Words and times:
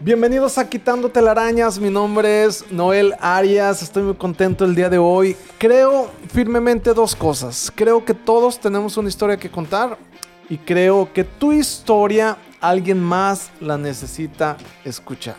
Bienvenidos 0.00 0.58
a 0.58 0.68
Quitando 0.68 1.08
Telarañas, 1.08 1.80
mi 1.80 1.90
nombre 1.90 2.44
es 2.44 2.70
Noel 2.70 3.16
Arias, 3.18 3.82
estoy 3.82 4.04
muy 4.04 4.14
contento 4.14 4.64
el 4.64 4.76
día 4.76 4.88
de 4.88 4.98
hoy. 4.98 5.34
Creo 5.58 6.08
firmemente 6.32 6.94
dos 6.94 7.16
cosas. 7.16 7.72
Creo 7.74 8.04
que 8.04 8.14
todos 8.14 8.60
tenemos 8.60 8.96
una 8.96 9.08
historia 9.08 9.36
que 9.36 9.50
contar 9.50 9.98
y 10.48 10.56
creo 10.56 11.12
que 11.12 11.24
tu 11.24 11.52
historia 11.52 12.36
alguien 12.60 13.02
más 13.02 13.50
la 13.60 13.76
necesita 13.76 14.56
escuchar. 14.84 15.34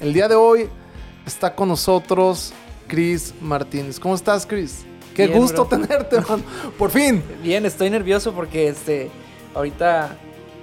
El 0.00 0.12
día 0.12 0.26
de 0.26 0.34
hoy 0.34 0.68
está 1.24 1.54
con 1.54 1.68
nosotros 1.68 2.52
Chris 2.88 3.32
Martínez. 3.40 4.00
¿Cómo 4.00 4.16
estás, 4.16 4.44
Chris? 4.44 4.84
Qué 5.14 5.28
Bien, 5.28 5.38
gusto 5.38 5.66
bro. 5.66 5.78
tenerte, 5.78 6.20
man. 6.22 6.42
Por 6.76 6.90
fin. 6.90 7.22
Bien, 7.44 7.64
estoy 7.64 7.88
nervioso 7.90 8.32
porque 8.32 8.66
este 8.66 9.08
ahorita 9.54 10.16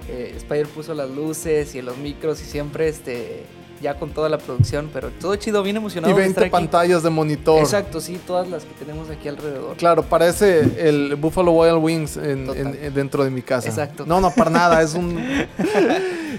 eh, 0.08 0.34
Spider 0.36 0.66
puso 0.66 0.94
las 0.94 1.10
luces 1.10 1.74
y 1.74 1.82
los 1.82 1.96
micros 1.98 2.40
y 2.40 2.44
siempre 2.44 2.88
este 2.88 3.44
ya 3.80 3.94
con 3.94 4.10
toda 4.10 4.28
la 4.28 4.38
producción, 4.38 4.90
pero 4.92 5.08
todo 5.20 5.36
chido, 5.36 5.62
bien 5.62 5.76
emocionado 5.76 6.10
Y 6.12 6.16
de 6.16 6.22
20 6.22 6.30
estar 6.30 6.44
aquí. 6.46 6.50
pantallas 6.50 7.04
de 7.04 7.10
monitor. 7.10 7.60
Exacto, 7.60 8.00
sí, 8.00 8.18
todas 8.26 8.48
las 8.48 8.64
que 8.64 8.72
tenemos 8.74 9.08
aquí 9.08 9.28
alrededor. 9.28 9.76
Claro, 9.76 10.02
parece 10.02 10.88
el 10.88 11.14
Buffalo 11.14 11.52
Wild 11.52 11.76
Wings 11.80 12.16
en- 12.16 12.48
en- 12.50 12.92
dentro 12.92 13.22
de 13.22 13.30
mi 13.30 13.40
casa. 13.40 13.68
Exacto. 13.68 14.04
No, 14.04 14.20
no, 14.20 14.32
para 14.32 14.50
nada. 14.50 14.82
Es 14.82 14.94
un. 14.94 15.16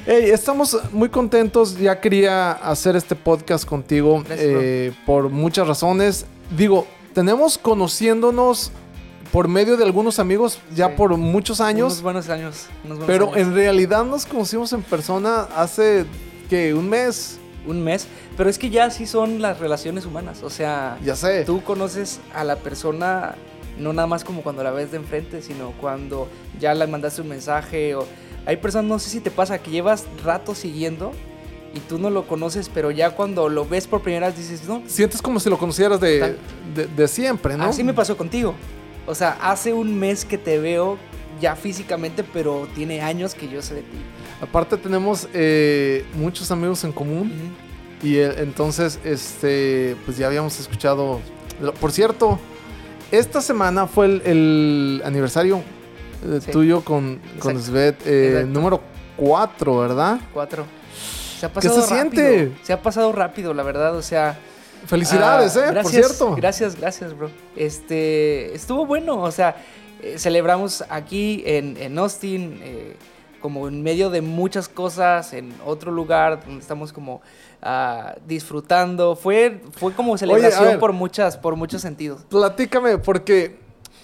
Hey, 0.05 0.29
estamos 0.31 0.77
muy 0.91 1.09
contentos. 1.09 1.77
Ya 1.77 1.99
quería 1.99 2.51
hacer 2.53 2.95
este 2.95 3.15
podcast 3.15 3.65
contigo 3.65 4.23
Gracias, 4.25 4.39
eh, 4.49 4.91
por 5.05 5.29
muchas 5.29 5.67
razones. 5.67 6.25
Digo, 6.57 6.87
tenemos 7.13 7.57
conociéndonos 7.57 8.71
por 9.31 9.47
medio 9.47 9.77
de 9.77 9.83
algunos 9.83 10.19
amigos 10.19 10.59
ya 10.75 10.87
Sí. 10.87 10.93
por 10.97 11.15
muchos 11.17 11.59
Unos 11.59 11.69
años, 11.69 12.01
buenos 12.01 12.29
años, 12.29 12.65
unos 12.83 12.97
buenos 12.99 13.05
pero 13.07 13.25
años. 13.33 13.47
en 13.47 13.53
realidad 13.55 14.03
nos 14.05 14.25
conocimos 14.25 14.73
en 14.73 14.81
persona 14.81 15.41
hace 15.55 16.05
que 16.49 16.73
un 16.73 16.89
mes. 16.89 17.37
un 17.67 17.83
mes, 17.83 18.07
pero 18.37 18.49
es 18.49 18.57
que 18.57 18.69
ya 18.71 18.89
sí 18.89 19.05
son 19.05 19.41
las 19.41 19.59
relaciones 19.59 20.05
humanas, 20.05 20.41
o 20.43 20.49
sea, 20.49 20.97
Ya 21.03 21.15
sé. 21.15 21.43
tú 21.43 21.61
conoces 21.63 22.19
a 22.33 22.43
la 22.43 22.55
persona 22.55 23.35
no 23.77 23.93
nada 23.93 24.07
más 24.07 24.23
como 24.23 24.41
cuando 24.41 24.63
la 24.63 24.71
ves 24.71 24.91
de 24.91 24.97
enfrente, 24.97 25.41
sino 25.41 25.71
cuando 25.79 26.27
ya 26.59 26.73
le 26.73 26.85
mandaste 26.87 27.21
un 27.21 27.27
mensaje 27.29 27.95
o 27.95 28.05
hay 28.45 28.57
personas, 28.57 28.89
no 28.89 28.97
sé 28.99 29.09
si 29.09 29.19
te 29.19 29.29
pasa, 29.31 29.59
que 29.59 29.69
llevas 29.71 30.05
rato 30.23 30.55
siguiendo 30.55 31.11
y 31.75 31.79
tú 31.81 31.99
no 31.99 32.09
lo 32.09 32.25
conoces, 32.27 32.69
pero 32.73 32.89
ya 32.91 33.11
cuando 33.11 33.47
lo 33.47 33.65
ves 33.67 33.85
por 33.87 34.01
primera 34.01 34.27
vez 34.27 34.37
dices, 34.37 34.63
no, 34.67 34.81
Sientes 34.87 35.21
como 35.21 35.39
si 35.39 35.49
lo 35.49 35.57
conocieras 35.59 35.99
de, 36.01 36.35
de, 36.73 36.87
de 36.87 37.07
siempre, 37.07 37.55
¿no? 37.55 37.65
así 37.65 37.83
me 37.83 37.93
pasó 37.93 38.17
contigo. 38.17 38.55
O 39.05 39.15
sea, 39.15 39.37
hace 39.41 39.73
un 39.73 39.97
mes 39.99 40.25
que 40.25 40.37
te 40.37 40.59
veo 40.59 40.97
ya 41.41 41.55
físicamente, 41.55 42.23
pero 42.23 42.67
tiene 42.75 43.01
años 43.01 43.33
que 43.33 43.47
yo 43.47 43.61
sé 43.61 43.75
de 43.75 43.81
ti. 43.81 43.97
Aparte 44.41 44.77
tenemos 44.77 45.27
eh, 45.33 46.05
muchos 46.15 46.51
amigos 46.51 46.83
en 46.83 46.91
común. 46.91 47.31
Y 48.01 48.17
eh, 48.17 48.33
entonces, 48.37 48.99
este, 49.03 49.95
pues 50.05 50.17
ya 50.17 50.27
habíamos 50.27 50.59
escuchado. 50.59 51.19
Por 51.81 51.91
cierto, 51.91 52.39
esta 53.11 53.41
semana 53.41 53.87
fue 53.87 54.05
el, 54.05 54.21
el 54.25 55.01
aniversario 55.05 55.57
eh, 56.25 56.39
Sí. 56.41 56.51
tuyo 56.51 56.81
con, 56.81 57.19
con. 57.39 57.61
Svet, 57.61 57.97
eh, 58.05 58.45
número 58.47 58.81
4, 59.17 59.77
¿verdad? 59.79 60.19
Cuatro. 60.33 60.65
Se 61.39 61.45
ha 61.45 61.49
¿Qué 61.49 61.55
pasado 61.55 61.81
se 61.81 61.95
rápido. 61.95 62.23
siente? 62.27 62.51
Se 62.63 62.73
ha 62.73 62.81
pasado 62.81 63.11
rápido, 63.11 63.53
la 63.53 63.63
verdad, 63.63 63.95
o 63.95 64.01
sea... 64.01 64.37
Felicidades, 64.85 65.55
Ah, 65.57 65.59
¿eh? 65.59 65.71
Gracias, 65.71 65.83
por 65.83 65.91
cierto. 66.15 66.35
Gracias, 66.35 66.75
gracias, 66.75 67.17
bro. 67.17 67.29
Este, 67.55 68.53
estuvo 68.55 68.85
bueno, 68.85 69.21
o 69.21 69.31
sea, 69.31 69.55
eh, 70.01 70.15
celebramos 70.17 70.83
aquí 70.89 71.43
en, 71.45 71.77
en 71.77 71.97
Austin, 71.99 72.59
eh, 72.63 72.95
como 73.41 73.67
en 73.67 73.83
medio 73.83 74.09
de 74.09 74.21
muchas 74.21 74.67
cosas, 74.67 75.33
en 75.33 75.53
otro 75.65 75.91
lugar 75.91 76.43
donde 76.45 76.61
estamos 76.61 76.91
como 76.93 77.21
ah, 77.61 78.15
disfrutando. 78.27 79.15
Fue, 79.15 79.61
fue 79.77 79.93
como 79.93 80.17
celebración 80.17 80.65
ver. 80.65 80.79
por 80.79 80.93
muchas, 80.93 81.37
por 81.37 81.55
muchos 81.55 81.81
sentidos. 81.81 82.21
Platícame, 82.29 82.97
porque 82.97 83.57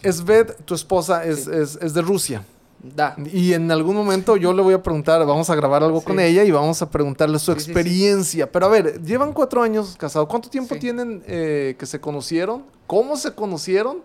Svet, 0.03 0.63
tu 0.65 0.75
esposa, 0.75 1.23
es, 1.25 1.45
Sí. 1.45 1.51
es- 1.53 1.79
es 1.81 1.93
de 1.93 2.01
Rusia. 2.01 2.45
Da. 2.93 3.15
Y 3.33 3.53
en 3.53 3.71
algún 3.71 3.95
momento 3.95 4.37
yo 4.37 4.53
le 4.53 4.61
voy 4.61 4.73
a 4.73 4.83
preguntar, 4.83 5.25
vamos 5.25 5.49
a 5.49 5.55
grabar 5.55 5.83
algo 5.83 6.01
Sí. 6.01 6.05
con 6.05 6.19
ella 6.19 6.43
y 6.43 6.51
vamos 6.51 6.81
a 6.81 6.89
preguntarle 6.91 7.39
su 7.39 7.51
Sí, 7.53 7.59
sí, 7.59 7.65
sí. 7.65 7.71
experiencia. 7.71 8.51
Pero 8.51 8.65
a 8.67 8.69
ver, 8.69 9.01
llevan 9.03 9.33
cuatro 9.33 9.61
años 9.63 9.95
casados. 9.97 10.27
¿Cuánto 10.27 10.49
tiempo 10.49 10.75
tienen 10.75 11.23
eh, 11.25 11.75
que 11.79 11.85
se 11.85 11.99
conocieron? 11.99 12.63
¿Cómo 12.85 13.17
se 13.17 13.33
conocieron? 13.33 14.03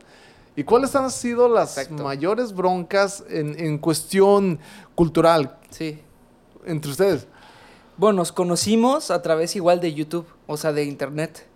¿Y 0.57 0.65
cuáles 0.65 0.95
han 0.97 1.11
sido 1.11 1.49
las 1.49 1.91
mayores 1.91 2.55
broncas 2.55 3.23
en, 3.29 3.59
en 3.59 3.79
cuestión 3.79 4.59
cultural 4.95 5.57
Sí. 5.71 5.99
entre 6.65 6.91
ustedes? 6.91 7.27
Bueno, 7.97 8.17
nos 8.19 8.33
conocimos 8.33 9.11
a 9.11 9.21
través 9.21 9.57
igual 9.57 9.81
de 9.81 9.93
YouTube, 9.93 10.27
o 10.47 10.57
sea, 10.57 10.73
de 10.73 10.85
internet. 10.85 11.47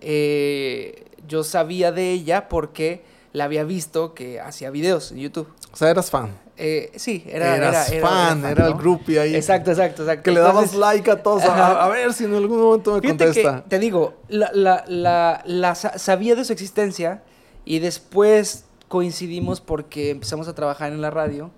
Eh, 0.00 1.04
yo 1.28 1.44
sabía 1.44 1.92
de 1.92 2.12
ella 2.12 2.48
porque 2.48 3.02
la 3.32 3.44
había 3.44 3.64
visto 3.64 4.14
que 4.14 4.40
hacía 4.40 4.70
videos 4.70 5.12
en 5.12 5.18
YouTube. 5.18 5.48
O 5.72 5.76
sea, 5.76 5.90
eras 5.90 6.10
fan. 6.10 6.30
Eh, 6.62 6.92
sí, 6.96 7.24
era, 7.26 7.56
Eras 7.56 7.88
era, 7.88 7.98
era- 7.98 8.08
fan, 8.08 8.44
era 8.44 8.66
el 8.66 8.74
groupie 8.74 9.18
ahí. 9.18 9.34
Exacto, 9.34 9.70
exacto, 9.70 10.02
exacto. 10.02 10.22
Que 10.24 10.30
le 10.32 10.40
dabas 10.40 10.56
Entonces, 10.64 10.78
like 10.78 11.10
a 11.10 11.22
todos. 11.22 11.42
A, 11.44 11.88
ver 11.88 12.12
si 12.12 12.24
en 12.24 12.34
algún 12.34 12.60
momento 12.60 12.94
me 12.94 13.00
contesta. 13.08 13.62
que, 13.62 13.68
te 13.70 13.78
digo, 13.78 14.14
la, 14.28 14.50
la- 14.52 14.84
la- 14.86 15.42
la 15.46 15.74
sa- 15.74 15.98
sabía 15.98 16.34
de 16.34 16.44
su 16.44 16.52
existencia 16.52 17.22
y 17.64 17.78
después 17.78 18.64
coincidimos 18.88 19.60
porque 19.62 20.10
empezamos 20.10 20.48
a 20.48 20.54
trabajar 20.54 20.92
en 20.92 21.00
la 21.00 21.10
radio. 21.10 21.50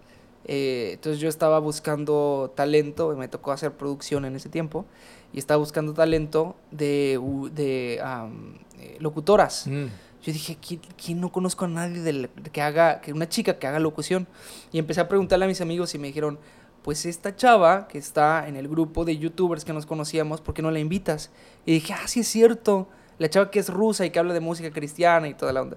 Eh, 0.44 0.90
entonces 0.94 1.20
yo 1.20 1.28
estaba 1.28 1.58
buscando 1.58 2.52
talento, 2.54 3.14
me 3.16 3.26
tocó 3.28 3.52
hacer 3.52 3.72
producción 3.72 4.24
en 4.24 4.36
ese 4.36 4.48
tiempo, 4.48 4.84
y 5.32 5.38
estaba 5.38 5.58
buscando 5.58 5.94
talento 5.94 6.54
de, 6.70 7.18
de 7.52 7.94
eh, 7.94 8.96
locutoras. 9.00 9.66
Mm. 9.66 9.86
Yo 10.22 10.32
dije, 10.32 10.56
¿quién, 10.66 10.80
quién 11.02 11.20
no 11.20 11.32
conozco 11.32 11.64
a 11.64 11.68
nadie 11.68 12.00
del- 12.00 12.28
que 12.52 12.62
haga, 12.62 13.00
que 13.00 13.12
una 13.12 13.28
chica 13.28 13.58
que 13.58 13.66
haga 13.66 13.78
locución? 13.80 14.28
Y 14.72 14.78
empecé 14.78 15.00
a 15.00 15.08
preguntarle 15.08 15.44
a 15.46 15.48
mis 15.48 15.60
amigos 15.60 15.94
y 15.94 15.98
me 15.98 16.06
dijeron, 16.08 16.38
pues 16.82 17.06
esta 17.06 17.34
chava 17.36 17.88
que 17.88 17.98
está 17.98 18.46
en 18.48 18.56
el 18.56 18.68
grupo 18.68 19.04
de 19.04 19.16
youtubers 19.18 19.64
que 19.64 19.72
nos 19.72 19.86
conocíamos, 19.86 20.40
¿por 20.40 20.54
qué 20.54 20.62
no 20.62 20.70
la 20.70 20.78
invitas? 20.80 21.30
Y 21.66 21.72
dije, 21.72 21.92
ah, 21.92 22.06
sí 22.08 22.20
es 22.20 22.28
cierto, 22.28 22.88
la 23.18 23.28
chava 23.30 23.50
que 23.50 23.58
es 23.58 23.68
rusa 23.68 24.04
y 24.06 24.10
que 24.10 24.18
habla 24.18 24.34
de 24.34 24.40
música 24.40 24.70
cristiana 24.70 25.28
y 25.28 25.34
toda 25.34 25.52
la 25.52 25.62
onda. 25.62 25.76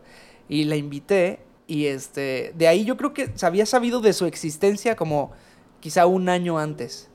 Y 0.49 0.65
la 0.65 0.75
invité 0.75 1.39
y 1.67 1.85
este, 1.87 2.53
de 2.55 2.67
ahí 2.67 2.85
yo 2.85 2.97
creo 2.97 3.13
que 3.13 3.31
se 3.35 3.45
había 3.47 3.65
sabido 3.65 3.99
de 4.01 4.13
su 4.13 4.25
existencia 4.25 4.95
como 4.95 5.31
quizá 5.79 6.05
un 6.05 6.29
año 6.29 6.57
antes 6.59 7.09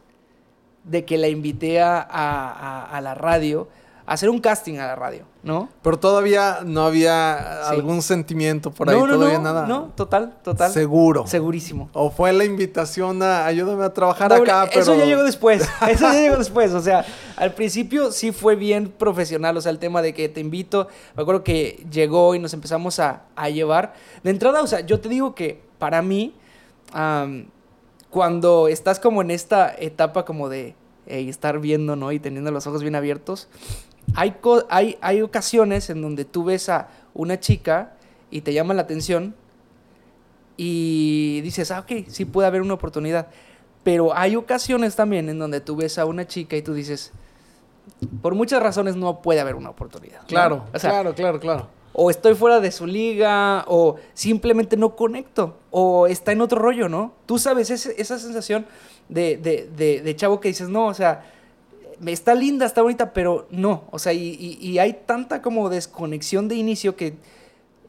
de 0.85 1.05
que 1.05 1.19
la 1.19 1.29
invité 1.29 1.81
a, 1.81 1.99
a- 2.01 2.51
a- 2.51 2.85
a 2.97 3.01
la 3.01 3.15
radio, 3.15 3.69
hacer 4.12 4.28
un 4.28 4.41
casting 4.41 4.78
a 4.78 4.87
la 4.88 4.97
radio, 4.97 5.25
¿no? 5.44 5.69
Pero 5.82 5.98
todavía 5.98 6.59
no 6.65 6.82
había 6.84 7.60
Sí. 7.69 7.75
algún 7.76 8.03
sentimiento 8.03 8.72
por 8.72 8.91
ahí, 8.91 8.97
no, 8.98 9.06
no, 9.06 9.15
todavía 9.15 9.38
no, 9.38 9.44
nada. 9.44 9.66
No, 9.69 9.93
total, 9.94 10.34
total. 10.43 10.72
Seguro. 10.72 11.26
Segurísimo. 11.28 11.88
O 11.93 12.10
fue 12.10 12.32
la 12.32 12.44
invitación 12.44 13.22
a 13.22 13.47
ayúdame 13.47 13.84
a 13.84 13.94
trabajar 13.94 14.31
Doble- 14.32 14.43
acá, 14.50 14.66
pero. 14.69 14.81
Eso 14.81 14.97
ya 14.97 15.04
llegó 15.04 15.22
después. 15.22 15.62
Eso 15.88 16.12
ya 16.12 16.21
llegó 16.21 16.37
después. 16.38 16.72
O 16.75 16.81
sea, 16.81 17.04
al 17.37 17.54
principio 17.54 18.10
sí 18.10 18.32
fue 18.32 18.56
bien 18.56 18.88
profesional. 18.91 19.56
O 19.56 19.60
sea, 19.60 19.71
el 19.71 19.78
tema 19.78 20.03
de 20.03 20.12
que 20.12 20.28
te 20.28 20.41
invito. 20.41 20.88
Me 21.16 21.22
acuerdo 21.22 21.44
que 21.44 21.87
llegó 21.91 22.34
y 22.34 22.41
nos 22.41 22.53
empezamos 22.53 22.98
a, 22.98 23.22
a 23.37 23.48
llevar. 23.48 23.94
De 24.25 24.31
entrada, 24.31 24.60
o 24.62 24.66
sea, 24.66 24.81
yo 24.81 24.98
te 25.00 25.09
digo 25.09 25.37
que 25.37 25.62
para 25.78 26.03
mí, 26.03 26.34
cuando 28.10 28.69
estás 28.69 28.98
como 28.98 29.22
en 29.22 29.31
esta 29.31 29.72
etapa 29.78 30.25
como 30.25 30.48
de 30.48 30.75
estar 31.06 31.59
viendo, 31.60 31.97
¿no? 31.97 32.12
Y 32.12 32.19
teniendo 32.21 32.50
los 32.50 32.66
ojos 32.66 32.82
bien 32.82 32.94
abiertos, 32.94 33.48
hay, 34.15 34.32
co- 34.41 34.65
hay, 34.71 34.97
hay 35.00 35.22
ocasiones 35.22 35.91
en 35.91 36.03
donde 36.03 36.25
tú 36.25 36.44
ves 36.44 36.69
a 36.69 36.88
una 37.15 37.38
chica 37.41 37.94
y 38.31 38.41
te 38.43 38.53
llama 38.53 38.75
la 38.75 38.82
atención 38.82 39.34
y 40.56 41.41
dices, 41.43 41.71
ah, 41.71 41.81
ok, 41.81 42.06
sí 42.09 42.25
puede 42.25 42.47
haber 42.48 42.62
una 42.62 42.75
oportunidad. 42.75 43.28
Pero 43.82 44.15
hay 44.15 44.37
ocasiones 44.37 44.94
también 44.94 45.28
en 45.28 45.38
donde 45.38 45.60
tú 45.60 45.76
ves 45.76 45.98
a 45.98 46.04
una 46.04 46.26
chica 46.26 46.56
y 46.56 46.62
tú 46.62 46.75
dices, 46.75 47.12
por 48.21 48.34
muchas 48.34 48.62
razones 48.62 48.95
no 48.97 49.22
puede 49.22 49.41
haber 49.41 49.54
una 49.54 49.71
oportunidad. 49.71 50.21
¿no? 50.22 50.27
Claro, 50.27 50.65
O 50.74 50.78
sea, 50.78 50.91
claro, 50.91 51.15
claro, 51.15 51.41
claro. 51.41 51.68
o 51.95 52.10
estoy 52.10 52.34
fuera 52.34 52.60
de 52.60 52.71
su 52.72 52.86
liga, 52.86 53.65
o 53.68 53.97
simplemente 54.13 54.77
no 54.77 54.95
conecto, 54.97 55.56
o 55.71 56.06
está 56.06 56.33
en 56.33 56.42
otro 56.42 56.60
rollo, 56.60 56.89
¿no? 56.91 57.15
Tú 57.27 57.39
sabes 57.39 57.71
ese- 57.71 57.95
esa 58.01 58.18
sensación 58.18 58.66
de, 59.09 59.39
de- 59.39 59.71
de- 59.74 60.03
de 60.03 60.16
chavo 60.16 60.41
que 60.41 60.48
dices, 60.48 60.68
no, 60.68 60.86
o 60.86 60.95
sea, 60.95 61.24
está 62.07 62.35
linda, 62.35 62.67
está 62.67 62.83
bonita, 62.83 63.13
pero 63.13 63.47
no, 63.51 63.85
o 63.91 63.99
sea, 63.99 64.13
y, 64.13 64.29
y- 64.39 64.59
y 64.67 64.79
hay 64.79 65.01
tanta 65.07 65.43
como 65.43 65.69
desconexión 65.69 66.49
de 66.49 66.55
inicio 66.57 66.97
que 66.97 67.15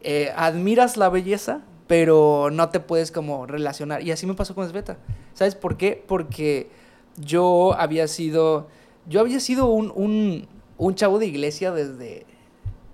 eh, 0.01 0.31
admiras 0.35 0.97
la 0.97 1.09
belleza, 1.09 1.61
pero 1.87 2.49
no 2.51 2.69
te 2.69 2.79
puedes 2.79 3.11
como 3.11 3.45
relacionar. 3.45 4.01
Y 4.01 4.11
así 4.11 4.25
me 4.25 4.33
pasó 4.33 4.55
con 4.55 4.67
Sveta. 4.69 4.97
¿Sabes 5.33 5.55
por 5.55 5.77
qué? 5.77 6.03
Porque 6.07 6.69
yo 7.17 7.73
había 7.77 8.07
sido, 8.07 8.67
yo 9.07 9.19
había 9.19 9.39
sido 9.39 9.65
un, 9.67 9.91
un, 9.95 10.47
un 10.77 10.95
chavo 10.95 11.19
de 11.19 11.27
iglesia 11.27 11.71
desde 11.71 12.25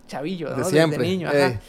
chavillo, 0.07 0.49
¿no? 0.55 0.69
De 0.69 0.85
Desde 0.87 0.97
niño, 0.97 1.27
ajá. 1.29 1.47
eh. 1.47 1.59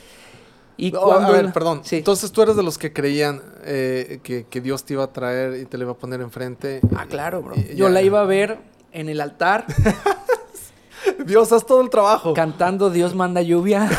Y 0.76 0.92
cuando... 0.92 1.26
a 1.28 1.30
ver, 1.32 1.52
perdón. 1.52 1.80
Sí. 1.84 1.96
Entonces 1.96 2.30
tú 2.30 2.40
eres 2.42 2.54
de 2.56 2.62
los 2.62 2.78
que 2.78 2.92
creían 2.92 3.42
eh, 3.64 4.20
que, 4.22 4.46
que 4.48 4.60
Dios 4.60 4.84
te 4.84 4.94
iba 4.94 5.02
a 5.04 5.12
traer 5.12 5.60
y 5.60 5.64
te 5.64 5.76
le 5.76 5.82
iba 5.84 5.92
a 5.92 5.96
poner 5.96 6.20
enfrente. 6.20 6.80
Ah, 6.96 7.06
claro, 7.08 7.42
bro. 7.42 7.56
Y- 7.56 7.74
Yo 7.74 7.88
ya. 7.88 7.90
la 7.90 8.02
iba 8.02 8.20
a 8.20 8.24
ver 8.24 8.58
en 8.92 9.08
el 9.08 9.20
altar, 9.20 9.64
Dios, 11.26 11.52
haz 11.52 11.64
todo 11.66 11.80
el 11.80 11.90
trabajo. 11.90 12.34
cantando 12.34 12.90
Dios 12.90 13.14
manda 13.14 13.42
lluvia. 13.42 13.88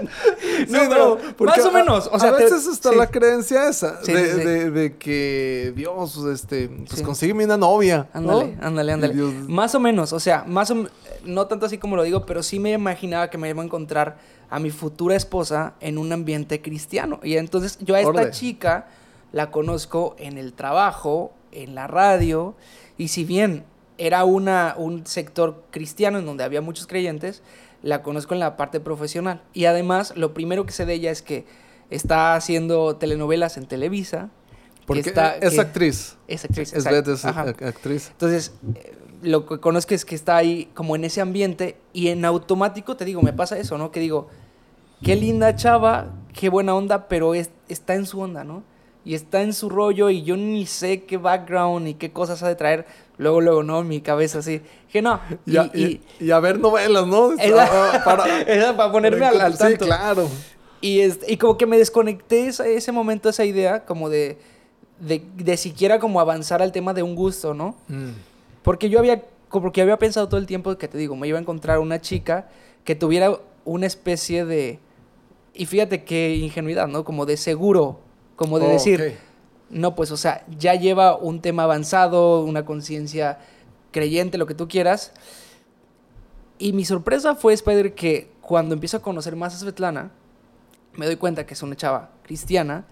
Sí, 0.00 0.66
No, 0.68 0.78
pero 0.88 1.18
porque 1.36 1.58
más 1.60 1.66
o 1.66 1.72
menos, 1.72 2.08
o 2.12 2.18
sea, 2.18 2.30
a 2.30 2.36
te- 2.36 2.44
veces 2.44 2.66
está 2.66 2.90
sí. 2.90 2.96
la 2.96 3.06
creencia 3.10 3.68
esa 3.68 4.02
Sí, 4.02 4.12
de, 4.12 4.34
de- 4.34 4.70
de 4.70 4.96
que 4.96 5.72
Dios, 5.76 6.16
este, 6.32 6.68
pues 6.68 7.00
Sí. 7.00 7.02
consígueme 7.02 7.44
una 7.44 7.56
novia. 7.56 8.08
¿no? 8.14 8.40
Ándale, 8.40 8.58
ándale, 8.62 8.92
ándale. 8.92 9.14
Dios- 9.14 9.34
Más 9.48 9.74
o 9.74 9.80
menos, 9.80 10.12
o 10.12 10.20
sea, 10.20 10.44
más 10.46 10.70
o 10.70 10.86
no 11.24 11.46
tanto 11.46 11.66
así 11.66 11.76
como 11.78 11.96
lo 11.96 12.02
digo, 12.02 12.24
pero 12.24 12.42
sí 12.42 12.58
me 12.58 12.72
imaginaba 12.72 13.28
que 13.30 13.36
me 13.38 13.48
iba 13.50 13.60
a 13.62 13.64
encontrar 13.64 14.18
a 14.48 14.58
mi 14.58 14.70
futura 14.70 15.16
esposa 15.16 15.74
en 15.80 15.98
un 15.98 16.12
ambiente 16.12 16.62
cristiano. 16.62 17.20
Y 17.22 17.36
entonces 17.36 17.78
yo 17.80 17.94
a 17.94 18.00
esta 18.00 18.30
chica 18.30 18.88
la 19.32 19.50
conozco 19.50 20.14
en 20.18 20.38
el 20.38 20.52
trabajo, 20.54 21.32
en 21.52 21.74
la 21.74 21.86
radio, 21.88 22.54
y 23.00 23.08
si 23.08 23.24
bien 23.24 23.64
era 23.98 24.24
una, 24.24 24.74
un 24.76 25.06
sector 25.06 25.64
cristiano 25.70 26.18
en 26.18 26.26
donde 26.26 26.44
había 26.44 26.60
muchos 26.60 26.86
creyentes, 26.86 27.42
la 27.82 28.02
conozco 28.02 28.34
en 28.34 28.40
la 28.40 28.56
parte 28.56 28.78
profesional. 28.80 29.42
Y 29.54 29.64
además, 29.64 30.12
lo 30.16 30.34
primero 30.34 30.66
que 30.66 30.72
sé 30.72 30.84
de 30.86 30.94
ella 30.94 31.10
es 31.10 31.22
que 31.22 31.46
está 31.88 32.34
haciendo 32.34 32.96
telenovelas 32.96 33.56
en 33.56 33.66
Televisa. 33.66 34.28
que 34.80 34.86
Porque 34.86 35.00
está- 35.10 35.36
es 35.36 35.54
que- 35.54 35.60
actriz. 35.60 36.16
Es 36.26 36.44
actriz. 36.44 36.72
Es 36.72 36.78
es 36.84 36.86
ac- 36.86 37.62
actriz. 37.66 38.08
Entonces, 38.10 38.52
eh, 38.74 38.92
lo 39.22 39.46
que 39.46 39.58
conozco 39.60 39.94
es 39.94 40.04
que 40.04 40.14
está 40.16 40.36
ahí 40.36 40.68
como 40.74 40.96
en 40.96 41.04
ese 41.04 41.20
ambiente 41.20 41.76
y 41.92 42.08
en 42.08 42.24
automático 42.24 42.96
te 42.96 43.04
digo, 43.04 43.22
me 43.22 43.32
pasa 43.32 43.56
eso, 43.58 43.78
¿no? 43.78 43.92
Que 43.92 44.00
digo, 44.00 44.28
qué 45.02 45.14
linda 45.16 45.54
chava, 45.54 46.12
qué 46.32 46.48
buena 46.48 46.74
onda, 46.74 47.06
pero 47.08 47.34
es- 47.34 47.50
está 47.68 47.94
en 47.94 48.04
su 48.06 48.20
onda, 48.20 48.42
¿no? 48.44 48.64
Y 49.04 49.14
está 49.14 49.40
en 49.42 49.52
su 49.54 49.68
rollo 49.70 50.10
y 50.10 50.22
yo 50.22 50.36
ni 50.36 50.66
sé 50.66 51.04
qué 51.04 51.16
background 51.16 51.88
y 51.88 51.94
qué 51.94 52.12
cosas 52.12 52.42
ha 52.42 52.48
de 52.48 52.54
traer. 52.54 52.86
Luego, 53.16 53.40
luego, 53.40 53.62
¿no? 53.62 53.82
Mi 53.82 54.00
cabeza 54.00 54.40
así. 54.40 54.60
Que 54.92 55.00
no. 55.02 55.20
Y, 55.46 55.56
a, 55.56 55.70
y, 55.74 56.00
y- 56.20 56.30
a 56.30 56.40
ver 56.40 56.58
novelas, 56.58 57.06
¿no? 57.06 57.32
Era- 57.38 57.68
Ah, 57.70 58.02
para, 58.04 58.40
era 58.46 58.76
para 58.76 58.92
ponerme 58.92 59.24
al, 59.26 59.40
al 59.40 59.52
Sí, 59.52 59.58
tanto. 59.58 59.86
claro. 59.86 60.28
Y, 60.82 61.00
este, 61.00 61.32
y 61.32 61.36
como 61.36 61.56
que 61.56 61.66
me 61.66 61.78
desconecté 61.78 62.46
esa- 62.46 62.66
ese 62.66 62.92
momento, 62.92 63.28
esa 63.28 63.44
idea, 63.44 63.84
como 63.84 64.08
de, 64.10 64.38
de, 64.98 65.22
de 65.36 65.56
siquiera 65.56 65.98
como 65.98 66.20
avanzar 66.20 66.60
al 66.62 66.72
tema 66.72 66.92
de 66.94 67.02
un 67.02 67.14
gusto, 67.14 67.54
¿no? 67.54 67.76
Mm. 67.88 68.10
Porque 68.62 68.88
yo 68.90 68.98
había, 68.98 69.22
como 69.48 69.72
que 69.72 69.80
había 69.82 69.98
pensado 69.98 70.28
todo 70.28 70.38
el 70.40 70.46
tiempo 70.46 70.76
que 70.76 70.88
te 70.88 70.98
digo, 70.98 71.16
me 71.16 71.26
iba 71.28 71.38
a 71.38 71.40
encontrar 71.40 71.78
una 71.78 72.00
chica 72.00 72.48
que 72.84 72.94
tuviera 72.94 73.32
una 73.64 73.86
especie 73.86 74.44
de, 74.44 74.78
y 75.54 75.66
fíjate 75.66 76.04
qué 76.04 76.34
ingenuidad, 76.36 76.86
¿no? 76.88 77.04
Como 77.04 77.24
de 77.26 77.36
seguro, 77.36 78.00
como 78.40 78.58
de 78.58 78.68
Oh, 78.68 78.70
decir, 78.70 79.18
no, 79.68 79.94
pues, 79.94 80.10
o 80.10 80.16
sea, 80.16 80.46
ya 80.58 80.74
lleva 80.74 81.14
un 81.14 81.42
tema 81.42 81.64
avanzado, 81.64 82.42
una 82.42 82.64
conciencia 82.64 83.38
creyente, 83.90 84.38
lo 84.38 84.46
que 84.46 84.54
tú 84.54 84.66
quieras. 84.66 85.12
Y 86.58 86.72
mi 86.72 86.86
sorpresa 86.86 87.34
fue, 87.34 87.52
Spider, 87.52 87.94
que 87.94 88.32
cuando 88.40 88.72
empiezo 88.72 88.96
a 88.96 89.02
conocer 89.02 89.36
más 89.36 89.54
a 89.54 89.58
Svetlana, 89.58 90.10
me 90.94 91.04
doy 91.04 91.16
cuenta 91.16 91.44
que 91.44 91.52
es 91.52 91.62
una 91.62 91.76
chava 91.76 92.12
cristiana, 92.22 92.86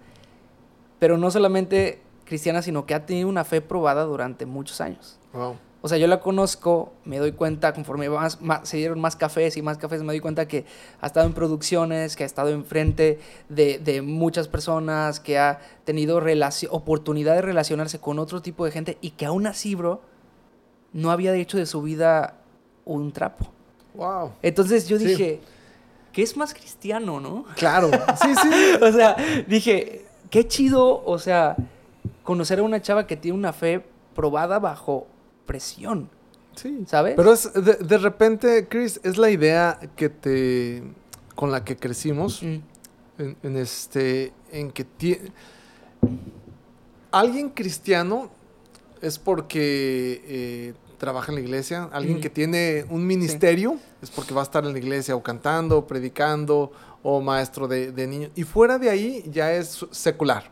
pero 0.99 1.17
no 1.17 1.31
solamente 1.31 1.99
cristiana, 2.25 2.61
sino 2.61 2.85
que 2.85 2.93
ha 2.93 3.07
tenido 3.07 3.27
una 3.27 3.43
fe 3.43 3.59
probada 3.59 4.03
durante 4.03 4.45
muchos 4.45 4.81
años. 4.81 5.17
Wow. 5.33 5.55
O 5.81 5.87
sea, 5.87 5.97
yo 5.97 6.07
la 6.07 6.19
conozco, 6.19 6.91
me 7.05 7.19
doy 7.19 7.31
cuenta, 7.31 7.73
conforme 7.73 8.09
más, 8.09 8.41
más- 8.41 8.67
se 8.67 8.75
dieron 8.77 8.99
más 8.99 9.15
cafés 9.15 9.55
y 9.55 9.61
más 9.61 9.77
cafés, 9.77 10.01
me 10.01 10.07
doy 10.07 10.19
cuenta 10.19 10.45
que 10.47 10.65
ha 10.99 11.07
estado 11.07 11.25
en 11.25 11.33
producciones, 11.33 12.17
que 12.17 12.23
ha 12.23 12.25
estado 12.25 12.49
enfrente 12.49 13.19
de, 13.47 13.79
de 13.79 14.01
muchas 14.01 14.49
personas, 14.49 15.21
que 15.21 15.39
ha 15.39 15.59
tenido 15.85 16.19
oportunidad 16.71 17.35
de 17.35 17.41
relacionarse 17.41 17.99
con 17.99 18.19
otro 18.19 18.41
tipo 18.41 18.65
de 18.65 18.71
gente 18.71 18.97
y 18.99 19.11
que 19.11 19.25
aún 19.25 19.47
así, 19.47 19.73
bro, 19.75 20.01
no 20.91 21.11
había 21.11 21.33
hecho 21.35 21.57
de 21.57 21.65
su 21.65 21.81
vida 21.81 22.35
un 22.83 23.11
trapo. 23.13 23.45
Wow. 23.93 24.31
Entonces 24.41 24.87
yo 24.89 24.97
Sí. 24.99 25.05
dije, 25.05 25.39
¿qué 26.11 26.23
es 26.23 26.35
más 26.35 26.53
cristiano, 26.53 27.21
no? 27.21 27.45
Claro. 27.55 27.89
Sí, 28.21 28.33
sí. 28.35 28.49
o 28.81 28.91
sea, 28.91 29.15
dije, 29.47 30.05
qué 30.29 30.45
chido, 30.45 31.03
o 31.05 31.17
sea, 31.19 31.55
conocer 32.23 32.59
a 32.59 32.63
una 32.63 32.81
chava 32.81 33.07
que 33.07 33.15
tiene 33.15 33.37
una 33.37 33.53
fe 33.53 33.81
probada 34.13 34.59
bajo 34.59 35.07
presión, 35.49 36.09
Sí. 36.55 36.83
¿sabes? 36.87 37.13
Pero 37.15 37.33
es 37.33 37.51
de, 37.53 37.73
de 37.75 37.97
repente, 37.97 38.67
Chris, 38.69 38.99
es 39.03 39.17
la 39.17 39.29
idea 39.29 39.79
que 39.95 40.09
te 40.09 40.83
con 41.35 41.51
la 41.51 41.63
que 41.63 41.75
crecimos 41.75 42.43
Mm, 42.43 42.57
en, 43.17 43.37
en 43.43 43.57
este 43.57 44.31
en 44.51 44.71
que 44.71 44.85
tie- 44.99 45.31
alguien 47.11 47.49
cristiano 47.49 48.29
es 49.01 49.17
porque 49.17 50.21
eh, 50.27 50.73
trabaja 50.97 51.31
en 51.31 51.35
la 51.35 51.41
iglesia, 51.41 51.89
alguien 51.93 52.19
que 52.19 52.29
tiene 52.29 52.85
un 52.89 53.05
ministerio 53.07 53.77
es 54.01 54.09
porque 54.11 54.33
va 54.33 54.41
a 54.41 54.43
estar 54.43 54.65
en 54.65 54.73
la 54.73 54.79
iglesia 54.79 55.15
o 55.15 55.23
cantando, 55.23 55.77
o 55.79 55.87
predicando 55.87 56.71
o 57.03 57.21
maestro 57.21 57.67
de, 57.67 57.91
de 57.93 58.07
niños 58.07 58.31
y 58.35 58.43
fuera 58.43 58.77
de 58.77 58.89
ahí 58.89 59.23
ya 59.31 59.53
es 59.53 59.85
secular. 59.91 60.51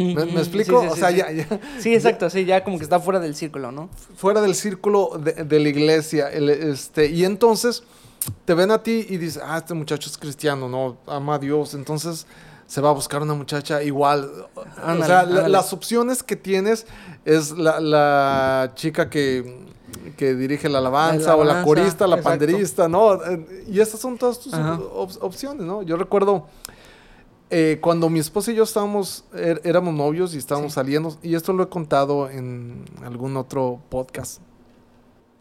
¿Me, 0.00 0.22
explico? 0.40 0.80
sí, 0.82 0.86
sí, 0.88 0.92
o 0.92 0.96
sea, 0.96 1.10
sí. 1.10 1.16
ya, 1.16 1.30
ya 1.32 1.46
Sí, 1.78 1.94
exacto, 1.94 2.28
sí, 2.30 2.44
ya 2.44 2.62
como 2.64 2.78
que 2.78 2.84
está 2.84 2.98
fuera 3.00 3.20
del 3.20 3.34
círculo, 3.34 3.70
¿no? 3.72 3.88
fuera 4.16 4.40
del 4.40 4.54
círculo 4.54 5.18
de, 5.22 5.32
de 5.44 5.60
la 5.60 5.68
iglesia. 5.68 6.28
el, 6.30 6.48
este, 6.50 7.06
y 7.06 7.24
entonces 7.24 7.82
te 8.44 8.54
ven 8.54 8.70
a 8.70 8.82
ti 8.82 9.06
y 9.08 9.16
dices, 9.16 9.40
ah, 9.44 9.58
este 9.58 9.74
muchacho 9.74 10.08
es 10.10 10.18
cristiano, 10.18 10.68
no, 10.68 10.98
ama 11.06 11.36
a 11.36 11.38
Dios. 11.38 11.74
Entonces 11.74 12.26
se 12.66 12.80
va 12.80 12.90
a 12.90 12.92
buscar 12.92 13.22
una 13.22 13.34
muchacha 13.34 13.82
igual. 13.82 14.30
o 14.54 15.04
sea, 15.04 15.24
la- 15.24 15.48
las 15.48 15.72
opciones 15.72 16.22
que 16.22 16.36
tienes 16.36 16.86
es 17.24 17.50
la, 17.52 17.80
la 17.80 18.72
chica 18.76 19.08
que, 19.10 19.64
que 20.16 20.34
dirige 20.34 20.68
la 20.68 20.78
alabanza, 20.78 21.30
La 21.30 21.36
o 21.36 21.44
la 21.44 21.62
corista, 21.64 22.06
la 22.06 22.16
exacto. 22.18 22.38
panderista, 22.38 22.88
¿no? 22.88 23.14
Eh, 23.24 23.64
Y 23.68 23.80
estas 23.80 23.98
son 24.00 24.16
todas 24.18 24.38
tus 24.38 24.52
op- 24.54 25.16
opciones, 25.22 25.64
¿no? 25.66 25.82
Yo 25.82 25.96
recuerdo... 25.96 26.46
eh, 27.50 27.78
cuando 27.80 28.08
mi 28.08 28.20
esposa 28.20 28.52
y 28.52 28.54
yo 28.54 28.62
estábamos, 28.62 29.24
er- 29.34 29.60
éramos 29.64 29.92
novios 29.94 30.34
y 30.34 30.38
estábamos 30.38 30.72
Sí. 30.72 30.76
saliendo, 30.76 31.16
y 31.22 31.34
esto 31.34 31.52
lo 31.52 31.64
he 31.64 31.68
contado 31.68 32.30
en 32.30 32.84
algún 33.02 33.36
otro 33.36 33.80
podcast. 33.88 34.40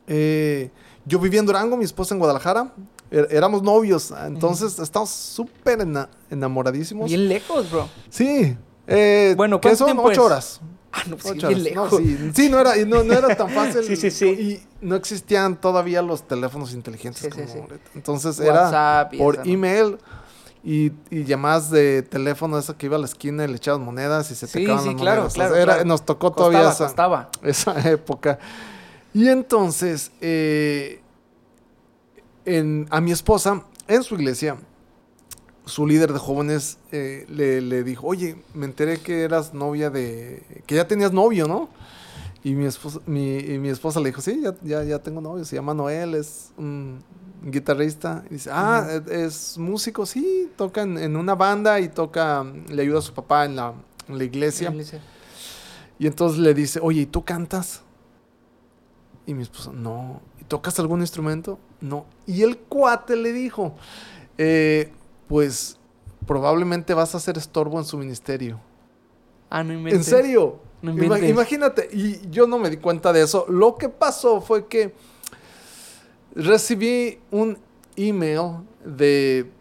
Eh, 0.08 0.72
yo 1.06 1.20
vivía 1.20 1.40
en 1.40 1.46
Durango, 1.46 1.78
mi 1.78 1.86
esposa 1.86 2.16
en 2.16 2.20
Guadalajara, 2.20 2.74
er- 3.12 3.28
éramos 3.32 3.62
novios, 3.64 4.12
entonces 4.26 4.80
estábamos 4.80 5.12
súper 5.12 5.82
ena- 5.82 6.10
enamoradísimos. 6.30 7.08
Bien 7.10 7.28
lejos, 7.28 7.70
bro. 7.72 7.88
Sí, 8.10 8.56
eh, 8.88 9.34
Bueno, 9.38 9.58
¿qué 9.62 9.70
¿cuánto 9.70 9.78
son? 9.78 9.88
tiempo 9.88 10.04
Ocho 10.04 10.22
es? 10.22 10.26
horas. 10.26 10.62
Ah, 10.92 11.04
no, 11.08 11.18
pues 11.18 11.36
bien 11.36 11.46
horas. 11.46 11.58
No, 11.60 11.64
lejos. 11.84 11.98
sí, 12.00 12.32
sí, 12.34 12.50
no 12.50 12.60
era, 12.60 12.76
no, 12.88 13.04
no 13.04 13.14
era 13.14 13.36
tan 13.36 13.50
fácil. 13.50 13.84
Sí, 13.88 13.96
sí, 13.96 14.10
sí. 14.10 14.26
Y 14.28 14.64
no 14.82 14.96
existían 14.96 15.62
todavía 15.62 16.02
los 16.02 16.28
teléfonos 16.28 16.74
inteligentes 16.74 17.22
Sí, 17.22 17.30
como 17.30 17.46
sí. 17.48 17.60
Entonces 17.94 18.40
era 18.40 18.64
WhatsApp 18.64 19.14
por 19.16 19.38
¿no? 19.38 19.44
Y, 20.72 20.92
y 21.10 21.24
llamadas 21.24 21.72
de 21.72 22.04
teléfono, 22.04 22.60
esa 22.60 22.78
que 22.78 22.86
iba 22.86 22.96
a 22.96 23.00
la 23.00 23.06
esquina 23.06 23.44
y 23.44 23.48
le 23.48 23.56
echabas 23.56 23.82
monedas 23.82 24.30
y 24.30 24.36
se 24.36 24.46
te 24.46 24.54
Sí, 24.60 24.64
acababan 24.64 24.84
sí, 24.86 24.92
las 24.92 25.02
claro, 25.02 25.16
monedas. 25.22 25.34
claro, 25.34 25.56
Era- 25.56 25.74
claro. 25.74 25.86
Nos 25.88 26.06
tocó 26.06 26.32
Costaba, 26.32 26.50
todavía 26.52 26.72
esa, 26.72 26.86
costaba. 26.86 27.30
esa 27.44 27.90
época. 27.90 28.38
Y 29.14 29.28
entonces, 29.30 30.12
eh, 30.22 31.02
en- 32.46 32.86
a 32.92 33.02
mi 33.02 33.12
esposa, 33.12 33.64
en 33.88 34.04
su 34.04 34.14
iglesia, 34.16 34.58
su 35.66 35.88
líder 35.88 36.14
de 36.14 36.20
jóvenes 36.20 36.78
eh, 36.92 37.26
le, 37.30 37.62
le 37.62 37.84
dijo, 37.84 38.06
oye, 38.08 38.36
me 38.54 38.66
enteré 38.66 39.00
que 39.00 39.24
eras 39.24 39.54
novia 39.54 39.90
de... 39.90 40.44
que 40.68 40.76
ya 40.76 40.88
tenías 40.88 41.14
novio, 41.14 41.48
¿no? 41.48 41.70
Y 42.44 42.54
mi 42.54 42.66
esposa, 42.66 43.00
mi, 43.06 43.38
y 43.40 43.58
mi 43.58 43.70
esposa 43.70 44.00
le 44.00 44.08
dijo, 44.10 44.22
sí, 44.22 44.42
ya, 44.44 44.56
ya, 44.64 44.84
ya 44.84 45.00
tengo 45.00 45.20
novio, 45.20 45.44
se 45.46 45.56
llama 45.56 45.74
Noel, 45.74 46.16
es 46.16 46.52
un 46.58 47.04
guitarrista. 47.44 48.24
Y 48.30 48.34
dice, 48.36 48.50
ah, 48.54 48.86
Ujú. 48.88 49.12
es, 49.12 49.52
es 49.52 49.58
músico, 49.58 50.06
sí, 50.06 50.50
toca 50.56 50.82
en, 50.82 50.98
en 50.98 51.16
una 51.16 51.36
banda 51.36 51.80
y 51.80 51.90
toca, 51.90 52.44
le 52.68 52.82
ayuda 52.82 53.00
a 53.00 53.02
su 53.02 53.14
papá 53.14 53.46
en 53.46 53.56
la, 53.56 53.74
en 54.08 54.18
la 54.18 54.24
iglesia. 54.24 54.70
Iglesia. 54.70 55.02
Y 55.98 56.08
entonces 56.08 56.40
le 56.40 56.54
dice, 56.54 56.80
oye, 56.82 57.02
¿y 57.02 57.06
tú 57.06 57.24
cantas? 57.24 57.82
Y 59.26 59.34
mi 59.34 59.44
esposa, 59.44 59.72
no. 59.74 60.22
¿Y 60.40 60.44
tocas 60.46 60.80
algún 60.80 61.02
instrumento? 61.02 61.60
No. 61.82 62.06
Y 62.26 62.42
el 62.44 62.58
cuate 62.58 63.16
le 63.16 63.32
dijo, 63.32 63.76
"Eh, 64.38 64.92
pues 65.28 65.78
probablemente 66.26 66.94
vas 66.94 67.16
a 67.16 67.20
ser 67.20 67.38
estorbo 67.38 67.78
en 67.80 67.86
su 67.86 67.98
ministerio. 67.98 68.60
Ah, 69.50 69.64
no 69.64 69.74
¿En 69.74 69.80
inventes. 69.80 70.06
serio? 70.06 70.60
No 70.82 70.92
Ima- 70.94 71.04
inventes. 71.06 71.30
imagínate, 71.30 71.90
y 71.92 72.30
yo 72.30 72.48
no 72.48 72.58
me 72.60 72.70
di 72.70 72.78
cuenta 72.78 73.12
de 73.12 73.22
eso. 73.24 73.46
Lo 73.50 73.76
que 73.78 73.90
pasó 73.90 74.40
fue 74.42 74.68
que 74.68 74.94
recibí 76.36 77.20
un 77.32 77.58
email 77.96 78.58
de 78.84 79.52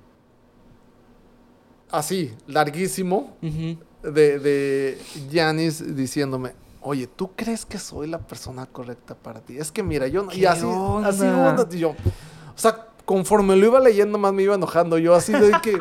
así, 1.90 2.34
larguísimo, 2.46 3.36
de, 3.40 4.38
de 4.38 4.98
Yanis 5.30 5.96
diciéndome, 5.96 6.52
oye, 6.82 7.06
¿tú 7.06 7.30
crees 7.34 7.64
que 7.66 7.78
soy 7.78 8.06
la 8.06 8.18
persona 8.18 8.66
correcta 8.66 9.14
para 9.14 9.40
ti? 9.40 9.58
Es 9.58 9.72
que 9.72 9.82
mira, 9.82 10.06
yo 10.06 10.22
no... 10.22 10.32
Y 10.32 10.40
¿Qué 10.40 10.48
así, 10.48 10.64
onda? 10.64 11.08
así, 11.08 11.22
onda, 11.24 11.68
y 11.72 11.78
yo, 11.78 11.90
o 11.90 11.94
sea, 12.54 12.88
conforme 13.08 13.56
lo 13.56 13.64
iba 13.64 13.80
leyendo, 13.80 14.18
más 14.18 14.34
me 14.34 14.42
iba 14.42 14.54
enojando. 14.54 14.98
Yo 14.98 15.14
así 15.14 15.32
de 15.32 15.50
que. 15.62 15.78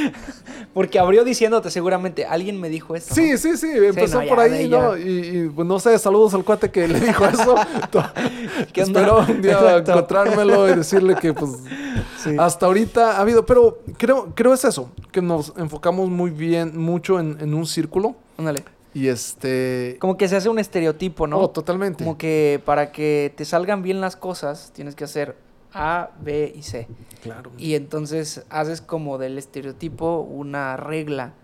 Porque 0.74 0.98
abrió 0.98 1.22
diciéndote 1.22 1.70
seguramente, 1.70 2.26
alguien 2.26 2.60
me 2.60 2.68
dijo 2.68 2.96
esto. 2.96 3.10
¿no? 3.10 3.14
Sí, 3.14 3.38
sí, 3.38 3.56
sí, 3.56 3.68
empezó 3.72 4.20
no, 4.20 4.28
por 4.28 4.40
ahí, 4.40 4.68
¿no? 4.68 4.96
Y, 4.96 5.02
y, 5.02 5.48
pues, 5.48 5.66
no 5.66 5.78
sé, 5.78 5.96
saludos 5.96 6.34
al 6.34 6.42
cuate 6.44 6.72
que 6.72 6.88
le 6.88 6.98
dijo 6.98 7.24
eso. 7.24 7.54
Espero 8.74 9.18
un 9.20 9.42
día 9.42 9.52
Exacto. 9.60 9.92
encontrármelo 9.92 10.68
y 10.68 10.74
decirle 10.74 11.14
que, 11.14 11.32
pues, 11.32 11.52
Sí. 12.18 12.34
hasta 12.36 12.66
ahorita 12.66 13.12
ha 13.16 13.20
habido. 13.20 13.46
Pero 13.46 13.78
creo, 13.96 14.32
creo 14.34 14.52
es 14.52 14.64
eso, 14.64 14.90
que 15.12 15.22
nos 15.22 15.52
enfocamos 15.56 16.10
muy 16.10 16.30
bien, 16.30 16.76
mucho 16.76 17.20
en, 17.20 17.38
en 17.40 17.54
un 17.54 17.64
círculo. 17.64 18.16
Ándale. 18.38 18.64
Y 18.92 19.06
este. 19.06 19.98
Como 20.00 20.16
que 20.16 20.26
se 20.26 20.34
hace 20.34 20.48
un 20.48 20.58
estereotipo, 20.58 21.28
¿no? 21.28 21.38
Oh, 21.38 21.48
totalmente. 21.50 22.02
Como 22.02 22.18
que 22.18 22.60
para 22.64 22.90
que 22.90 23.32
te 23.36 23.44
salgan 23.44 23.82
bien 23.82 24.00
las 24.00 24.16
cosas, 24.16 24.72
tienes 24.74 24.96
que 24.96 25.04
hacer 25.04 25.45
A, 25.76 26.10
B 26.20 26.52
y 26.56 26.62
C. 26.62 26.88
Claro. 27.22 27.50
Y 27.58 27.74
entonces 27.74 28.44
haces 28.48 28.80
como 28.80 29.18
del 29.18 29.38
estereotipo 29.38 30.20
una 30.20 30.76
regla 30.76 31.34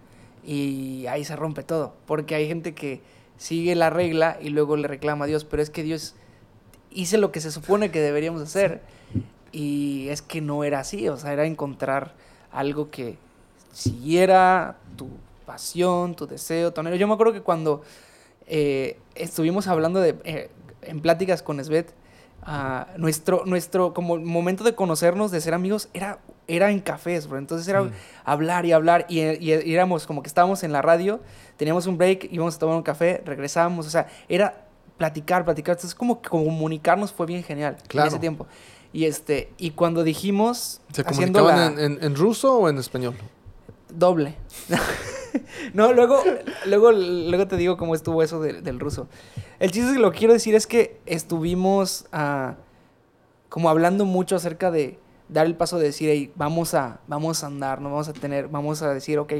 y 0.44 1.06
ahí 1.06 1.24
se 1.24 1.36
rompe 1.36 1.62
todo. 1.62 1.94
Porque 2.06 2.34
hay 2.34 2.48
gente 2.48 2.74
que 2.74 3.00
sigue 3.36 3.74
la 3.74 3.90
regla 3.90 4.38
y 4.40 4.50
luego 4.50 4.76
le 4.76 4.88
reclama 4.88 5.24
a 5.24 5.28
Dios, 5.28 5.44
pero 5.44 5.62
es 5.62 5.70
que 5.70 5.82
Dios 5.82 6.14
hice 6.90 7.18
lo 7.18 7.32
que 7.32 7.40
se 7.40 7.50
supone 7.50 7.90
que 7.90 8.00
deberíamos 8.00 8.42
hacer. 8.42 8.80
Y 9.52 10.08
es 10.08 10.22
que 10.22 10.40
no 10.40 10.64
era 10.64 10.80
así, 10.80 11.08
o 11.08 11.16
sea, 11.16 11.32
era 11.32 11.44
encontrar 11.44 12.14
algo 12.50 12.90
que 12.90 13.18
siguiera 13.72 14.78
tu 14.96 15.08
pasión, 15.44 16.14
tu 16.14 16.26
deseo, 16.26 16.72
tu 16.72 16.80
anhelo. 16.80 16.96
Yo 16.96 17.06
me 17.06 17.14
acuerdo 17.14 17.32
que 17.32 17.42
cuando 17.42 17.82
eh, 18.46 18.98
estuvimos 19.14 19.66
hablando 19.66 20.00
de, 20.00 20.16
eh, 20.24 20.50
en 20.82 21.00
pláticas 21.00 21.42
con 21.42 21.62
Svet, 21.62 21.92
nuestro, 22.96 23.44
nuestro 23.46 23.94
como 23.94 24.16
momento 24.18 24.64
de 24.64 24.74
conocernos, 24.74 25.30
de 25.30 25.40
ser 25.40 25.54
amigos, 25.54 25.88
era, 25.94 26.18
era 26.48 26.70
en 26.70 26.80
cafés, 26.80 27.26
bro. 27.28 27.38
Entonces 27.38 27.66
era 27.68 27.82
Mm. 27.82 27.92
hablar 28.24 28.66
y 28.66 28.72
hablar 28.72 29.06
y, 29.08 29.20
y- 29.20 29.52
y 29.64 29.74
éramos 29.74 30.06
como 30.06 30.22
que 30.22 30.28
estábamos 30.28 30.62
en 30.64 30.72
la 30.72 30.82
radio, 30.82 31.20
teníamos 31.56 31.86
un 31.86 31.98
break, 31.98 32.28
íbamos 32.32 32.56
a 32.56 32.58
tomar 32.58 32.76
un 32.76 32.82
café, 32.82 33.22
regresábamos, 33.24 33.86
o 33.86 33.90
sea, 33.90 34.08
era 34.28 34.66
platicar, 34.98 35.44
platicar. 35.44 35.76
Entonces 35.76 35.94
como 35.94 36.20
que 36.20 36.28
comunicarnos 36.28 37.12
fue 37.12 37.26
bien 37.26 37.42
genial 37.44 37.76
Claro. 37.88 38.06
en 38.08 38.12
ese 38.14 38.20
tiempo. 38.20 38.46
Y 38.92 39.04
este, 39.06 39.52
y 39.56 39.70
cuando 39.70 40.02
dijimos, 40.04 40.80
¿Se 40.92 41.02
comunicaban 41.04 41.56
la- 41.56 41.66
en, 41.66 41.92
en- 41.92 42.04
en 42.04 42.14
ruso 42.14 42.58
o 42.58 42.68
en 42.68 42.78
español? 42.78 43.14
Doble. 43.94 44.36
no, 45.74 45.92
luego, 45.92 46.22
luego, 46.66 46.92
luego 46.92 47.46
te 47.46 47.56
digo 47.56 47.76
cómo 47.76 47.94
estuvo 47.94 48.22
eso 48.22 48.40
de- 48.40 48.62
del 48.62 48.80
ruso. 48.80 49.08
El 49.58 49.70
chiste 49.70 49.92
que 49.94 49.98
lo 49.98 50.12
que 50.12 50.18
quiero 50.18 50.32
decir 50.32 50.54
es 50.54 50.66
que 50.66 51.00
estuvimos 51.06 52.06
ah, 52.12 52.56
como 53.48 53.68
hablando 53.68 54.04
mucho 54.04 54.36
acerca 54.36 54.70
de 54.70 54.98
dar 55.28 55.46
el 55.46 55.54
paso 55.56 55.78
de 55.78 55.84
decir, 55.86 56.08
hey, 56.10 56.32
vamos 56.36 56.74
a, 56.74 57.00
vamos 57.06 57.42
a 57.44 57.46
andar, 57.46 57.80
no 57.80 57.90
vamos 57.90 58.08
a 58.08 58.12
tener, 58.12 58.48
vamos 58.48 58.82
a 58.82 58.92
decir, 58.92 59.18
ok, 59.18 59.32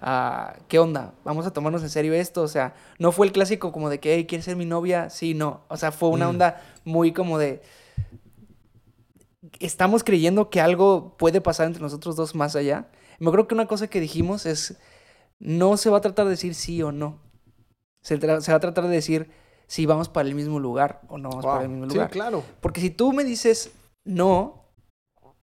ah, 0.00 0.54
¿qué 0.68 0.78
onda? 0.78 1.14
Vamos 1.24 1.46
a 1.46 1.52
tomarnos 1.52 1.82
en 1.82 1.90
serio 1.90 2.12
esto. 2.14 2.42
O 2.42 2.48
sea, 2.48 2.74
no 2.98 3.10
fue 3.12 3.26
el 3.26 3.32
clásico 3.32 3.72
como 3.72 3.88
de 3.90 4.00
que, 4.00 4.14
hey, 4.14 4.26
¿quieres 4.26 4.44
ser 4.44 4.56
mi 4.56 4.64
novia? 4.66 5.10
Sí, 5.10 5.34
no. 5.34 5.62
O 5.68 5.76
sea, 5.76 5.92
fue 5.92 6.08
una 6.10 6.26
Mm. 6.26 6.30
onda 6.30 6.62
muy 6.84 7.12
como 7.12 7.38
de, 7.38 7.62
estamos 9.60 10.04
creyendo 10.04 10.50
que 10.50 10.60
algo 10.60 11.14
puede 11.18 11.40
pasar 11.40 11.66
entre 11.66 11.82
nosotros 11.82 12.16
dos 12.16 12.34
más 12.34 12.54
allá. 12.56 12.86
Me 13.18 13.30
creo 13.30 13.46
que 13.48 13.54
una 13.54 13.66
cosa 13.66 13.88
que 13.88 14.00
dijimos 14.00 14.46
es, 14.46 14.76
no 15.38 15.76
se 15.76 15.90
va 15.90 15.98
a 15.98 16.00
tratar 16.00 16.24
de 16.26 16.32
decir 16.32 16.54
sí 16.54 16.82
o 16.82 16.92
no. 16.92 17.20
Se, 18.00 18.16
va 18.16 18.36
a 18.36 18.60
tratar 18.60 18.84
de 18.84 18.90
decir 18.94 19.30
si 19.66 19.86
vamos 19.86 20.08
para 20.08 20.28
el 20.28 20.34
mismo 20.34 20.58
lugar 20.58 21.00
o 21.08 21.18
no 21.18 21.28
vamos 21.30 21.44
para 21.44 21.62
el 21.62 21.68
mismo 21.68 21.86
Sí, 21.88 21.94
lugar. 21.94 22.10
claro. 22.10 22.42
Porque 22.60 22.80
si 22.80 22.90
tú 22.90 23.12
me 23.12 23.24
dices 23.24 23.72
no, 24.04 24.64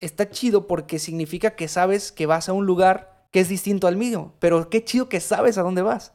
está 0.02 0.30
chido 0.30 0.68
porque 0.68 1.00
significa 1.00 1.56
que 1.56 1.68
sabes 1.68 2.12
que 2.12 2.26
vas 2.26 2.50
a 2.50 2.54
un 2.54 2.66
lugar 2.66 3.26
que 3.32 3.40
es 3.40 3.48
distinto 3.50 3.88
al 3.88 3.96
mío. 3.96 4.34
Pero 4.40 4.70
qué 4.70 4.84
chido 4.84 5.08
que 5.08 5.20
sabes 5.22 5.58
a 5.58 5.62
dónde 5.62 5.82
vas. 5.82 6.14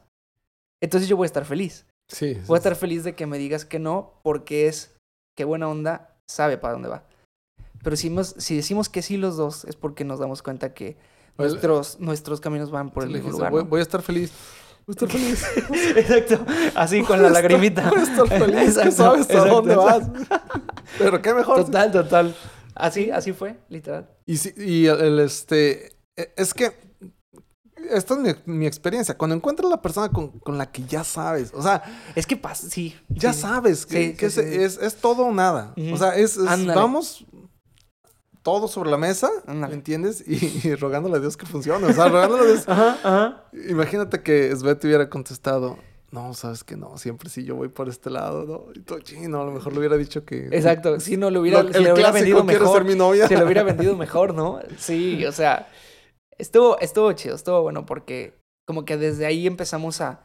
Entonces 0.81 1.09
yo 1.09 1.17
voy 1.17 1.25
a 1.25 1.27
estar 1.27 1.45
feliz. 1.45 1.87
Sí. 2.07 2.37
Voy 2.45 2.55
a 2.55 2.59
estar 2.59 2.75
feliz 2.75 3.03
de 3.03 3.15
que 3.15 3.25
me 3.25 3.37
digas 3.39 3.65
que 3.65 3.79
no 3.79 4.19
porque 4.23 4.67
es 4.67 4.95
qué 5.35 5.43
buena 5.43 5.67
onda, 5.67 6.15
sabe 6.27 6.57
para 6.57 6.73
dónde 6.73 6.89
va. 6.89 7.03
Pero 7.83 7.95
si, 7.95 8.07
hemos- 8.07 8.35
si 8.37 8.55
decimos 8.55 8.89
que 8.89 9.01
sí 9.01 9.17
los 9.17 9.37
dos 9.37 9.65
es 9.65 9.75
porque 9.75 10.03
nos 10.05 10.19
damos 10.19 10.41
cuenta 10.43 10.73
que 10.73 10.97
Pues, 11.37 11.51
nuestros, 11.51 11.99
nuestros 11.99 12.41
caminos 12.41 12.71
van 12.71 12.89
por 12.91 13.03
el 13.03 13.09
mismo 13.11 13.29
lugar. 13.31 13.51
voy, 13.51 13.63
¿no? 13.63 13.69
voy 13.69 13.79
a 13.79 13.83
estar 13.83 14.01
feliz. 14.01 14.31
Voy 14.85 14.93
a 14.93 15.05
estar 15.05 15.09
feliz. 15.09 15.45
Exacto. 15.97 16.45
Así 16.75 17.03
con 17.03 17.21
la 17.21 17.29
lagrimita. 17.29 17.89
Voy 17.89 17.99
a 17.99 18.03
estar 18.03 18.27
feliz. 18.27 18.69
Exacto, 18.77 18.91
sabes 18.91 19.29
a 19.29 19.33
exacto, 19.33 19.53
dónde 19.61 19.73
exacto. 19.73 20.13
vas. 20.29 20.39
Pero 20.97 21.21
qué 21.21 21.33
mejor. 21.33 21.65
Total, 21.65 21.91
total. 21.91 22.35
Así, 22.73 23.09
así 23.11 23.33
fue, 23.33 23.57
literal. 23.69 24.09
Y, 24.25 24.37
sí- 24.37 24.53
y 24.57 24.85
el, 24.87 24.99
el, 24.99 25.19
este. 25.19 25.97
e- 26.15 26.33
Es 26.35 26.53
que. 26.53 26.71
Esta 27.91 28.15
es 28.15 28.19
mi, 28.19 28.53
mi 28.57 28.65
experiencia. 28.67 29.15
Cuando 29.17 29.35
encuentras 29.35 29.69
la 29.69 29.81
persona 29.81 30.09
con, 30.09 30.39
con 30.39 30.57
la 30.57 30.65
que 30.71 30.83
ya 30.85 31.03
sabes. 31.03 31.51
O 31.53 31.61
sea, 31.61 31.83
Es 32.15 32.25
que 32.25 32.35
pasa, 32.35 32.69
sí. 32.69 32.95
ya 33.07 33.31
sí. 33.33 33.41
sabes 33.41 33.85
que, 33.85 34.07
Sí, 34.09 34.13
que 34.15 34.29
sí, 34.29 34.39
es. 34.41 34.77
Es, 34.77 34.81
es 34.81 34.95
todo 34.95 35.23
o 35.27 35.31
nada. 35.33 35.73
Ujú. 35.77 35.93
O 35.93 35.97
sea, 35.97 36.15
es, 36.15 36.35
es- 36.37 36.65
vamos 36.65 37.25
todo 38.47 38.69
sobre 38.69 38.89
la 38.89 38.95
mesa. 38.97 39.29
¿me 39.45 39.73
entiendes? 39.73 40.23
Y, 40.25 40.65
y 40.69 40.75
rogándole 40.75 41.17
a 41.17 41.19
Dios 41.19 41.35
que 41.35 41.45
funcione. 41.45 41.85
O 41.85 41.91
sea, 41.91 42.07
rogándole 42.07 42.43
a 42.43 42.45
Dios. 42.45 42.63
Ajá, 42.69 42.97
ajá. 43.03 43.43
Imagínate 43.69 44.21
que 44.23 44.55
Svet 44.55 44.81
hubiera 44.85 45.09
contestado. 45.09 45.77
No, 46.11 46.33
sabes 46.33 46.63
que 46.63 46.77
no, 46.77 46.97
siempre 46.97 47.29
sí 47.29 47.43
yo 47.43 47.55
voy 47.57 47.67
por 47.67 47.89
este 47.89 48.09
lado, 48.09 48.45
¿no? 48.45 48.63
Y 48.73 48.79
tú, 48.79 48.97
chino, 49.01 49.41
a 49.41 49.43
lo 49.45 49.51
mejor 49.51 49.73
le 49.73 49.79
hubiera 49.79 49.97
dicho 49.97 50.23
que. 50.23 50.47
Exacto. 50.53 51.01
Si 51.01 51.17
no 51.17 51.29
lo 51.29 51.41
hubiera, 51.41 51.61
Lo- 51.61 51.73
se 51.73 51.79
el 51.79 51.83
lo 51.83 51.93
hubiera 51.93 52.11
vendido 52.11 52.45
¿quieres 52.45 52.61
mejor. 52.61 52.77
ser 52.77 52.87
mi 52.87 52.95
novia? 52.95 53.27
Se 53.27 53.35
lo 53.37 53.43
hubiera 53.43 53.63
vendido 53.71 53.97
mejor, 53.97 54.33
¿no? 54.33 54.61
Sí, 54.77 55.25
o 55.25 55.33
sea, 55.33 55.67
estuvo, 56.37 56.79
estuvo 56.79 57.11
chido, 57.11 57.35
estuvo 57.35 57.61
bueno 57.61 57.85
porque 57.85 58.33
como 58.65 58.85
que 58.85 58.95
desde 58.95 59.25
ahí 59.25 59.45
empezamos 59.45 59.99
a, 59.99 60.21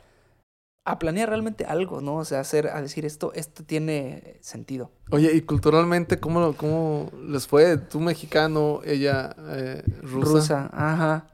a 0.85 0.99
planear 0.99 1.29
realmente 1.29 1.65
algo, 1.65 2.01
¿no? 2.01 2.17
O 2.17 2.25
sea, 2.25 2.41
hacer, 2.41 2.69
a 2.69 2.83
decir 2.83 3.05
esto, 3.05 3.33
esto 3.35 3.65
tiene 3.65 4.39
sentido. 4.41 4.91
Oye, 5.11 5.33
y 5.33 5.43
culturalmente, 5.43 6.19
¿cómo, 6.19 6.55
cómo 6.57 7.11
les 7.29 7.47
fue? 7.47 7.77
Tú 7.79 8.01
mexicano, 8.01 8.81
ella 8.85 9.35
eh, 9.51 9.83
rusa. 10.03 10.33
Rusa, 10.33 10.71
ajá. 10.73 11.29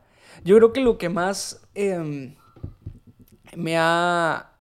Yo 0.44 0.56
creo 0.56 0.72
que 0.72 0.80
lo 0.80 0.98
que 0.98 1.08
más 1.08 1.62
em, 1.74 2.36
me 3.56 3.78
ha 3.78 4.58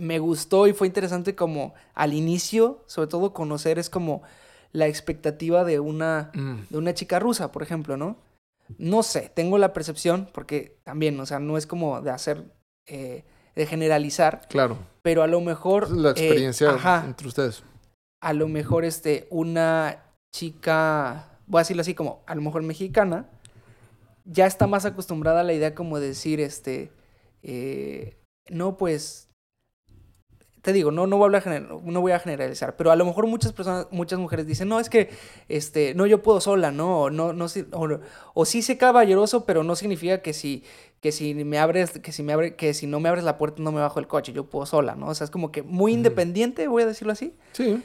me 0.00 0.18
gustó 0.18 0.66
y 0.66 0.72
fue 0.72 0.86
interesante 0.86 1.34
como 1.34 1.74
al 1.94 2.12
inicio, 2.14 2.84
sobre 2.86 3.08
todo 3.08 3.32
conocer 3.32 3.78
es 3.78 3.90
como 3.90 4.22
la 4.72 4.86
expectativa 4.86 5.64
de 5.64 5.80
una 5.80 6.30
Mm, 6.34 6.66
de 6.70 6.78
una 6.78 6.94
chica 6.94 7.18
rusa, 7.18 7.52
por 7.52 7.62
ejemplo, 7.62 7.96
¿no? 7.96 8.18
No 8.78 9.02
sé, 9.02 9.30
tengo 9.34 9.58
la 9.58 9.72
percepción, 9.72 10.28
porque 10.34 10.78
también, 10.84 11.18
o 11.20 11.26
sea, 11.26 11.38
no 11.38 11.56
es 11.56 11.66
como 11.66 12.00
de 12.00 12.10
hacer, 12.10 12.44
eh, 12.86 13.24
de 13.56 13.66
generalizar, 13.66 14.46
claro. 14.48 14.78
pero 15.02 15.22
a 15.22 15.26
lo 15.26 15.40
mejor... 15.40 15.90
La 15.90 16.10
eh, 16.10 16.12
experiencia 16.12 16.70
ajá, 16.70 17.04
entre 17.06 17.26
ustedes. 17.26 17.64
a 18.22 18.32
lo 18.34 18.48
mejor 18.48 18.84
este, 18.84 19.26
una 19.30 20.04
chica, 20.32 21.38
voy 21.46 21.60
a 21.60 21.62
decirlo 21.62 21.80
así 21.80 21.94
como, 21.94 22.22
a 22.26 22.34
lo 22.34 22.42
mejor 22.42 22.62
mexicana, 22.62 23.30
ya 24.26 24.46
está 24.46 24.66
más 24.66 24.84
acostumbrada 24.84 25.40
a 25.40 25.44
la 25.44 25.54
idea 25.54 25.74
como 25.74 25.98
de 25.98 26.08
decir, 26.08 26.38
este, 26.40 26.92
eh, 27.42 28.18
no, 28.50 28.76
pues, 28.76 29.25
te 30.66 30.72
digo, 30.72 30.90
no, 30.90 31.06
no, 31.06 31.16
voy 31.16 31.22
a 31.22 31.26
hablar 31.26 31.44
gener- 31.44 31.80
no 31.80 32.00
voy 32.00 32.10
a 32.10 32.18
generalizar, 32.18 32.74
pero 32.74 32.90
a 32.90 32.96
lo 32.96 33.04
mejor 33.04 33.28
muchas 33.28 33.52
personas, 33.52 33.86
muchas 33.92 34.18
mujeres 34.18 34.48
dicen, 34.48 34.68
no, 34.68 34.80
es 34.80 34.90
que, 34.90 35.10
este, 35.48 35.94
no, 35.94 36.06
yo 36.06 36.24
puedo 36.24 36.40
sola, 36.40 36.72
no, 36.72 37.02
o 37.02 37.10
no, 37.10 37.32
no, 37.32 37.46
o, 37.70 38.00
o 38.34 38.44
sí 38.44 38.62
sé 38.62 38.76
caballeroso, 38.76 39.46
pero 39.46 39.62
no 39.62 39.76
significa 39.76 40.22
que 40.22 40.32
si, 40.32 40.64
que 41.00 41.12
si 41.12 41.34
me 41.34 41.60
abres, 41.60 42.00
que 42.00 42.10
si 42.10 42.24
me 42.24 42.32
abre, 42.32 42.56
que 42.56 42.74
si 42.74 42.88
no 42.88 42.98
me 42.98 43.08
abres 43.08 43.22
la 43.22 43.38
puerta 43.38 43.62
no 43.62 43.70
me 43.70 43.80
bajo 43.80 44.00
el 44.00 44.08
coche, 44.08 44.32
yo 44.32 44.50
puedo 44.50 44.66
sola, 44.66 44.96
¿no? 44.96 45.06
O 45.06 45.14
sea, 45.14 45.24
es 45.26 45.30
como 45.30 45.52
que 45.52 45.62
muy 45.62 45.92
independiente, 45.92 46.66
voy 46.66 46.82
a 46.82 46.86
decirlo 46.86 47.12
así. 47.12 47.36
Sí. 47.52 47.80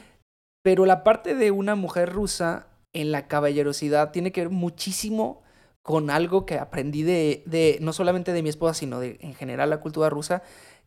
Pero 0.64 0.84
la 0.84 1.04
parte 1.04 1.36
de 1.36 1.52
una 1.52 1.76
mujer 1.76 2.12
rusa 2.12 2.66
en 2.92 3.12
la 3.12 3.28
caballerosidad 3.28 4.10
tiene 4.10 4.32
que 4.32 4.40
ver 4.40 4.50
muchísimo 4.50 5.42
con 5.82 6.10
algo 6.10 6.46
que 6.46 6.58
aprendí 6.58 7.04
de, 7.04 7.44
de 7.46 7.78
no 7.80 7.92
solamente 7.92 8.32
de 8.32 8.42
mi 8.42 8.48
esposa, 8.48 8.74
sino 8.74 8.98
de 8.98 9.18
en 9.20 9.34
general 9.34 9.70
la 9.70 9.80
cultura 9.80 10.10
rusa, 10.10 10.42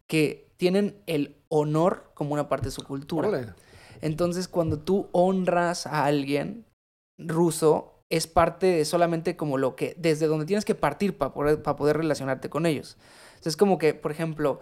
que 0.07 0.47
tienen 0.57 1.01
el 1.05 1.37
honor 1.49 2.11
como 2.13 2.33
una 2.33 2.47
parte 2.49 2.65
de 2.67 2.71
su 2.71 2.83
cultura. 2.83 3.55
Entonces, 4.01 4.47
cuando 4.47 4.79
tú 4.79 5.09
honras 5.11 5.87
a 5.87 6.05
alguien 6.05 6.65
ruso, 7.17 8.03
es 8.09 8.27
parte 8.27 8.67
de 8.67 8.85
solamente 8.85 9.35
como 9.35 9.57
lo 9.57 9.75
que, 9.75 9.95
desde 9.97 10.27
donde 10.27 10.45
tienes 10.45 10.65
que 10.65 10.75
partir 10.75 11.17
para 11.17 11.33
poder, 11.33 11.61
para 11.61 11.75
poder 11.75 11.97
relacionarte 11.97 12.49
con 12.49 12.65
ellos. 12.65 12.97
Entonces, 13.29 13.53
es 13.53 13.57
como 13.57 13.77
que, 13.77 13.93
por 13.93 14.11
ejemplo, 14.11 14.59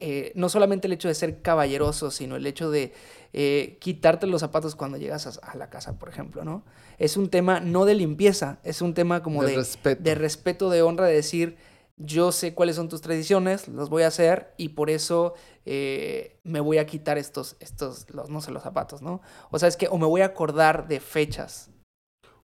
eh, 0.00 0.32
no 0.34 0.48
solamente 0.48 0.86
el 0.86 0.92
hecho 0.92 1.08
de 1.08 1.14
ser 1.14 1.42
caballeroso, 1.42 2.10
sino 2.10 2.36
el 2.36 2.46
hecho 2.46 2.70
de 2.70 2.92
eh, 3.32 3.78
quitarte 3.80 4.26
los 4.26 4.40
zapatos 4.40 4.76
cuando 4.76 4.96
llegas 4.96 5.26
a, 5.26 5.50
a 5.50 5.56
la 5.56 5.70
casa, 5.70 5.98
por 5.98 6.08
ejemplo, 6.08 6.44
¿no? 6.44 6.64
Es 6.98 7.16
un 7.16 7.30
tema 7.30 7.60
no 7.60 7.84
de 7.84 7.94
limpieza, 7.94 8.58
es 8.64 8.80
un 8.80 8.94
tema 8.94 9.22
como 9.22 9.42
De 9.42 9.50
de, 9.50 9.56
respeto. 9.56 10.02
de 10.02 10.14
respeto, 10.14 10.70
de 10.70 10.82
honra, 10.82 11.06
de 11.06 11.14
decir, 11.14 11.56
yo 11.98 12.30
sé 12.32 12.54
cuáles 12.54 12.76
son 12.76 12.88
tus 12.88 13.00
tradiciones, 13.00 13.66
los 13.68 13.90
voy 13.90 14.04
a 14.04 14.08
hacer 14.08 14.54
y 14.56 14.70
por 14.70 14.88
eso 14.88 15.34
eh, 15.66 16.38
me 16.44 16.60
voy 16.60 16.78
a 16.78 16.86
quitar 16.86 17.18
estos, 17.18 17.56
estos, 17.60 18.06
los, 18.10 18.30
no 18.30 18.40
sé, 18.40 18.50
los 18.52 18.62
zapatos, 18.62 19.02
¿no? 19.02 19.20
O 19.50 19.58
sea, 19.58 19.68
es 19.68 19.76
que 19.76 19.88
o 19.88 19.98
me 19.98 20.06
voy 20.06 20.20
a 20.20 20.26
acordar 20.26 20.86
de 20.88 21.00
fechas 21.00 21.70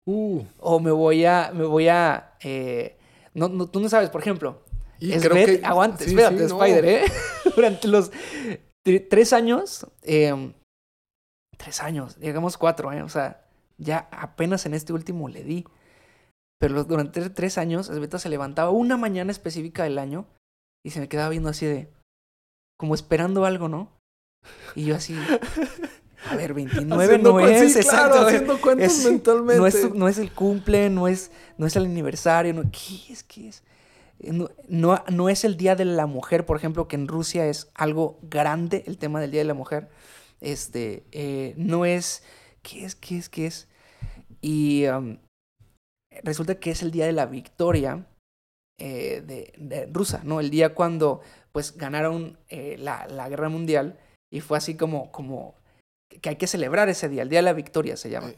Uh, 0.05 0.41
o 0.59 0.79
me 0.79 0.89
voy 0.89 1.23
a, 1.25 1.51
me 1.53 1.65
voy 1.65 1.87
a, 1.87 2.33
eh, 2.41 2.97
no, 3.35 3.47
no, 3.47 3.67
tú 3.67 3.79
no 3.79 3.89
sabes, 3.89 4.09
por 4.09 4.21
ejemplo, 4.21 4.63
y 4.97 5.11
es 5.11 5.21
creo 5.21 5.35
Bet- 5.35 5.59
que- 5.59 5.65
aguante, 5.65 6.03
sí, 6.05 6.09
espérate, 6.11 6.47
sí, 6.47 6.53
no. 6.53 6.63
Spider, 6.63 6.85
¿eh? 6.85 7.03
Durante 7.55 7.87
los 7.87 8.11
tre- 8.83 9.05
tres 9.07 9.33
años, 9.33 9.85
eh, 10.01 10.53
tres 11.57 11.81
años, 11.81 12.17
llegamos 12.17 12.57
cuatro, 12.57 12.91
¿eh? 12.91 13.03
O 13.03 13.09
sea, 13.09 13.45
ya 13.77 14.07
apenas 14.11 14.65
en 14.65 14.73
este 14.73 14.93
último 14.93 15.27
le 15.29 15.43
di. 15.43 15.65
Pero 16.59 16.83
durante 16.83 17.29
tres 17.29 17.57
años, 17.57 17.89
Esbeta 17.89 18.19
se 18.19 18.29
levantaba 18.29 18.69
una 18.71 18.97
mañana 18.97 19.31
específica 19.31 19.83
del 19.83 19.97
año 19.97 20.25
y 20.85 20.91
se 20.91 20.99
me 20.99 21.07
quedaba 21.07 21.29
viendo 21.29 21.49
así 21.49 21.65
de, 21.65 21.89
como 22.77 22.95
esperando 22.95 23.45
algo, 23.45 23.69
¿no? 23.69 23.97
Y 24.75 24.85
yo 24.85 24.95
así, 24.95 25.15
a 26.29 26.35
ver, 26.35 26.53
29 26.53 27.03
Haciendo 27.03 27.31
no 27.31 27.39
es, 27.39 27.73
sí, 27.73 27.79
exacto. 27.79 28.11
claro, 28.13 28.27
haciendo 28.27 28.61
cuentos 28.61 28.87
es- 28.87 29.05
mentalmente. 29.05 29.57
no 29.59 29.67
es, 29.67 29.93
no 29.93 30.07
es 30.07 30.17
el 30.17 30.31
cumple, 30.33 30.89
no 30.89 31.07
es, 31.07 31.31
no 31.57 31.65
es 31.65 31.75
el 31.75 31.85
aniversario, 31.85 32.53
no, 32.53 32.63
¿qué 32.71 33.13
es? 33.13 33.23
¿Qué 33.23 33.47
es? 33.49 33.63
No, 34.21 34.49
no, 34.67 35.01
no 35.09 35.29
es 35.29 35.45
el 35.45 35.55
Día 35.55 35.75
de 35.77 35.85
la 35.85 36.05
Mujer, 36.05 36.45
por 36.45 36.57
ejemplo, 36.57 36.89
que 36.89 36.97
en 36.97 37.07
Rusia 37.07 37.45
es 37.47 37.69
algo 37.73 38.19
grande 38.21 38.83
el 38.85 38.97
tema 38.97 39.21
del 39.21 39.31
Día 39.31 39.41
de 39.41 39.45
la 39.47 39.53
Mujer. 39.53 39.87
Este, 40.41 41.05
eh, 41.13 41.53
no 41.55 41.85
es, 41.85 42.23
¿qué 42.61 42.83
es? 42.83 42.95
¿Qué 42.95 43.17
es? 43.17 43.29
¿Qué 43.29 43.45
es? 43.45 43.67
Y 44.41 44.87
um, 44.87 45.17
resulta 46.23 46.55
que 46.55 46.71
es 46.71 46.81
el 46.81 46.91
Día 46.91 47.05
de 47.05 47.11
la 47.13 47.25
Victoria 47.25 48.05
eh, 48.79 49.21
de, 49.25 49.53
de 49.57 49.85
rusa, 49.87 50.21
¿no? 50.23 50.39
El 50.39 50.49
día 50.49 50.73
cuando, 50.73 51.21
pues, 51.51 51.75
ganaron 51.77 52.37
eh, 52.47 52.75
la, 52.79 53.07
la 53.07 53.27
Guerra 53.29 53.49
Mundial 53.49 53.99
y 54.31 54.39
fue 54.41 54.57
así 54.57 54.75
como, 54.75 55.11
como, 55.11 55.55
que 56.21 56.29
hay 56.29 56.35
que 56.37 56.47
celebrar 56.47 56.87
ese 56.89 57.09
día, 57.09 57.23
el 57.23 57.29
Día 57.29 57.39
de 57.39 57.43
la 57.43 57.53
Victoria 57.53 57.97
se 57.97 58.09
llama. 58.09 58.31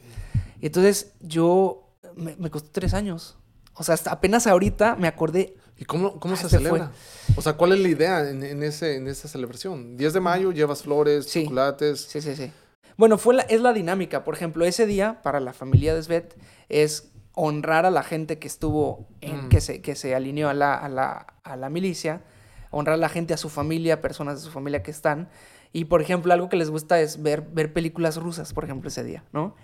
Y 0.60 0.66
entonces 0.66 1.12
yo 1.20 1.88
me, 2.16 2.36
me 2.36 2.50
costó 2.50 2.70
tres 2.72 2.94
años. 2.94 3.36
O 3.74 3.82
sea, 3.84 3.94
hasta 3.94 4.12
apenas 4.12 4.46
ahorita 4.46 4.96
me 4.96 5.08
acordé. 5.08 5.54
¿Y 5.78 5.84
cómo, 5.84 6.20
cómo 6.20 6.34
Ah, 6.34 6.36
se 6.36 6.42
se 6.48 6.58
fue. 6.58 6.66
celebra? 6.66 6.92
O 7.36 7.40
sea, 7.42 7.54
¿cuál 7.54 7.72
es 7.72 7.80
la 7.80 7.88
idea 7.88 8.28
en, 8.28 8.42
en 8.42 8.62
ese, 8.62 8.96
en 8.96 9.08
esa 9.08 9.26
celebración? 9.28 9.96
10 9.96 10.12
de 10.12 10.20
mayo, 10.20 10.52
llevas 10.52 10.82
flores, 10.82 11.24
Sí. 11.26 11.42
chocolates. 11.44 12.02
Sí, 12.02 12.20
sí, 12.20 12.36
sí. 12.36 12.52
Bueno, 12.96 13.16
fue 13.16 13.34
la, 13.34 13.42
es 13.42 13.60
la 13.62 13.72
dinámica. 13.72 14.22
Por 14.24 14.34
ejemplo, 14.34 14.64
ese 14.66 14.86
día 14.86 15.22
para 15.22 15.40
la 15.40 15.52
familia 15.54 15.94
de 15.94 16.02
Svet 16.02 16.36
es 16.68 17.11
honrar 17.34 17.86
a 17.86 17.90
la 17.90 18.02
gente 18.02 18.38
que 18.38 18.46
estuvo, 18.46 19.08
en, 19.20 19.46
Mm. 19.46 19.48
que, 19.48 19.60
se, 19.60 19.80
que 19.80 19.94
se 19.94 20.14
alineó 20.14 20.48
a 20.48 20.54
la, 20.54 20.74
a, 20.74 20.88
la, 20.88 21.26
a 21.44 21.56
la 21.56 21.70
milicia, 21.70 22.22
honrar 22.70 22.94
a 22.94 22.98
la 22.98 23.08
gente, 23.08 23.32
a 23.34 23.36
su 23.36 23.48
familia, 23.48 24.00
personas 24.00 24.36
de 24.36 24.40
su 24.42 24.50
familia 24.50 24.82
que 24.82 24.90
están. 24.90 25.28
Y, 25.72 25.86
por 25.86 26.02
ejemplo, 26.02 26.32
algo 26.32 26.48
que 26.48 26.56
les 26.56 26.70
gusta 26.70 27.00
es 27.00 27.22
ver, 27.22 27.40
ver 27.42 27.72
películas 27.72 28.16
rusas, 28.16 28.52
por 28.52 28.64
ejemplo, 28.64 28.88
ese 28.88 29.02
día, 29.04 29.24
¿no? 29.32 29.56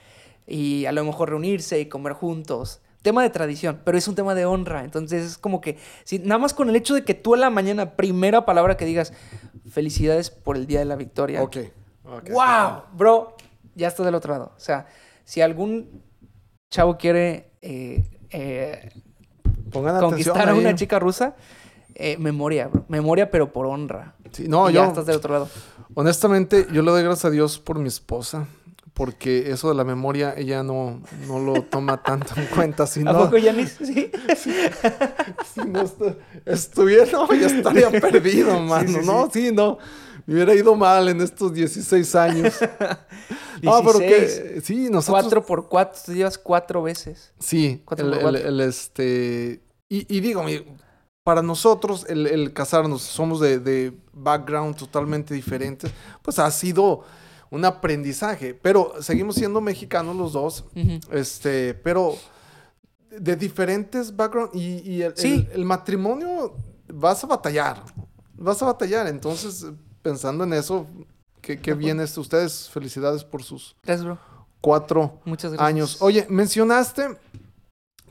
Y 0.46 0.87
a 0.87 0.92
lo 0.92 1.04
mejor 1.04 1.28
reunirse 1.30 1.78
y 1.78 1.87
comer 1.87 2.14
juntos. 2.14 2.80
Tema 3.02 3.22
de 3.22 3.30
tradición, 3.30 3.82
pero 3.84 3.98
es 3.98 4.08
un 4.08 4.14
tema 4.14 4.34
de 4.34 4.46
honra. 4.46 4.82
Entonces 4.84 5.25
es 5.25 5.38
como 5.38 5.60
que, 5.60 5.76
si, 6.04 6.18
nada 6.18 6.38
más 6.38 6.54
con 6.54 6.68
el 6.70 6.76
hecho 6.76 6.94
de 6.94 7.04
que 7.04 7.12
tú 7.14 7.34
a 7.34 7.37
la 7.37 7.50
mañana, 7.50 7.96
primera 7.96 8.46
palabra 8.46 8.76
que 8.78 8.87
digas, 8.87 9.12
felicidades 9.70 10.30
por 10.30 10.56
el 10.56 10.66
Día 10.66 10.78
de 10.78 10.87
la 10.87 10.96
Victoria. 10.96 11.42
Ok. 11.42 11.58
ok. 12.04 12.30
¡Wow! 12.30 12.82
Bro, 12.96 13.37
ya 13.75 13.88
estás 13.88 14.06
del 14.06 14.14
otro 14.14 14.32
lado. 14.32 14.52
O 14.56 14.60
sea, 14.60 14.87
si 15.25 15.42
algún 15.42 16.02
chavo 16.70 16.96
quiere 16.96 17.48
eh, 17.62 18.05
eh, 18.31 18.91
Pongan 19.71 20.00
conquistar 20.00 20.49
a 20.49 20.55
una 20.55 20.75
chica 20.75 20.99
rusa, 20.99 21.35
eh, 21.95 22.17
memoria, 22.19 22.69
bro. 22.69 22.85
Memoria, 22.88 23.31
pero 23.31 23.53
por 23.53 23.67
honra. 23.67 24.15
Sí, 24.33 24.47
no, 24.49 24.71
Y 24.71 24.75
yo, 24.75 24.83
ya 24.83 24.88
estás 24.88 25.07
del 25.07 25.17
otro 25.17 25.33
lado. 25.35 25.49
honestamente, 25.95 26.67
yo 26.73 26.83
le 26.83 26.91
doy 26.91 27.03
gracias 27.03 27.27
a 27.27 27.31
Dios 27.31 27.59
por 27.59 27.79
mi 27.79 27.88
esposa. 27.88 28.47
Porque 28.95 29.53
eso 29.53 29.69
de 29.69 29.77
la 29.77 29.85
memoria, 29.85 30.35
ella 30.37 30.65
no, 30.65 31.00
no 31.29 31.38
lo 31.38 31.62
toma 31.62 32.03
tanto 32.03 32.35
en 32.37 32.47
cuenta. 32.47 32.85
Si 32.85 32.99
¿A 33.03 33.05
no, 33.05 33.27
poco, 33.27 33.37
Yanis? 33.37 33.77
Sí. 33.85 34.11
si 35.55 35.61
no 35.61 35.85
estu- 35.85 36.17
estuviera, 36.45 37.07
no, 37.12 37.33
ya 37.33 37.47
estaría 37.47 37.91
perdido, 38.00 38.59
mano. 38.61 38.88
sí, 39.00 39.07
no, 39.07 39.31
sí, 39.33 39.53
no. 39.53 39.79
Me 40.28 40.35
hubiera 40.35 40.54
ido 40.54 40.76
mal 40.76 41.08
en 41.08 41.23
estos 41.23 41.52
16 41.54 42.14
años. 42.14 42.54
Ah, 43.66 43.80
pero 43.85 43.99
16. 43.99 44.08
que 44.54 44.61
sí, 44.61 44.88
nosotros. 44.88 45.23
Cuatro 45.23 45.44
por 45.44 45.68
cuatro, 45.68 46.00
tú 46.06 46.12
llevas 46.14 46.38
cuatro 46.38 46.81
veces. 46.81 47.33
Sí, 47.40 47.83
Cuatro 47.85 48.07
el, 48.07 48.12
por 48.12 48.20
cuatro. 48.20 48.40
el, 48.48 48.61
este. 48.61 49.61
Y, 49.88 50.16
y 50.16 50.20
digo, 50.20 50.44
mi- 50.44 50.64
para 51.24 51.42
nosotros, 51.42 52.07
el, 52.09 52.29
el 52.29 52.53
casarnos, 52.53 53.03
somos 53.03 53.40
de, 53.40 53.59
de 53.59 53.92
background 54.12 54.76
totalmente 54.76 55.35
diferentes, 55.35 55.90
pues 56.22 56.38
ha 56.38 56.48
sido 56.53 57.03
un 57.50 57.64
aprendizaje. 57.64 58.55
Pero 58.55 58.92
seguimos 59.00 59.35
siendo 59.35 59.61
mexicanos 59.61 60.14
los 60.14 60.35
dos, 60.35 60.64
este, 61.11 61.74
pero 61.74 62.14
de 63.11 63.35
diferentes 63.35 64.14
backgrounds. 64.14 64.55
Y, 64.55 64.88
y 64.88 65.03
el, 65.03 65.16
Sí. 65.16 65.48
el- 65.50 65.61
el 65.62 65.64
matrimonio 65.64 66.55
vas 66.94 67.24
a 67.24 67.26
batallar. 67.26 67.83
Vas 68.37 68.62
a 68.62 68.66
batallar. 68.66 69.09
Entonces, 69.09 69.66
pensando 70.09 70.44
en 70.44 70.53
eso, 70.55 70.87
qué, 71.42 71.61
qué 71.61 71.75
bien 71.75 72.01
es 72.01 72.16
ustedes. 72.16 72.71
Felicidades 72.71 73.25
por 73.25 73.42
sus 73.42 73.77
Gracias, 73.83 74.05
bro. 74.05 74.18
cuatro 74.62 75.21
Muchas 75.25 75.53
gracias. 75.53 75.68
años. 75.68 75.97
Oye, 76.01 76.27
mencionaste 76.31 77.09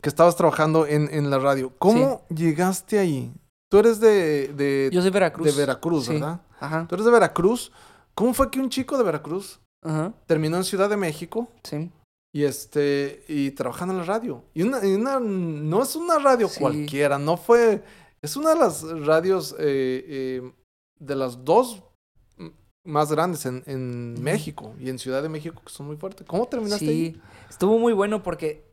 que 0.02 0.10
estabas 0.10 0.36
trabajando 0.36 0.86
en, 0.86 1.10
en 1.12 1.30
la 1.30 1.40
radio. 1.40 1.74
¿Cómo 1.80 2.22
llegaste 2.30 3.00
ahí? 3.00 3.32
Tú 3.70 3.80
eres 3.80 4.00
de, 4.00 4.54
de, 4.56 4.90
Yo 4.94 5.02
soy 5.02 5.10
Veracruz. 5.10 5.48
de 5.48 5.54
Veracruz, 5.60 6.06
Sí. 6.06 6.14
¿verdad? 6.14 6.40
Ajá. 6.60 6.86
Tú 6.88 6.96
eres 6.96 7.06
de 7.06 7.12
Veracruz. 7.12 7.72
¿Cómo 8.14 8.34
fue 8.34 8.50
que 8.52 8.60
un 8.60 8.70
chico 8.70 8.98
de 8.98 9.04
Veracruz 9.04 9.60
Ajá. 9.84 10.14
terminó 10.28 10.58
en 10.58 10.64
Ciudad 10.64 10.90
de 10.90 10.98
México 10.98 11.48
Sí. 11.64 11.92
y 12.34 12.44
este 12.44 13.24
y 13.28 13.52
trabajando 13.52 13.94
en 13.96 14.00
la 14.02 14.06
radio? 14.06 14.44
Y 14.54 14.62
una, 14.62 14.86
y 14.86 14.94
una- 14.94 15.20
no 15.20 15.82
es 15.82 15.96
una 15.96 16.20
radio 16.20 16.48
Sí. 16.48 16.60
cualquiera, 16.60 17.18
no 17.18 17.36
fue. 17.38 17.84
Es 18.22 18.36
una 18.38 18.52
de 18.54 18.60
las 18.60 18.84
radios 19.06 19.54
eh, 19.60 20.06
eh, 20.08 20.52
de 21.00 21.16
las 21.16 21.44
dos 21.44 21.84
más 22.88 23.12
grandes 23.12 23.46
en, 23.46 23.64
en. 23.68 24.22
México 24.22 24.74
y 24.80 24.90
en 24.90 24.98
Ciudad 25.00 25.22
de 25.22 25.30
México 25.30 25.62
que 25.66 25.72
son 25.72 25.88
muy 25.88 25.98
fuertes. 25.98 26.26
¿Cómo 26.28 26.48
terminaste 26.48 26.88
ahí? 26.90 27.12
Sí, 27.14 27.22
estuvo 27.50 27.78
muy 27.78 27.94
bueno 27.94 28.24
porque 28.24 28.66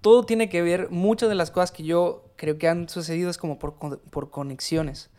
todo 0.00 0.24
tiene 0.24 0.48
que 0.48 0.62
ver, 0.62 0.90
muchas 0.90 1.28
de 1.28 1.34
las 1.36 1.50
cosas 1.52 1.70
que 1.70 1.84
yo 1.84 2.24
creo 2.36 2.58
que 2.58 2.66
han 2.68 2.88
sucedido 2.88 3.30
es 3.30 3.38
como 3.38 3.58
por, 3.58 3.74
por 3.76 4.30
conexiones. 4.30 5.10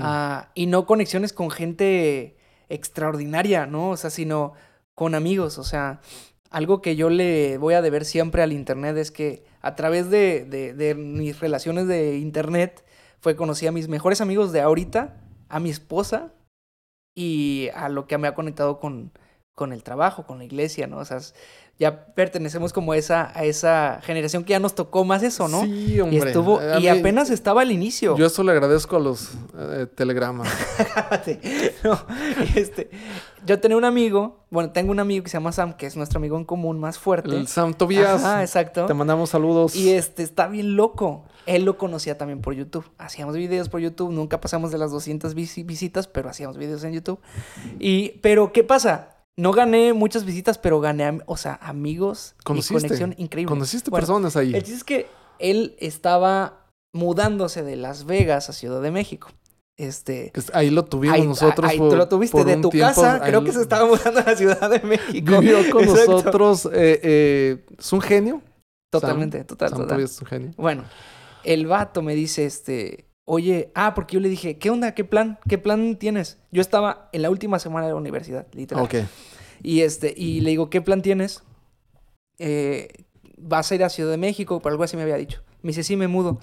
Ah, 0.00 0.48
y 0.54 0.64
no 0.66 0.86
conexiones 0.86 1.34
con 1.34 1.50
gente 1.50 2.38
extraordinaria, 2.70 3.66
¿no? 3.66 3.90
O 3.90 3.96
sea, 3.98 4.08
sino 4.10 4.54
con 4.94 5.14
amigos. 5.14 5.58
O 5.58 5.64
sea, 5.64 6.00
algo 6.50 6.80
que 6.80 6.96
yo 6.96 7.10
le 7.10 7.58
voy 7.58 7.74
a 7.74 7.82
deber 7.82 8.04
siempre 8.06 8.42
al 8.42 8.52
Internet 8.52 8.96
es 8.96 9.10
que 9.10 9.44
a 9.60 9.74
través 9.74 10.08
de, 10.10 10.44
de- 10.44 10.72
de 10.72 10.94
mis 10.94 11.40
relaciones 11.40 11.86
de 11.86 12.16
Internet 12.18 12.84
fue 13.20 13.36
conocí 13.36 13.66
a 13.66 13.72
mis 13.72 13.88
mejores 13.88 14.20
amigos 14.20 14.52
de 14.52 14.60
ahorita, 14.62 15.16
a 15.48 15.60
mi 15.60 15.70
esposa 15.70 16.32
y 17.14 17.68
a 17.74 17.88
lo 17.88 18.06
que 18.06 18.18
me 18.18 18.28
ha 18.28 18.34
conectado 18.34 18.78
con, 18.80 19.12
con 19.54 19.72
el 19.72 19.82
trabajo, 19.82 20.26
con 20.26 20.38
la 20.38 20.44
iglesia, 20.44 20.86
¿no? 20.86 20.98
O 20.98 21.04
sea, 21.04 21.18
ya 21.76 22.06
pertenecemos 22.14 22.72
como 22.72 22.92
a 22.92 22.96
esa, 22.96 23.36
a 23.36 23.44
esa 23.44 24.00
generación 24.04 24.44
que 24.44 24.50
ya 24.50 24.60
nos 24.60 24.76
tocó 24.76 25.04
más 25.04 25.24
eso, 25.24 25.48
¿no? 25.48 25.62
Sí, 25.62 25.94
y 25.94 26.00
hombre. 26.00 26.18
estuvo, 26.30 26.60
A 26.60 26.78
y 26.78 26.82
mí- 26.82 26.88
apenas 26.88 27.30
estaba 27.30 27.62
al 27.62 27.72
inicio. 27.72 28.16
Yo 28.16 28.26
eso 28.26 28.44
le 28.44 28.52
agradezco 28.52 28.96
a 28.96 29.00
los 29.00 29.30
eh, 29.58 29.86
telegramas. 29.94 30.48
Sí. 31.24 31.38
No, 31.84 31.98
este, 32.54 32.90
yo 33.46 33.60
tenía 33.60 33.76
un 33.76 33.84
amigo, 33.84 34.44
bueno, 34.50 34.70
tengo 34.72 34.90
un 34.92 35.00
amigo 35.00 35.22
que 35.24 35.30
se 35.30 35.36
llama 35.36 35.52
Sam, 35.52 35.74
que 35.74 35.86
es 35.86 35.96
nuestro 35.96 36.18
amigo 36.18 36.36
en 36.36 36.44
común 36.44 36.78
más 36.80 36.98
fuerte. 36.98 37.30
El 37.30 37.46
Sam 37.48 37.74
Tobías. 37.74 38.24
Ajá, 38.24 38.42
exacto. 38.42 38.86
Te 38.86 38.94
mandamos 38.94 39.30
saludos. 39.30 39.74
Y 39.76 39.92
este 39.92 40.22
está 40.22 40.46
bien 40.48 40.76
loco. 40.76 41.24
Él 41.46 41.64
lo 41.64 41.76
conocía 41.78 42.16
también 42.16 42.40
por 42.40 42.54
YouTube. 42.54 42.84
Hacíamos 42.98 43.36
videos 43.36 43.68
por 43.68 43.80
YouTube. 43.80 44.10
Nunca 44.12 44.40
pasamos 44.40 44.70
de 44.72 44.78
las 44.78 44.90
200 44.90 45.34
visi- 45.36 45.64
visitas, 45.64 46.06
pero 46.06 46.28
hacíamos 46.28 46.56
videos 46.56 46.82
en 46.84 46.92
YouTube. 46.92 47.18
Y, 47.78 48.18
pero, 48.22 48.52
¿qué 48.52 48.64
pasa? 48.64 49.10
No 49.36 49.52
gané 49.52 49.92
muchas 49.92 50.24
visitas, 50.24 50.58
pero 50.58 50.80
gané, 50.80 51.20
o 51.26 51.36
sea, 51.36 51.58
amigos 51.60 52.34
y 52.38 52.42
conexión 52.44 53.14
increíble. 53.18 53.48
Conociste 53.50 53.90
Bueno, 53.90 54.02
personas 54.06 54.36
ahí. 54.36 54.54
El 54.54 54.62
chiste 54.62 54.74
es 54.76 54.84
que 54.84 55.06
él 55.38 55.74
estaba 55.80 56.66
mudándose 56.94 57.62
de 57.64 57.76
Las 57.76 58.04
Vegas 58.06 58.48
a 58.48 58.52
Ciudad 58.52 58.80
de 58.80 58.90
México. 58.92 59.28
Este, 59.76 60.32
Ahí 60.52 60.70
lo 60.70 60.84
tuvimos 60.84 61.16
Ahí, 61.18 61.26
nosotros. 61.26 61.68
ahí 61.68 61.78
por- 61.78 61.90
tú 61.90 61.96
lo 61.96 62.08
tuviste 62.08 62.36
por 62.38 62.46
de 62.46 62.56
tu 62.58 62.68
tiempo. 62.70 62.86
casa. 63.02 63.20
Creo 63.20 63.40
lo- 63.40 63.46
que 63.46 63.52
se 63.52 63.60
estaba 63.60 63.86
mudando 63.88 64.20
a 64.20 64.22
la 64.24 64.36
Ciudad 64.36 64.70
de 64.70 64.78
México. 64.80 65.40
Vivió 65.40 65.68
con 65.70 65.82
Exacto. 65.84 66.12
nosotros. 66.12 66.66
eh, 66.72 67.00
eh, 67.02 67.64
es 67.76 67.92
un 67.92 68.00
genio. 68.00 68.40
Totalmente, 68.92 69.42
total, 69.42 69.70
Sam 69.70 69.78
total. 69.80 69.96
Tobías 69.96 70.12
es 70.12 70.20
un 70.20 70.26
genio. 70.28 70.50
Bueno, 70.56 70.84
el 71.44 71.66
vato 71.66 72.02
me 72.02 72.14
dice, 72.14 72.44
este, 72.44 73.06
oye, 73.24 73.70
ah, 73.74 73.94
porque 73.94 74.14
yo 74.14 74.20
le 74.20 74.28
dije, 74.28 74.58
¿qué 74.58 74.70
onda? 74.70 74.94
¿Qué 74.94 75.04
plan? 75.04 75.38
¿Qué 75.48 75.58
plan 75.58 75.96
tienes? 75.96 76.38
Yo 76.50 76.60
estaba 76.60 77.08
en 77.12 77.22
la 77.22 77.30
última 77.30 77.58
semana 77.58 77.86
de 77.86 77.92
la 77.92 77.98
universidad, 77.98 78.46
literal. 78.52 78.84
Ok. 78.84 78.94
Y 79.62 79.80
este, 79.80 80.12
y 80.16 80.40
le 80.40 80.50
digo, 80.50 80.70
¿qué 80.70 80.80
plan 80.80 81.02
tienes? 81.02 81.42
Eh, 82.38 82.88
¿Vas 83.38 83.70
a 83.70 83.74
ir 83.74 83.84
a 83.84 83.88
Ciudad 83.88 84.10
de 84.10 84.16
México? 84.16 84.60
Por 84.60 84.72
algo 84.72 84.84
así 84.84 84.96
me 84.96 85.02
había 85.02 85.16
dicho. 85.16 85.42
Me 85.62 85.68
dice, 85.68 85.82
sí, 85.82 85.96
me 85.96 86.08
mudo. 86.08 86.40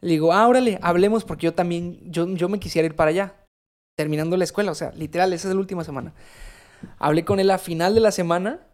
Le 0.00 0.10
digo, 0.10 0.32
ah, 0.32 0.46
órale, 0.46 0.78
hablemos 0.82 1.24
porque 1.24 1.44
yo 1.44 1.54
también, 1.54 2.00
yo, 2.10 2.26
yo 2.28 2.48
me 2.48 2.58
quisiera 2.58 2.86
ir 2.86 2.94
para 2.94 3.10
allá, 3.10 3.34
terminando 3.96 4.36
la 4.36 4.44
escuela, 4.44 4.70
o 4.70 4.74
sea, 4.74 4.92
literal, 4.92 5.32
esa 5.32 5.48
es 5.48 5.54
la 5.54 5.60
última 5.60 5.84
semana. 5.84 6.14
Hablé 6.98 7.24
con 7.24 7.40
él 7.40 7.50
a 7.50 7.58
final 7.58 7.94
de 7.94 8.00
la 8.00 8.10
semana 8.10 8.66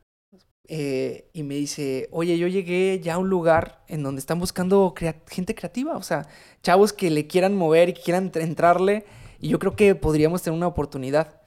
eh, 0.72 1.28
y 1.32 1.42
me 1.42 1.56
dice, 1.56 2.08
oye, 2.12 2.38
yo 2.38 2.46
llegué 2.46 3.00
ya 3.02 3.14
a 3.14 3.18
un 3.18 3.28
lugar 3.28 3.82
en 3.88 4.04
donde 4.04 4.20
están 4.20 4.38
buscando 4.38 4.94
gente 5.28 5.54
creativa, 5.56 5.96
o 5.96 6.02
sea, 6.02 6.28
chavos 6.62 6.92
que 6.92 7.10
le 7.10 7.26
quieran 7.26 7.56
mover 7.56 7.88
y 7.88 7.92
que 7.94 8.02
quieran 8.02 8.30
tr- 8.30 8.42
entrarle, 8.42 9.04
y 9.40 9.48
yo 9.48 9.58
creo 9.58 9.74
que 9.74 9.94
podríamos 9.94 10.42
tener 10.42 10.56
una 10.56 10.68
oportunidad. 10.68 11.40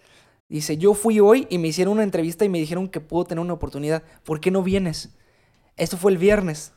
Dice, 0.50 0.78
yo 0.78 0.94
fui 0.94 1.20
hoy 1.22 1.48
y 1.50 1.58
me 1.58 1.70
hicieron 1.70 1.94
una 1.94 2.04
entrevista 2.04 2.44
y 2.44 2.50
me 2.50 2.60
dijeron 2.60 2.90
que 2.90 3.00
puedo 3.00 3.24
tener 3.24 3.42
una 3.42 3.54
oportunidad. 3.54 4.04
¿Por 4.26 4.42
qué 4.42 4.52
no 4.52 4.62
vienes? 4.62 5.16
Esto 5.78 5.96
fue 5.98 6.12
el 6.12 6.18
viernes. 6.18 6.74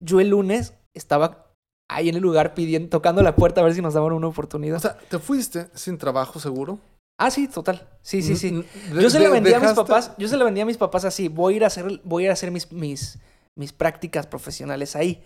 Yo 0.00 0.20
el 0.20 0.28
lunes 0.28 0.74
estaba 0.94 1.50
ahí 1.90 2.08
en 2.08 2.14
el 2.14 2.22
lugar 2.22 2.54
pidiendo, 2.54 2.88
tocando 2.88 3.22
la 3.22 3.34
puerta 3.34 3.60
a 3.60 3.64
ver 3.64 3.74
si 3.74 3.82
nos 3.82 3.94
daban 3.94 4.12
una 4.12 4.28
oportunidad. 4.28 4.76
O 4.76 4.80
sea, 4.80 4.96
¿te 4.96 5.18
fuiste 5.18 5.66
sin 5.74 5.98
trabajo 5.98 6.38
seguro? 6.38 6.78
Ah, 7.18 7.30
sí, 7.30 7.48
total. 7.48 7.86
Sí, 8.02 8.22
sí, 8.22 8.36
sí. 8.36 8.64
Yo 8.98 9.10
se 9.10 9.18
le 9.18 9.26
de- 9.26 9.32
vendía 9.32 9.56
a 9.58 9.60
mis 9.60 9.72
papás, 9.74 10.12
yo 10.16 10.28
se 10.28 10.36
le 10.36 10.44
vendía 10.44 10.62
a 10.62 10.66
mis 10.66 10.78
papás 10.78 11.04
así, 11.04 11.28
voy 11.28 11.54
a 11.54 11.56
ir 11.58 11.64
a 11.64 11.66
hacer, 11.66 12.00
voy 12.04 12.22
a 12.22 12.26
ir 12.26 12.30
a 12.30 12.32
hacer 12.32 12.50
mis, 12.50 12.72
mis, 12.72 13.18
mis 13.54 13.72
prácticas 13.72 14.26
profesionales 14.26 14.96
ahí. 14.96 15.22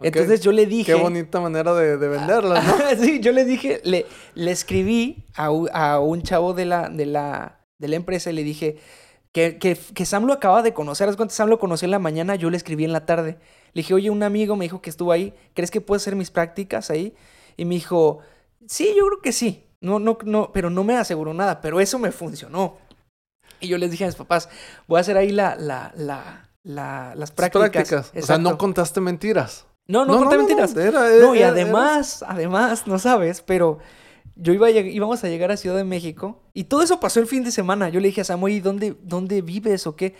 Entonces 0.00 0.40
yo 0.42 0.52
le 0.52 0.66
dije. 0.66 0.92
Qué 0.92 0.94
bonita 0.94 1.40
manera 1.40 1.74
de, 1.74 1.96
de 1.96 2.08
venderla, 2.08 2.62
¿no? 2.62 2.76
sí, 3.02 3.18
yo 3.20 3.32
le 3.32 3.44
dije, 3.44 3.80
le, 3.84 4.06
le 4.34 4.50
escribí 4.52 5.24
a, 5.34 5.46
a 5.72 5.98
un 6.00 6.22
chavo 6.22 6.54
de 6.54 6.66
la, 6.66 6.88
de 6.88 7.06
la, 7.06 7.60
de 7.78 7.88
la 7.88 7.96
empresa 7.96 8.30
y 8.30 8.34
le 8.34 8.44
dije 8.44 8.76
que, 9.32 9.58
que, 9.58 9.76
que 9.76 10.06
Sam 10.06 10.24
lo 10.26 10.32
acaba 10.32 10.62
de 10.62 10.72
conocer. 10.72 11.08
¿Haz 11.08 11.16
cuenta? 11.16 11.34
Sam 11.34 11.48
lo 11.48 11.58
conocí 11.58 11.84
en 11.84 11.90
la 11.90 11.98
mañana, 11.98 12.36
yo 12.36 12.48
le 12.50 12.56
escribí 12.56 12.84
en 12.84 12.92
la 12.92 13.06
tarde. 13.06 13.38
Le 13.72 13.80
dije, 13.82 13.92
oye, 13.94 14.10
un 14.10 14.22
amigo 14.22 14.54
me 14.54 14.64
dijo 14.66 14.80
que 14.80 14.90
estuvo 14.90 15.10
ahí, 15.12 15.34
¿crees 15.54 15.70
que 15.70 15.80
puedo 15.80 15.96
hacer 15.96 16.14
mis 16.14 16.30
prácticas 16.30 16.90
ahí? 16.90 17.14
Y 17.56 17.64
me 17.64 17.74
dijo, 17.74 18.20
sí, 18.66 18.94
yo 18.96 19.04
creo 19.06 19.20
que 19.20 19.32
sí. 19.32 19.64
No, 19.82 19.98
no, 19.98 20.18
no, 20.24 20.50
pero 20.52 20.70
no 20.70 20.82
me 20.84 20.96
aseguró 20.96 21.32
nada, 21.34 21.60
pero 21.60 21.80
eso 21.80 21.98
me 21.98 22.10
funcionó. 22.12 22.78
Y 23.60 23.68
yo 23.68 23.78
les 23.78 23.90
dije 23.90 24.04
a 24.04 24.08
mis 24.08 24.16
papás, 24.16 24.48
voy 24.86 24.98
a 24.98 25.00
hacer 25.00 25.16
ahí 25.16 25.30
la, 25.30 25.56
la, 25.56 25.92
la, 25.96 26.48
la- 26.64 27.14
las 27.16 27.30
prácticas. 27.30 27.70
Prácticas. 27.70 28.12
O 28.22 28.26
sea, 28.26 28.38
no 28.38 28.58
contaste 28.58 29.00
mentiras. 29.00 29.66
no, 29.86 30.04
no, 30.04 30.16
conté 30.18 30.36
mentiras. 30.38 30.76
era- 30.76 31.08
No, 31.20 31.34
y 31.34 31.38
era- 31.38 31.48
además, 31.48 32.24
además, 32.26 32.86
no 32.86 32.98
sabes, 32.98 33.40
pero 33.42 33.78
yo 34.36 34.52
iba 34.52 34.66
a 34.68 34.70
íbamos 34.70 35.24
a 35.24 35.28
llegar 35.28 35.50
a 35.50 35.56
Ciudad 35.56 35.76
de 35.76 35.84
México 35.84 36.42
y 36.54 36.64
todo 36.64 36.82
eso 36.82 37.00
pasó 37.00 37.18
el 37.20 37.26
fin 37.26 37.42
de 37.44 37.50
semana. 37.50 37.88
Yo 37.88 37.98
le 38.00 38.08
dije 38.08 38.20
a 38.20 38.24
Samuel, 38.24 38.62
¿dónde, 38.62 38.96
¿dónde 39.02 39.42
vives 39.42 39.86
o 39.86 39.96
qué? 39.96 40.14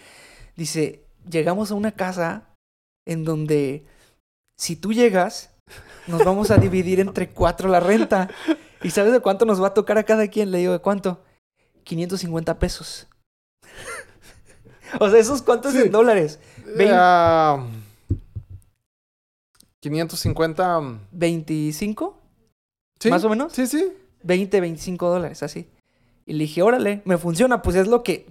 Dice, 0.56 1.04
llegamos 1.30 1.70
a 1.70 1.74
una 1.74 1.92
casa 1.92 2.48
en 3.06 3.24
donde 3.24 3.84
si 4.58 4.74
tú 4.74 4.92
llegas, 4.92 5.50
nos 6.08 6.24
vamos 6.24 6.50
a 6.50 6.56
dividir 6.56 6.98
entre 6.98 7.28
cuatro 7.28 7.68
la 7.68 7.78
renta. 7.80 8.28
¿Y 8.82 8.90
sabes 8.90 9.12
de 9.12 9.20
cuánto 9.20 9.44
nos 9.44 9.62
va 9.62 9.68
a 9.68 9.74
tocar 9.74 9.98
a 9.98 10.04
cada 10.04 10.28
quien? 10.28 10.50
Le 10.50 10.58
digo, 10.58 10.72
¿de 10.72 10.78
cuánto? 10.78 11.22
550 11.84 12.58
pesos. 12.58 13.08
o 15.00 15.08
sea, 15.10 15.18
¿esos 15.18 15.42
cuántos 15.42 15.72
Sí. 15.72 15.78
en 15.82 15.90
dólares? 15.90 16.38
Vein- 16.76 16.90
Ah, 16.92 17.66
550. 19.80 20.80
¿25? 21.16 22.14
¿sí? 23.00 23.10
¿Más 23.10 23.24
o 23.24 23.28
menos? 23.30 23.52
Sí, 23.52 23.66
sí. 23.66 23.92
20, 24.22 24.60
25 24.60 25.08
dólares, 25.08 25.42
así. 25.42 25.68
Y 26.26 26.32
le 26.34 26.40
dije, 26.44 26.62
órale, 26.62 27.00
me 27.04 27.16
funciona, 27.16 27.62
pues 27.62 27.76
es 27.76 27.86
lo 27.86 28.02
que... 28.02 28.26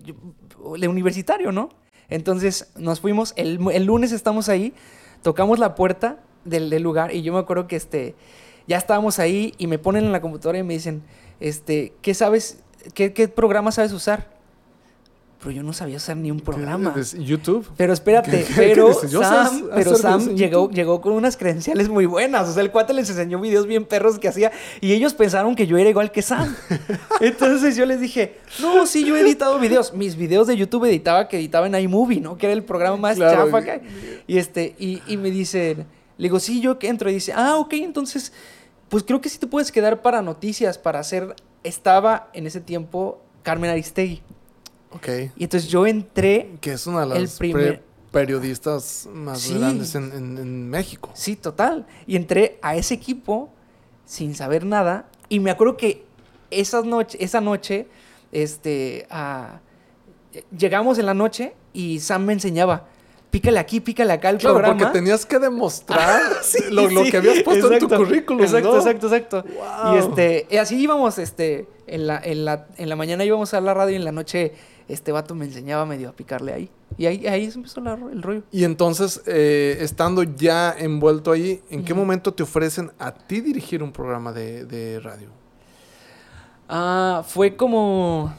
de 0.78 0.88
universitario, 0.88 1.52
¿no? 1.52 1.70
Entonces 2.10 2.72
nos 2.78 3.00
fuimos, 3.02 3.34
el, 3.38 3.60
el 3.74 3.86
lunes 3.86 4.12
estamos 4.12 4.50
ahí, 4.50 4.74
tocamos 5.24 5.60
la 5.60 5.76
puerta 5.76 6.20
del, 6.46 6.70
del 6.70 6.84
lugar 6.84 7.14
y 7.14 7.22
yo 7.22 7.34
me 7.34 7.40
acuerdo 7.40 7.68
que 7.68 7.76
este, 7.76 8.16
ya 8.68 8.78
estábamos 8.78 9.20
ahí 9.20 9.54
y 9.58 9.68
me 9.68 9.80
ponen 9.80 10.06
en 10.06 10.12
la 10.12 10.22
computadora 10.22 10.58
y 10.60 10.64
me 10.64 10.74
dicen, 10.74 11.02
este, 11.40 11.94
¿qué 12.02 12.14
sabes, 12.14 12.60
qué, 12.94 13.14
qué 13.14 13.28
programa 13.28 13.72
sabes 13.72 13.92
usar? 13.94 14.36
Pero 15.40 15.52
yo 15.52 15.62
no 15.62 15.72
sabía 15.72 15.98
usar 15.98 16.18
ni 16.18 16.32
un 16.32 16.40
programa. 16.40 16.96
¿Qué- 16.96 17.02
de- 17.02 17.24
YouTube. 17.24 17.70
Pero 17.78 17.94
espérate, 17.94 18.44
¿Qué- 18.44 18.54
pero 18.56 19.00
qué 19.00 19.08
Sam, 19.08 19.70
pero 19.76 19.96
Sam 19.96 20.30
llegó, 20.36 20.62
YouTube. 20.64 20.74
llegó 20.76 21.00
con 21.00 21.14
unas 21.14 21.38
credenciales 21.38 21.90
muy 21.90 22.08
buenas. 22.08 22.50
O 22.50 22.54
sea, 22.54 22.64
el 22.64 22.72
cuate 22.72 22.92
les 22.96 23.08
enseñó 23.08 23.40
videos 23.40 23.68
bien 23.68 23.86
perros 23.86 24.18
que 24.18 24.28
hacía 24.28 24.52
y 24.82 24.94
ellos 24.94 25.14
pensaron 25.14 25.56
que 25.56 25.68
yo 25.68 25.78
era 25.78 25.92
igual 25.92 26.12
que 26.12 26.24
Sam. 26.24 26.56
Entonces 27.22 27.76
yo 27.76 27.86
les 27.86 28.02
dije, 28.02 28.38
no, 28.62 28.88
sí, 28.88 29.06
yo 29.06 29.16
he 29.16 29.22
editado 29.22 29.60
videos. 29.60 29.94
Mis 29.94 30.16
videos 30.16 30.48
de 30.48 30.58
YouTube 30.58 30.86
editaba 30.86 31.28
que 31.28 31.38
editaba 31.38 31.68
en 31.68 31.76
iMovie, 31.76 32.20
¿no? 32.20 32.36
Que 32.36 32.48
era 32.48 32.54
el 32.54 32.64
programa 32.64 32.98
más 32.98 33.18
Claro. 33.18 33.46
chafa 33.46 33.64
que. 33.64 33.82
Y, 34.26 34.40
este, 34.40 34.76
y, 34.80 35.04
y 35.06 35.18
me 35.18 35.30
dicen, 35.30 35.86
le 36.18 36.24
digo, 36.24 36.40
sí, 36.40 36.62
yo 36.62 36.80
que 36.80 36.88
entro. 36.90 37.12
Y 37.12 37.14
dice, 37.14 37.32
ah, 37.36 37.58
ok, 37.58 37.74
entonces, 37.74 38.34
pues 38.90 39.04
creo 39.04 39.22
que 39.22 39.30
sí 39.30 39.38
te 39.38 39.48
puedes 39.48 39.72
quedar 39.72 40.02
para 40.02 40.22
noticias, 40.22 40.78
para 40.78 41.00
hacer... 41.00 41.36
Estaba 41.64 42.30
en 42.34 42.48
ese 42.48 42.62
tiempo 42.62 43.22
Carmen 43.44 43.70
Aristegui. 43.72 44.22
Ok. 44.92 45.08
Y 45.36 45.44
entonces 45.44 45.70
yo 45.70 45.86
entré 45.86 46.56
Que 46.62 46.74
es 46.74 46.88
una 46.88 47.06
de 47.06 47.18
El 47.18 47.28
primer- 47.30 47.84
periodistas 48.12 49.10
más 49.12 49.42
Sí. 49.42 49.58
grandes 49.58 49.94
en, 49.96 50.12
en- 50.14 50.38
en 50.38 50.70
México. 50.70 51.10
Sí, 51.14 51.36
total. 51.36 51.86
Y 52.06 52.16
entré 52.16 52.58
a 52.62 52.76
ese 52.76 52.94
equipo 52.94 53.50
sin 54.06 54.34
saber 54.36 54.66
nada. 54.66 55.10
Y 55.30 55.40
me 55.42 55.52
acuerdo 55.52 55.76
que 55.76 56.06
esa 56.52 56.82
noche, 56.84 57.18
esa 57.22 57.42
noche 57.42 57.88
este, 58.32 59.08
ah, 59.10 59.60
llegamos 60.58 60.98
en 61.00 61.06
la 61.06 61.14
noche 61.14 61.54
y 61.74 62.00
Sam 62.00 62.26
me 62.26 62.34
enseñaba, 62.34 62.88
pícale 63.40 63.60
aquí, 63.60 63.80
pícale 63.80 64.14
acá 64.14 64.30
el 64.32 64.38
Claro, 64.38 64.56
programa. 64.56 64.78
porque 64.80 64.94
tenías 65.00 65.26
que 65.26 65.38
demostrar 65.40 66.22
Sí, 66.42 66.60
lo, 66.72 66.88
que 66.88 67.18
habías 67.18 67.44
puesto 67.44 67.72
en 67.72 67.80
tu 67.80 67.88
currículum, 67.88 68.42
Exacto, 68.44 68.72
¿no? 68.72 68.78
exacto, 68.78 69.08
exacto. 69.08 69.44
Wow. 69.44 69.94
Y 69.94 69.98
este, 70.00 70.60
así 70.60 70.76
íbamos, 70.82 71.18
este, 71.20 71.68
en 71.86 72.08
la, 72.08 72.20
en 72.24 72.46
la, 72.46 72.68
en 72.78 72.90
la 72.90 72.96
mañana 72.96 73.24
íbamos 73.24 73.54
a 73.54 73.62
la 73.62 73.74
radio 73.74 73.94
y 73.94 73.96
en 73.98 74.06
la 74.06 74.12
noche 74.12 74.54
este 74.88 75.12
vato 75.12 75.36
me 75.36 75.46
enseñaba 75.46 75.86
medio 75.86 76.10
a 76.10 76.14
picarle 76.14 76.54
ahí. 76.54 76.70
Y 76.98 77.06
ahí, 77.06 77.28
ahí 77.28 77.52
se 77.52 77.58
empezó 77.58 77.82
la- 77.82 77.94
el 78.12 78.24
rollo. 78.24 78.44
Y 78.52 78.64
entonces, 78.64 79.22
eh, 79.28 79.78
estando 79.82 80.24
ya 80.24 80.74
envuelto 80.78 81.32
ahí, 81.32 81.62
¿en 81.70 81.84
qué 81.84 81.94
momento 81.94 82.34
te 82.34 82.42
ofrecen 82.44 82.92
a 82.98 83.12
ti 83.14 83.42
dirigir 83.42 83.84
un 83.84 83.92
programa 83.92 84.32
de, 84.34 84.66
de 84.66 85.00
radio? 85.02 85.28
Ah, 86.70 87.24
fue 87.28 87.56
como. 87.56 88.34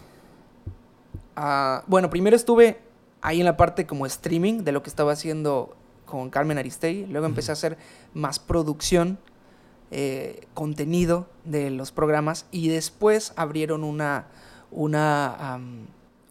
ah, 1.37 1.83
bueno, 1.87 2.11
primero 2.11 2.35
estuve 2.37 2.79
ahí 3.23 3.41
en 3.41 3.47
la 3.47 3.57
parte 3.57 3.87
como 3.87 4.07
streaming 4.07 4.65
de 4.65 4.73
lo 4.73 4.83
que 4.83 4.91
estaba 4.91 5.13
haciendo 5.13 5.77
con 6.05 6.31
Carmen 6.31 6.59
Aristegui. 6.59 7.07
Luego 7.07 7.27
empecé 7.27 7.53
a 7.53 7.55
hacer 7.55 7.77
más 8.15 8.39
producción, 8.39 9.19
eh, 9.91 10.47
contenido 10.55 11.29
de 11.45 11.71
los 11.71 11.93
programas. 11.93 12.47
Y 12.51 12.69
después 12.69 13.33
abrieron 13.37 13.85
una. 13.85 14.27
una. 14.71 15.61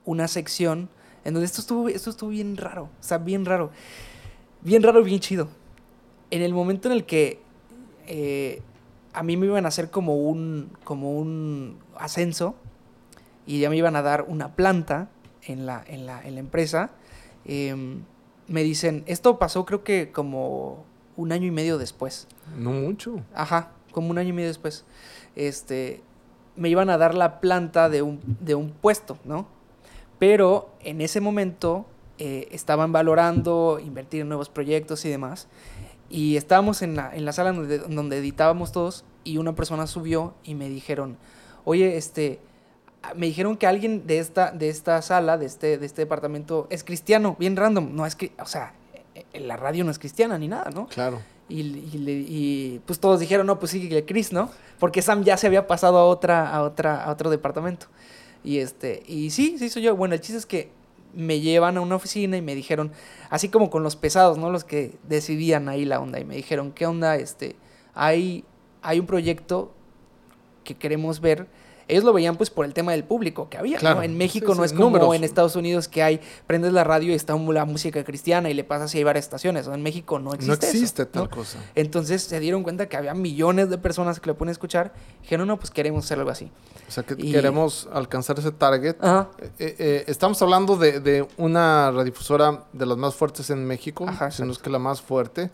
una 0.05 0.27
sección 0.27 0.89
en 1.25 1.33
donde 1.33 1.45
esto 1.45 1.61
estuvo, 1.61 1.89
esto 1.89 2.09
estuvo 2.09 2.29
bien 2.29 2.57
raro. 2.57 2.83
O 2.83 3.03
sea, 3.03 3.17
bien 3.17 3.45
raro. 3.45 3.71
Bien 4.61 4.81
raro, 4.81 5.03
bien 5.03 5.19
chido. 5.19 5.49
En 6.31 6.41
el 6.41 6.53
momento 6.53 6.87
en 6.87 6.93
el 6.93 7.05
que. 7.05 7.41
eh, 8.07 8.61
a 9.17 9.23
mí 9.23 9.35
me 9.35 9.47
iban 9.47 9.65
a 9.65 9.69
hacer 9.69 9.89
como 9.89 10.15
un, 10.15 10.69
como 10.83 11.17
un 11.17 11.79
ascenso 11.97 12.53
y 13.47 13.59
ya 13.59 13.69
me 13.71 13.77
iban 13.77 13.95
a 13.95 14.03
dar 14.03 14.25
una 14.27 14.55
planta 14.55 15.09
en 15.47 15.65
la, 15.65 15.83
en 15.87 16.05
la, 16.05 16.21
en 16.23 16.35
la 16.35 16.39
empresa. 16.39 16.91
em, 17.45 18.03
me 18.47 18.63
dicen, 18.63 19.03
esto 19.07 19.39
pasó 19.39 19.65
creo 19.65 19.83
que 19.83 20.11
como 20.11 20.85
un 21.17 21.31
año 21.31 21.47
y 21.47 21.51
medio 21.51 21.77
después. 21.77 22.27
No 22.55 22.71
mucho. 22.71 23.21
Ajá, 23.33 23.71
como 23.91 24.09
un 24.11 24.17
año 24.17 24.29
y 24.29 24.33
medio 24.33 24.47
después. 24.47 24.85
Este, 25.35 26.01
me 26.55 26.69
iban 26.69 26.89
a 26.89 26.97
dar 26.97 27.13
la 27.13 27.39
planta 27.41 27.89
de 27.89 28.01
un, 28.01 28.21
de 28.39 28.55
un 28.55 28.71
puesto, 28.71 29.17
¿no? 29.25 29.47
Pero 30.19 30.69
en 30.79 31.01
ese 31.01 31.19
momento 31.21 31.85
eh, 32.19 32.47
estaban 32.51 32.91
valorando 32.91 33.79
invertir 33.83 34.21
en 34.21 34.29
nuevos 34.29 34.49
proyectos 34.49 35.03
y 35.05 35.09
demás. 35.09 35.47
Y 36.09 36.37
estábamos 36.37 36.81
en 36.81 36.95
la, 36.95 37.13
en 37.15 37.25
la 37.25 37.33
sala 37.33 37.51
donde, 37.51 37.79
donde 37.79 38.17
editábamos 38.17 38.71
todos 38.71 39.03
y 39.23 39.37
una 39.37 39.55
persona 39.55 39.87
subió 39.87 40.33
y 40.43 40.55
me 40.55 40.69
dijeron, 40.69 41.17
oye, 41.65 41.97
este, 41.97 42.39
me 43.15 43.27
dijeron 43.27 43.57
que 43.57 43.67
alguien 43.67 44.07
de 44.07 44.19
esta, 44.19 44.51
de 44.51 44.69
esta 44.69 45.01
sala, 45.01 45.37
de 45.37 45.45
este, 45.45 45.77
de 45.77 45.85
este 45.85 46.01
departamento, 46.01 46.67
es 46.69 46.83
cristiano, 46.83 47.35
bien 47.39 47.55
random. 47.55 47.95
No 47.95 48.05
es 48.05 48.15
que, 48.15 48.31
o 48.39 48.45
sea, 48.45 48.73
eh, 49.15 49.39
la 49.39 49.57
radio 49.57 49.83
no 49.83 49.91
es 49.91 49.99
cristiana 49.99 50.37
ni 50.37 50.47
nada, 50.47 50.69
¿no? 50.71 50.87
Claro. 50.87 51.21
Y, 51.49 51.61
y 51.61 52.25
y, 52.29 52.81
pues 52.85 52.99
todos 52.99 53.19
dijeron, 53.19 53.47
no, 53.47 53.59
pues 53.59 53.71
sí, 53.71 53.87
que 53.87 54.05
Chris, 54.05 54.33
¿no? 54.33 54.49
Porque 54.79 55.01
Sam 55.01 55.23
ya 55.23 55.37
se 55.37 55.47
había 55.47 55.67
pasado 55.67 55.97
a 55.97 56.05
otra, 56.05 56.49
a 56.49 56.63
otra, 56.63 57.03
a 57.03 57.11
otro 57.11 57.29
departamento. 57.29 57.87
Y 58.43 58.59
este, 58.59 59.03
y 59.07 59.29
sí, 59.29 59.57
sí 59.57 59.69
soy 59.69 59.83
yo. 59.83 59.95
Bueno, 59.95 60.15
el 60.15 60.21
chiste 60.21 60.37
es 60.37 60.45
que 60.45 60.71
me 61.13 61.39
llevan 61.39 61.77
a 61.77 61.81
una 61.81 61.95
oficina 61.95 62.37
y 62.37 62.41
me 62.41 62.53
dijeron, 62.53 62.91
así 63.29 63.49
como 63.49 63.69
con 63.69 63.81
los 63.81 63.95
pesados, 63.95 64.37
¿no? 64.37 64.51
Los 64.51 64.63
que 64.63 64.97
decidían 65.07 65.69
ahí 65.69 65.85
la 65.85 65.99
onda. 65.99 66.19
Y 66.19 66.25
me 66.25 66.35
dijeron, 66.35 66.71
¿qué 66.71 66.85
onda? 66.85 67.15
Este, 67.15 67.55
hay, 67.93 68.43
hay 68.81 68.99
un 68.99 69.05
proyecto 69.05 69.73
que 70.63 70.75
queremos 70.75 71.21
ver 71.21 71.47
ellos 71.87 72.03
lo 72.03 72.11
veían 72.13 72.35
pues 72.35 72.49
por 72.49 72.65
el 72.65 72.73
tema 72.73 72.91
del 72.91 73.03
público 73.03 73.49
que 73.49 73.57
había, 73.57 73.77
Claro. 73.77 73.97
¿no? 73.97 74.03
En 74.03 74.17
México 74.17 74.53
Sí, 74.53 74.57
no 74.59 74.65
es 74.65 74.73
como 74.73 74.85
números. 74.85 75.15
en 75.15 75.23
Estados 75.23 75.55
Unidos 75.55 75.87
que 75.87 76.03
hay, 76.03 76.19
prendes 76.45 76.73
la 76.73 76.83
radio 76.83 77.11
y 77.11 77.15
está 77.15 77.35
la 77.37 77.65
música 77.65 78.03
cristiana 78.03 78.49
y 78.49 78.53
le 78.53 78.63
pasas 78.63 78.93
y 78.95 78.97
hay 78.97 79.03
varias 79.03 79.25
estaciones. 79.25 79.67
En 79.67 79.81
México 79.83 80.19
no 80.19 80.33
existe 80.33 80.47
no 80.49 80.53
eso, 80.55 80.67
existe 80.77 81.05
tal 81.05 81.23
¿no? 81.23 81.29
cosa. 81.29 81.59
Entonces 81.75 82.23
se 82.23 82.39
dieron 82.39 82.63
cuenta 82.63 82.87
que 82.89 82.97
había 82.97 83.13
millones 83.13 83.69
de 83.69 83.77
personas 83.77 84.19
que 84.19 84.27
lo 84.27 84.37
pueden 84.37 84.51
escuchar. 84.51 84.93
Dijeron, 85.21 85.47
no, 85.47 85.57
pues 85.57 85.71
queremos 85.71 86.05
hacer 86.05 86.19
algo 86.19 86.31
así. 86.31 86.51
O 86.87 86.91
sea, 86.91 87.03
que 87.03 87.15
Y- 87.17 87.31
queremos 87.31 87.87
alcanzar 87.93 88.37
ese 88.39 88.51
target. 88.51 88.95
Ajá. 88.99 89.29
Eh, 89.59 89.75
eh, 89.79 90.03
estamos 90.07 90.41
hablando 90.41 90.75
de, 90.77 90.99
de 90.99 91.27
una 91.37 91.91
radiodifusora 91.91 92.65
de 92.73 92.85
las 92.85 92.97
más 92.97 93.15
fuertes 93.15 93.49
en 93.49 93.65
México, 93.65 94.05
Ajá, 94.07 94.31
si 94.31 94.43
no 94.43 94.51
es 94.51 94.57
que 94.57 94.69
la 94.69 94.79
más 94.79 95.01
fuerte, 95.01 95.51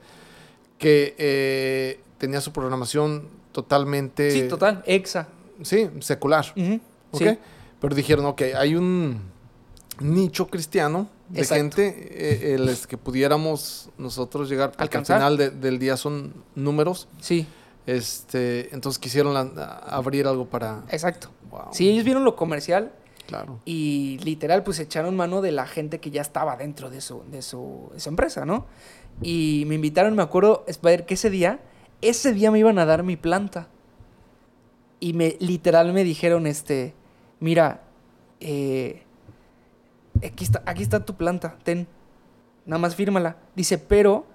que 0.77 1.15
eh, 1.17 1.99
tenía 2.17 2.41
su 2.41 2.51
programación 2.51 3.27
totalmente... 3.51 4.31
Sí, 4.31 4.47
total, 4.47 4.83
exa. 4.85 5.27
Sí, 5.63 5.89
secular. 6.01 6.45
Pero 7.79 7.95
dijeron, 7.95 8.25
ok, 8.25 8.41
hay 8.57 8.75
un 8.75 9.19
nicho 9.99 10.47
cristiano 10.47 11.09
de 11.29 11.41
Exacto. 11.41 11.61
gente 11.61 12.07
eh, 12.11 12.53
el 12.55 12.67
es 12.69 12.87
que 12.87 12.97
pudiéramos 12.97 13.89
nosotros 13.97 14.49
llegar, 14.49 14.71
Alcanzar. 14.77 15.21
al 15.21 15.21
final 15.35 15.37
de- 15.37 15.49
del 15.49 15.79
día 15.79 15.97
son 15.97 16.33
números. 16.55 17.07
Sí, 17.19 17.45
Este, 17.85 18.73
entonces 18.73 18.97
quisieron 18.99 19.33
la- 19.33 19.75
abrir 19.85 20.25
algo 20.27 20.45
para... 20.45 20.83
exacto. 20.89 21.29
Wow, 21.51 21.67
Sí, 21.73 21.89
ellos 21.89 22.05
vieron 22.05 22.23
lo 22.23 22.35
comercial 22.37 22.91
claro. 23.27 23.59
y 23.65 24.17
literal 24.23 24.63
pues 24.63 24.79
echaron 24.79 25.15
mano 25.17 25.41
de 25.41 25.51
la 25.51 25.67
gente 25.67 25.99
que 25.99 26.09
ya 26.09 26.21
estaba 26.21 26.55
dentro 26.55 26.89
de 26.89 27.01
su, 27.01 27.23
de 27.29 27.41
su, 27.41 27.89
de 27.93 27.99
su 27.99 28.09
empresa, 28.09 28.45
¿no? 28.45 28.65
Y 29.21 29.65
me 29.67 29.75
invitaron, 29.75 30.15
me 30.15 30.23
acuerdo, 30.23 30.63
Spider, 30.67 31.05
que 31.05 31.13
ese 31.15 31.29
día, 31.29 31.59
ese 32.01 32.31
día 32.33 32.49
me 32.51 32.59
iban 32.59 32.79
a 32.79 32.85
dar 32.85 33.03
mi 33.03 33.17
planta. 33.17 33.67
Y 35.03 35.11
me 35.11 35.35
literal 35.41 35.91
me 35.91 36.05
dijeron, 36.05 36.47
este, 36.47 36.93
mira, 37.41 37.81
eh, 38.39 39.03
aquí, 40.25 40.45
está, 40.45 40.63
aquí 40.65 40.81
está 40.81 41.03
tu 41.03 41.17
planta, 41.17 41.57
ten, 41.65 41.87
nada 42.65 42.79
más 42.79 42.95
fírmala. 42.95 43.35
Dice, 43.53 43.77
pero 43.77 44.25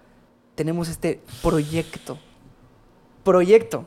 tenemos 0.57 0.91
este 0.91 1.23
proyecto. 1.43 2.19
Proyecto. 3.25 3.87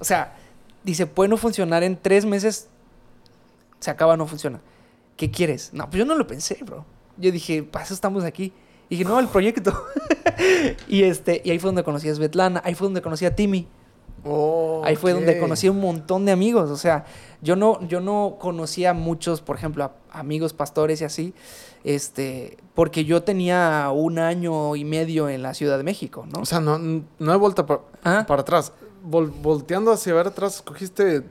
O 0.00 0.04
sea, 0.04 0.36
dice, 0.82 1.06
puede 1.06 1.28
no 1.28 1.36
funcionar 1.36 1.84
en 1.84 1.96
tres 1.96 2.26
meses, 2.26 2.68
se 3.78 3.92
acaba, 3.92 4.16
no 4.16 4.26
funciona. 4.26 4.60
¿Qué 5.16 5.30
quieres? 5.30 5.72
No, 5.72 5.88
pues 5.88 6.00
yo 6.00 6.04
no 6.04 6.16
lo 6.16 6.26
pensé, 6.26 6.58
bro. 6.64 6.84
Yo 7.18 7.30
dije, 7.30 7.62
para 7.62 7.84
eso 7.84 7.94
estamos 7.94 8.24
aquí. 8.24 8.52
Y 8.88 8.96
dije, 8.96 9.04
no, 9.04 9.20
el 9.20 9.28
proyecto. 9.28 9.80
y 10.88 11.04
este, 11.04 11.40
y 11.44 11.52
ahí 11.52 11.60
fue 11.60 11.68
donde 11.68 11.84
conocí 11.84 12.08
a 12.08 12.14
Svetlana, 12.16 12.62
ahí 12.64 12.74
fue 12.74 12.86
donde 12.86 13.00
conocí 13.00 13.26
a 13.26 13.36
Timmy. 13.36 13.68
Oh, 14.24 14.82
Ahí 14.84 14.96
fue 14.96 15.12
donde 15.12 15.38
conocí 15.38 15.68
un 15.68 15.80
montón 15.80 16.24
de 16.26 16.32
amigos. 16.32 16.70
O 16.70 16.76
sea, 16.76 17.04
yo 17.40 17.56
no, 17.56 17.80
yo 17.88 18.00
no 18.00 18.36
conocía 18.38 18.90
a 18.90 18.94
muchos, 18.94 19.40
por 19.40 19.56
ejemplo, 19.56 19.84
a 19.84 19.92
amigos 20.18 20.52
pastores 20.52 21.00
y 21.00 21.04
así, 21.04 21.34
este, 21.84 22.58
porque 22.74 23.04
yo 23.04 23.22
tenía 23.22 23.90
un 23.92 24.18
año 24.18 24.76
y 24.76 24.84
medio 24.84 25.28
en 25.28 25.42
la 25.42 25.54
Ciudad 25.54 25.76
de 25.78 25.84
México, 25.84 26.26
¿no? 26.30 26.40
O 26.40 26.44
sea, 26.46 26.60
no, 26.60 26.78
no 26.78 27.32
hay 27.32 27.38
vuelta 27.38 27.64
pa- 27.66 27.80
Ajá. 28.02 28.26
para 28.26 28.42
atrás. 28.42 28.72
Vol- 29.08 29.32
volteando 29.42 29.90
hacia 29.92 30.12
ver 30.14 30.26
atrás, 30.26 30.56
escogiste 30.56 31.22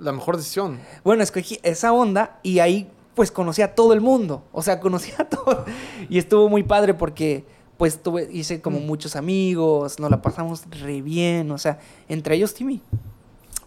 la 0.00 0.12
mejor 0.12 0.36
decisión. 0.36 0.80
Bueno, 1.04 1.22
escogí 1.22 1.58
esa 1.62 1.92
onda 1.92 2.38
y 2.42 2.58
ahí 2.60 2.90
pues 3.14 3.30
conocí 3.30 3.62
a 3.62 3.74
todo 3.74 3.92
el 3.94 4.00
mundo. 4.00 4.42
O 4.52 4.62
sea, 4.62 4.80
conocí 4.80 5.10
a 5.18 5.24
todo. 5.28 5.64
Y 6.08 6.18
estuvo 6.18 6.48
muy 6.48 6.62
padre 6.62 6.94
porque 6.94 7.44
pues 7.76 8.02
tuve, 8.02 8.28
hice 8.32 8.60
como 8.60 8.80
Mm. 8.80 8.86
muchos 8.86 9.16
amigos, 9.16 9.98
nos 10.00 10.10
la 10.10 10.22
pasamos 10.22 10.62
re 10.70 11.02
bien. 11.02 11.50
O 11.50 11.58
sea, 11.58 11.78
entre 12.08 12.34
ellos 12.36 12.54
Timmy. 12.54 12.80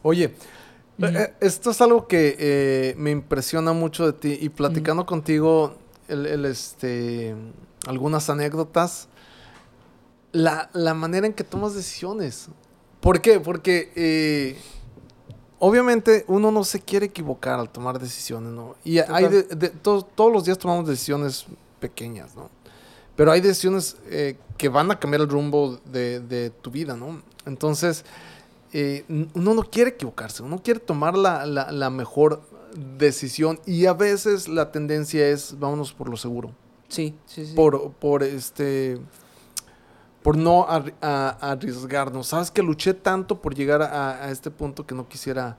Oye, 0.02 0.26
eh, 0.26 0.34
eh, 1.00 1.34
esto 1.42 1.72
es 1.72 1.82
algo 1.82 2.08
que 2.08 2.36
eh, 2.40 2.96
me 2.98 3.12
impresiona 3.12 3.74
mucho 3.74 4.06
de 4.06 4.14
ti. 4.14 4.38
Y 4.42 4.50
platicando 4.50 5.06
contigo, 5.06 5.76
el, 6.08 6.26
el, 6.26 6.46
este, 6.46 7.36
algunas 7.88 8.30
anécdotas, 8.30 9.08
la, 10.32 10.70
la 10.74 10.94
manera 10.94 11.28
en 11.28 11.34
que 11.34 11.44
tomas 11.44 11.74
decisiones. 11.76 12.48
¿Por 13.02 13.22
qué? 13.22 13.40
Porque 13.40 13.92
eh, 13.96 14.58
obviamente 15.60 16.26
uno 16.28 16.52
no 16.52 16.64
se 16.64 16.80
quiere 16.80 17.08
equivocar 17.08 17.60
al 17.60 17.70
tomar 17.70 18.00
decisiones, 18.00 18.52
¿no? 18.52 18.76
Y 18.84 19.00
hay 19.00 19.28
de- 19.28 19.44
de- 19.44 19.70
to- 19.70 20.04
todos 20.04 20.32
los 20.32 20.44
días 20.46 20.58
tomamos 20.58 20.88
decisiones 20.88 21.46
pequeñas, 21.80 22.36
¿no? 22.36 22.50
Pero 23.20 23.34
hay 23.34 23.42
decisiones 23.42 23.98
eh, 24.10 24.38
que 24.58 24.70
van 24.70 24.92
a 24.92 24.98
cambiar 24.98 25.20
el 25.24 25.28
rumbo 25.28 25.78
de, 25.92 26.22
de 26.22 26.52
tu 26.52 26.72
vida, 26.72 26.96
¿no? 26.96 27.22
Entonces, 27.46 28.06
eh, 28.72 29.04
uno 29.34 29.54
no 29.56 29.64
quiere 29.64 29.90
equivocarse, 29.90 30.42
uno 30.42 30.64
quiere 30.64 30.80
tomar 30.80 31.18
la, 31.18 31.46
la- 31.46 31.70
la 31.74 31.90
mejor 31.90 32.42
decisión 32.98 33.60
y 33.66 33.88
a 33.88 33.94
veces 33.94 34.48
la 34.48 34.72
tendencia 34.72 35.28
es 35.28 35.60
vámonos 35.60 35.92
por 35.92 36.08
lo 36.08 36.16
seguro, 36.16 36.52
Sí, 36.88 37.14
sí, 37.26 37.46
sí. 37.48 37.54
por, 37.56 37.92
por 37.92 38.24
este 38.24 38.98
por 40.24 40.38
no 40.38 40.66
arri- 40.66 40.94
a- 41.02 41.36
arriesgarnos. 41.52 42.28
Sabes 42.28 42.52
que 42.52 42.64
luché 42.64 42.94
tanto 42.94 43.42
por 43.42 43.54
llegar 43.54 43.82
a, 43.82 44.24
a 44.24 44.32
este 44.32 44.50
punto 44.50 44.86
que 44.88 44.96
no 44.96 45.10
quisiera 45.10 45.58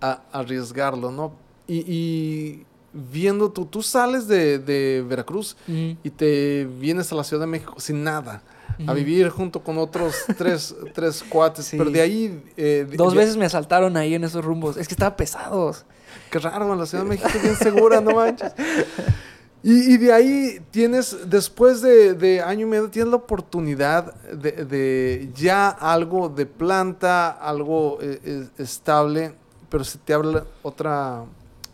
a- 0.00 0.22
arriesgarlo, 0.32 1.12
¿no? 1.12 1.34
Y, 1.68 1.84
y 1.86 2.66
viendo 3.10 3.50
tú, 3.50 3.66
tú 3.66 3.82
sales 3.82 4.26
de, 4.28 4.58
de 4.58 5.04
Veracruz 5.08 5.56
y 5.68 6.10
te 6.10 6.66
vienes 6.78 7.10
a 7.12 7.14
la 7.14 7.24
Ciudad 7.24 7.42
de 7.42 7.46
México 7.46 7.74
sin 7.78 8.02
nada. 8.04 8.42
A 8.86 8.92
vivir 8.92 9.30
junto 9.30 9.60
con 9.62 9.78
otros 9.78 10.14
tres, 10.36 10.74
tres 10.92 11.24
cuates. 11.26 11.64
Sí. 11.66 11.78
Pero 11.78 11.90
de 11.90 12.00
ahí... 12.02 12.42
eh, 12.58 12.86
Dos 12.94 13.14
ya- 13.14 13.20
veces 13.20 13.36
me 13.38 13.46
asaltaron 13.46 13.96
ahí 13.96 14.14
en 14.14 14.24
esos 14.24 14.44
rumbos. 14.44 14.76
Es 14.76 14.86
que 14.86 14.92
estaban 14.94 15.16
pesados. 15.16 15.86
Qué 16.30 16.38
raro, 16.38 16.70
en 16.72 16.78
la 16.78 16.84
Ciudad 16.86 17.04
de 17.04 17.08
México 17.08 17.28
es 17.34 17.42
bien 17.42 17.56
segura, 17.56 18.00
no 18.02 18.10
manches. 18.14 18.52
Y, 19.62 19.94
y 19.94 19.96
de 19.96 20.12
ahí 20.12 20.60
tienes, 20.70 21.16
después 21.28 21.80
de, 21.80 22.14
de 22.14 22.40
año 22.42 22.66
y 22.66 22.70
medio, 22.70 22.90
tienes 22.90 23.10
la 23.10 23.16
oportunidad 23.16 24.14
de, 24.30 24.64
de 24.64 25.30
ya 25.34 25.68
algo 25.70 26.28
de 26.28 26.44
planta, 26.46 27.30
algo 27.30 27.98
eh, 28.00 28.20
eh, 28.24 28.48
estable, 28.58 29.34
pero 29.70 29.82
se 29.84 29.98
te 29.98 30.12
abre 30.12 30.42
otra 30.62 31.24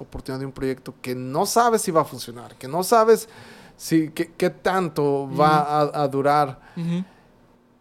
oportunidad 0.02 0.40
de 0.40 0.46
un 0.46 0.52
proyecto 0.52 0.94
que 1.00 1.14
no 1.14 1.46
sabes 1.46 1.82
si 1.82 1.90
va 1.90 2.02
a 2.02 2.04
funcionar, 2.04 2.56
que 2.56 2.68
no 2.68 2.82
sabes 2.82 3.28
si, 3.76 4.10
qué, 4.10 4.50
tanto 4.50 5.28
va 5.34 5.58
a, 5.60 6.02
a 6.02 6.08
durar. 6.08 6.60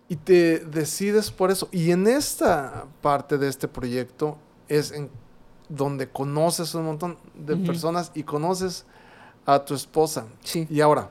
Y 0.10 0.16
te 0.18 0.60
decides 0.60 1.32
por 1.32 1.52
eso. 1.52 1.70
Y 1.72 1.92
en 1.92 2.06
esta 2.08 2.86
parte 3.02 3.38
de 3.38 3.48
este 3.48 3.68
proyecto 3.68 4.38
es 4.68 4.92
en 4.92 5.10
donde 5.70 6.10
conoces 6.10 6.74
un 6.76 6.84
montón 6.86 7.18
de 7.34 7.56
personas 7.56 8.12
y 8.14 8.24
conoces 8.24 8.86
a 9.46 9.64
tu 9.64 9.74
esposa. 9.74 10.26
Sí. 10.44 10.68
Y 10.70 10.82
ahora, 10.82 11.10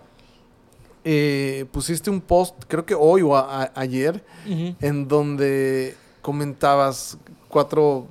eh, 1.05 1.65
pusiste 1.73 2.11
un 2.11 2.21
post, 2.21 2.55
creo 2.69 2.85
que 2.85 2.95
hoy 2.95 3.23
o 3.23 3.35
a- 3.37 3.63
a- 3.63 3.73
ayer, 3.75 4.23
en 4.47 5.09
donde 5.09 5.97
comentabas 6.21 7.17
cuatro 7.49 8.07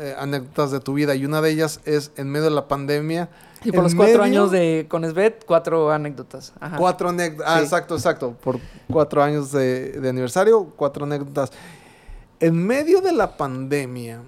eh, 0.00 0.14
anécdotas 0.18 0.70
de 0.70 0.80
tu 0.80 0.94
vida 0.94 1.14
y 1.14 1.24
una 1.24 1.40
de 1.40 1.50
ellas 1.50 1.80
es 1.84 2.10
en 2.16 2.28
medio 2.30 2.44
de 2.46 2.50
la 2.50 2.66
pandemia. 2.68 3.28
Y 3.62 3.72
por 3.72 3.82
los 3.84 3.94
cuatro 3.94 4.22
medio- 4.22 4.40
años 4.40 4.50
de 4.50 4.86
con 4.88 5.04
Svet, 5.08 5.44
cuatro 5.46 5.90
anécdotas. 5.92 6.54
Ajá. 6.60 6.76
Cuatro 6.78 7.10
anécdotas. 7.10 7.46
Ah, 7.48 7.58
Sí. 7.58 7.64
exacto, 7.64 7.94
exacto. 7.94 8.32
Por 8.42 8.58
cuatro 8.90 9.22
años 9.22 9.52
de, 9.52 9.92
de 10.00 10.08
aniversario, 10.08 10.64
cuatro 10.76 11.04
anécdotas. 11.04 11.50
En 12.40 12.56
medio 12.66 13.02
de 13.02 13.12
la 13.12 13.36
pandemia, 13.36 14.22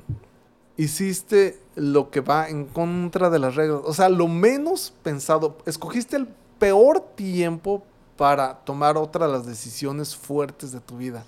hiciste 0.77 1.59
lo 1.75 2.11
que 2.11 2.21
va 2.21 2.49
en 2.49 2.67
contra 2.67 3.31
de 3.31 3.39
las 3.39 3.55
reglas. 3.55 3.81
O 3.85 3.95
sea, 3.95 4.09
lo 4.09 4.29
menos 4.29 4.93
pensado. 5.03 5.57
Escogiste 5.67 6.17
el 6.17 6.29
peor 6.59 7.01
tiempo 7.15 7.83
para 8.17 8.55
tomar 8.65 8.97
otra 8.97 9.27
de 9.27 9.33
las 9.33 9.47
decisiones 9.47 10.15
fuertes 10.15 10.73
de 10.73 10.81
tu 10.81 10.97
vida. 10.99 11.25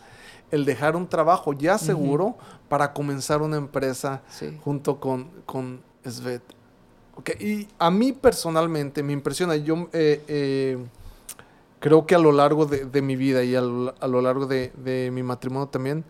El 0.50 0.64
dejar 0.64 0.94
un 0.94 1.08
trabajo 1.08 1.52
ya 1.52 1.78
seguro 1.78 2.36
para 2.68 2.92
comenzar 2.92 3.42
una 3.42 3.56
empresa 3.56 4.22
Sí. 4.28 4.58
junto 4.64 4.98
con, 5.00 5.30
con 5.46 5.82
Svet. 6.04 6.42
Ok, 7.16 7.30
Y 7.40 7.68
a 7.78 7.90
mí 7.90 8.12
personalmente 8.12 9.02
me 9.02 9.12
impresiona. 9.12 9.54
Yo 9.56 9.88
eh, 9.92 10.22
eh, 10.26 10.78
creo 11.80 12.06
que 12.06 12.14
a 12.14 12.18
lo 12.18 12.32
largo 12.32 12.66
de, 12.66 12.86
de 12.86 13.02
mi 13.02 13.14
vida 13.16 13.44
y 13.44 13.54
a 13.54 13.60
lo, 13.60 13.94
a 14.00 14.08
lo 14.08 14.20
largo 14.20 14.46
de, 14.46 14.72
de 14.82 15.10
mi 15.12 15.22
matrimonio 15.22 15.68
también, 15.68 16.04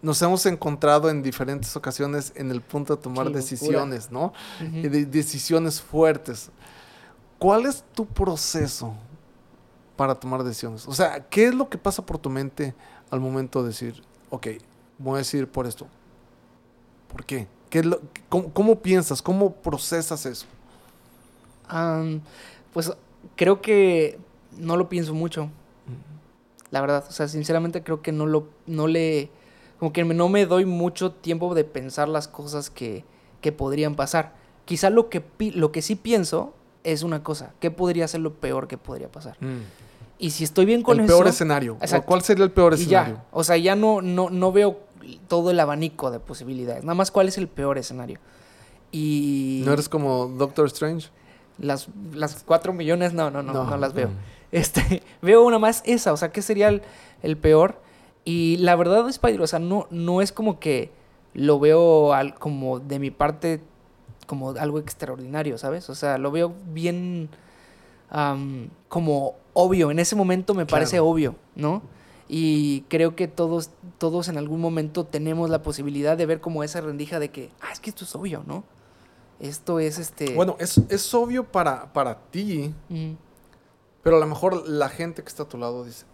nos 0.00 0.22
hemos 0.22 0.46
encontrado 0.46 1.10
en 1.10 1.22
diferentes 1.22 1.74
ocasiones 1.76 2.32
en 2.36 2.50
el 2.52 2.60
punto 2.62 2.94
de 2.96 3.02
tomar 3.02 3.24
Qué 3.26 3.30
locura. 3.32 3.40
decisiones, 3.40 4.10
¿no? 4.12 4.32
De- 4.60 5.04
decisiones 5.06 5.82
fuertes. 5.82 6.50
¿Cuál 7.38 7.66
es 7.66 7.84
tu 7.94 8.06
proceso 8.06 8.94
para 9.96 10.14
tomar 10.14 10.44
decisiones? 10.44 10.86
O 10.88 10.92
sea, 10.94 11.28
¿qué 11.28 11.48
es 11.48 11.54
lo 11.54 11.68
que 11.68 11.78
pasa 11.78 12.06
por 12.06 12.16
tu 12.18 12.30
mente 12.30 12.74
al 13.10 13.20
momento 13.20 13.62
de 13.62 13.68
decir, 13.70 14.02
ok, 14.30 14.46
voy 14.98 15.14
a 15.14 15.18
decir 15.18 15.48
por 15.48 15.66
esto? 15.66 15.86
¿Por 17.12 17.24
qué? 17.24 17.46
¿Qué 17.70 17.82
lo, 17.82 18.00
cómo, 18.28 18.52
cómo 18.52 18.78
piensas? 18.80 19.22
¿Cómo 19.22 19.52
procesas 19.52 20.24
eso? 20.26 20.46
Pues 22.72 22.92
creo 23.36 23.60
que 23.60 24.18
no 24.56 24.76
lo 24.76 24.88
pienso 24.88 25.14
mucho. 25.14 25.50
La 26.70 26.80
verdad, 26.80 27.04
o 27.08 27.12
sea, 27.12 27.28
sinceramente 27.28 27.82
creo 27.82 28.02
que 28.02 28.12
no 28.12 28.26
lo, 28.26 28.48
no 28.66 28.86
le, 28.88 29.30
como 29.78 29.92
que 29.92 30.04
no 30.04 30.28
me 30.28 30.44
doy 30.44 30.66
mucho 30.66 31.12
tiempo 31.12 31.54
de 31.54 31.64
pensar 31.64 32.08
las 32.08 32.28
cosas 32.28 32.68
que, 32.68 33.04
que 33.40 33.52
podrían 33.52 33.96
pasar. 33.96 34.34
Quizá 34.66 34.90
lo 34.90 35.08
que, 35.08 35.22
pi- 35.22 35.52
lo 35.52 35.72
que 35.72 35.80
sí 35.80 35.94
pienso 35.94 36.52
es 36.84 37.02
una 37.02 37.22
cosa, 37.22 37.52
¿qué 37.58 37.70
podría 37.70 38.06
ser 38.06 38.20
lo 38.20 38.34
peor 38.34 38.68
que 38.68 38.76
podría 38.76 39.10
pasar? 39.10 39.36
Y 40.18 40.30
si 40.30 40.44
estoy 40.44 40.66
bien 40.66 40.82
con 40.82 40.98
el 40.98 41.04
eso... 41.06 41.14
peor 41.14 41.28
escenario. 41.28 41.74
¿O 41.74 41.76
Exacto. 41.76 42.06
¿Cuál 42.06 42.22
sería 42.22 42.44
el 42.44 42.50
peor 42.50 42.74
escenario? 42.74 43.14
ya, 43.16 43.24
o 43.30 43.44
sea, 43.44 43.56
ya 43.56 43.74
no, 43.74 44.02
no, 44.02 44.28
no 44.28 44.52
veo 44.52 44.78
todo 45.28 45.50
el 45.50 45.60
abanico 45.60 46.10
de 46.10 46.20
posibilidades. 46.20 46.84
Nada 46.84 46.94
más 46.94 47.10
cuál 47.10 47.28
es 47.28 47.38
el 47.38 47.48
peor 47.48 47.78
escenario. 47.78 48.18
Y 48.92 49.62
¿No 49.66 49.72
eres 49.72 49.88
como 49.88 50.26
Doctor 50.28 50.66
Strange? 50.66 51.08
las, 51.58 51.88
las 52.14 52.44
cuatro 52.44 52.72
millones, 52.72 53.12
no, 53.14 53.30
no, 53.30 53.42
no, 53.42 53.64
no, 53.64 53.76
las 53.76 53.92
veo. 53.92 54.08
Mm. 54.08 54.12
Este, 54.52 55.02
veo 55.22 55.44
una 55.44 55.58
más 55.58 55.82
esa, 55.84 56.12
o 56.12 56.16
sea, 56.16 56.30
¿qué 56.30 56.40
sería 56.42 56.68
el, 56.68 56.82
el 57.22 57.36
peor? 57.36 57.80
Y 58.24 58.58
la 58.58 58.76
verdad, 58.76 59.08
Spider, 59.08 59.40
o 59.42 59.46
sea, 59.46 59.58
no, 59.58 59.86
no 59.90 60.22
es 60.22 60.30
como 60.32 60.60
que 60.60 60.92
lo 61.34 61.58
veo 61.58 62.12
al- 62.14 62.34
como 62.34 62.78
de 62.78 62.98
mi 62.98 63.10
parte 63.10 63.60
como 64.26 64.50
algo 64.50 64.78
extraordinario, 64.78 65.58
¿sabes? 65.58 65.88
O 65.90 65.94
sea, 65.94 66.18
lo 66.18 66.30
veo 66.30 66.52
bien 66.72 67.28
como 68.88 69.34
obvio. 69.52 69.90
En 69.90 69.98
ese 69.98 70.16
momento 70.16 70.54
me 70.54 70.66
parece 70.66 71.00
obvio, 71.00 71.34
¿no? 71.56 71.82
Y 72.28 72.82
creo 72.88 73.16
que 73.16 73.26
todos, 73.26 73.70
todos 73.96 74.28
en 74.28 74.36
algún 74.36 74.60
momento 74.60 75.04
tenemos 75.04 75.48
la 75.48 75.62
posibilidad 75.62 76.16
de 76.16 76.26
ver 76.26 76.40
como 76.40 76.62
esa 76.62 76.80
rendija 76.82 77.18
de 77.18 77.30
que, 77.30 77.50
ah, 77.60 77.72
es 77.72 77.80
que 77.80 77.88
esto 77.90 78.04
es 78.04 78.14
obvio, 78.14 78.44
¿no? 78.46 78.64
Esto 79.40 79.80
es 79.80 79.98
este... 79.98 80.34
Bueno, 80.34 80.56
es, 80.58 80.78
es 80.90 81.14
obvio 81.14 81.44
para, 81.44 81.92
para 81.92 82.18
ti, 82.30 82.74
mm, 82.90 83.12
pero 84.02 84.16
a 84.16 84.20
lo 84.20 84.26
mejor 84.26 84.68
la 84.68 84.88
gente 84.88 85.22
que 85.22 85.28
está 85.28 85.44
a 85.44 85.48
tu 85.48 85.56
lado 85.56 85.84
dice, 85.84 86.04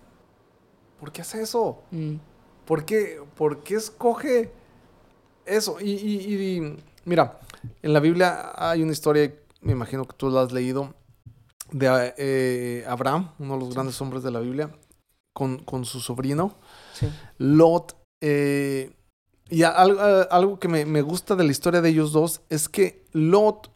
¿por 1.00 1.10
qué 1.10 1.22
hace 1.22 1.42
eso? 1.42 1.82
mm, 1.90 2.14
¿Por 2.64 2.84
qué, 2.84 3.20
por 3.36 3.62
qué 3.64 3.74
escoge 3.74 4.52
eso? 5.44 5.78
Y, 5.80 5.90
y- 5.92 6.56
y, 6.56 6.76
mira, 7.04 7.40
en 7.82 7.92
la 7.92 8.00
Biblia 8.00 8.52
hay 8.56 8.82
una 8.82 8.92
historia, 8.92 9.34
me 9.62 9.72
imagino 9.72 10.04
que 10.06 10.14
tú 10.16 10.30
la 10.30 10.42
has 10.42 10.52
leído, 10.52 10.94
de 11.72 12.14
eh, 12.18 12.84
Abraham, 12.86 13.30
uno 13.38 13.54
de 13.54 13.60
los 13.60 13.74
grandes 13.74 14.00
hombres 14.00 14.22
de 14.22 14.30
la 14.30 14.40
Biblia, 14.40 14.70
con, 15.34 15.58
con 15.64 15.84
su 15.84 16.00
sobrino, 16.00 16.54
sí. 16.94 17.08
Lot. 17.38 17.96
eh, 18.22 18.94
y 19.50 19.62
a- 19.64 19.70
algo, 19.70 20.00
a- 20.00 20.22
algo 20.22 20.58
que 20.58 20.68
me, 20.68 20.86
me 20.86 21.02
gusta 21.02 21.36
de 21.36 21.44
la 21.44 21.50
historia 21.50 21.82
de 21.82 21.90
ellos 21.90 22.12
dos 22.12 22.40
es 22.48 22.68
que 22.68 23.04
Lot 23.12 23.70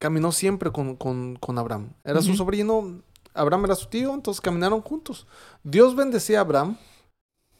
caminó 0.00 0.32
siempre 0.32 0.70
con, 0.72 0.96
con- 0.96 1.36
con 1.36 1.58
Abraham. 1.58 1.92
Era 2.04 2.22
su 2.22 2.34
sobrino, 2.34 3.02
Abraham 3.34 3.66
era 3.66 3.74
su 3.74 3.86
tío, 3.88 4.14
entonces 4.14 4.40
caminaron 4.40 4.80
juntos. 4.80 5.26
Dios 5.64 5.94
bendecía 5.96 6.38
a 6.38 6.42
Abraham 6.42 6.76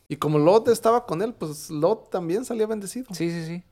y 0.08 0.16
como 0.16 0.38
Lot 0.38 0.68
estaba 0.68 1.04
con 1.04 1.20
él, 1.20 1.34
pues 1.34 1.68
Lot 1.70 2.08
también 2.10 2.44
salía 2.44 2.66
bendecido. 2.66 3.06
Sí, 3.12 3.30
sí, 3.30 3.44
sí. 3.44 3.62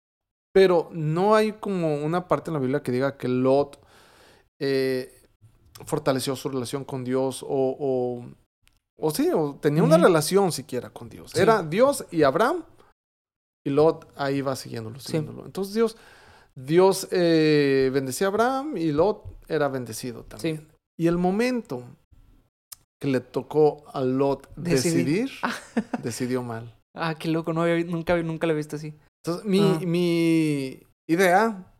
Pero 0.53 0.89
no 0.93 1.35
hay 1.35 1.53
como 1.53 1.97
una 1.97 2.29
parte 2.29 2.51
en 2.51 2.55
la 2.55 2.61
Biblia 2.61 2.83
que 2.83 2.93
diga 2.93 3.17
que 3.17 3.29
Lot 3.29 3.79
eh, 4.61 5.13
fortaleció 5.85 6.35
su 6.37 6.49
relación 6.49 6.85
con 6.85 7.05
Dios 7.05 7.43
o, 7.43 7.47
o, 7.49 8.27
o 8.99 9.11
sí, 9.11 9.29
o 9.35 9.55
tenía 9.61 9.83
una 9.83 9.99
relación 9.99 10.53
siquiera 10.53 10.91
con 10.91 11.09
Dios. 11.09 11.33
Sí. 11.33 11.41
Era 11.41 11.63
Dios 11.63 12.05
y 12.11 12.23
Abraham 12.23 12.65
y 13.67 13.71
Lot 13.71 14.09
ahí 14.17 14.41
va 14.41 14.57
siguiéndolo, 14.57 14.99
Sí. 15.01 15.07
siguiéndolo. 15.09 15.45
Entonces 15.45 15.75
Dios, 15.75 15.97
Dios 16.55 17.09
eh, 17.11 17.91
bendecía 17.93 18.29
a 18.29 18.31
Abraham 18.31 18.77
y 18.77 18.93
Lot 18.93 19.23
era 19.49 19.69
bendecido 19.69 20.25
también. 20.25 20.67
Sí. 20.69 20.77
Y 20.99 21.07
el 21.09 21.19
momento 21.19 21.83
que 23.01 23.09
le 23.09 23.21
tocó 23.21 23.85
a 23.93 24.01
Lot 24.01 24.49
Decidir. 24.57 25.29
decidir, 25.29 25.31
decidió 26.03 26.43
mal. 26.43 26.75
Ah, 26.95 27.15
qué 27.19 27.29
loco, 27.29 27.53
no 27.53 27.63
había, 27.63 27.85
nunca, 27.85 28.17
nunca 28.23 28.47
lo 28.47 28.55
he 28.55 28.57
visto 28.57 28.77
así. 28.77 28.95
Entonces, 29.23 29.45
mi, 29.47 29.61
Ah. 29.61 29.81
mi 29.85 30.81
idea 31.07 31.75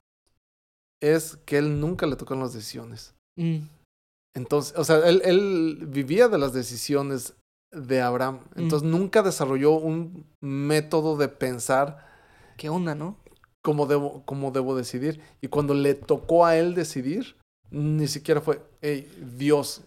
es 1.01 1.37
que 1.47 1.57
él 1.59 1.81
nunca 1.81 2.07
le 2.07 2.17
tocaron 2.17 2.43
las 2.43 2.53
decisiones. 2.53 3.15
Mm, 3.39 3.61
Entonces, 4.37 4.77
o 4.77 4.85
sea, 4.85 4.99
él, 5.09 5.23
él 5.25 5.87
vivía 5.89 6.29
de 6.29 6.39
las 6.39 6.53
decisiones 6.53 7.35
de 7.73 8.01
Abraham. 8.03 8.41
Mm. 8.55 8.61
Entonces, 8.61 8.89
nunca 8.89 9.23
desarrolló 9.23 9.73
un 9.73 10.27
método 10.43 11.17
de 11.17 11.29
pensar 11.29 12.07
¿Qué 12.57 12.69
onda, 12.69 12.95
no? 12.95 13.17
cómo 13.65 13.87
debo, 13.87 14.23
cómo 14.25 14.51
debo 14.53 14.77
decidir. 14.77 15.21
Y 15.41 15.49
cuando 15.49 15.75
le 15.75 15.95
tocó 15.95 16.47
a 16.47 16.57
él 16.57 16.75
decidir, 16.75 17.37
ni 17.71 18.07
siquiera 18.07 18.41
fue, 18.41 18.63
hey, 18.83 19.11
Dios, 19.37 19.83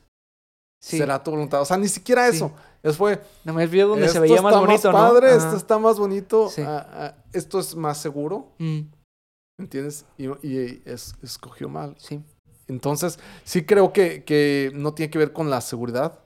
Sí. 0.82 0.98
será 0.98 1.22
tu 1.24 1.32
voluntad. 1.32 1.62
O 1.62 1.66
sea, 1.66 1.78
ni 1.78 1.88
siquiera 1.88 2.30
Sí. 2.30 2.38
eso. 2.38 2.52
Es 2.84 2.96
fue, 2.98 3.22
No 3.44 3.54
me 3.54 3.68
vio 3.68 3.88
donde 3.88 4.04
se 4.08 4.12
esto 4.12 4.22
veía 4.22 4.42
más 4.42 4.54
está 4.54 4.66
bonito, 4.66 4.92
padre, 4.92 5.28
¿no? 5.32 5.38
esto 5.38 5.56
está 5.58 5.78
más 5.78 6.00
bonito, 6.00 6.50
Sí. 6.50 6.62
ah, 6.62 6.88
ah, 6.92 7.16
esto 7.34 7.60
es 7.60 7.76
más 7.76 7.98
seguro. 8.02 8.54
Mm, 8.60 8.80
¿Entiendes? 9.60 10.06
Y, 10.18 10.28
y 10.48 10.82
es- 10.86 11.14
escogió 11.22 11.68
mal. 11.70 11.96
sí. 12.00 12.22
Entonces, 12.70 13.20
sí 13.44 13.66
creo 13.66 13.92
que, 13.94 14.24
que 14.24 14.72
no 14.74 14.94
tiene 14.94 15.10
que 15.10 15.18
ver 15.20 15.34
con 15.34 15.50
la 15.50 15.62
seguridad. 15.62 16.20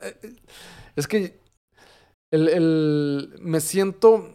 Eh, 0.00 0.16
eh, 0.22 0.36
Es 0.96 1.06
que 1.06 1.38
el, 2.32 2.48
el- 2.48 3.34
me 3.40 3.60
siento 3.60 4.30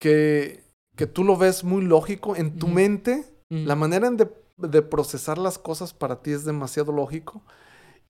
que, 0.00 0.62
que 0.96 1.06
tú 1.06 1.24
lo 1.24 1.36
ves 1.36 1.64
muy 1.64 1.82
lógico 1.84 2.36
en 2.36 2.58
tu 2.58 2.68
mente. 2.68 3.24
Mm, 3.50 3.66
La 3.66 3.74
manera 3.76 4.10
de, 4.10 4.28
de 4.56 4.82
procesar 4.82 5.38
las 5.38 5.58
cosas 5.58 5.92
para 5.92 6.22
ti 6.22 6.30
es 6.32 6.44
demasiado 6.44 6.92
lógico. 6.92 7.42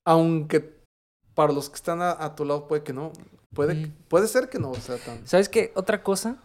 Aunque 0.07 0.81
para 1.35 1.53
los 1.53 1.69
que 1.71 1.77
están 1.77 2.03
a, 2.03 2.11
a 2.13 2.35
tu 2.35 2.45
lado 2.45 2.69
puede 2.69 2.83
que 2.83 2.93
no. 2.93 3.13
Puede, 3.55 3.75
Mm. 3.75 3.93
puede 4.09 4.29
ser 4.29 4.49
que 4.49 4.59
no 4.59 4.73
sea 4.75 4.97
tan... 4.99 5.27
¿Sabes 5.27 5.49
qué? 5.51 5.73
Otra 5.75 6.03
cosa, 6.03 6.43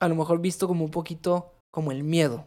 a 0.00 0.08
lo 0.08 0.14
mejor 0.14 0.40
visto 0.40 0.68
como 0.68 0.84
un 0.84 0.90
poquito 0.90 1.52
como 1.72 1.90
el 1.90 2.04
miedo. 2.04 2.46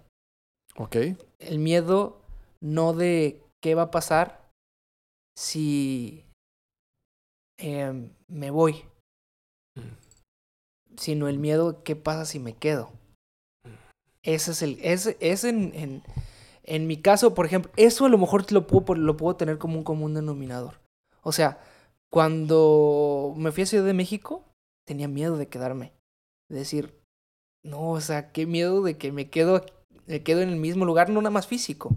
Ok. 0.77 0.95
El 1.39 1.59
miedo 1.59 2.21
no 2.65 2.93
de 2.93 3.43
qué 3.61 3.75
va 3.75 3.83
a 3.83 3.91
pasar 3.91 4.49
si 5.37 6.25
em, 7.59 8.09
me 8.27 8.49
voy, 8.49 8.85
sino 10.97 11.27
el 11.27 11.37
miedo 11.37 11.83
qué 11.83 11.95
pasa 11.95 12.25
si 12.25 12.39
me 12.39 12.53
quedo. 12.53 12.91
Ese 14.23 14.51
es 14.51 14.61
el, 14.63 14.79
ese, 14.81 15.15
ese 15.19 15.49
en, 15.49 15.75
en, 15.75 16.03
en 16.63 16.87
mi 16.87 16.99
caso, 16.99 17.35
por 17.35 17.45
ejemplo, 17.45 17.71
eso 17.77 18.05
a 18.05 18.09
lo 18.09 18.17
mejor 18.17 18.51
lo 18.51 18.65
puedo, 18.65 18.95
lo 18.95 19.15
puedo 19.15 19.35
tener 19.35 19.59
como 19.59 19.77
un 19.77 19.83
común 19.83 20.15
denominador. 20.15 20.79
O 21.21 21.31
sea, 21.31 21.59
cuando 22.11 23.35
me 23.37 23.51
fui 23.51 23.63
a 23.63 23.67
Ciudad 23.67 23.85
de 23.85 23.93
México, 23.93 24.43
tenía 24.87 25.07
miedo 25.07 25.37
de 25.37 25.47
quedarme. 25.47 25.93
De 26.49 26.57
decir, 26.57 26.99
no, 27.63 27.91
o 27.91 28.01
sea, 28.01 28.31
qué 28.31 28.47
miedo 28.47 28.81
de 28.81 28.97
que 28.97 29.11
me 29.11 29.29
quedo, 29.29 29.63
me 30.07 30.23
quedo 30.23 30.41
en 30.41 30.49
el 30.49 30.55
mismo 30.55 30.85
lugar, 30.85 31.09
no 31.09 31.21
nada 31.21 31.29
más 31.29 31.45
físico, 31.45 31.95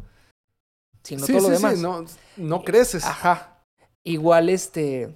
sino 1.02 1.24
sí, 1.26 1.32
todo 1.32 1.42
sí, 1.42 1.48
lo 1.48 1.54
demás. 1.54 1.74
sí, 1.76 1.82
no, 1.82 2.04
no 2.36 2.64
creces. 2.64 3.04
Ajá. 3.04 3.62
Igual, 4.04 4.48
este. 4.48 5.14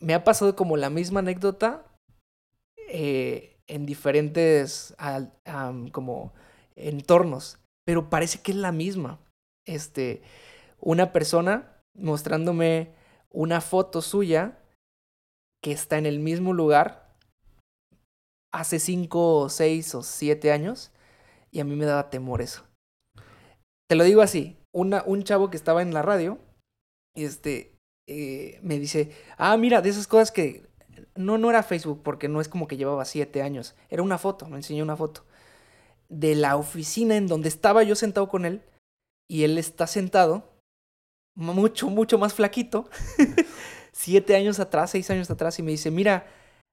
Me 0.00 0.14
ha 0.14 0.24
pasado 0.24 0.56
como 0.56 0.76
la 0.76 0.88
misma 0.90 1.20
anécdota 1.20 1.84
eh, 2.88 3.58
en 3.66 3.86
diferentes 3.86 4.94
al- 4.98 5.32
como 5.92 6.32
entornos. 6.76 7.58
Pero 7.86 8.08
parece 8.10 8.40
que 8.40 8.52
es 8.52 8.56
la 8.58 8.72
misma. 8.72 9.18
Este. 9.66 10.22
Una 10.80 11.12
persona 11.12 11.76
mostrándome 11.94 12.94
una 13.30 13.60
foto 13.60 14.00
suya 14.00 14.58
que 15.62 15.72
está 15.72 15.98
en 15.98 16.06
el 16.06 16.18
mismo 16.20 16.54
lugar 16.54 17.14
hace 18.52 18.78
cinco, 18.78 19.48
seis 19.50 19.94
o 19.94 20.02
siete 20.02 20.50
años. 20.52 20.90
Y 21.52 21.60
a 21.60 21.64
mí 21.64 21.76
me 21.76 21.84
daba 21.84 22.10
temor 22.10 22.40
eso. 22.42 22.64
Te 23.90 23.96
lo 23.96 24.04
digo 24.04 24.22
así. 24.22 24.56
Un 24.70 25.24
chavo 25.24 25.50
que 25.50 25.56
estaba 25.56 25.82
en 25.82 25.92
la 25.92 26.00
radio, 26.02 26.38
este, 27.16 27.74
eh, 28.06 28.60
me 28.62 28.78
dice, 28.78 29.10
ah, 29.36 29.56
mira, 29.56 29.82
de 29.82 29.88
esas 29.88 30.06
cosas 30.06 30.30
que 30.30 30.64
no, 31.16 31.38
no 31.38 31.50
era 31.50 31.64
Facebook, 31.64 32.00
porque 32.04 32.28
no 32.28 32.40
es 32.40 32.48
como 32.48 32.68
que 32.68 32.76
llevaba 32.76 33.04
siete 33.04 33.42
años. 33.42 33.74
Era 33.88 34.04
una 34.04 34.16
foto, 34.16 34.46
me 34.46 34.58
enseñó 34.58 34.84
una 34.84 34.96
foto 34.96 35.24
de 36.08 36.36
la 36.36 36.56
oficina 36.56 37.16
en 37.16 37.26
donde 37.26 37.48
estaba 37.48 37.82
yo 37.82 37.96
sentado 37.96 38.28
con 38.28 38.44
él 38.44 38.62
y 39.28 39.42
él 39.42 39.58
está 39.58 39.88
sentado, 39.88 40.44
mucho, 41.34 41.90
mucho 41.90 42.16
más 42.16 42.32
flaquito, 42.32 42.88
siete 43.92 44.36
años 44.36 44.60
atrás, 44.60 44.92
seis 44.92 45.10
años 45.10 45.32
atrás, 45.32 45.58
y 45.58 45.64
me 45.64 45.72
dice, 45.72 45.90
mira, 45.90 46.28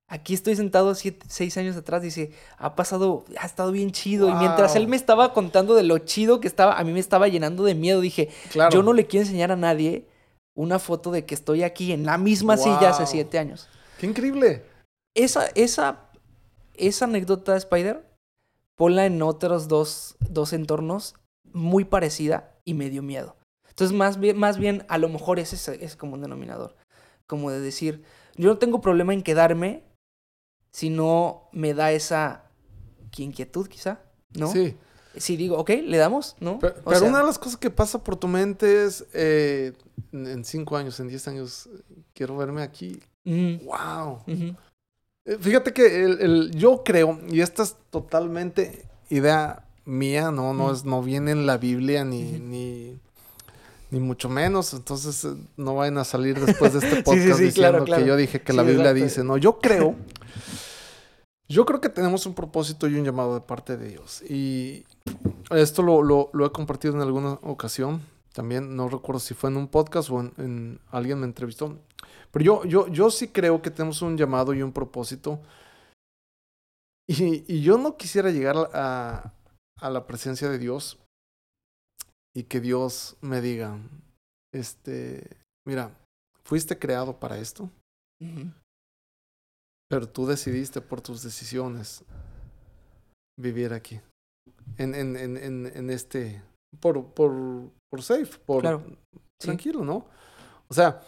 aquí 0.08 0.34
estoy 0.34 0.56
sentado 0.56 0.96
siete, 0.96 1.26
seis 1.30 1.58
años 1.58 1.76
atrás, 1.76 2.02
dice, 2.02 2.32
ha 2.58 2.76
pasado, 2.76 3.26
ha 3.40 3.46
estado 3.46 3.72
bien 3.72 3.92
chido. 3.92 4.30
Y 4.30 4.34
mientras 4.34 4.76
él 4.76 4.88
me 4.88 4.96
estaba 4.96 5.34
contando 5.34 5.76
de 5.76 5.84
lo 5.84 6.00
chido 6.00 6.40
que 6.40 6.48
estaba, 6.48 6.78
a 6.78 6.84
mí 6.84 6.92
me 6.94 7.00
estaba 7.00 7.28
llenando 7.28 7.64
de 7.64 7.76
miedo, 7.76 8.02
dije, 8.02 8.30
Claro. 8.52 8.72
yo 8.74 8.84
no 8.84 8.94
le 8.94 9.06
quiero 9.08 9.26
enseñar 9.26 9.52
a 9.52 9.56
nadie 9.56 10.08
una 10.56 10.80
foto 10.80 11.12
de 11.12 11.26
que 11.26 11.36
estoy 11.36 11.64
aquí 11.64 11.92
en 11.92 12.06
la 12.06 12.18
misma 12.18 12.58
silla 12.58 12.90
hace 12.90 13.06
siete 13.06 13.38
años. 13.38 13.68
Qué 14.00 14.08
increíble. 14.08 14.64
Esa, 15.16 15.48
esa, 15.56 16.10
esa 16.76 17.06
anécdota 17.06 17.52
de 17.52 17.60
Spider, 17.60 18.04
ponla 18.76 19.06
en 19.06 19.22
otros 19.22 19.68
dos, 19.68 20.16
dos 20.20 20.54
entornos 20.54 21.16
muy 21.54 21.86
parecida 21.86 22.56
y 22.64 22.74
me 22.74 22.90
dio 22.90 23.02
miedo. 23.04 23.36
Entonces, 23.70 23.96
más 23.96 24.20
bien, 24.20 24.38
más 24.38 24.58
bien, 24.58 24.86
a 24.90 24.98
lo 24.98 25.10
mejor 25.10 25.40
ese 25.40 25.56
es, 25.56 25.68
es 25.68 25.96
como 25.96 26.14
un 26.16 26.22
denominador. 26.22 26.76
Como 27.28 27.52
de 27.52 27.60
decir, 27.60 28.04
yo 28.36 28.50
no 28.50 28.58
tengo 28.58 28.82
problema 28.82 29.14
en 29.14 29.22
quedarme 29.22 29.84
si 30.78 30.92
no 30.92 31.50
me 31.54 31.74
da 31.74 31.92
esa 31.92 32.44
inquietud, 33.18 33.68
quizá, 33.68 34.00
¿no? 34.36 34.52
Sí. 34.52 34.76
Si 35.16 35.36
digo, 35.38 35.58
ok, 35.58 35.72
le 35.84 35.98
damos, 35.98 36.36
¿no? 36.40 36.60
Pero, 36.60 36.76
O 36.82 36.90
pero 36.90 37.00
sea, 37.00 37.10
una 37.10 37.18
de 37.22 37.26
las 37.26 37.40
cosas 37.40 37.58
que 37.58 37.72
pasa 37.72 38.04
por 38.04 38.16
tu 38.16 38.28
mente 38.28 38.86
es, 38.86 39.04
eh, 39.14 39.74
en 40.12 40.46
cinco 40.46 40.78
años, 40.78 41.00
en 41.00 41.08
diez 41.08 41.28
años, 41.28 41.68
quiero 42.14 42.38
verme 42.38 42.62
aquí. 42.62 43.00
¡Wow! 43.26 44.20
Eh, 44.28 45.38
Fíjate 45.40 45.74
que 45.74 46.04
el, 46.06 46.22
el- 46.22 46.52
yo 46.56 46.84
creo, 46.84 47.20
y 47.28 47.42
esta 47.42 47.64
es 47.64 47.76
totalmente 47.90 48.86
idea 49.10 49.66
mía, 49.84 50.30
no, 50.30 50.54
no, 50.54 50.72
es, 50.72 50.86
no 50.86 51.02
viene 51.02 51.32
en 51.32 51.48
la 51.48 51.58
Biblia 51.58 52.06
ni, 52.06 52.34
ni, 52.34 53.00
ni 53.90 54.00
mucho 54.00 54.30
menos. 54.30 54.74
Entonces 54.76 55.26
eh, 55.26 55.34
no 55.58 55.74
vayan 55.74 55.98
a 55.98 56.04
salir 56.04 56.40
después 56.40 56.74
de 56.74 56.80
este 56.80 56.96
sí, 56.98 57.02
podcast 57.02 57.40
sí, 57.40 57.46
diciendo 57.46 57.54
claro, 57.54 57.84
claro. 57.86 58.04
que 58.04 58.08
yo 58.08 58.16
dije 58.16 58.42
que 58.42 58.54
la 58.54 58.62
Biblia 58.62 58.92
exacto. 58.92 59.04
dice. 59.04 59.24
No, 59.24 59.38
yo 59.38 59.58
creo. 59.58 59.96
Yo 61.50 61.66
creo 61.66 61.80
que 61.80 61.90
tenemos 61.90 62.26
un 62.26 62.34
propósito 62.34 62.88
y 62.88 62.96
un 62.96 63.06
llamado 63.06 63.34
de 63.34 63.42
parte 63.42 63.78
de 63.78 63.90
Dios. 63.90 64.22
Y 64.24 64.86
esto 65.50 65.82
lo, 65.82 66.46
he 66.46 66.52
compartido 66.52 66.94
en 66.94 67.02
alguna 67.02 67.34
ocasión. 67.44 68.02
También 68.34 68.76
no 68.76 68.90
recuerdo 68.90 69.20
si 69.20 69.34
fue 69.34 69.50
en 69.50 69.58
un 69.58 69.68
podcast 69.68 70.10
o 70.10 70.20
en, 70.20 70.34
en- 70.38 70.80
alguien 70.92 71.20
me 71.20 71.26
entrevistó. 71.26 71.80
Pero 72.32 72.44
yo, 72.44 72.66
yo, 72.66 72.88
yo 72.90 73.10
sí 73.10 73.30
creo 73.30 73.62
que 73.62 73.72
tenemos 73.72 74.02
un 74.02 74.18
llamado 74.18 74.54
y 74.54 74.62
un 74.62 74.74
propósito. 74.74 75.42
Y, 77.10 77.62
yo 77.62 77.78
no 77.78 77.96
quisiera 77.96 78.32
llegar 78.32 78.70
a, 78.74 79.34
la 79.82 80.08
presencia 80.08 80.50
de 80.50 80.60
Dios 80.60 81.00
y 82.36 82.44
que 82.44 82.60
Dios 82.60 83.16
me 83.22 83.40
diga, 83.40 83.80
este, 84.54 85.38
mira, 85.66 85.98
fuiste 86.44 86.78
creado 86.78 87.18
para 87.20 87.38
esto, 87.38 87.70
Ujú. 88.22 88.52
Pero 89.90 90.08
tú 90.10 90.26
decidiste 90.28 90.82
por 90.82 91.02
tus 91.02 91.24
decisiones 91.24 92.04
vivir 93.40 93.74
aquí. 93.74 94.02
En, 94.78 94.94
en, 94.96 95.16
en, 95.16 95.38
en, 95.38 95.66
en 95.68 95.90
este, 95.90 96.42
por, 96.80 97.14
por, 97.14 97.72
por 97.90 98.02
safe, 98.04 98.38
por 98.46 98.62
Claro. 98.62 98.84
Sí. 99.40 99.48
tranquilo, 99.48 99.84
¿no? 99.86 100.06
O 100.68 100.74
sea, 100.74 101.02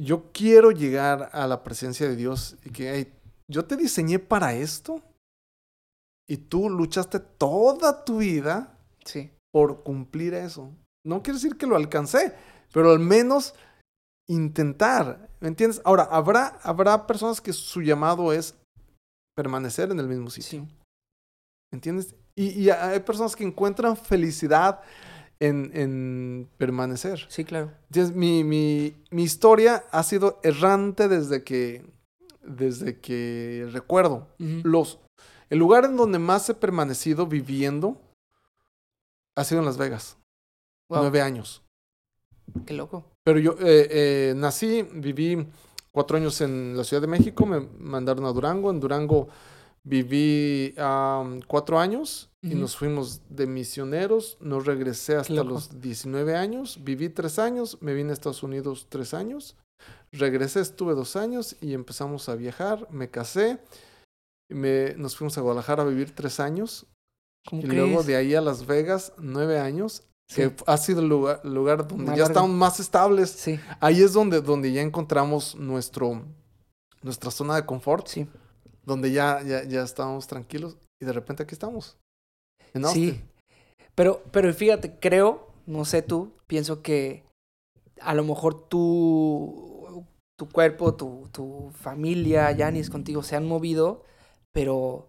yo 0.00 0.30
quiero 0.32 0.70
llegar 0.70 1.30
a 1.32 1.46
la 1.46 1.62
presencia 1.62 2.08
de 2.08 2.16
Dios 2.16 2.56
y 2.64 2.70
que, 2.70 2.94
hey, 2.94 3.12
yo 3.50 3.64
te 3.64 3.76
diseñé 3.76 4.18
para 4.18 4.54
esto 4.54 5.02
y 6.28 6.36
tú 6.38 6.70
luchaste 6.70 7.18
toda 7.20 8.04
tu 8.04 8.18
vida 8.18 8.78
Sí. 9.04 9.30
por 9.52 9.82
cumplir 9.82 10.34
eso. 10.34 10.70
No 11.04 11.22
quiere 11.22 11.36
decir 11.38 11.58
que 11.58 11.66
lo 11.66 11.76
alcancé, 11.76 12.34
pero 12.72 12.92
al 12.92 13.00
menos 13.00 13.54
intentar, 14.28 15.28
¿me 15.40 15.48
entiendes? 15.48 15.80
Ahora, 15.84 16.04
habrá, 16.04 16.58
habrá 16.62 17.06
personas 17.06 17.40
que 17.40 17.52
su 17.52 17.82
llamado 17.82 18.32
es 18.32 18.54
permanecer 19.36 19.90
en 19.90 19.98
el 19.98 20.06
mismo 20.08 20.30
sitio, 20.30 20.50
Sí. 20.50 20.58
¿me 21.72 21.76
entiendes? 21.76 22.14
Y, 22.34 22.48
y 22.60 22.70
hay 22.70 23.00
personas 23.00 23.36
que 23.36 23.44
encuentran 23.44 23.96
felicidad 23.96 24.80
en, 25.40 25.70
en 25.74 26.48
permanecer. 26.56 27.26
Sí, 27.28 27.44
claro. 27.44 27.72
Entonces, 27.90 28.14
mi, 28.14 28.44
mi, 28.44 28.94
mi 29.10 29.22
historia 29.24 29.84
ha 29.90 30.02
sido 30.02 30.38
errante 30.42 31.08
desde 31.08 31.42
que, 31.44 31.84
desde 32.42 33.00
que 33.00 33.68
recuerdo. 33.72 34.28
Los, 34.38 35.00
el 35.50 35.58
lugar 35.58 35.84
en 35.84 35.96
donde 35.96 36.18
más 36.18 36.48
he 36.48 36.54
permanecido 36.54 37.26
viviendo 37.26 38.00
ha 39.36 39.44
sido 39.44 39.60
en 39.60 39.66
Las 39.66 39.78
Vegas. 39.78 40.16
Wow, 40.88 41.00
Nueve 41.02 41.20
años. 41.22 41.62
Qué 42.66 42.74
loco. 42.74 43.04
Pero 43.24 43.38
yo 43.38 43.52
eh, 43.60 43.88
eh, 43.90 44.34
nací, 44.36 44.82
viví 44.94 45.46
cuatro 45.90 46.16
años 46.16 46.40
en 46.40 46.76
la 46.76 46.84
Ciudad 46.84 47.00
de 47.00 47.06
México, 47.06 47.46
me 47.46 47.60
mandaron 47.78 48.24
a 48.24 48.32
Durango. 48.32 48.70
En 48.70 48.80
Durango 48.80 49.28
viví 49.84 50.74
cuatro 51.46 51.78
años 51.78 52.30
y 52.42 52.54
nos 52.54 52.76
fuimos 52.76 53.22
de 53.28 53.46
misioneros. 53.46 54.36
No 54.40 54.60
regresé 54.60 55.16
hasta 55.16 55.44
los 55.44 55.80
19 55.80 56.36
años. 56.36 56.78
Viví 56.82 57.08
tres 57.08 57.38
años, 57.38 57.78
me 57.80 57.94
vine 57.94 58.10
a 58.10 58.12
Estados 58.14 58.42
Unidos 58.42 58.86
tres 58.88 59.14
años. 59.14 59.56
Regresé, 60.12 60.60
estuve 60.60 60.94
dos 60.94 61.16
años 61.16 61.56
y 61.60 61.74
empezamos 61.74 62.28
a 62.28 62.34
viajar. 62.34 62.86
Me 62.90 63.10
casé. 63.10 63.58
Me, 64.50 64.94
nos 64.96 65.16
fuimos 65.16 65.38
a 65.38 65.40
Guadalajara 65.40 65.82
a 65.82 65.86
vivir 65.86 66.14
tres 66.14 66.38
años. 66.40 66.86
¿Cómo 67.48 67.62
Y 67.62 67.64
crees? 67.66 67.82
luego 67.82 68.02
de 68.02 68.16
ahí 68.16 68.34
a 68.34 68.40
Las 68.40 68.66
Vegas, 68.66 69.12
nueve 69.18 69.58
años. 69.58 70.04
Que 70.28 70.54
ha 70.66 70.76
sido 70.78 71.00
el 71.00 71.08
lugar, 71.08 71.44
lugar 71.44 71.86
donde 71.86 72.04
Más 72.06 72.16
ya 72.16 72.22
largo. 72.22 72.32
estamos 72.32 72.50
más 72.50 72.80
estables. 72.80 73.30
Sí, 73.30 73.60
Ahí 73.80 74.02
es 74.02 74.12
donde, 74.14 74.40
donde 74.40 74.72
ya 74.72 74.80
encontramos 74.80 75.54
nuestro, 75.56 76.22
nuestra 77.02 77.30
zona 77.30 77.56
de 77.56 77.66
confort, 77.66 78.06
sí. 78.06 78.26
donde 78.84 79.12
ya, 79.12 79.42
ya, 79.42 79.64
ya 79.64 79.82
estábamos 79.82 80.26
tranquilos 80.26 80.76
y 81.00 81.04
de 81.04 81.12
repente 81.12 81.42
aquí 81.42 81.54
estamos. 81.54 81.98
En. 82.72 82.86
Sí. 82.86 83.20
Pero, 83.94 84.22
pero 84.30 84.52
fíjate, 84.54 84.98
creo, 84.98 85.48
no 85.66 85.84
sé 85.84 86.00
tú, 86.00 86.32
pienso 86.46 86.80
que 86.82 87.24
a 88.00 88.14
lo 88.14 88.24
mejor 88.24 88.68
tu, 88.68 90.06
tu 90.38 90.48
cuerpo, 90.48 90.94
tu, 90.94 91.28
tu 91.30 91.70
familia, 91.74 92.50
Yanis, 92.52 92.88
contigo 92.88 93.22
se 93.22 93.36
han 93.36 93.46
movido, 93.46 94.02
pero 94.52 95.08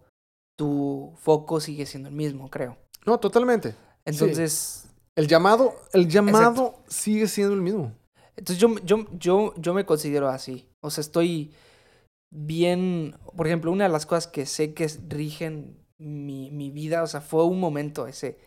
tu 0.58 1.14
foco 1.16 1.60
sigue 1.60 1.86
siendo 1.86 2.10
el 2.10 2.14
mismo, 2.14 2.50
creo. 2.50 2.76
No, 3.06 3.18
totalmente. 3.18 3.74
Entonces, 4.04 4.86
El 5.16 5.28
llamado, 5.28 5.74
el 5.92 6.08
llamado 6.08 6.82
sigue 6.88 7.28
siendo 7.28 7.54
el 7.54 7.62
mismo. 7.62 7.92
entonces 8.36 8.58
yo, 8.58 8.76
yo, 8.80 9.06
yo, 9.12 9.54
yo 9.56 9.74
me 9.74 9.86
considero 9.86 10.28
así. 10.28 10.68
O 10.82 10.90
sea, 10.90 11.02
estoy 11.02 11.54
bien. 12.32 13.16
Por 13.36 13.46
ejemplo, 13.46 13.70
una 13.70 13.84
de 13.84 13.90
las 13.90 14.06
cosas 14.06 14.26
que 14.26 14.44
sé 14.44 14.74
que 14.74 14.88
rigen 15.08 15.78
mi, 16.00 16.50
mi 16.50 16.70
vida, 16.70 17.02
o 17.02 17.06
sea, 17.06 17.20
fue 17.20 17.44
un 17.44 17.60
momento 17.60 18.06
ese. 18.08 18.38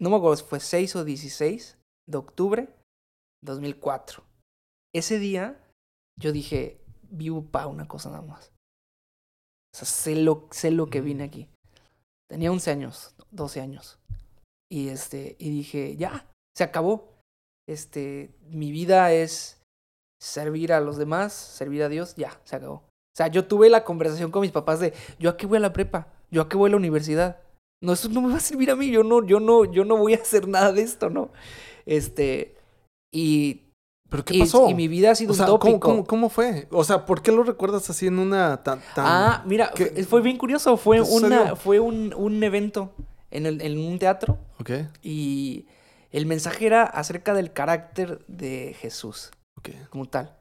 No 0.00 0.10
me 0.10 0.16
acuerdo 0.16 0.36
si 0.36 0.44
fue 0.44 0.58
6 0.58 0.96
o 0.96 1.04
16 1.04 1.78
de 2.08 2.18
octubre 2.18 2.68
2004. 3.44 4.24
Ese 4.92 5.20
día 5.20 5.60
yo 6.18 6.32
dije, 6.32 6.80
vivo 7.02 7.44
para 7.44 7.68
una 7.68 7.86
cosa 7.86 8.10
nada 8.10 8.22
más. 8.22 8.52
O 9.72 9.78
sea, 9.78 9.86
sé 9.86 10.16
lo, 10.16 10.48
sé 10.50 10.72
lo 10.72 10.88
que 10.90 11.00
vine 11.00 11.24
aquí. 11.24 11.48
Tenía 12.28 12.50
11 12.50 12.70
años, 12.72 13.14
12 13.30 13.60
años. 13.60 13.98
Y 14.72 14.88
este, 14.88 15.36
y 15.38 15.50
dije, 15.50 15.96
ya, 15.96 16.26
se 16.56 16.64
acabó. 16.64 17.12
Este, 17.68 18.30
mi 18.48 18.72
vida 18.72 19.12
es 19.12 19.60
servir 20.18 20.72
a 20.72 20.80
los 20.80 20.96
demás, 20.96 21.34
servir 21.34 21.82
a 21.82 21.90
Dios, 21.90 22.14
ya, 22.16 22.40
se 22.44 22.56
acabó. 22.56 22.76
O 22.76 23.14
sea, 23.14 23.26
yo 23.26 23.46
tuve 23.46 23.68
la 23.68 23.84
conversación 23.84 24.30
con 24.30 24.40
mis 24.40 24.50
papás 24.50 24.80
de, 24.80 24.94
yo 25.18 25.28
a 25.28 25.36
qué 25.36 25.44
voy 25.46 25.58
a 25.58 25.60
la 25.60 25.74
prepa, 25.74 26.08
yo 26.30 26.40
a 26.40 26.48
qué 26.48 26.56
voy 26.56 26.68
a 26.68 26.70
la 26.70 26.78
universidad. 26.78 27.36
No, 27.82 27.92
eso 27.92 28.08
no 28.08 28.22
me 28.22 28.30
va 28.30 28.36
a 28.36 28.40
servir 28.40 28.70
a 28.70 28.76
mí, 28.76 28.90
yo 28.90 29.02
no, 29.04 29.26
yo 29.26 29.40
no, 29.40 29.64
yo 29.70 29.84
no 29.84 29.98
voy 29.98 30.14
a 30.14 30.22
hacer 30.22 30.48
nada 30.48 30.72
de 30.72 30.80
esto, 30.80 31.10
¿no? 31.10 31.30
Este, 31.84 32.56
y, 33.12 33.64
¿Pero 34.08 34.24
qué 34.24 34.38
pasó? 34.38 34.70
y 34.70 34.74
mi 34.74 34.88
vida 34.88 35.10
ha 35.10 35.14
sido 35.14 35.32
o 35.32 35.34
sea, 35.34 35.52
un 35.52 35.58
¿cómo, 35.58 35.72
tópico. 35.74 35.80
cómo, 35.80 36.04
cómo 36.06 36.28
fue? 36.30 36.66
O 36.70 36.84
sea, 36.84 37.04
¿por 37.04 37.20
qué 37.20 37.30
lo 37.30 37.42
recuerdas 37.42 37.90
así 37.90 38.06
en 38.06 38.18
una 38.18 38.62
tan... 38.62 38.80
tan... 38.94 39.04
Ah, 39.06 39.42
mira, 39.44 39.70
¿Qué- 39.74 40.04
fue- 40.04 40.22
bien 40.22 40.38
curioso, 40.38 40.78
fue 40.78 41.02
una, 41.02 41.56
fue 41.56 41.78
un, 41.78 42.14
un 42.14 42.42
evento 42.42 42.92
en, 43.32 43.46
el, 43.46 43.60
en 43.62 43.78
un 43.78 43.98
teatro 43.98 44.38
Ok, 44.60 44.70
y 45.02 45.66
el 46.10 46.26
mensaje 46.26 46.66
era 46.66 46.82
acerca 46.84 47.34
del 47.34 47.52
carácter 47.52 48.24
de 48.28 48.74
Jesús. 48.78 49.30
ok. 49.58 49.70
como 49.90 50.06
tal. 50.06 50.36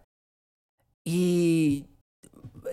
Y. 1.06 1.88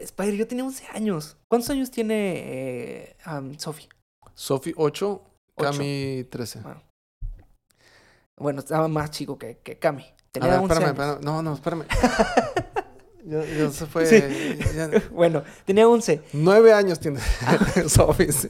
Spider, 0.01 0.35
yo 0.35 0.47
tenía 0.47 0.65
11 0.65 0.87
años. 0.93 1.37
¿Cuántos 1.49 1.71
años 1.71 1.91
tiene 1.91 2.35
eh, 2.37 3.17
am, 3.25 3.59
Sophie? 3.59 3.89
Sophie 4.35 4.75
8, 4.77 5.11
Ocho. 5.13 5.25
Cami 5.57 6.25
13. 6.31 6.61
Bueno. 6.61 6.83
Bueno, 8.39 8.61
estaba 8.61 8.87
más 8.89 9.11
chico 9.11 9.39
que, 9.39 9.59
que 9.59 9.79
Cami. 9.79 10.05
Tenía 10.31 10.51
ver, 10.51 10.59
11 10.61 10.73
espérame, 10.75 11.01
años. 11.01 11.17
espérame. 11.17 11.25
No, 11.25 11.43
no, 11.43 11.55
espérame. 11.55 11.85
ya, 13.25 13.45
ya 13.45 13.71
se 13.71 13.87
fue. 13.87 14.07
Sí. 14.07 14.59
ya- 14.77 14.91
Bueno, 15.11 15.43
tenía 15.65 15.89
11. 15.89 16.23
Nueve 16.35 16.73
años 16.73 17.01
tiene 17.01 17.21
Sophie, 17.89 18.31
sí. 18.33 18.49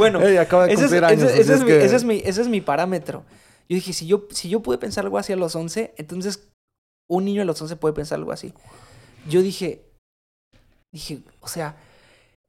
Bueno, 0.00 0.20
Ey, 0.20 0.36
acaba 0.36 0.66
de 0.66 0.72
ese 0.74 0.84
años. 1.04 1.30
ese- 1.40 1.54
es 1.54 1.60
mi, 1.60 1.66
que- 1.66 1.84
ese 1.84 1.96
es 1.96 2.04
mi- 2.04 2.22
ese 2.24 2.40
es 2.42 2.48
mi 2.48 2.60
parámetro. 2.60 3.24
Yo 3.68 3.74
dije, 3.76 3.92
si 3.92 4.06
yo, 4.06 4.26
si 4.30 4.48
yo 4.48 4.60
pude 4.60 4.78
pensar 4.78 5.04
algo 5.04 5.18
así 5.18 5.32
a 5.32 5.36
los 5.36 5.54
11, 5.54 5.94
entonces 5.96 6.48
un 7.08 7.24
niño 7.24 7.42
a 7.42 7.44
los 7.44 7.60
11 7.62 7.76
puede 7.76 7.94
pensar 7.94 8.18
algo 8.18 8.32
así. 8.32 8.52
Yo 9.28 9.42
dije, 9.42 9.84
dije, 10.92 11.22
o 11.40 11.46
sea, 11.48 11.76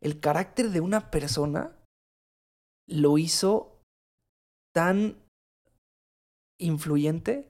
el 0.01 0.19
carácter 0.19 0.69
de 0.71 0.79
una 0.81 1.11
persona 1.11 1.71
lo 2.87 3.17
hizo 3.17 3.77
tan 4.75 5.15
influyente 6.59 7.47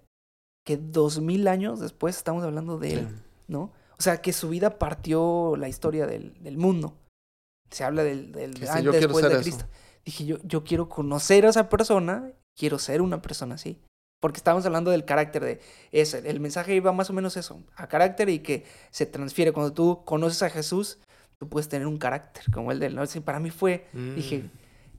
que 0.66 0.78
dos 0.78 1.20
mil 1.22 1.48
años 1.48 1.80
después 1.80 2.16
estamos 2.18 2.44
hablando 2.44 2.78
de 2.78 2.94
él. 2.94 3.08
¿no? 3.48 3.72
O 3.98 4.02
sea, 4.02 4.22
que 4.22 4.32
su 4.34 4.50
vida 4.50 4.80
partió 4.80 5.56
la 5.58 5.68
historia 5.68 6.08
del, 6.08 6.34
del 6.42 6.58
mundo. 6.58 6.96
Se 7.70 7.84
habla 7.84 8.04
del, 8.04 8.32
del 8.32 8.54
antes, 8.70 9.02
después 9.08 9.24
de 9.30 9.30
eso. 9.42 9.68
Dije, 10.06 10.26
yo, 10.26 10.38
yo 10.44 10.64
quiero 10.64 10.90
conocer 10.90 11.46
a 11.46 11.50
esa 11.50 11.70
persona, 11.70 12.32
quiero 12.58 12.80
ser 12.80 13.02
una 13.02 13.22
persona 13.22 13.56
así. 13.56 13.80
Porque 14.20 14.38
estamos 14.38 14.66
hablando 14.66 14.92
del 14.92 15.06
carácter 15.06 15.44
de 15.44 15.60
ese. 15.92 16.20
El 16.30 16.40
mensaje 16.40 16.76
iba 16.76 16.92
más 16.92 17.10
o 17.10 17.14
menos 17.14 17.38
eso, 17.38 17.64
a 17.76 17.88
carácter 17.88 18.30
y 18.30 18.40
que 18.40 18.66
se 18.92 19.06
transfiere. 19.08 19.52
Cuando 19.52 19.74
tú 19.74 20.04
conoces 20.06 20.44
a 20.44 20.50
Jesús, 20.50 21.00
tú 21.40 21.50
puedes 21.50 21.70
tener 21.70 21.88
un 21.88 21.98
carácter 21.98 22.44
como 22.54 22.72
el 22.72 22.80
de 22.80 22.88
él. 22.88 23.00
para 23.26 23.40
mí 23.40 23.50
fue, 23.50 23.88
Mm. 23.94 24.16
dije, 24.16 24.44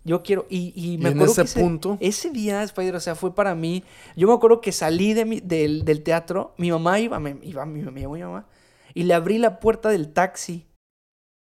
yo 0.05 0.25
quiero. 0.25 0.47
Y, 0.51 0.73
y 0.75 0.99
me 0.99 1.11
Y 1.11 1.13
en 1.13 1.19
acuerdo 1.19 1.33
ese 1.35 1.43
que 1.43 1.47
ese, 1.47 1.61
punto- 1.61 1.97
ese 2.01 2.31
día, 2.31 2.65
Spider, 2.65 2.97
o 2.97 3.01
sea, 3.01 3.15
fue 3.15 3.33
para 3.33 3.55
mí. 3.55 3.85
Yo 4.17 4.27
me 4.27 4.35
acuerdo 4.35 4.61
que 4.61 4.73
salí 4.73 5.15
de 5.15 5.25
mi- 5.25 5.41
del, 5.41 5.85
del 5.85 6.03
teatro, 6.03 6.53
mi 6.59 6.73
mamá 6.73 6.99
iba, 6.99 7.21
me, 7.21 7.39
iba 7.43 7.65
mi, 7.65 7.83
me 7.83 8.01
llamó 8.01 8.15
mi 8.15 8.23
mamá, 8.23 8.49
y 8.93 9.05
le 9.05 9.15
abrí 9.15 9.39
la 9.39 9.61
puerta 9.61 9.89
del 9.91 10.13
taxi. 10.13 10.67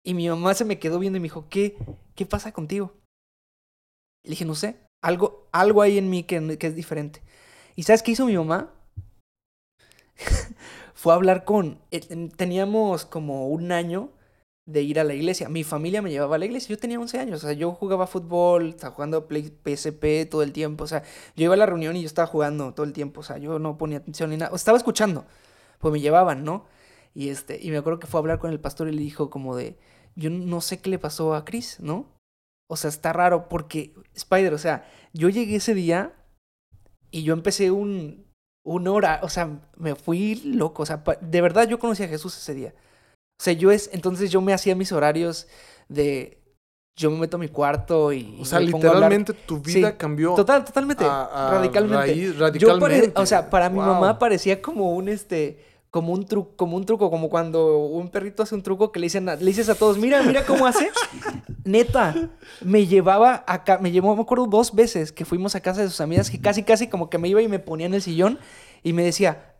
Y 0.04 0.12
mi 0.12 0.28
mamá 0.28 0.52
se 0.52 0.66
me 0.66 0.78
quedó 0.78 0.98
viendo 0.98 1.16
y 1.16 1.20
me 1.20 1.24
dijo, 1.26 1.46
¿qué, 1.48 1.76
qué 2.14 2.26
pasa 2.26 2.52
contigo? 2.52 2.92
Le 4.25 4.31
dije, 4.31 4.45
no 4.45 4.55
sé, 4.55 4.77
algo, 5.03 5.49
algo 5.53 5.83
hay 5.83 5.99
en 5.99 6.11
mí 6.11 6.25
que, 6.25 6.59
que 6.59 6.66
es 6.66 6.75
diferente. 6.77 7.23
¿Y 7.77 7.85
sabes 7.85 8.03
qué 8.03 8.12
hizo 8.12 8.27
mi 8.27 8.37
mamá? 8.37 8.73
Fue 10.95 11.12
a 11.12 11.16
hablar 11.16 11.45
con... 11.45 11.79
eh, 11.91 12.01
Teníamos 12.37 13.07
como 13.07 13.49
un 13.49 13.73
año 13.73 14.11
de 14.66 14.83
ir 14.83 15.01
a 15.01 15.05
la 15.05 15.14
iglesia. 15.14 15.49
Mi 15.49 15.64
familia 15.64 16.03
me 16.03 16.11
llevaba 16.11 16.37
a 16.37 16.39
la 16.39 16.45
iglesia. 16.47 16.75
Yo 16.75 16.79
tenía 16.79 17.01
11 17.01 17.18
años. 17.18 17.43
O 17.45 17.47
sea, 17.47 17.53
yo 17.55 17.73
jugaba 17.73 18.07
fútbol, 18.07 18.71
estaba 18.71 18.95
jugando 18.95 19.27
Play, 19.27 19.53
PSP 19.64 20.27
todo 20.31 20.43
el 20.43 20.53
tiempo. 20.53 20.85
O 20.85 20.87
sea, 20.87 21.03
yo 21.37 21.45
iba 21.45 21.55
a 21.55 21.57
la 21.57 21.66
reunión 21.66 21.97
y 21.97 22.03
yo 22.03 22.07
estaba 22.07 22.27
jugando 22.27 22.73
todo 22.75 22.87
el 22.87 22.93
tiempo. 22.93 23.21
O 23.21 23.25
sea, 23.25 23.39
yo 23.39 23.59
no 23.59 23.79
ponía 23.79 23.99
atención 23.99 24.31
ni 24.31 24.37
nada. 24.37 24.53
O 24.53 24.57
estaba 24.57 24.79
escuchando. 24.79 25.27
Pues 25.81 25.93
me 25.93 26.01
llevaban, 26.01 26.45
¿no? 26.45 26.66
Y 27.14 27.31
este, 27.31 27.59
y 27.62 27.71
me 27.71 27.79
acuerdo 27.79 27.99
que 28.01 28.07
fue 28.07 28.18
a 28.18 28.23
hablar 28.23 28.39
con 28.39 28.51
el 28.53 28.61
pastor 28.61 28.89
y 28.89 28.93
le 28.93 29.03
dijo 29.03 29.31
como 29.31 29.57
de, 29.57 29.79
yo 30.16 30.31
no 30.31 30.61
sé 30.61 30.81
qué 30.81 30.91
le 30.91 30.99
pasó 30.99 31.35
a 31.35 31.45
Chris, 31.45 31.79
¿no? 31.81 32.07
O 32.73 32.77
sea, 32.77 32.89
está 32.89 33.12
raro 33.12 33.49
porque, 33.49 33.93
Spider, 34.14 34.55
o 34.55 34.59
sea, 34.59 34.89
yo 35.12 35.29
llegué 35.29 35.57
ese 35.57 35.75
día 35.75 36.12
y 37.11 37.25
yo 37.25 37.33
empecé 37.35 37.73
un, 37.73 38.25
un 38.64 38.87
hora, 38.87 39.18
o 39.25 39.29
sea, 39.29 39.59
me 39.77 39.97
fui 39.97 40.37
loco, 40.45 40.85
o 40.85 40.87
sea, 40.87 41.03
de 41.21 41.41
verdad 41.41 41.66
yo 41.68 41.81
conocí 41.81 42.05
a 42.05 42.09
Jesús 42.09 42.37
ese 42.37 42.55
día. 42.55 42.75
O 43.41 43.43
sea, 43.43 43.55
yo 43.55 43.73
es, 43.73 43.91
entonces 43.93 44.31
yo 44.31 44.41
me 44.41 44.53
hacía 44.53 44.77
mis 44.77 44.93
horarios 44.93 45.49
de, 45.89 46.39
yo 46.97 47.11
me 47.11 47.18
meto 47.18 47.39
a 47.39 47.41
mi 47.41 47.49
cuarto 47.49 48.12
y... 48.12 48.39
O 48.41 48.45
sea, 48.45 48.61
literalmente 48.61 49.33
tu 49.33 49.59
vida 49.61 49.91
Sí, 49.91 49.97
cambió. 49.97 50.35
Total, 50.35 50.64
totalmente, 50.64 51.05
a- 51.05 51.49
a 51.49 51.51
radicalmente. 51.55 52.07
raíz- 52.14 52.35
Yo 52.59 52.68
pare- 52.79 52.95
radicalmente. 52.99 53.21
o 53.21 53.27
sea, 53.27 53.51
para 53.51 53.68
mi 53.68 53.79
mamá 53.79 54.18
parecía 54.21 54.62
como 54.62 54.95
un 54.95 55.09
este 55.09 55.64
como 55.91 56.12
un 56.12 56.24
truco, 56.24 56.55
como 56.57 56.76
un 56.76 56.86
truco, 56.86 57.11
como 57.11 57.28
cuando 57.28 57.78
un 57.78 58.09
perrito 58.11 58.43
hace 58.45 58.55
un 58.55 58.62
truco 58.62 58.93
que 58.93 59.01
le 59.01 59.07
dicen 59.07 59.28
a- 59.28 59.34
le 59.36 59.45
dices 59.45 59.68
a 59.68 59.74
todos, 59.74 59.99
"Mira, 59.99 60.22
mira 60.22 60.47
cómo 60.47 60.66
hace." 60.66 60.88
Neta, 61.64 62.30
me 62.62 62.86
llevaba 62.86 63.45
acá, 63.47 63.78
me 63.78 63.91
llevó, 63.91 64.14
me 64.14 64.22
acuerdo 64.22 64.47
dos 64.47 64.74
veces 64.74 65.12
que 65.12 65.24
fuimos 65.24 65.55
a 65.55 65.61
casa 65.61 65.82
de 65.82 65.88
sus 65.88 66.01
amigas 66.01 66.30
que 66.30 66.41
casi 66.41 66.62
casi 66.62 66.86
como 66.88 67.11
que 67.11 67.18
me 67.18 67.28
iba 67.28 67.43
y 67.43 67.49
me 67.49 67.59
ponía 67.59 67.86
en 67.86 67.95
el 67.95 68.03
sillón 68.03 68.38
y 68.82 68.93
me 68.93 69.03
decía, 69.05 69.55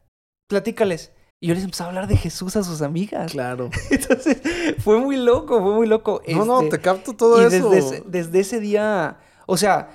"Platícales." 0.49 1.13
Y 1.43 1.49
yo 1.49 1.55
les 1.55 1.65
empezaba 1.65 1.89
a 1.89 1.91
hablar 1.91 2.07
de 2.07 2.17
Jesús 2.19 2.55
a 2.57 2.63
sus 2.63 2.83
amigas. 2.83 3.33
Claro. 3.33 3.71
Entonces, 3.91 4.41
fue 4.79 4.99
muy 5.01 5.17
loco, 5.17 5.61
fue 5.63 5.75
muy 5.75 5.87
loco. 5.87 6.21
No, 6.29 6.45
no, 6.45 6.61
Este, 6.61 6.77
te 6.77 6.83
capto 6.83 7.15
todo 7.15 7.41
y 7.43 7.47
eso. 7.47 7.71
Desde, 7.71 7.79
ese, 7.97 8.05
desde 8.07 8.41
ese 8.41 8.61
día, 8.61 9.19
o 9.47 9.57
sea, 9.57 9.89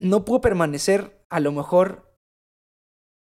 no 0.00 0.24
puedo 0.24 0.40
permanecer 0.40 1.24
a 1.30 1.40
lo 1.40 1.50
mejor 1.52 2.05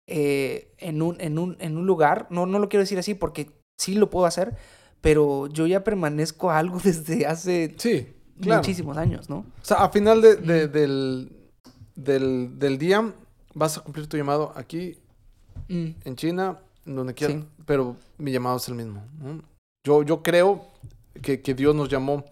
eh, 0.10 0.74
en, 0.80 1.02
un, 1.02 1.20
en, 1.22 1.38
un, 1.40 1.56
en 1.60 1.78
un 1.78 1.86
lugar, 1.86 2.28
no, 2.30 2.46
no 2.46 2.60
lo 2.60 2.68
quiero 2.70 2.82
decir 2.84 2.98
así 3.00 3.14
porque 3.14 3.52
sí 3.78 3.94
lo 3.96 4.10
puedo 4.10 4.26
hacer, 4.26 4.56
pero 5.02 5.48
yo 5.48 5.68
ya 5.68 5.84
permanezco 5.84 6.50
a 6.52 6.58
algo 6.60 6.80
desde 6.84 7.26
hace 7.28 7.76
Sí, 7.78 8.08
claro. 8.42 8.62
muchísimos 8.62 8.98
años, 8.98 9.30
¿no? 9.30 9.38
O 9.40 9.46
sea, 9.66 9.78
a 9.78 9.90
final 9.90 10.22
de- 10.22 10.36
de- 10.38 10.68
del, 10.68 11.32
del, 11.96 12.58
del 12.60 12.78
día 12.78 13.14
vas 13.54 13.78
a 13.78 13.82
cumplir 13.82 14.08
tu 14.08 14.18
llamado 14.18 14.52
aquí 14.56 14.98
Mm, 15.68 15.90
en 16.06 16.16
China, 16.16 16.58
en 16.86 16.96
donde 16.96 17.14
quieras, 17.14 17.38
Sí. 17.42 17.48
pero 17.66 17.96
mi 18.18 18.32
llamado 18.32 18.58
es 18.58 18.68
el 18.70 18.74
mismo. 18.76 19.04
¿no? 19.20 19.44
Yo, 19.86 20.02
yo 20.02 20.24
creo 20.24 20.66
que, 21.22 21.42
que 21.42 21.54
Dios 21.54 21.76
nos 21.76 21.90
llamó 21.90 22.26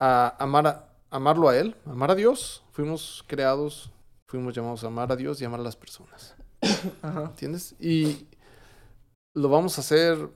a 0.00 0.34
amar 0.42 0.66
a, 0.66 0.88
amarlo 1.10 1.48
a 1.48 1.56
Él, 1.56 1.76
amar 1.86 2.10
a 2.10 2.14
Dios. 2.16 2.64
Fuimos 2.72 3.22
creados, 3.28 3.90
fuimos 4.28 4.52
llamados 4.54 4.82
a 4.82 4.88
amar 4.88 5.12
a 5.12 5.16
Dios 5.16 5.40
y 5.40 5.44
amar 5.44 5.60
a 5.60 5.62
las 5.62 5.76
personas. 5.76 6.34
Ajá. 7.02 7.24
¿Entiendes? 7.24 7.74
Y 7.80 8.26
lo 9.34 9.48
vamos 9.48 9.78
a 9.78 9.80
hacer 9.80 10.28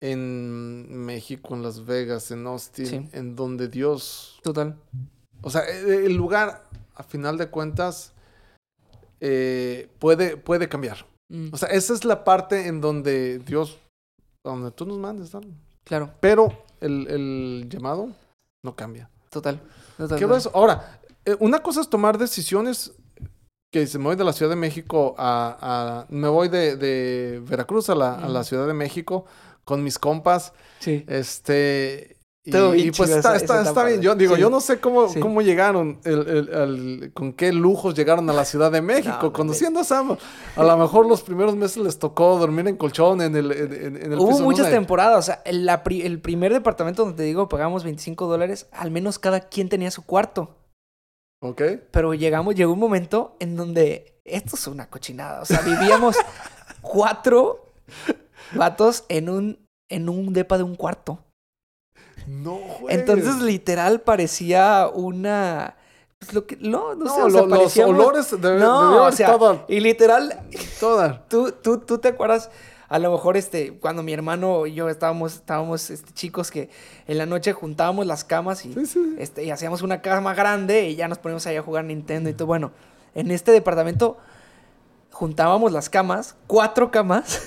en 0.00 1.04
México, 1.04 1.54
en 1.54 1.62
Las 1.62 1.84
Vegas, 1.84 2.30
en 2.30 2.46
Austin, 2.46 2.86
Sí. 2.86 3.08
en 3.12 3.36
donde 3.36 3.68
Dios 3.68 4.40
Total. 4.42 4.76
o 5.42 5.50
sea, 5.50 5.62
e- 5.68 6.06
el 6.06 6.14
lugar, 6.14 6.64
a 6.94 7.02
final 7.02 7.36
de 7.36 7.48
cuentas, 7.48 8.12
eh, 9.20 9.88
puede, 9.98 10.36
puede 10.36 10.68
cambiar. 10.68 11.06
Mm, 11.28 11.48
O 11.52 11.56
sea, 11.56 11.68
esa 11.68 11.92
es 11.92 12.04
la 12.04 12.24
parte 12.24 12.66
en 12.66 12.80
donde 12.80 13.38
Dios, 13.40 13.78
donde 14.44 14.70
tú 14.70 14.86
nos 14.86 14.98
mandes, 14.98 15.32
claro, 15.84 16.10
pero 16.20 16.64
el, 16.80 17.06
el 17.08 17.66
llamado 17.68 18.10
no 18.64 18.74
cambia. 18.74 19.10
total. 19.30 19.60
total, 19.98 20.18
¿Qué 20.18 20.26
total. 20.26 20.52
Ahora, 20.54 21.00
eh, 21.26 21.36
una 21.40 21.62
cosa 21.62 21.82
es 21.82 21.88
tomar 21.90 22.16
decisiones 22.18 22.92
que 23.70 23.86
se 23.86 23.98
me 23.98 24.04
voy 24.04 24.16
de 24.16 24.24
la 24.24 24.32
Ciudad 24.32 24.50
de 24.50 24.56
México 24.56 25.14
a... 25.18 25.56
a- 25.60 26.06
me 26.12 26.28
voy 26.28 26.48
de, 26.48 26.76
de 26.76 27.40
Veracruz 27.46 27.88
a 27.90 27.94
la, 27.94 28.14
a 28.14 28.28
la 28.28 28.40
Ujú. 28.40 28.48
Ciudad 28.48 28.66
de 28.66 28.74
México 28.74 29.24
con 29.64 29.82
mis 29.84 29.98
compas. 29.98 30.52
Sí. 30.80 31.04
Este. 31.08 32.16
Y, 32.42 32.50
Todo 32.52 32.70
bien 32.70 32.88
y 32.88 32.90
pues 32.90 33.08
chido 33.10 33.18
está, 33.18 33.36
esa- 33.36 33.44
está, 33.44 33.60
esa 33.60 33.68
está 33.68 33.84
bien. 33.84 34.00
Yo 34.00 34.14
digo, 34.14 34.34
sí. 34.34 34.40
yo 34.40 34.48
no 34.48 34.60
sé 34.62 34.80
cómo, 34.80 35.10
Sí. 35.10 35.20
cómo 35.20 35.42
llegaron, 35.42 36.00
el, 36.04 36.26
el- 36.26 36.48
el- 36.48 37.10
con 37.12 37.34
qué 37.34 37.52
lujos 37.52 37.94
llegaron 37.94 38.28
a 38.30 38.32
la 38.32 38.46
Ciudad 38.46 38.72
de 38.72 38.80
México. 38.82 39.14
No, 39.20 39.22
no, 39.24 39.32
conociendo 39.34 39.78
a 39.80 39.84
Sam, 39.84 40.16
a 40.56 40.64
lo 40.64 40.76
mejor 40.78 41.06
los 41.06 41.20
primeros 41.22 41.54
meses 41.54 41.76
les 41.76 41.98
tocó 41.98 42.38
dormir 42.38 42.66
en 42.66 42.76
colchón, 42.76 43.20
en 43.20 43.36
el, 43.36 43.52
en, 43.52 43.96
en- 44.12 44.18
Hubo 44.18 44.40
muchas 44.40 44.70
temporadas. 44.70 45.18
O 45.18 45.22
sea, 45.22 45.42
el, 45.44 45.66
la 45.66 45.84
pri- 45.84 46.00
el 46.02 46.18
primer 46.18 46.52
departamento 46.54 47.02
donde 47.04 47.18
te 47.18 47.22
digo 47.24 47.48
pagamos 47.50 47.84
25 47.84 48.26
dólares, 48.26 48.66
al 48.72 48.90
menos 48.90 49.18
cada 49.18 49.40
quien 49.40 49.68
tenía 49.68 49.90
su 49.90 50.02
cuarto. 50.06 50.56
Ok. 51.42 51.62
Pero 51.90 52.14
llegamos, 52.14 52.54
llegó 52.54 52.72
un 52.72 52.78
momento 52.78 53.36
en 53.40 53.56
donde 53.56 54.20
esto 54.24 54.56
es 54.56 54.66
una 54.66 54.88
cochinada. 54.90 55.40
O 55.42 55.44
sea, 55.44 55.60
vivíamos 55.62 56.16
cuatro 56.82 57.66
vatos 58.52 59.04
en 59.08 59.28
un, 59.28 59.58
en 59.88 60.08
un 60.08 60.32
depa 60.32 60.58
de 60.58 60.64
un 60.64 60.74
cuarto. 60.76 61.18
No, 62.26 62.58
güey. 62.80 62.94
Entonces, 62.94 63.36
literal, 63.40 64.02
parecía 64.02 64.88
una. 64.92 65.76
Pues 66.18 66.34
lo 66.34 66.46
que. 66.46 66.56
No, 66.56 66.94
no, 66.94 67.04
No, 67.06 67.14
sé. 67.14 67.22
o 67.22 67.30
sea, 67.30 67.40
lo- 67.40 67.46
los 67.46 67.78
olores 67.78 68.30
debe, 68.40 68.60
No, 68.60 69.04
o 69.06 69.12
sea, 69.12 69.38
y 69.68 69.80
literal, 69.80 70.38
toda. 70.78 71.26
tú, 71.28 71.52
tú, 71.52 71.78
tú 71.78 71.96
te 71.98 72.08
acuerdas, 72.08 72.50
a 72.90 72.98
lo 72.98 73.12
mejor 73.12 73.36
este, 73.36 73.72
cuando 73.78 74.02
mi 74.02 74.12
hermano 74.12 74.66
y 74.66 74.74
yo 74.74 74.88
estábamos, 74.88 75.36
estábamos 75.36 75.90
este, 75.90 76.12
chicos 76.12 76.50
que 76.50 76.68
en 77.06 77.18
la 77.18 77.24
noche 77.24 77.52
juntábamos 77.52 78.04
las 78.04 78.24
camas 78.24 78.66
y, 78.66 78.74
Sí, 78.74 78.84
sí. 78.84 79.14
este, 79.18 79.44
y 79.44 79.50
hacíamos 79.52 79.82
una 79.82 80.02
cama 80.02 80.34
grande 80.34 80.88
y 80.88 80.96
ya 80.96 81.06
nos 81.06 81.18
poníamos 81.18 81.46
ahí 81.46 81.56
a 81.56 81.62
jugar 81.62 81.84
Nintendo 81.84 82.28
y 82.28 82.34
todo. 82.34 82.46
Bueno, 82.48 82.72
en 83.14 83.30
este 83.30 83.52
departamento 83.52 84.18
juntábamos 85.12 85.70
las 85.70 85.88
camas, 85.88 86.34
cuatro 86.48 86.90
camas, 86.90 87.40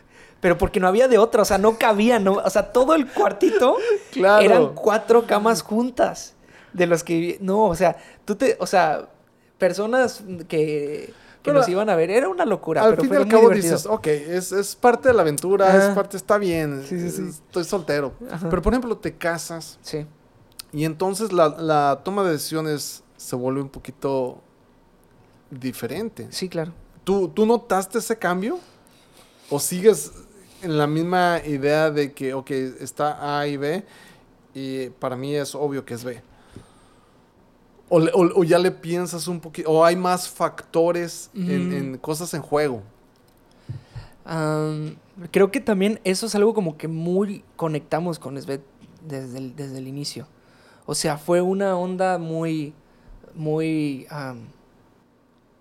pero 0.40 0.58
porque 0.58 0.80
no 0.80 0.86
había 0.86 1.08
de 1.08 1.16
otra, 1.16 1.42
o 1.42 1.44
sea, 1.46 1.56
no 1.58 1.78
cabía, 1.78 2.18
no, 2.18 2.34
o 2.34 2.50
sea, 2.50 2.70
todo 2.72 2.94
el 2.94 3.06
cuartito 3.10 3.76
Claro. 4.12 4.44
eran 4.44 4.74
cuatro 4.74 5.26
camas 5.26 5.62
juntas 5.62 6.34
de 6.74 6.86
los 6.86 7.02
que 7.04 7.38
no, 7.40 7.64
o 7.64 7.74
sea, 7.74 7.96
tú 8.26 8.34
te, 8.36 8.56
o 8.60 8.66
sea, 8.66 9.08
personas 9.56 10.22
que, 10.46 11.12
que 11.42 11.50
Pero 11.50 11.60
nos 11.60 11.68
iban 11.68 11.88
a 11.88 11.96
ver, 11.96 12.10
era 12.10 12.28
una 12.28 12.44
locura, 12.44 12.82
Al 12.82 12.90
pero 12.90 13.02
fin 13.02 13.12
y 13.12 13.16
al 13.16 13.28
cabo 13.28 13.48
divertido. 13.48 13.74
dices, 13.76 13.86
ok, 13.86 14.06
es, 14.06 14.52
es 14.52 14.76
parte 14.76 15.08
de 15.08 15.14
la 15.14 15.22
aventura, 15.22 15.74
es 15.88 15.94
parte, 15.94 16.16
está 16.16 16.36
bien. 16.38 16.84
Sí, 16.86 17.00
sí, 17.00 17.10
sí. 17.10 17.28
Estoy 17.28 17.64
soltero. 17.64 18.12
Ajá. 18.30 18.48
Pero 18.50 18.60
por 18.62 18.72
ejemplo, 18.74 18.96
te 18.98 19.16
casas. 19.16 19.78
Sí. 19.82 20.06
Y 20.72 20.84
entonces 20.84 21.32
la, 21.32 21.48
la 21.48 22.00
toma 22.04 22.22
de 22.24 22.32
decisiones 22.32 23.02
se 23.16 23.36
vuelve 23.36 23.62
un 23.62 23.68
poquito 23.70 24.40
diferente. 25.50 26.28
Sí, 26.30 26.48
claro. 26.48 26.72
¿Tú, 27.04 27.28
¿Tú 27.28 27.46
notaste 27.46 27.98
ese 27.98 28.16
cambio? 28.18 28.58
¿O 29.48 29.58
sigues 29.58 30.12
en 30.62 30.76
la 30.78 30.86
misma 30.86 31.40
idea 31.44 31.90
de 31.90 32.12
que, 32.12 32.34
ok, 32.34 32.50
está 32.50 33.38
A 33.38 33.46
y 33.46 33.56
B 33.56 33.84
y 34.54 34.90
para 34.90 35.16
mí 35.16 35.34
es 35.34 35.54
obvio 35.54 35.84
que 35.84 35.94
es 35.94 36.04
B? 36.04 36.22
¿O, 37.92 37.98
le- 38.00 38.12
o- 38.14 38.40
o 38.40 38.44
ya 38.44 38.58
le 38.58 38.70
piensas 38.70 39.26
un 39.28 39.40
poquito? 39.40 39.68
¿O 39.70 39.84
hay 39.84 39.96
más 39.96 40.28
factores 40.28 41.28
en, 41.34 41.68
Mm. 41.68 41.72
en 41.74 41.98
cosas 41.98 42.32
en 42.34 42.40
juego? 42.40 42.82
Creo 45.32 45.50
que 45.50 45.60
también 45.60 46.00
eso 46.04 46.26
es 46.26 46.34
algo 46.34 46.54
como 46.54 46.76
que 46.76 46.88
muy 46.88 47.44
conectamos 47.56 48.18
con 48.18 48.40
Svet 48.40 48.62
desde 49.06 49.38
el, 49.38 49.56
desde 49.56 49.78
el 49.78 49.88
inicio. 49.88 50.26
O 50.86 50.94
sea, 50.94 51.18
fue 51.18 51.40
una 51.40 51.76
onda 51.76 52.18
muy, 52.18 52.72
muy, 53.34 54.06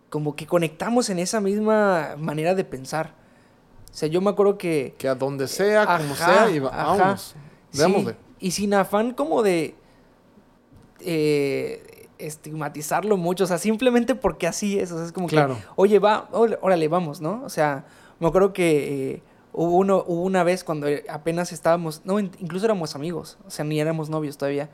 como 0.09 0.35
que 0.35 0.45
conectamos 0.45 1.09
en 1.09 1.19
esa 1.19 1.39
misma 1.41 2.15
manera 2.17 2.53
de 2.55 2.63
pensar. 2.63 3.13
O 3.91 3.95
sea, 3.95 4.07
yo 4.07 4.21
me 4.21 4.29
acuerdo 4.29 4.57
que... 4.57 4.93
Que 4.97 5.07
a 5.07 5.15
donde 5.15 5.47
sea, 5.47 5.97
como 5.97 6.15
sea, 6.15 6.49
y 6.51 6.59
va- 6.59 6.69
ajá. 6.69 6.95
vámonos. 6.95 7.35
Sí, 7.71 8.15
y 8.39 8.51
sin 8.51 8.73
afán 8.75 9.13
como 9.13 9.41
de 9.43 9.75
eh, 11.01 11.88
estigmatizarlo 12.19 13.17
mucho, 13.17 13.45
o 13.45 13.47
sea, 13.47 13.57
simplemente 13.57 14.13
porque 14.15 14.45
así 14.47 14.79
es, 14.79 14.91
o 14.91 14.97
sea, 14.97 15.05
es 15.05 15.11
como 15.11 15.27
Claro. 15.27 15.55
que, 15.55 15.61
oye, 15.75 15.99
va, 15.99 16.29
órale, 16.31 16.87
vamos, 16.87 17.21
¿no? 17.21 17.41
O 17.43 17.49
sea, 17.49 17.85
me 18.19 18.27
acuerdo 18.27 18.53
que 18.53 19.11
eh, 19.13 19.23
Hubo, 19.51 19.77
uno, 19.77 20.03
hubo 20.05 20.21
una 20.21 20.43
vez 20.43 20.63
cuando 20.63 20.85
apenas 21.09 21.51
estábamos, 21.51 22.01
no, 22.05 22.19
in- 22.19 22.29
incluso 22.39 22.65
éramos 22.67 22.93
amigos, 22.93 23.39
o 23.47 23.49
sea, 23.49 23.65
ni 23.65 23.79
éramos 23.79 24.07
novios 24.11 24.37
todavía. 24.37 24.69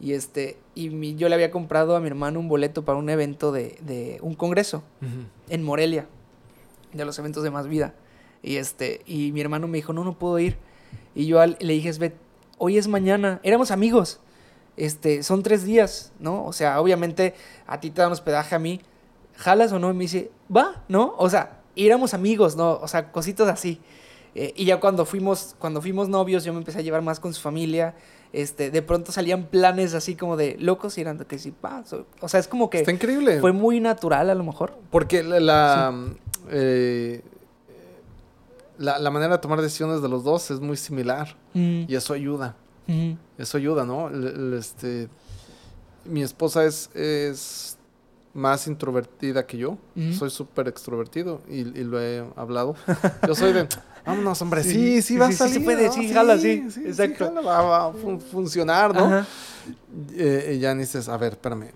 Y 0.00 0.12
este, 0.14 0.56
y 0.74 0.88
mi- 0.88 1.14
yo 1.14 1.28
le 1.28 1.34
había 1.34 1.50
comprado 1.50 1.94
a 1.94 2.00
mi 2.00 2.06
hermano 2.06 2.40
un 2.40 2.48
boleto 2.48 2.86
para 2.86 2.96
un 2.98 3.10
evento 3.10 3.52
de, 3.52 3.76
de 3.82 4.18
un 4.22 4.34
congreso 4.34 4.82
en 5.50 5.62
Morelia, 5.62 6.06
de 6.94 7.04
los 7.04 7.18
eventos 7.18 7.42
de 7.42 7.50
Más 7.50 7.68
Vida. 7.68 7.92
Y 8.42 8.56
este, 8.56 9.02
y 9.04 9.30
mi 9.32 9.42
hermano 9.42 9.68
me 9.68 9.76
dijo, 9.76 9.92
no, 9.92 10.04
no 10.04 10.18
puedo 10.18 10.38
ir. 10.38 10.56
Y 11.14 11.26
yo 11.26 11.40
al- 11.40 11.58
le 11.60 11.74
dije, 11.74 11.92
Svet, 11.92 12.14
hoy 12.56 12.78
es 12.78 12.88
mañana, 12.88 13.40
éramos 13.42 13.70
amigos. 13.70 14.20
Este, 14.76 15.22
son 15.22 15.42
tres 15.42 15.64
días, 15.64 16.12
¿no? 16.18 16.44
O 16.44 16.52
sea, 16.52 16.80
obviamente 16.80 17.34
a 17.66 17.78
ti 17.80 17.90
te 17.90 18.02
dan 18.02 18.12
hospedaje 18.12 18.54
a 18.54 18.58
mí. 18.58 18.80
¿Jalas 19.36 19.72
o 19.72 19.78
no? 19.78 19.90
Y 19.90 19.94
me 19.94 20.00
dice, 20.04 20.30
va, 20.54 20.82
¿no? 20.88 21.14
O 21.18 21.28
sea, 21.30 21.60
éramos 21.76 22.14
amigos, 22.14 22.56
¿no? 22.56 22.72
O 22.80 22.88
sea, 22.88 23.10
cositas 23.12 23.48
así. 23.48 23.80
Eh, 24.36 24.52
y 24.56 24.64
ya 24.64 24.80
cuando 24.80 25.04
fuimos, 25.06 25.54
cuando 25.58 25.80
fuimos 25.80 26.08
novios, 26.08 26.44
yo 26.44 26.52
me 26.52 26.58
empecé 26.58 26.78
a 26.78 26.82
llevar 26.82 27.02
más 27.02 27.20
con 27.20 27.32
su 27.34 27.40
familia. 27.40 27.94
Este, 28.32 28.72
de 28.72 28.82
pronto 28.82 29.12
salían 29.12 29.46
planes 29.46 29.94
así 29.94 30.16
como 30.16 30.36
de 30.36 30.56
locos 30.58 30.98
y 30.98 31.02
eran 31.02 31.18
que 31.18 31.38
sí, 31.38 31.52
pa. 31.52 31.84
so- 31.84 32.06
O 32.20 32.28
sea, 32.28 32.40
es 32.40 32.48
como 32.48 32.68
que 32.68 32.78
Está 32.78 32.90
increíble. 32.90 33.38
fue 33.40 33.52
muy 33.52 33.78
natural 33.78 34.28
a 34.28 34.34
lo 34.34 34.42
mejor. 34.42 34.76
Porque 34.90 35.22
la, 35.22 35.38
la, 35.38 35.94
eh, 36.50 37.22
la, 38.78 38.98
la 38.98 39.10
manera 39.10 39.34
de 39.34 39.38
tomar 39.38 39.60
decisiones 39.62 40.02
de 40.02 40.08
los 40.08 40.24
dos 40.24 40.50
es 40.50 40.58
muy 40.60 40.76
similar. 40.76 41.36
Mm, 41.54 41.84
Y 41.88 41.94
eso 41.94 42.12
ayuda. 42.12 42.56
Ujú. 42.88 43.16
Eso 43.38 43.56
ayuda, 43.58 43.84
¿no? 43.84 44.08
El- 44.08 44.26
el, 44.26 44.54
este, 44.54 45.08
mi 46.04 46.22
esposa 46.22 46.64
es, 46.64 46.90
es 46.94 47.76
más 48.34 48.66
introvertida 48.66 49.46
que 49.46 49.58
yo. 49.58 49.78
Ujú. 49.96 50.12
Soy 50.18 50.30
súper 50.30 50.68
extrovertido 50.68 51.40
y, 51.48 51.60
y 51.60 51.84
lo 51.84 52.00
he 52.00 52.24
hablado. 52.36 52.74
Yo 53.26 53.34
soy 53.34 53.52
de, 53.52 53.68
vámonos, 54.06 54.40
hombre, 54.42 54.62
sí, 54.62 54.70
Sí, 54.72 55.02
sí, 55.02 55.02
sí, 55.02 55.16
va 55.18 55.26
sí, 55.28 55.32
a 55.32 55.32
sí 55.32 55.38
salir. 55.38 55.54
se 55.54 55.60
puede, 55.60 55.86
¿no? 55.86 55.92
sí, 55.92 56.12
jala, 56.12 56.38
sí, 56.38 56.64
exacto. 56.84 57.24
jala, 57.26 57.40
va, 57.40 57.62
va 57.62 57.86
a 57.86 57.92
fun- 57.92 58.20
funcionar, 58.20 58.94
¿no? 58.94 59.04
Ajá. 59.06 59.26
Eh, 60.14 60.54
y 60.56 60.58
ya 60.60 60.74
dices, 60.74 61.08
a 61.08 61.16
ver, 61.16 61.32
espérame. 61.32 61.70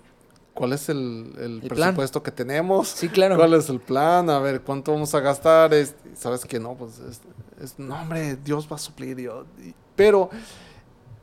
¿Cuál 0.52 0.72
es 0.72 0.88
el, 0.88 1.32
el 1.38 1.60
El 1.62 1.68
plan. 1.68 1.90
presupuesto 1.94 2.20
que 2.22 2.32
tenemos? 2.32 2.88
Sí, 2.88 3.08
claro. 3.08 3.36
¿Cuál 3.36 3.54
es 3.54 3.68
el 3.68 3.78
plan? 3.78 4.28
A 4.28 4.40
ver, 4.40 4.60
¿cuánto 4.62 4.92
vamos 4.92 5.14
a 5.14 5.20
gastar? 5.20 5.72
Es- 5.72 5.94
¿Sabes 6.16 6.44
que 6.44 6.58
No, 6.58 6.74
pues, 6.74 6.98
es, 6.98 7.20
es- 7.62 7.78
no, 7.78 7.94
hombre, 7.94 8.36
Dios 8.44 8.68
va 8.70 8.74
a 8.74 8.78
suplir. 8.80 9.14
Dios. 9.14 9.46
Pero 9.94 10.28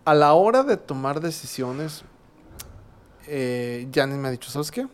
a 0.05 0.13
la 0.13 0.33
hora 0.33 0.63
de 0.63 0.77
tomar 0.77 1.19
decisiones, 1.19 2.03
eh, 3.27 3.89
Janis 3.93 4.17
me 4.17 4.27
ha 4.27 4.31
dicho, 4.31 4.49
¿sabes 4.49 4.71
qué? 4.71 4.87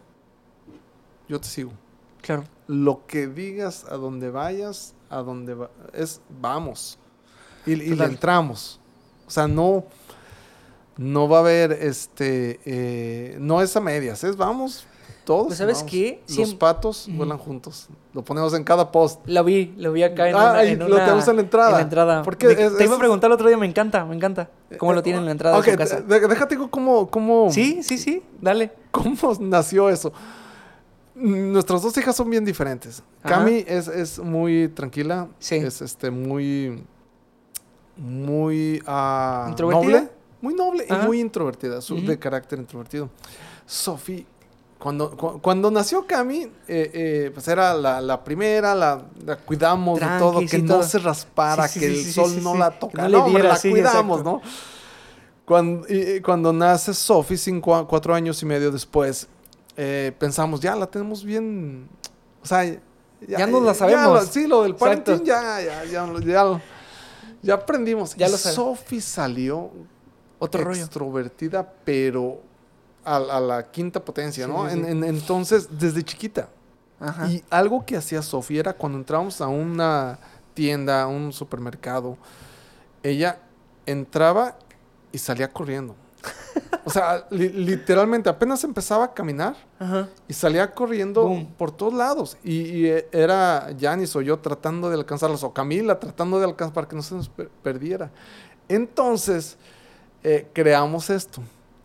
Yo 1.28 1.40
te 1.40 1.48
sigo. 1.48 1.72
Claro. 2.22 2.46
Lo 2.68 3.06
que 3.06 3.28
digas, 3.28 3.86
a 3.90 3.96
donde 3.96 4.30
vayas, 4.30 4.94
a 5.10 5.18
donde 5.18 5.54
va, 5.54 5.70
es 5.94 6.22
vamos. 6.30 6.98
Y, 7.66 7.74
y 7.74 7.96
le 7.96 8.06
entramos. 8.06 8.80
O 9.28 9.32
sea, 9.32 9.48
no, 9.48 9.86
no 10.98 11.28
va 11.28 11.38
a 11.38 11.40
haber, 11.42 11.74
este, 11.74 12.60
eh, 12.66 13.38
no 13.40 13.62
es 13.62 13.76
a 13.76 13.82
medias, 13.82 14.24
es 14.24 14.38
vamos 14.38 14.88
todos. 15.26 15.48
Pues, 15.48 15.58
¿sabes 15.60 15.78
vamos. 15.78 15.92
qué? 15.92 16.22
Los 16.28 16.38
Siem- 16.38 16.58
patos 16.58 17.08
vuelan 17.12 17.38
juntos. 17.38 17.88
Lo 18.14 18.24
ponemos 18.24 18.54
en 18.54 18.64
cada 18.64 18.92
post. 18.92 19.22
Lo 19.26 19.44
vi, 19.44 19.74
lo 19.78 19.92
vi 19.94 20.04
acá 20.04 20.28
en 20.30 20.36
Ah, 20.36 20.52
una, 20.52 20.64
en 20.64 20.80
lo 20.80 20.86
una- 20.88 21.06
tenemos 21.06 21.28
en 21.28 21.36
la 21.36 21.42
entrada. 21.42 21.70
En 21.70 21.76
la 21.76 21.82
entrada. 21.82 22.22
Porque 22.24 22.48
es- 22.52 22.78
te 22.78 22.84
iba 22.84 22.96
a 22.96 23.00
preguntar 23.00 23.30
el 23.30 23.34
otro 23.34 23.48
día, 23.48 23.58
me 23.58 23.66
encanta, 23.68 24.04
me 24.06 24.16
encanta. 24.16 24.50
¿Cómo 24.78 24.94
lo 24.94 25.02
tienen 25.04 25.22
en 25.22 25.26
la 25.28 25.32
entrada 25.32 25.58
Ok, 25.58 25.66
de 25.66 25.72
su 25.72 25.78
casa? 25.78 26.02
déjate 26.02 26.58
cómo, 26.70 27.10
cómo, 27.10 27.50
Sí, 27.52 27.82
sí, 27.84 27.98
sí, 27.98 28.22
dale. 28.42 28.72
cómo 28.92 29.16
nació 29.40 29.90
eso. 29.90 30.12
Nuestras 31.16 31.82
dos 31.84 31.96
hijas 31.98 32.16
son 32.16 32.30
bien 32.30 32.44
diferentes. 32.46 33.04
Ajá. 33.24 33.36
Cami 33.36 33.64
es, 33.68 33.88
es 33.88 34.18
muy 34.20 34.70
tranquila. 34.70 35.28
Sí. 35.40 35.56
Es 35.56 35.82
este 35.82 36.10
muy. 36.10 36.84
Muy. 37.98 38.78
¿Introvertida? 38.78 40.00
Noble. 40.02 40.10
Muy 40.42 40.54
noble 40.56 40.86
Ajá. 40.90 41.04
y 41.04 41.08
muy 41.08 41.20
introvertida. 41.20 41.82
su-. 41.82 42.02
De 42.02 42.18
carácter 42.18 42.58
introvertido. 42.60 43.10
Sophie. 43.66 44.26
Cuando, 44.82 45.16
cu- 45.16 45.40
cuando 45.42 45.70
nació 45.70 46.08
Cami, 46.08 46.40
eh, 46.42 46.50
eh, 46.68 47.32
pues 47.34 47.48
era 47.48 47.76
la, 47.76 48.02
la 48.02 48.24
primera, 48.24 48.74
la, 48.74 49.00
la 49.24 49.36
cuidamos 49.38 50.00
de 50.00 50.08
todo, 50.18 50.40
que 50.40 50.48
sí, 50.48 50.62
no 50.64 50.74
todo. 50.76 50.84
se 50.84 50.98
raspara, 50.98 51.68
Sí, 51.68 51.80
que 51.80 51.94
sí, 51.94 52.08
el 52.08 52.14
sol 52.14 52.44
no 52.44 52.56
la 52.56 52.72
Que 52.72 52.78
toca. 52.80 53.08
no 53.08 53.26
diera, 53.30 53.50
la 53.50 53.60
cuidamos, 53.60 54.20
exacto. 54.22 54.42
¿no? 54.44 54.52
Cuando, 55.46 55.86
y- 55.88 56.20
cuando 56.22 56.52
nace 56.52 56.94
Sophie, 56.96 57.38
cinco, 57.38 57.86
cuatro 57.88 58.16
años 58.16 58.42
y 58.42 58.46
medio 58.48 58.72
después, 58.72 59.28
eh, 59.78 60.14
pensamos, 60.18 60.60
ya 60.62 60.76
la 60.76 60.88
tenemos 60.88 61.24
bien. 61.24 61.88
O 62.42 62.46
sea, 62.48 62.64
Ya 63.28 63.46
nos 63.46 63.62
la 63.62 63.74
sabemos. 63.76 64.26
sí, 64.30 64.48
lo 64.48 64.64
del 64.64 64.76
parenting 64.76 65.24
ya, 65.24 65.62
ya, 65.62 65.86
ya, 65.86 66.16
ya, 66.20 66.62
ya 67.44 67.54
aprendimos. 67.54 68.16
Ya 68.16 68.28
Y 68.28 68.32
lo 68.32 68.38
Sophie 68.38 69.00
salió 69.00 69.70
Otro 70.40 70.64
rollo. 70.64 70.80
extrovertida, 70.82 71.72
pero 71.86 72.42
a, 73.06 73.16
a 73.18 73.40
la 73.40 73.72
quinta 73.72 74.04
potencia, 74.04 74.46
Sí, 74.46 74.52
¿no? 74.52 74.68
sí, 74.70 74.74
En- 74.78 74.86
sí. 74.86 74.92
en- 74.92 75.04
entonces, 75.04 75.68
desde 75.72 76.04
chiquita. 76.04 76.50
Ajá. 77.00 77.28
Y 77.28 77.44
algo 77.50 77.84
que 77.86 77.98
hacía 77.98 78.22
Sofía 78.22 78.60
era 78.60 78.74
cuando 78.74 78.98
entrábamos 79.00 79.42
a 79.42 79.48
una 79.48 80.20
tienda, 80.54 81.02
a 81.04 81.08
un 81.08 81.34
supermercado, 81.34 82.18
ella 83.04 83.40
entraba 83.86 84.56
y 85.12 85.18
salía 85.18 85.52
corriendo. 85.52 85.96
O 86.86 86.90
sea, 86.92 87.26
li- 87.32 87.50
literalmente 87.50 88.30
apenas 88.30 88.64
empezaba 88.64 89.06
a 89.06 89.14
caminar 89.14 89.56
Ajá. 89.80 90.08
y 90.28 90.34
salía 90.34 90.72
corriendo 90.72 91.24
Boom. 91.28 91.48
por 91.58 91.72
todos 91.72 91.94
lados. 91.94 92.38
Y, 92.44 92.60
y, 92.62 92.86
eh, 92.88 93.08
era 93.12 93.70
Janice 93.80 94.18
o 94.18 94.22
yo 94.22 94.38
tratando 94.40 94.90
de 94.90 94.96
alcanzarlas, 94.96 95.44
o 95.44 95.52
Camila 95.54 96.00
tratando 96.00 96.38
de 96.40 96.46
alcanzar 96.46 96.74
para 96.74 96.88
que 96.88 96.96
no 96.96 97.02
se 97.02 97.16
nos 97.16 97.30
per- 97.30 97.50
perdiera. 97.64 98.12
Entonces, 98.70 99.58
eh, 100.24 100.48
creamos 100.54 101.10
esto. 101.10 101.42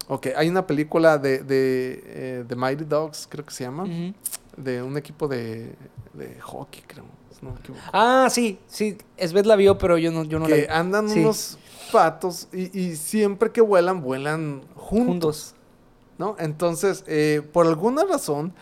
Ok, 0.09 0.29
hay 0.37 0.49
una 0.49 0.67
película 0.67 1.19
de, 1.19 1.41
de 1.41 2.03
eh, 2.07 2.45
The 2.47 2.55
Mighty 2.57 2.85
Dogs, 2.85 3.27
creo 3.29 3.45
que 3.45 3.53
se 3.53 3.65
llama, 3.65 3.87
de 4.57 4.83
un 4.83 4.97
equipo 4.97 5.27
de, 5.29 5.75
de 6.15 6.41
hockey, 6.41 6.83
creo. 6.87 7.05
si 7.39 7.45
no 7.45 7.53
me 7.53 7.59
equivoco. 7.61 7.83
Ah, 7.93 8.29
sí, 8.31 8.59
sí. 8.69 8.97
Esbeth 9.17 9.47
la 9.47 9.57
vio, 9.57 9.77
pero 9.79 9.99
yo 9.99 10.13
no, 10.13 10.23
yo 10.25 10.39
no 10.39 10.47
que 10.47 10.67
la 10.69 10.79
andan 10.79 11.09
sí. 11.09 11.21
unos 11.21 11.59
patos 11.93 12.49
y, 12.53 12.79
y 12.79 12.97
siempre 12.97 13.51
que 13.51 13.61
vuelan, 13.61 14.01
vuelan 14.01 14.63
juntos. 14.77 15.07
juntos. 15.07 15.55
¿no? 16.19 16.37
Entonces, 16.39 17.05
eh, 17.09 17.43
por 17.53 17.67
alguna 17.67 18.05
razón, 18.05 18.53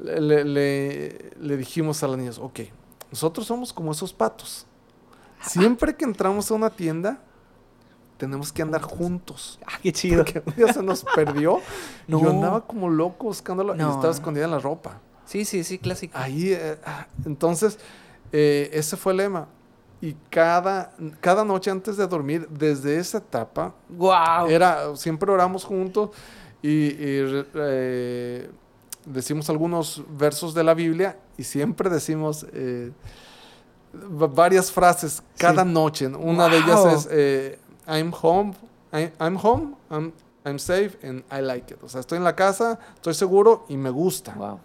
le, 0.00 0.20
le- 0.20 0.44
le- 0.44 1.30
le 1.40 1.56
dijimos 1.56 2.02
a 2.02 2.08
los 2.08 2.18
niños, 2.18 2.38
ok, 2.38 2.60
nosotros 3.10 3.46
somos 3.46 3.72
como 3.72 3.90
esos 3.92 4.12
patos. 4.12 4.66
Siempre 5.40 5.94
que 5.96 6.04
entramos 6.04 6.50
a 6.50 6.54
una 6.54 6.70
tienda, 6.70 7.20
tenemos 8.24 8.52
que 8.52 8.62
andar 8.62 8.82
juntos. 8.82 9.58
Ah, 9.66 9.78
qué 9.82 9.92
chido. 9.92 10.24
Porque 10.24 10.42
un 10.46 10.54
día 10.56 10.72
se 10.72 10.82
nos 10.82 11.04
perdió. 11.14 11.60
No. 12.08 12.20
Yo 12.20 12.30
andaba 12.30 12.66
como 12.66 12.88
loco 12.90 13.26
buscándolo 13.26 13.74
y 13.74 13.78
estaba 13.80 14.10
escondida 14.10 14.44
en 14.44 14.50
la 14.50 14.58
ropa. 14.58 15.00
Sí, 15.24 15.44
sí, 15.46 15.64
sí, 15.64 15.78
clásico. 15.78 16.18
Ahí, 16.18 16.52
eh, 16.52 16.76
ah, 16.84 17.06
entonces, 17.24 17.78
eh, 18.30 18.68
ese 18.74 18.96
fue 18.98 19.12
el 19.12 19.18
lema. 19.18 19.46
Y 20.02 20.14
cada, 20.28 20.92
cada 21.20 21.44
noche 21.46 21.70
antes 21.70 21.96
de 21.96 22.06
dormir, 22.06 22.46
desde 22.50 22.98
esa 22.98 23.18
etapa, 23.18 23.72
Wow. 23.88 24.48
era, 24.50 24.94
siempre 24.96 25.32
oramos 25.32 25.64
juntos 25.64 26.10
y, 26.60 26.90
eh, 26.98 28.50
decimos 29.06 29.48
algunos 29.48 30.02
versos 30.18 30.52
de 30.52 30.62
la 30.62 30.74
Biblia 30.74 31.16
y 31.38 31.44
siempre 31.44 31.88
decimos 31.88 32.44
va- 34.20 34.26
varias 34.26 34.70
frases 34.70 35.22
cada 35.38 35.64
Sí. 35.64 35.70
noche. 35.70 36.06
Una 36.08 36.48
de 36.48 36.58
ellas 36.58 36.84
es 37.08 37.58
I'm 37.86 38.12
home, 38.12 38.54
I- 38.92 39.12
I'm 39.20 39.36
home, 39.36 39.74
I'm, 39.90 40.12
I'm 40.44 40.58
safe 40.58 40.96
and 41.06 41.22
I 41.30 41.40
like 41.42 41.72
it. 41.72 41.82
O 41.82 41.88
sea, 41.88 42.00
estoy 42.00 42.18
en 42.18 42.24
la 42.24 42.34
casa, 42.36 42.78
estoy 42.94 43.14
seguro 43.14 43.64
y 43.68 43.76
me 43.76 43.90
gusta. 43.90 44.34
Wow. 44.34 44.58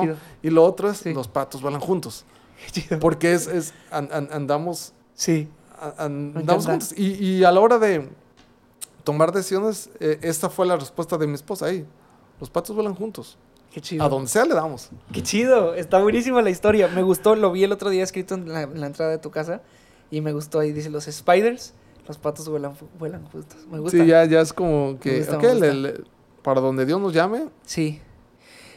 Chido. 0.00 0.16
Y 0.42 0.50
lo 0.50 0.64
otro 0.64 0.90
es 0.90 0.98
Sí. 0.98 1.12
los 1.12 1.28
patos 1.28 1.60
vuelan 1.62 1.80
juntos. 1.80 2.24
Qué 2.66 2.80
chido. 2.80 2.98
Porque 3.00 3.34
es, 3.34 3.46
es 3.46 3.74
an- 3.90 4.08
an- 4.12 4.28
andamos 4.32 4.92
Sí. 5.14 5.48
andamos 5.98 6.66
juntos. 6.66 6.94
Y, 6.96 7.12
y 7.24 7.44
a 7.44 7.52
la 7.52 7.60
hora 7.60 7.78
de 7.78 8.08
tomar 9.04 9.32
decisiones, 9.32 9.90
eh, 10.00 10.18
esta 10.22 10.48
fue 10.48 10.66
la 10.66 10.76
respuesta 10.76 11.18
de 11.18 11.26
mi 11.26 11.34
esposa 11.34 11.66
ahí. 11.66 11.84
Los 12.40 12.50
patos 12.50 12.74
vuelan 12.74 12.94
juntos. 12.94 13.36
Qué 13.72 13.80
chido. 13.80 14.04
A 14.04 14.08
donde 14.08 14.28
sea 14.28 14.44
le 14.44 14.54
damos. 14.54 14.90
Qué 15.12 15.22
chido. 15.22 15.74
Está 15.74 15.98
buenísima 16.00 16.40
la 16.42 16.50
historia. 16.50 16.88
Me 16.88 17.02
gustó. 17.02 17.34
Lo 17.34 17.50
vi 17.52 17.64
el 17.64 17.72
otro 17.72 17.90
día 17.90 18.02
escrito 18.04 18.34
en 18.34 18.52
la, 18.52 18.62
en 18.62 18.80
la 18.80 18.86
entrada 18.86 19.10
de 19.10 19.18
tu 19.18 19.30
casa. 19.30 19.62
Y 20.10 20.20
me 20.20 20.32
gustó. 20.32 20.60
Ahí 20.60 20.72
dice: 20.72 20.90
Los 20.90 21.04
spiders, 21.04 21.74
los 22.06 22.18
patos 22.18 22.48
vuelan, 22.48 22.74
vuelan 22.98 23.24
juntos. 23.26 23.66
Me 23.70 23.78
gusta. 23.78 23.96
Sí, 23.98 24.06
ya, 24.06 24.24
ya 24.24 24.40
es 24.40 24.52
como 24.52 24.98
que, 25.00 25.18
gusta, 25.18 25.38
le- 25.54 25.74
le- 25.74 26.04
para 26.42 26.60
donde 26.60 26.84
Dios 26.86 27.00
nos 27.00 27.12
llame, 27.12 27.48
Sí. 27.64 28.00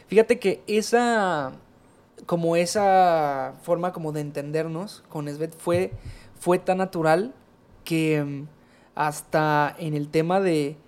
Fíjate 0.06 0.38
que 0.38 0.62
esa, 0.66 1.52
como 2.24 2.56
esa 2.56 3.54
forma 3.62 3.92
como 3.92 4.12
de 4.12 4.22
entendernos 4.22 5.04
con 5.10 5.28
Esbeth 5.28 5.54
fue, 5.58 5.92
fue 6.40 6.58
tan 6.58 6.78
natural 6.78 7.34
que 7.84 8.24
mm, 8.24 8.46
hasta 8.94 9.74
en 9.78 9.92
el 9.92 10.08
tema 10.08 10.40
de, 10.40 10.78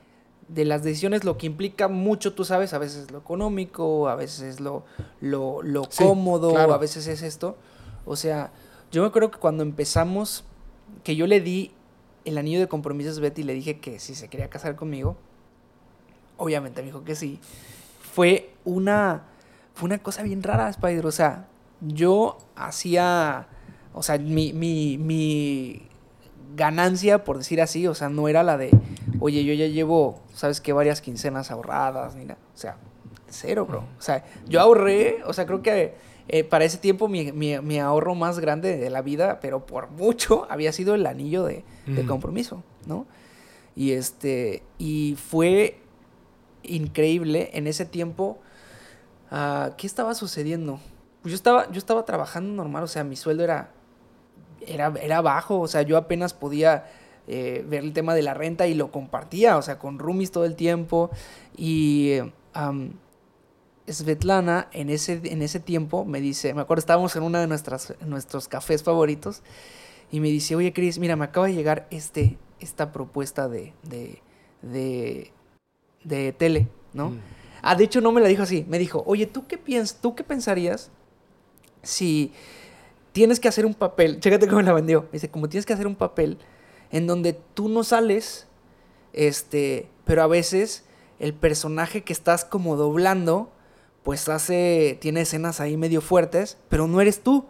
de 0.49 0.65
las 0.65 0.83
decisiones, 0.83 1.25
lo 1.25 1.37
que 1.37 1.47
implica 1.47 1.87
mucho, 1.89 2.33
tú 2.33 2.47
sabes, 2.47 2.73
a 2.73 2.79
veces 2.79 3.11
lo 3.11 3.19
económico, 3.19 4.09
a 4.09 4.15
veces 4.15 4.59
lo, 4.61 4.85
lo, 5.21 5.61
lo 5.63 5.85
Sí, 5.91 6.03
cómodo, 6.03 6.53
claro. 6.53 6.73
a 6.73 6.79
veces 6.79 7.07
es 7.07 7.21
esto. 7.23 7.59
O 8.07 8.17
sea, 8.17 8.53
yo 8.91 9.03
me 9.03 9.09
acuerdo 9.09 9.31
que 9.31 9.39
cuando 9.39 9.63
empezamos 9.63 10.45
que 11.05 11.15
yo 11.15 11.27
le 11.27 11.41
di 11.43 11.73
el 12.25 12.39
anillo 12.39 12.61
de 12.61 12.69
compromiso 12.69 13.11
a 13.11 13.15
Svet 13.15 13.39
y 13.39 13.43
le 13.43 13.55
dije 13.55 13.79
que 13.79 13.99
si 13.99 14.15
se 14.15 14.29
quería 14.29 14.49
casar 14.51 14.77
conmigo, 14.77 15.17
obviamente 16.37 16.81
me 16.81 16.87
dijo 16.87 17.05
que 17.05 17.15
sí, 17.15 17.39
fue 18.15 18.51
una, 18.65 19.25
fue 19.75 19.87
una 19.87 19.99
cosa 19.99 20.23
bien 20.23 20.43
rara, 20.43 20.69
Spider. 20.69 21.07
O 21.07 21.13
sea, 21.13 21.47
yo 21.81 22.39
hacía, 22.57 23.47
o 23.93 24.03
sea, 24.03 24.19
mi, 24.19 24.53
mi, 24.53 24.99
mi 24.99 25.89
ganancia, 26.57 27.25
por 27.25 27.39
decir 27.39 27.61
así, 27.61 27.87
o 27.87 27.95
sea, 27.95 28.09
no 28.09 28.29
era 28.29 28.43
la 28.43 28.57
de, 28.57 28.71
oye, 29.21 29.45
yo 29.45 29.55
ya 29.55 29.67
llevo, 29.67 30.21
¿sabes 30.35 30.61
qué? 30.61 30.73
Varias 30.73 31.01
quincenas 31.01 31.51
ahorradas, 31.51 32.15
ni. 32.17 32.25
O 32.25 32.37
sea, 32.55 32.77
cero, 33.29 33.67
bro. 33.67 33.85
O 33.99 34.03
sea, 34.03 34.25
yo 34.47 34.61
ahorré, 34.61 35.23
o 35.25 35.33
sea, 35.33 35.47
creo 35.47 35.63
que 35.63 35.95
eh, 36.33 36.45
para 36.45 36.65
ese 36.65 36.79
tiempo 36.79 37.09
mi, 37.09 37.33
mi, 37.33 37.59
mi, 37.59 37.81
ahorro 37.81 38.15
más 38.15 38.39
grande 38.39 38.77
de 38.77 38.89
la 38.89 39.03
vida, 39.03 39.41
pero 39.41 39.67
por 39.67 39.91
mucho, 39.91 40.47
había 40.51 40.73
sido 40.73 40.95
el 40.95 41.05
anillo 41.07 41.45
de, 41.45 41.65
de 41.87 42.07
compromiso, 42.07 42.63
¿no? 42.87 43.05
Y 43.75 43.91
este, 43.93 44.63
y 44.79 45.17
fue 45.17 45.81
increíble 46.63 47.51
en 47.53 47.67
ese 47.67 47.85
tiempo. 47.85 48.39
Uh, 49.33 49.75
¿Qué 49.77 49.89
estaba 49.89 50.15
sucediendo? 50.15 50.79
Pues 51.23 51.33
yo 51.33 51.37
estaba, 51.37 51.69
yo 51.73 51.79
estaba 51.79 52.05
trabajando 52.05 52.55
normal, 52.55 52.85
o 52.85 52.89
sea, 52.89 53.03
mi 53.03 53.17
sueldo 53.17 53.43
era, 53.43 53.73
era, 54.65 54.95
era 55.03 55.21
bajo, 55.23 55.59
o 55.59 55.67
sea, 55.67 55.83
yo 55.83 55.97
apenas 55.97 56.33
podía 56.33 56.87
eh, 57.27 57.65
ver 57.69 57.83
el 57.83 57.93
tema 57.93 58.15
de 58.15 58.23
la 58.23 58.35
renta 58.35 58.69
y 58.69 58.75
lo 58.75 58.93
compartía, 58.93 59.57
o 59.57 59.63
sea, 59.63 59.81
con 59.81 59.99
roomies 59.99 60.31
todo 60.31 60.45
el 60.45 60.55
tiempo. 60.55 61.11
Y 61.57 62.21
um, 62.55 62.93
Svetlana 63.93 64.69
en 64.73 64.91
ese, 64.91 65.21
en 65.25 65.43
ese 65.43 65.61
tiempo 65.61 66.05
me 66.05 66.21
dice, 66.21 66.55
me 66.55 66.63
acuerdo, 66.63 66.81
estábamos 66.81 67.15
en 67.17 67.23
uno 67.23 67.39
de 67.39 67.47
nuestras, 67.47 67.95
nuestros 68.07 68.49
cafés 68.49 68.83
favoritos 68.83 69.43
y 70.11 70.21
me 70.21 70.29
dice, 70.29 70.57
oye 70.57 70.73
Chris, 70.73 70.99
mira, 70.99 71.17
me 71.17 71.25
acaba 71.25 71.47
de 71.47 71.55
llegar 71.55 71.87
este, 71.91 72.39
esta 72.61 72.93
propuesta 72.93 73.49
de, 73.49 73.73
de, 73.83 74.23
de, 74.63 75.33
de 76.05 76.33
tele, 76.33 76.69
¿no? 76.93 77.11
Mm. 77.11 77.21
Ah, 77.63 77.75
de 77.75 77.85
hecho 77.85 78.01
no 78.01 78.13
me 78.13 78.21
la 78.21 78.29
dijo 78.29 78.43
así, 78.43 78.65
me 78.69 78.79
dijo, 78.79 79.03
oye, 79.07 79.27
¿tú 79.27 79.47
qué 79.47 79.59
piensas, 79.59 80.01
tú 80.01 80.15
qué 80.15 80.25
pensarías 80.25 80.91
si 81.83 82.33
tienes 83.13 83.41
que 83.41 83.49
hacer 83.49 83.67
un 83.67 83.75
papel, 83.75 84.21
chécate 84.21 84.47
cómo 84.47 84.59
me 84.59 84.65
la 84.65 84.73
vendió, 84.73 85.09
dice, 85.13 85.31
como 85.31 85.49
tienes 85.49 85.67
que 85.67 85.73
hacer 85.73 85.87
un 85.87 85.97
papel 85.97 86.39
en 86.91 87.07
donde 87.07 87.33
tú 87.33 87.69
no 87.69 87.85
sales, 87.85 88.47
este, 89.13 89.89
pero 90.05 90.23
a 90.23 90.27
veces 90.27 90.85
el 91.19 91.35
personaje 91.35 92.03
que 92.03 92.13
estás 92.13 92.45
como 92.45 92.77
doblando, 92.77 93.53
pues 94.03 94.29
hace, 94.29 94.99
tiene 95.01 95.23
escenas 95.23 95.61
ahí 95.61 95.77
medio 95.77 96.01
fuertes, 96.01 96.59
pero 96.69 96.87
no 96.87 97.01
eres 97.01 97.23
tú. 97.23 97.47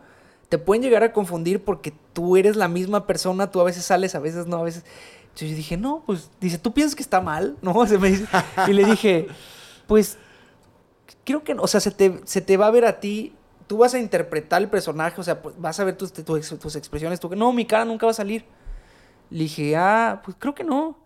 Te 0.49 0.59
pueden 0.59 0.83
llegar 0.83 1.03
a 1.05 1.13
confundir 1.13 1.65
porque 1.65 1.93
tú 2.13 2.37
eres 2.37 2.57
la 2.57 2.69
misma 2.69 3.07
persona, 3.07 3.51
tú 3.51 3.61
a 3.61 3.65
veces 3.65 3.85
sales, 3.85 4.15
a 4.15 4.19
veces 4.21 4.47
no, 4.47 4.57
a 4.57 4.63
veces... 4.63 4.85
Entonces 5.23 5.51
yo 5.51 5.57
dije, 5.57 5.77
no, 5.77 6.03
pues, 6.07 6.29
dice, 6.41 6.59
¿tú 6.59 6.73
piensas 6.75 6.97
que 6.97 7.03
está 7.03 7.21
mal? 7.21 7.57
¿No? 7.63 7.87
Se 7.87 7.99
me 7.99 8.11
dice, 8.11 8.27
y 8.67 8.73
le 8.73 8.85
dije, 8.85 9.29
pues, 9.87 10.19
creo 11.25 11.45
que 11.45 11.55
no, 11.55 11.63
o 11.63 11.69
sea, 11.69 11.81
se 11.81 11.93
te, 11.93 12.21
se 12.25 12.41
te 12.41 12.57
va 12.57 12.67
a 12.67 12.71
ver 12.73 12.85
a 12.85 12.99
ti, 12.99 13.35
tú 13.69 13.79
vas 13.79 13.95
a 13.95 14.01
interpretar 14.01 14.61
el 14.61 14.69
personaje, 14.69 15.21
o 15.21 15.25
sea, 15.25 15.41
pues, 15.41 15.55
vas 15.57 15.79
a 15.79 15.85
ver 15.85 15.97
tus, 15.97 16.13
tus, 16.13 16.59
tus 16.59 16.77
expresiones, 16.77 17.21
tú, 17.21 17.29
no, 17.37 17.53
mi 17.53 17.65
cara 17.65 17.85
nunca 17.85 18.07
va 18.07 18.11
a 18.11 18.15
salir. 18.15 18.45
Le 19.31 19.45
dije, 19.45 19.77
ah, 19.77 20.21
pues 20.25 20.37
creo 20.41 20.57
que 20.57 20.65
no. 20.65 20.99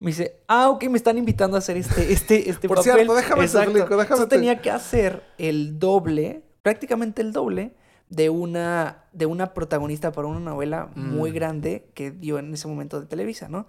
Me 0.00 0.10
dice, 0.10 0.36
ah, 0.48 0.70
ok, 0.70 0.84
me 0.84 0.96
están 0.96 1.18
invitando 1.18 1.56
a 1.56 1.58
hacer 1.58 1.76
este, 1.76 2.12
este, 2.12 2.48
este 2.50 2.66
Por 2.68 2.78
papel. 2.78 2.94
cierto, 2.94 3.14
déjame 3.14 3.44
Exacto. 3.44 3.72
te 3.72 3.78
explico, 3.78 4.00
déjame 4.00 4.16
Entonces 4.16 4.28
te- 4.28 4.36
tenía 4.36 4.60
que 4.62 4.70
hacer 4.70 5.22
el 5.38 5.78
doble, 5.78 6.42
prácticamente 6.62 7.20
el 7.22 7.32
doble, 7.32 7.72
de 8.08 8.28
una, 8.28 9.04
de 9.12 9.26
una 9.26 9.54
protagonista 9.54 10.10
para 10.10 10.26
una 10.26 10.40
novela 10.40 10.88
muy 10.96 11.30
Mm. 11.30 11.34
grande 11.34 11.90
que 11.94 12.10
dio 12.10 12.38
en 12.40 12.52
ese 12.52 12.66
momento 12.66 13.00
de 13.00 13.06
Televisa, 13.06 13.48
¿no? 13.48 13.66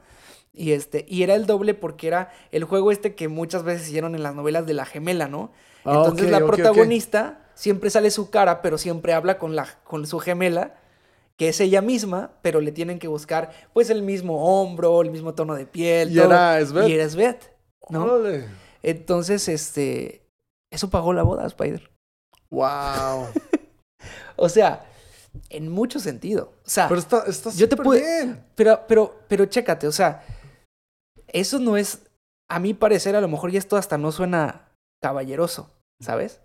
Y 0.53 0.71
este, 0.71 1.05
y 1.07 1.21
era 1.23 1.35
el 1.35 1.45
doble 1.45 1.73
porque 1.75 2.07
era 2.07 2.31
el 2.51 2.63
juego 2.63 2.91
este 2.91 3.13
que 3.13 3.27
muchas 3.27 3.63
veces 3.63 3.87
hicieron 3.87 4.15
en 4.15 4.23
las 4.23 4.33
novelas 4.33 4.65
de 4.65 4.73
la 4.73 4.85
gemela, 4.85 5.27
¿no? 5.27 5.51
Ah, 5.85 5.93
Entonces 5.97 6.31
la 6.31 6.45
protagonista 6.45 7.45
siempre 7.53 7.89
sale 7.91 8.09
su 8.09 8.29
cara, 8.31 8.61
pero 8.63 8.77
siempre 8.79 9.13
habla 9.13 9.37
con, 9.37 9.55
la, 9.55 9.67
con 9.83 10.07
su 10.07 10.17
gemela, 10.19 10.73
que 11.41 11.49
es 11.49 11.59
ella 11.59 11.81
misma, 11.81 12.33
pero 12.43 12.61
le 12.61 12.71
tienen 12.71 12.99
que 12.99 13.07
buscar 13.07 13.51
pues 13.73 13.89
el 13.89 14.03
mismo 14.03 14.45
hombro, 14.45 15.01
el 15.01 15.09
mismo 15.09 15.33
tono 15.33 15.55
de 15.55 15.65
piel. 15.65 16.11
Y 16.11 16.17
todo. 16.17 16.25
era 16.25 16.63
Svet. 16.63 16.87
Y 16.87 16.93
era 16.93 17.09
Svet, 17.09 17.57
¿no? 17.89 18.03
Órale. 18.03 18.47
Entonces, 18.83 19.47
este, 19.47 20.21
eso 20.71 20.91
pagó 20.91 21.13
la 21.13 21.23
boda, 21.23 21.47
Spider. 21.47 21.89
Wow. 22.51 23.29
O 24.35 24.49
sea, 24.49 24.85
en 25.49 25.71
mucho 25.71 25.99
sentido. 25.99 26.53
O 26.63 26.69
sea, 26.69 26.87
Pero 26.87 26.99
está, 26.99 27.23
está 27.25 27.49
Yo 27.51 27.67
te 27.67 27.75
bien. 27.75 28.43
Pero, 28.53 28.81
pero, 28.87 29.19
pero 29.27 29.45
chécate, 29.47 29.87
o 29.87 29.91
sea, 29.91 30.23
eso 31.27 31.57
no 31.57 31.75
es, 31.75 32.03
a 32.51 32.59
mi 32.59 32.75
parecer, 32.75 33.15
a 33.15 33.21
lo 33.21 33.27
mejor 33.27 33.49
ya 33.49 33.57
esto 33.57 33.77
hasta 33.77 33.97
no 33.97 34.11
suena 34.11 34.69
caballeroso, 35.01 35.71
¿sabes? 35.99 36.39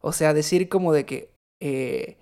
O 0.00 0.12
sea, 0.12 0.34
decir 0.34 0.68
como 0.68 0.92
de 0.92 1.06
que, 1.06 1.32
eh, 1.62 2.18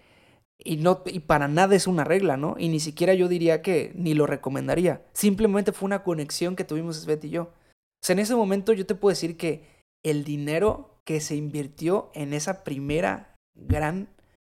y 0.59 0.77
no, 0.77 1.03
y 1.07 1.21
para 1.21 1.49
nada 1.49 1.77
es 1.77 1.87
una 1.87 2.05
regla, 2.05 2.37
¿no? 2.37 2.57
Y 2.59 2.69
ni 2.69 2.81
siquiera 2.81 3.15
yo 3.15 3.29
diría 3.29 3.63
que 3.63 3.93
ni 3.95 4.15
lo 4.15 4.27
recomendaría. 4.27 5.03
Simplemente 5.13 5.73
fue 5.73 5.87
una 5.87 6.03
conexión 6.03 6.57
que 6.57 6.65
tuvimos 6.65 6.97
Svet 6.97 7.25
y 7.25 7.31
yo. 7.31 7.43
O 7.43 8.05
sea, 8.05 8.15
en 8.15 8.21
ese 8.21 8.35
momento 8.35 8.73
yo 8.73 8.87
te 8.87 8.95
puedo 8.95 9.13
decir 9.13 9.37
que 9.37 9.65
el 10.05 10.25
dinero 10.25 11.01
que 11.05 11.21
se 11.21 11.37
invirtió 11.37 12.11
en 12.15 12.35
esa 12.35 12.65
primera 12.65 13.35
gran 13.55 14.09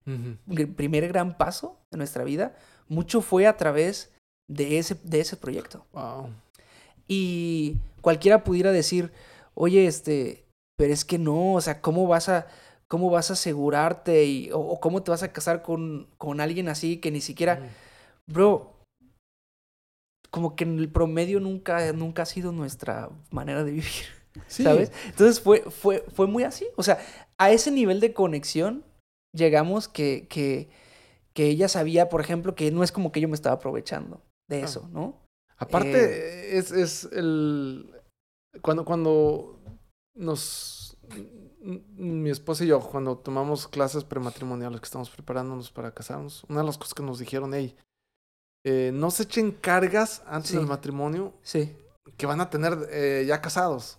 gr- 0.07 0.75
primer 0.75 1.09
gran 1.09 1.39
paso 1.39 1.79
de 1.91 1.99
nuestra 1.99 2.25
vida, 2.25 2.57
mucho 2.89 3.21
fue 3.21 3.47
a 3.47 3.57
través 3.57 4.13
de 4.49 4.79
ese, 4.79 4.97
de 5.05 5.21
ese 5.21 5.37
proyecto. 5.37 5.87
Wow. 5.93 6.29
Y 7.09 7.77
cualquiera 8.01 8.45
pudiera 8.45 8.73
decir, 8.73 9.13
oye, 9.55 9.87
este, 9.87 10.45
pero 10.77 10.93
es 10.93 11.05
que 11.05 11.19
no, 11.19 11.55
o 11.55 11.61
sea, 11.61 11.81
¿cómo 11.81 12.07
vas 12.07 12.29
a, 12.29 12.47
cómo 12.93 13.09
vas 13.09 13.31
a 13.31 13.33
asegurarte 13.33 14.27
y, 14.27 14.51
o, 14.51 14.59
o 14.61 14.79
cómo 14.79 15.03
te 15.03 15.11
vas 15.11 15.23
a 15.23 15.33
casar 15.33 15.63
con, 15.63 16.09
con 16.19 16.43
alguien 16.43 16.69
así 16.69 16.99
que 16.99 17.11
ni 17.11 17.23
siquiera, 17.23 17.71
bro, 18.31 18.75
como 20.31 20.57
que 20.57 20.65
en 20.65 20.79
el 20.79 20.91
promedio 20.93 21.41
nunca, 21.41 21.91
nunca 21.95 22.25
ha 22.25 22.27
sido 22.27 22.53
nuestra 22.53 23.09
manera 23.31 23.65
de 23.65 23.71
vivir. 23.73 23.87
Sí. 24.47 24.63
¿Sabes? 24.63 24.93
Entonces 25.07 25.41
fue, 25.41 25.63
fue, 25.71 26.05
fue 26.15 26.27
muy 26.27 26.43
así. 26.43 26.67
O 26.77 26.83
sea, 26.83 26.99
a 27.39 27.51
ese 27.51 27.71
nivel 27.71 27.99
de 28.01 28.13
conexión 28.13 28.85
llegamos 29.35 29.89
que, 29.89 30.27
que, 30.29 30.69
que 31.33 31.47
ella 31.47 31.69
sabía, 31.69 32.11
por 32.11 32.21
ejemplo, 32.21 32.55
que 32.55 32.71
no 32.71 32.83
es 32.83 32.93
como 32.93 33.11
que 33.11 33.23
yo 33.23 33.29
me 33.29 33.35
estaba 33.37 33.57
aprovechando 33.57 34.21
de 34.51 34.61
Ah. 34.61 34.65
eso, 34.67 34.87
¿no? 34.93 35.17
Aparte, 35.57 36.59
es, 36.59 36.73
es 36.73 37.09
el. 37.13 37.91
Cuando, 38.61 38.85
cuando 38.85 39.61
nos. 40.15 40.99
Mi 41.97 42.31
esposa 42.31 42.65
y 42.65 42.69
yo, 42.69 42.81
cuando 42.81 43.17
tomamos 43.17 43.69
clases 43.69 44.05
prematrimoniales 44.05 44.81
que 44.81 44.85
estamos 44.87 45.11
preparándonos 45.11 45.71
para 45.71 45.93
casarnos, 45.93 46.45
una 46.49 46.61
de 46.61 46.67
las 46.67 46.77
cosas 46.79 46.95
que 46.95 47.03
nos 47.03 47.19
dijeron, 47.21 47.55
hey, 47.55 47.77
eh, 48.65 48.91
no 48.93 49.11
se 49.11 49.25
echen 49.25 49.53
cargas 49.53 50.23
antes 50.27 50.51
Sí. 50.53 50.57
del 50.57 50.67
matrimonio 50.67 51.35
Sí. 51.43 51.73
que 52.17 52.27
van 52.27 52.41
a 52.41 52.51
tener 52.51 52.89
eh, 52.91 53.25
ya 53.27 53.41
casados. 53.41 53.99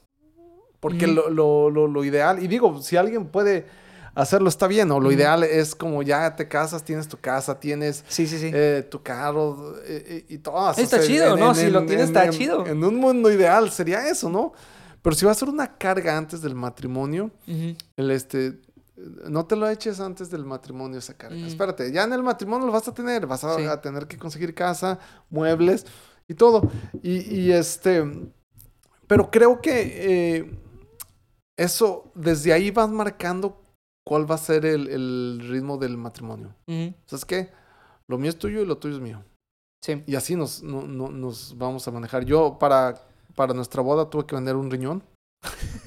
Porque 0.79 1.07
lo, 1.07 1.29
lo, 1.29 1.69
lo, 1.69 1.87
lo 1.87 2.03
ideal, 2.03 2.43
y 2.43 2.47
digo, 2.49 2.81
si 2.81 2.97
alguien 2.97 3.27
puede 3.27 3.65
hacerlo, 4.15 4.49
está 4.49 4.67
bien, 4.67 4.91
o 4.91 4.99
lo 4.99 5.11
ideal 5.13 5.43
es 5.45 5.73
como 5.75 6.03
ya 6.03 6.35
te 6.35 6.47
casas, 6.49 6.83
tienes 6.83 7.07
tu 7.07 7.17
casa, 7.17 7.57
tienes 7.59 8.03
Sí, 8.09 8.27
sí, 8.27 8.37
sí. 8.37 8.51
eh, 8.53 8.85
tu 8.91 9.01
carro 9.01 9.75
eh, 9.85 10.25
y 10.27 10.37
todo. 10.39 10.69
Está 10.71 10.99
chido, 11.01 11.37
¿no? 11.37 11.55
Si 11.55 11.69
lo 11.69 11.85
tienes, 11.85 12.07
está 12.07 12.29
chido. 12.29 12.65
En 12.67 12.83
un 12.83 12.95
mundo 12.97 13.31
ideal 13.31 13.71
sería 13.71 14.07
eso, 14.09 14.29
¿no? 14.29 14.51
Pero 15.03 15.15
si 15.15 15.25
va 15.25 15.31
a 15.31 15.35
ser 15.35 15.49
una 15.49 15.77
carga 15.77 16.17
antes 16.17 16.41
del 16.41 16.55
matrimonio, 16.55 17.29
el 17.45 18.09
este, 18.09 18.59
no 19.29 19.45
te 19.45 19.55
lo 19.55 19.69
eches 19.69 19.99
antes 19.99 20.31
del 20.31 20.45
matrimonio 20.45 20.97
esa 20.97 21.15
carga. 21.15 21.35
Mm. 21.37 21.45
Espérate, 21.45 21.91
ya 21.91 22.03
en 22.05 22.13
el 22.13 22.23
matrimonio 22.23 22.65
lo 22.65 22.71
vas 22.73 22.87
a 22.87 22.93
tener, 22.93 23.27
vas 23.27 23.43
a, 23.43 23.55
Sí. 23.57 23.65
a 23.65 23.79
tener 23.81 24.07
que 24.07 24.17
conseguir 24.17 24.55
casa, 24.55 24.97
muebles 25.29 25.85
y 26.27 26.33
todo. 26.33 26.71
Y, 27.03 27.35
y 27.35 27.51
este, 27.51 28.03
pero 29.05 29.29
creo 29.29 29.59
que 29.61 30.37
eh, 30.37 30.59
eso, 31.57 32.11
desde 32.15 32.53
ahí 32.53 32.71
vas 32.71 32.89
marcando 32.89 33.61
cuál 34.05 34.29
va 34.29 34.35
a 34.35 34.39
ser 34.39 34.65
el, 34.65 34.87
el 34.89 35.45
ritmo 35.49 35.77
del 35.77 35.97
matrimonio. 35.97 36.55
Ujú. 36.67 36.93
¿Sabes 37.05 37.25
qué? 37.25 37.49
Lo 38.07 38.17
mío 38.17 38.29
es 38.29 38.37
tuyo 38.37 38.61
y 38.61 38.65
lo 38.65 38.77
tuyo 38.77 38.95
es 38.95 39.01
mío. 39.01 39.23
Sí. 39.81 40.01
Y 40.07 40.15
así 40.15 40.35
nos, 40.35 40.63
no- 40.63 40.87
no- 40.87 41.09
nos 41.09 41.57
vamos 41.57 41.85
a 41.87 41.91
manejar. 41.91 42.23
Yo 42.25 42.57
para, 42.57 42.95
para 43.35 43.53
nuestra 43.53 43.81
boda 43.81 44.09
tuve 44.09 44.25
que 44.25 44.35
vender 44.35 44.55
un 44.55 44.69
riñón. 44.71 45.03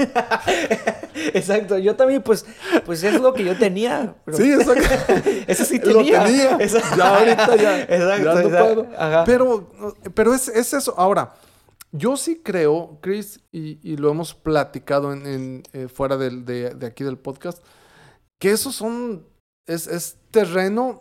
Exacto. 1.35 1.79
Yo 1.79 1.97
también, 1.97 2.23
pues, 2.23 2.45
pues 2.85 3.03
es 3.03 3.21
lo 3.21 3.33
que 3.33 3.45
yo 3.45 3.57
tenía. 3.59 4.17
pero- 4.25 4.37
Sí, 4.37 4.53
exacto. 4.53 5.15
Eso 5.47 5.65
sí 5.65 5.79
Lo 5.79 5.95
tenía. 6.05 6.57
Exacto. 6.61 6.97
Ya 6.97 7.17
ahorita 7.19 7.57
ya- 7.57 7.81
Exacto. 7.83 8.25
ya 8.25 8.35
no 8.35 8.41
exacto. 8.41 8.75
puedo. 8.83 8.87
Ajá. 8.99 9.25
Pero, 9.25 9.71
pero 10.15 10.35
es, 10.35 10.49
es 10.49 10.73
eso. 10.75 10.95
Ahora, 10.97 11.35
yo 11.93 12.17
sí 12.17 12.41
creo, 12.45 12.99
Chris, 13.01 13.41
y, 13.53 13.79
y 13.89 13.97
lo 13.97 14.11
hemos 14.11 14.35
platicado 14.35 15.13
en, 15.13 15.27
en, 15.27 15.63
eh, 15.73 15.89
fuera 15.89 16.17
del- 16.17 16.45
de, 16.45 16.75
de 16.75 16.87
aquí 16.87 17.05
del 17.05 17.19
podcast, 17.19 17.63
que 18.41 18.51
esos 18.51 18.75
son, 18.75 19.27
es, 19.67 19.87
es 19.87 20.19
terreno, 20.31 21.01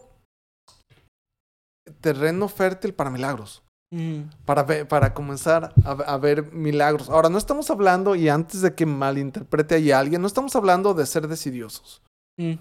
terreno 2.01 2.47
fértil 2.47 2.93
para 2.93 3.09
milagros. 3.09 3.63
Mm, 3.91 4.21
Para, 4.45 4.65
para 4.87 5.13
comenzar 5.13 5.73
a, 5.85 5.91
a 5.91 6.17
ver 6.17 6.51
milagros. 6.51 7.09
Ahora, 7.09 7.29
no 7.29 7.37
estamos 7.37 7.69
hablando, 7.69 8.15
y 8.15 8.29
antes 8.29 8.61
de 8.61 8.73
que 8.73 8.85
malinterprete 8.85 9.75
ahí 9.75 9.91
a 9.91 9.99
alguien, 9.99 10.21
no 10.21 10.27
estamos 10.27 10.55
hablando 10.55 10.93
de 10.93 11.05
ser 11.05 11.27
decidiosos, 11.27 12.01
mm. 12.37 12.53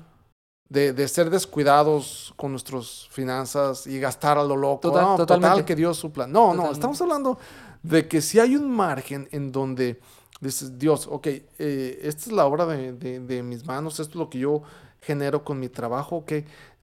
de, 0.69 0.93
de 0.93 1.09
ser 1.09 1.31
descuidados 1.31 2.35
con 2.37 2.51
nuestras 2.53 3.09
finanzas 3.11 3.87
y 3.87 3.99
gastar 3.99 4.39
a 4.39 4.45
lo 4.45 4.57
loco. 4.57 4.81
Total- 4.91 5.03
No, 5.03 5.17
total, 5.27 5.65
que 5.65 5.75
Dios 5.75 5.97
supla. 5.97 6.27
No, 6.27 6.53
no, 6.55 6.71
estamos 6.73 7.01
hablando 7.01 7.39
de 7.83 8.07
que 8.07 8.21
si 8.21 8.39
hay 8.39 8.55
un 8.55 8.71
margen 8.71 9.27
en 9.33 9.51
donde 9.51 10.01
dices, 10.41 10.79
Dios, 10.79 11.09
ok, 11.11 11.27
eh, 11.27 12.01
esta 12.03 12.23
es 12.27 12.33
la 12.33 12.45
obra 12.45 12.67
de, 12.67 12.93
de- 12.93 13.21
de 13.21 13.43
mis 13.43 13.65
manos, 13.67 13.99
esto 13.99 14.13
es 14.13 14.17
lo 14.17 14.29
que 14.31 14.39
yo 14.41 14.63
genero 15.01 15.43
con 15.45 15.59
mi 15.59 15.69
trabajo, 15.69 16.17
ok. 16.17 16.33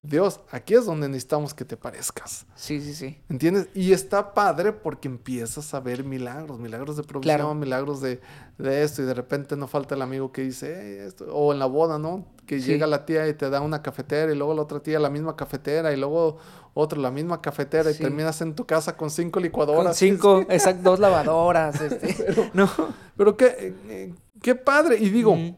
Dios, 0.04 0.40
aquí 0.50 0.74
es 0.74 0.84
donde 0.84 1.08
necesitamos 1.08 1.54
que 1.54 1.64
te 1.64 1.76
parezcas. 1.76 2.44
Sí, 2.56 2.80
sí, 2.80 2.92
sí. 2.92 3.20
¿Entiendes? 3.28 3.68
Y 3.72 3.92
está 3.92 4.34
padre 4.34 4.72
porque 4.72 5.06
empiezas 5.06 5.72
a 5.74 5.80
ver 5.80 6.02
milagros, 6.02 6.58
milagros 6.58 6.96
de 6.96 7.04
provisión, 7.04 7.36
Claro. 7.36 7.54
milagros 7.54 8.00
de, 8.00 8.20
de 8.58 8.82
esto, 8.82 9.02
y 9.02 9.04
de 9.04 9.14
repente 9.14 9.56
no 9.56 9.68
falta 9.68 9.94
el 9.94 10.02
amigo 10.02 10.32
que 10.32 10.42
dice, 10.42 10.76
"Hey, 10.82 11.06
esto", 11.06 11.32
o 11.32 11.52
en 11.52 11.60
la 11.60 11.66
boda, 11.66 12.00
¿no? 12.00 12.26
Que 12.46 12.58
Sí. 12.60 12.66
llega 12.66 12.88
la 12.88 13.06
tía 13.06 13.28
y 13.28 13.34
te 13.34 13.48
da 13.48 13.60
una 13.60 13.80
cafetera, 13.80 14.32
y 14.32 14.36
luego 14.36 14.54
la 14.54 14.62
otra 14.62 14.80
tía 14.80 14.98
la 14.98 15.08
misma 15.08 15.36
cafetera, 15.36 15.92
y 15.92 15.96
luego 15.96 16.38
otra 16.74 16.98
la 16.98 17.12
misma 17.12 17.40
cafetera, 17.40 17.88
y 17.92 17.94
terminas 17.94 18.40
en 18.40 18.56
tu 18.56 18.66
casa 18.66 18.96
con 18.96 19.08
cinco 19.08 19.34
Con 19.34 19.44
licuadoras. 19.44 19.96
cinco, 19.96 20.40
exacto, 20.48 20.82
dos 20.82 20.98
lavadoras. 20.98 21.80
Este. 21.80 22.50
no. 22.54 22.68
Pero 23.16 23.36
qué, 23.36 23.46
eh, 23.46 23.74
eh, 23.88 24.14
qué 24.42 24.56
padre. 24.56 24.96
Y 24.98 25.10
digo, 25.10 25.36
Mm, 25.36 25.56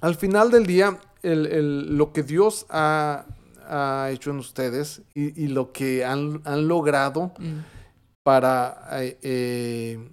al 0.00 0.14
final 0.14 0.50
del 0.50 0.64
día, 0.64 0.98
el, 1.22 1.44
el- 1.44 1.96
lo 1.98 2.14
que 2.14 2.22
Dios 2.22 2.64
ha, 2.70 3.26
ha 3.68 4.10
hecho 4.10 4.30
en 4.30 4.38
ustedes 4.38 5.02
y, 5.14 5.44
y 5.44 5.48
lo 5.48 5.72
que 5.72 6.04
han, 6.04 6.40
han 6.44 6.68
logrado 6.68 7.32
mm. 7.38 7.58
para 8.22 8.88
eh, 9.02 9.18
eh, 9.22 10.10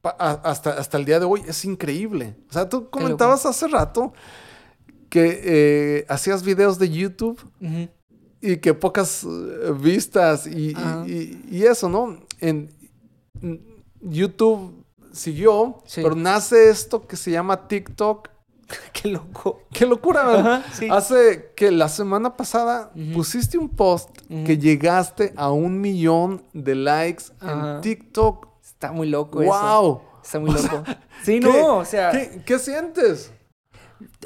pa- 0.00 0.10
hasta, 0.10 0.70
hasta 0.72 0.98
el 0.98 1.04
día 1.04 1.18
de 1.20 1.26
hoy 1.26 1.42
es 1.46 1.64
increíble. 1.64 2.36
O 2.48 2.52
sea, 2.52 2.68
tú 2.68 2.88
comentabas 2.90 3.46
hace 3.46 3.68
rato 3.68 4.12
que 5.08 5.40
eh, 5.44 6.06
hacías 6.08 6.42
videos 6.42 6.78
de 6.78 6.88
YouTube 6.90 7.38
y 8.40 8.56
que 8.56 8.74
pocas 8.74 9.26
vistas 9.80 10.46
y, 10.46 10.74
eso, 11.64 11.88
¿no? 11.88 12.18
En 12.40 12.70
en 13.40 13.60
YouTube 14.00 14.84
siguió, 15.12 15.82
Sí. 15.84 16.00
pero 16.02 16.14
nace 16.14 16.70
esto 16.70 17.06
que 17.06 17.16
se 17.16 17.30
llama 17.30 17.66
TikTok. 17.68 18.28
Qué 18.92 19.08
loco. 19.08 19.62
¡Qué 19.72 19.86
locura! 19.86 20.24
¿verdad? 20.26 20.54
Ajá, 20.64 20.72
sí. 20.74 20.88
Hace 20.90 21.52
que 21.56 21.70
la 21.70 21.88
semana 21.88 22.36
pasada 22.36 22.92
pusiste 23.14 23.58
un 23.58 23.68
post 23.68 24.10
que 24.46 24.58
llegaste 24.58 25.32
a 25.36 25.50
un 25.50 25.80
millón 25.80 26.44
de 26.52 26.74
likes 26.74 27.24
en 27.42 27.80
TikTok. 27.80 28.48
Está 28.62 28.92
muy 28.92 29.08
loco 29.08 29.42
eso. 29.42 29.50
¡Wow! 29.52 30.02
Está 30.22 30.38
muy 30.40 30.50
loco. 30.62 30.84
Sí, 31.22 31.40
¿Qué- 31.40 31.48
no, 31.48 31.76
o 31.78 31.84
sea, 31.84 32.10
¿Qué, 32.10 32.42
qué 32.44 32.58
sientes? 32.58 33.32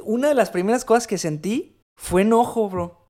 una 0.04 0.28
de 0.28 0.34
las 0.34 0.50
primeras 0.50 0.84
cosas 0.84 1.06
que 1.06 1.18
sentí 1.18 1.80
fue 1.98 2.22
enojo, 2.22 2.68
bro. 2.68 3.08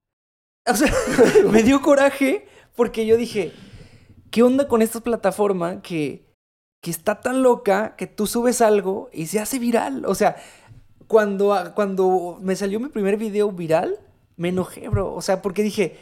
O 0.68 0.74
sea, 0.74 0.92
me 1.50 1.62
dio 1.62 1.80
coraje 1.82 2.48
porque 2.74 3.06
yo 3.06 3.16
dije, 3.16 3.52
¿qué 4.30 4.42
onda 4.42 4.66
con 4.68 4.82
esta 4.82 5.00
plataforma 5.00 5.80
que, 5.82 6.26
que 6.82 6.90
está 6.90 7.20
tan 7.20 7.42
loca 7.42 7.94
que 7.96 8.06
tú 8.06 8.26
subes 8.26 8.60
algo 8.60 9.08
y 9.12 9.26
se 9.26 9.38
hace 9.40 9.58
viral? 9.58 10.04
O 10.06 10.14
sea, 10.14 10.36
cuando, 11.06 11.72
cuando 11.74 12.38
me 12.40 12.56
salió 12.56 12.80
mi 12.80 12.88
primer 12.88 13.16
video 13.16 13.50
viral, 13.52 13.98
me 14.36 14.48
enojé, 14.48 14.88
bro. 14.88 15.14
O 15.14 15.22
sea, 15.22 15.42
porque 15.42 15.62
dije, 15.62 15.98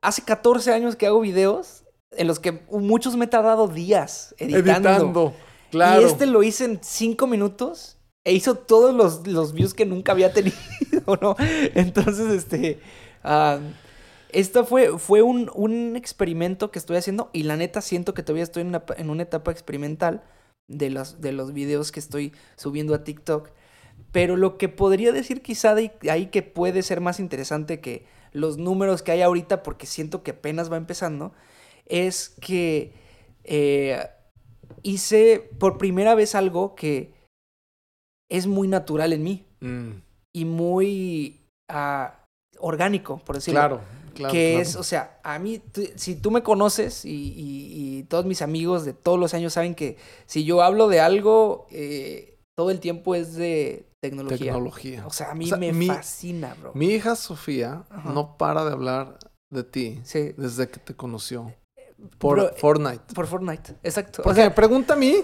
hace 0.00 0.22
14 0.22 0.72
años 0.72 0.96
que 0.96 1.06
hago 1.06 1.20
videos 1.20 1.84
en 2.12 2.26
los 2.26 2.38
que 2.38 2.62
muchos 2.70 3.16
me 3.16 3.26
he 3.26 3.28
tardado 3.28 3.68
días 3.68 4.34
editando. 4.38 4.88
Editando. 4.90 5.34
Claro. 5.70 6.00
Y 6.00 6.04
este 6.04 6.26
lo 6.26 6.42
hice 6.42 6.64
en 6.64 6.80
cinco 6.82 7.26
minutos 7.26 7.98
e 8.24 8.32
hizo 8.32 8.54
todos 8.54 8.94
los, 8.94 9.26
los 9.26 9.52
views 9.52 9.74
que 9.74 9.84
nunca 9.84 10.12
había 10.12 10.32
tenido, 10.32 10.56
¿no? 11.20 11.36
Entonces, 11.74 12.32
este. 12.32 12.80
ah, 13.22 13.58
esto 14.30 14.64
fue, 14.64 14.98
fue 14.98 15.22
un, 15.22 15.50
un 15.54 15.96
experimento 15.96 16.70
que 16.70 16.78
estoy 16.78 16.96
haciendo 16.96 17.30
y 17.32 17.44
la 17.44 17.56
neta 17.56 17.80
siento 17.80 18.12
que 18.12 18.22
todavía 18.22 18.42
estoy 18.42 18.62
en 18.62 18.68
una, 18.68 18.84
en 18.96 19.10
una 19.10 19.22
etapa 19.22 19.50
experimental 19.50 20.22
de 20.68 20.90
los, 20.90 21.20
de 21.20 21.32
los 21.32 21.52
videos 21.52 21.92
que 21.92 22.00
estoy 22.00 22.32
subiendo 22.56 22.94
a 22.94 23.04
TikTok. 23.04 23.50
Pero 24.16 24.38
lo 24.38 24.56
que 24.56 24.70
podría 24.70 25.12
decir 25.12 25.42
quizá 25.42 25.74
de 25.74 25.92
ahí 26.10 26.28
que 26.28 26.40
puede 26.42 26.82
ser 26.82 27.02
más 27.02 27.20
interesante 27.20 27.82
que 27.82 28.06
los 28.32 28.56
números 28.56 29.02
que 29.02 29.12
hay 29.12 29.20
ahorita, 29.20 29.62
porque 29.62 29.84
siento 29.86 30.22
que 30.22 30.30
apenas 30.30 30.72
va 30.72 30.78
empezando, 30.78 31.34
es 31.84 32.30
que 32.40 32.94
eh, 33.44 33.98
hice 34.82 35.50
por 35.58 35.76
primera 35.76 36.14
vez 36.14 36.34
algo 36.34 36.74
que 36.74 37.12
es 38.30 38.46
muy 38.46 38.68
natural 38.68 39.12
en 39.12 39.22
mí 39.22 39.44
Mm, 39.60 40.00
y 40.34 40.44
muy 40.46 41.42
ah, 41.70 42.24
orgánico, 42.58 43.18
por 43.18 43.34
decirlo. 43.36 43.60
claro, 43.60 43.80
claro. 44.14 44.32
que 44.32 44.52
claro. 44.52 44.62
es, 44.62 44.76
o 44.76 44.82
sea, 44.82 45.20
a 45.24 45.38
mí, 45.38 45.60
si 45.96 46.14
tú 46.16 46.30
me 46.30 46.42
conoces 46.42 47.04
y, 47.04 47.10
y- 47.36 47.98
y 47.98 48.02
todos 48.04 48.24
mis 48.24 48.40
amigos 48.40 48.86
de 48.86 48.94
todos 48.94 49.18
los 49.18 49.34
años 49.34 49.52
saben 49.52 49.74
que 49.74 49.98
si 50.24 50.44
yo 50.46 50.62
hablo 50.62 50.88
de 50.88 51.00
algo, 51.00 51.66
eh, 51.70 52.38
todo 52.56 52.70
el 52.70 52.80
tiempo 52.80 53.14
es 53.14 53.34
de 53.34 53.86
tecnología. 54.02 54.38
Tecnología. 54.38 55.06
O 55.06 55.10
sea, 55.10 55.30
a 55.30 55.34
mí 55.34 55.46
O 55.46 55.48
sea, 55.48 55.58
me 55.58 55.72
mi- 55.72 55.86
fascina, 55.86 56.54
bro. 56.60 56.72
Mi 56.74 56.86
hija 56.86 57.16
Sofía 57.16 57.84
Ajá. 57.90 58.12
no 58.12 58.36
para 58.36 58.64
de 58.64 58.72
hablar 58.72 59.18
de 59.50 59.64
ti 59.64 60.00
Sí, 60.04 60.32
desde 60.36 60.68
que 60.68 60.80
te 60.80 60.94
conoció. 60.94 61.54
Por 62.18 62.36
Bro, 62.38 62.50
Fortnite. 62.56 63.14
por 63.14 63.26
Fortnite, 63.26 63.72
exacto. 63.82 64.20
O 64.20 64.24
Porque 64.24 64.40
sea, 64.40 64.48
me 64.50 64.54
pregunta 64.54 64.94
a 64.94 64.96
mí, 64.96 65.14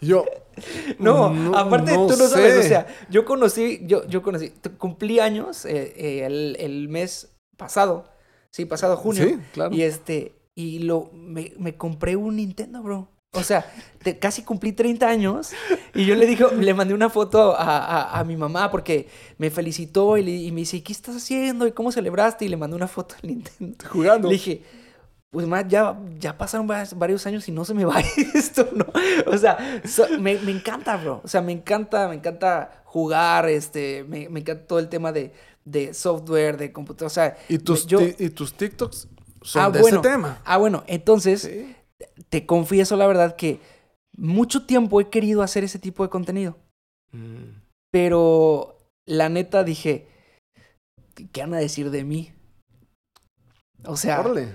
yo. 0.00 0.24
No, 0.98 1.30
no- 1.32 1.56
aparte 1.56 1.92
no 1.92 2.06
tú 2.06 2.16
no 2.16 2.26
sabes, 2.28 2.54
sé. 2.54 2.58
o 2.60 2.62
sea, 2.62 2.86
yo 3.10 3.24
conocí, 3.26 3.82
yo, 3.84 4.06
yo 4.06 4.22
conocí, 4.22 4.52
cumplí 4.78 5.20
años 5.20 5.66
eh, 5.66 5.92
eh, 5.96 6.24
el, 6.26 6.56
el 6.58 6.88
mes 6.88 7.36
pasado, 7.58 8.08
sí, 8.50 8.64
pasado 8.64 8.96
junio, 8.96 9.22
Sí, 9.24 9.38
claro. 9.52 9.74
y 9.74 9.82
este, 9.82 10.34
y 10.54 10.78
lo, 10.80 11.10
me, 11.12 11.52
me 11.58 11.76
compré 11.76 12.16
un 12.16 12.36
Nintendo, 12.36 12.82
bro. 12.82 13.08
O 13.36 13.42
sea, 13.42 13.64
te- 14.02 14.18
casi 14.18 14.42
cumplí 14.42 14.72
30 14.72 15.08
años 15.08 15.50
y 15.94 16.04
yo 16.06 16.14
le 16.14 16.26
dije, 16.26 16.44
le 16.58 16.74
mandé 16.74 16.94
una 16.94 17.10
foto 17.10 17.54
a, 17.56 17.78
a- 17.78 18.18
a 18.20 18.24
mi 18.24 18.36
mamá 18.36 18.70
porque 18.70 19.08
me 19.38 19.50
felicitó 19.50 20.16
y, 20.16 20.22
le- 20.22 20.30
y 20.36 20.52
me 20.52 20.60
dice, 20.60 20.82
¿qué 20.82 20.92
estás 20.92 21.16
haciendo? 21.16 21.66
¿Y 21.66 21.72
cómo 21.72 21.92
celebraste? 21.92 22.44
Y 22.44 22.48
le 22.48 22.56
mandé 22.56 22.76
una 22.76 22.88
foto 22.88 23.14
del 23.22 23.32
Nintendo. 23.32 23.76
Jugando. 23.90 24.28
Le 24.28 24.34
dije, 24.34 24.62
pues 25.30 25.46
más, 25.46 25.66
ya, 25.68 25.98
ya 26.18 26.38
pasaron 26.38 26.70
va- 26.70 26.84
varios 26.96 27.26
años 27.26 27.46
y 27.48 27.52
no 27.52 27.64
se 27.64 27.74
me 27.74 27.84
va 27.84 28.00
esto, 28.34 28.68
¿no? 28.72 28.86
O 29.26 29.36
sea, 29.36 29.82
so- 29.84 30.06
me, 30.18 30.38
me 30.38 30.52
encanta, 30.52 30.96
bro. 30.96 31.20
O 31.24 31.28
sea, 31.28 31.42
me 31.42 31.52
encanta, 31.52 32.08
me 32.08 32.14
encanta 32.14 32.82
jugar, 32.84 33.48
este, 33.48 34.04
me, 34.08 34.28
me 34.30 34.40
encanta 34.40 34.66
todo 34.66 34.78
el 34.78 34.88
tema 34.88 35.12
de, 35.12 35.32
de 35.64 35.92
software, 35.92 36.56
de 36.56 36.72
computadora. 36.72 37.06
O 37.08 37.10
sea, 37.10 37.36
y, 37.48 37.58
tus 37.58 37.86
yo- 37.86 38.00
y 38.00 38.30
tus 38.30 38.54
TikToks 38.54 39.08
son 39.42 39.62
Ah, 39.62 39.70
de 39.70 39.80
bueno. 39.80 40.00
ese 40.00 40.08
tema. 40.08 40.40
Ah, 40.44 40.56
bueno, 40.56 40.82
entonces 40.86 41.42
Sí. 41.42 41.75
Te 42.28 42.46
confieso 42.46 42.96
la 42.96 43.06
verdad 43.06 43.36
que 43.36 43.60
mucho 44.16 44.66
tiempo 44.66 45.00
he 45.00 45.10
querido 45.10 45.42
hacer 45.42 45.64
ese 45.64 45.78
tipo 45.78 46.02
de 46.02 46.10
contenido. 46.10 46.56
Mm, 47.12 47.60
Pero 47.92 48.76
la 49.06 49.28
neta 49.28 49.64
dije, 49.64 50.08
¿qué 51.32 51.40
van 51.42 51.54
a 51.54 51.58
decir 51.58 51.90
de 51.90 52.04
mí? 52.04 52.32
O 53.84 53.96
sea, 53.96 54.20
Órale. 54.20 54.48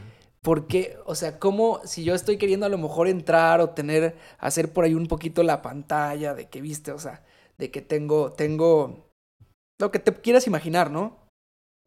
Porque, 0.44 0.98
o 1.06 1.14
sea, 1.14 1.38
como 1.38 1.80
si 1.86 2.04
yo 2.04 2.16
estoy 2.16 2.38
queriendo 2.38 2.66
a 2.66 2.70
lo 2.70 2.80
mejor 2.80 3.08
entrar 3.08 3.62
o 3.62 3.70
tener, 3.70 4.18
hacer 4.40 4.74
por 4.74 4.84
ahí 4.86 4.96
un 4.96 5.06
poquito 5.08 5.44
la 5.44 5.62
pantalla 5.62 6.34
de 6.34 6.50
que 6.50 6.62
viste, 6.62 6.92
o 6.92 6.98
sea, 6.98 7.24
de 7.60 7.70
que 7.70 7.82
tengo, 7.82 8.32
tengo 8.32 9.06
lo 9.80 9.92
que 9.92 10.00
te 10.00 10.12
quieras 10.16 10.48
imaginar, 10.48 10.90
¿no? 10.90 11.28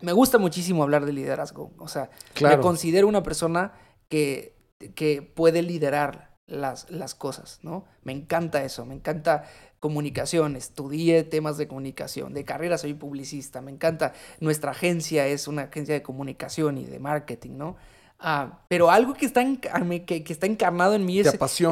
Me 0.01 0.13
gusta 0.13 0.39
muchísimo 0.39 0.85
hablar 0.85 1.05
de 1.05 1.13
liderazgo, 1.13 1.73
o 1.79 1.89
sea, 1.89 2.11
Claro. 2.35 2.57
me 2.57 2.63
considero 2.63 3.09
una 3.09 3.25
persona 3.25 3.73
que, 4.09 4.54
que 4.95 5.23
puede 5.23 5.63
liderar 5.63 6.35
las, 6.47 6.91
las 6.91 7.15
cosas, 7.15 7.59
¿no? 7.63 7.85
Me 8.03 8.13
encanta 8.13 8.63
eso, 8.65 8.85
me 8.85 8.95
encanta 8.95 9.45
comunicación, 9.81 10.57
estudié 10.57 11.23
temas 11.25 11.57
de 11.59 11.69
comunicación, 11.69 12.33
de 12.35 12.45
carrera 12.45 12.79
soy 12.79 12.95
publicista, 12.95 13.61
me 13.61 13.71
encanta, 13.71 14.13
nuestra 14.41 14.71
agencia 14.73 15.27
es 15.27 15.47
una 15.49 15.63
agencia 15.65 15.95
de 15.95 16.03
comunicación 16.03 16.79
y 16.79 16.85
de 16.87 16.99
marketing, 16.99 17.53
¿no? 17.57 17.77
Ah, 18.19 18.61
pero 18.69 18.91
algo 18.91 19.13
que 19.15 19.27
está, 19.27 19.43
enca- 19.43 20.05
que, 20.07 20.25
que 20.25 20.33
está 20.33 20.47
encarnado 20.47 20.95
en 20.95 21.05
mí 21.05 21.19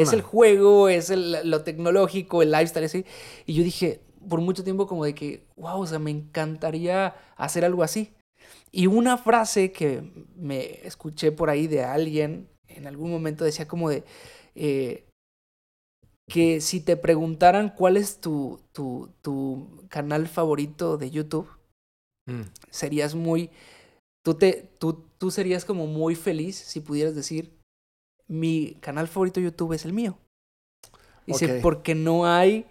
es 0.03 0.13
el 0.13 0.21
juego, 0.23 0.89
es 0.89 1.09
el- 1.09 1.39
lo 1.49 1.63
tecnológico, 1.65 2.43
el 2.43 2.51
lifestyle, 2.51 2.85
así. 2.85 3.07
Y 3.47 3.55
yo 3.55 3.65
dije, 3.65 4.03
por 4.29 4.41
mucho 4.41 4.63
tiempo 4.63 4.87
como 4.87 5.05
de 5.05 5.15
que, 5.15 5.47
wow, 5.57 5.81
o 5.81 5.87
sea, 5.87 5.99
me 5.99 6.11
encantaría 6.11 7.15
hacer 7.37 7.65
algo 7.65 7.83
así. 7.83 8.13
Y 8.71 8.87
una 8.87 9.17
frase 9.17 9.73
que 9.73 10.03
me 10.37 10.87
escuché 10.87 11.33
por 11.33 11.49
ahí 11.49 11.67
de 11.67 11.85
alguien 11.85 12.49
en 12.77 12.87
algún 12.87 13.11
momento 13.11 13.45
decía 13.45 13.69
como 13.69 13.89
de 13.91 14.05
eh, 14.55 15.05
que 16.29 16.61
si 16.61 16.81
te 16.81 16.97
preguntaran 16.97 17.71
cuál 17.71 17.97
es 17.97 18.21
tu, 18.21 18.61
tu, 18.73 19.11
tu 19.23 19.85
canal 19.89 20.29
favorito 20.29 20.97
de 20.97 21.11
YouTube, 21.11 21.49
Mm, 22.29 22.43
serías 22.71 23.17
muy 23.17 23.51
tú, 24.25 24.35
te, 24.35 24.71
tú, 24.79 25.05
tú 25.19 25.33
serías 25.33 25.65
como 25.65 25.89
muy 25.89 26.15
feliz 26.15 26.57
si 26.57 26.81
pudieras 26.81 27.17
decir, 27.17 27.59
mi 28.29 28.75
canal 28.81 29.09
favorito 29.09 29.41
de 29.41 29.47
YouTube 29.47 29.73
es 29.73 29.85
el 29.85 29.93
mío. 29.93 30.19
Dice, 31.27 31.49
Ok. 31.49 31.63
porque 31.63 31.95
no 31.97 32.27
hay, 32.27 32.67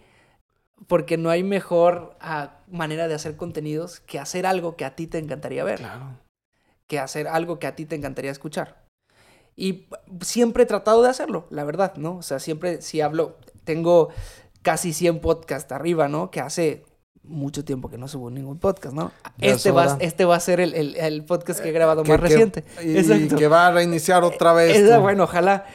porque 0.87 1.17
no 1.17 1.29
hay 1.29 1.43
mejor 1.43 2.15
ah, 2.21 2.61
manera 2.67 3.07
de 3.07 3.13
hacer 3.13 3.35
contenidos 3.37 3.99
que 3.99 4.19
hacer 4.19 4.45
algo 4.45 4.75
que 4.77 4.85
a 4.85 4.95
ti 4.95 5.07
te 5.07 5.17
encantaría 5.17 5.63
ver 5.63 5.79
Claro. 5.79 6.17
que 6.87 6.99
hacer 6.99 7.27
algo 7.27 7.59
que 7.59 7.67
a 7.67 7.75
ti 7.75 7.85
te 7.85 7.95
encantaría 7.95 8.31
escuchar. 8.31 8.80
Y 9.55 9.87
siempre 10.21 10.63
he 10.63 10.65
tratado 10.65 11.01
de 11.03 11.09
hacerlo, 11.09 11.45
la 11.49 11.63
verdad, 11.63 11.93
¿no? 11.95 12.17
O 12.17 12.21
sea, 12.21 12.39
siempre 12.39 12.81
si 12.81 13.01
hablo, 13.01 13.37
tengo 13.63 14.09
casi 14.61 14.93
100 14.93 15.19
podcasts 15.19 15.71
arriba, 15.71 16.07
¿no? 16.07 16.31
Que 16.31 16.39
hace 16.39 16.83
mucho 17.23 17.63
tiempo 17.63 17.89
que 17.89 17.97
no 17.99 18.07
subo 18.07 18.31
ningún 18.31 18.57
podcast, 18.59 18.95
¿no? 18.95 19.11
Ya 19.37 19.49
Este 19.51 19.71
va, 19.71 19.97
este 19.99 20.25
va 20.25 20.35
a 20.35 20.39
ser 20.39 20.59
el, 20.59 20.73
el- 20.73 20.95
el 20.95 21.23
podcast 21.23 21.59
que 21.59 21.69
he 21.69 21.71
grabado 21.71 22.01
Que- 22.03 22.11
más 22.11 22.19
que- 22.19 22.27
reciente. 22.27 22.63
Y, 22.83 22.97
Exacto. 22.97 23.35
que 23.35 23.47
va 23.47 23.67
a 23.67 23.71
reiniciar 23.71 24.23
otra 24.23 24.53
vez. 24.53 24.75
Esa, 24.77 24.95
tú. 24.95 25.01
bueno, 25.01 25.25
ojalá. 25.25 25.65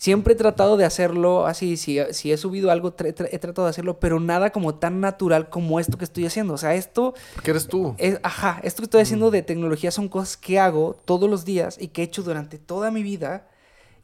Siempre 0.00 0.34
he 0.34 0.36
tratado 0.36 0.76
de 0.76 0.84
hacerlo 0.84 1.46
así, 1.46 1.76
si, 1.76 1.98
si 2.12 2.30
he 2.30 2.36
subido 2.36 2.70
algo, 2.70 2.94
tra- 2.96 3.12
tra- 3.12 3.28
he 3.32 3.38
tratado 3.40 3.66
de 3.66 3.70
hacerlo, 3.70 3.98
pero 3.98 4.20
nada 4.20 4.50
como 4.50 4.76
tan 4.76 5.00
natural 5.00 5.48
como 5.50 5.80
esto 5.80 5.98
que 5.98 6.04
estoy 6.04 6.24
haciendo. 6.24 6.54
O 6.54 6.58
sea, 6.58 6.74
esto 6.76 7.14
Porque 7.34 7.50
eres 7.50 7.66
tú. 7.66 7.96
es- 7.98 8.20
ajá, 8.22 8.60
esto 8.62 8.80
que 8.82 8.84
estoy 8.84 9.00
haciendo 9.00 9.32
de 9.32 9.42
tecnología 9.42 9.90
son 9.90 10.08
cosas 10.08 10.36
que 10.36 10.60
hago 10.60 10.96
todos 11.04 11.28
los 11.28 11.44
días 11.44 11.76
y 11.80 11.88
que 11.88 12.02
he 12.02 12.04
hecho 12.04 12.22
durante 12.22 12.58
toda 12.58 12.92
mi 12.92 13.02
vida. 13.02 13.48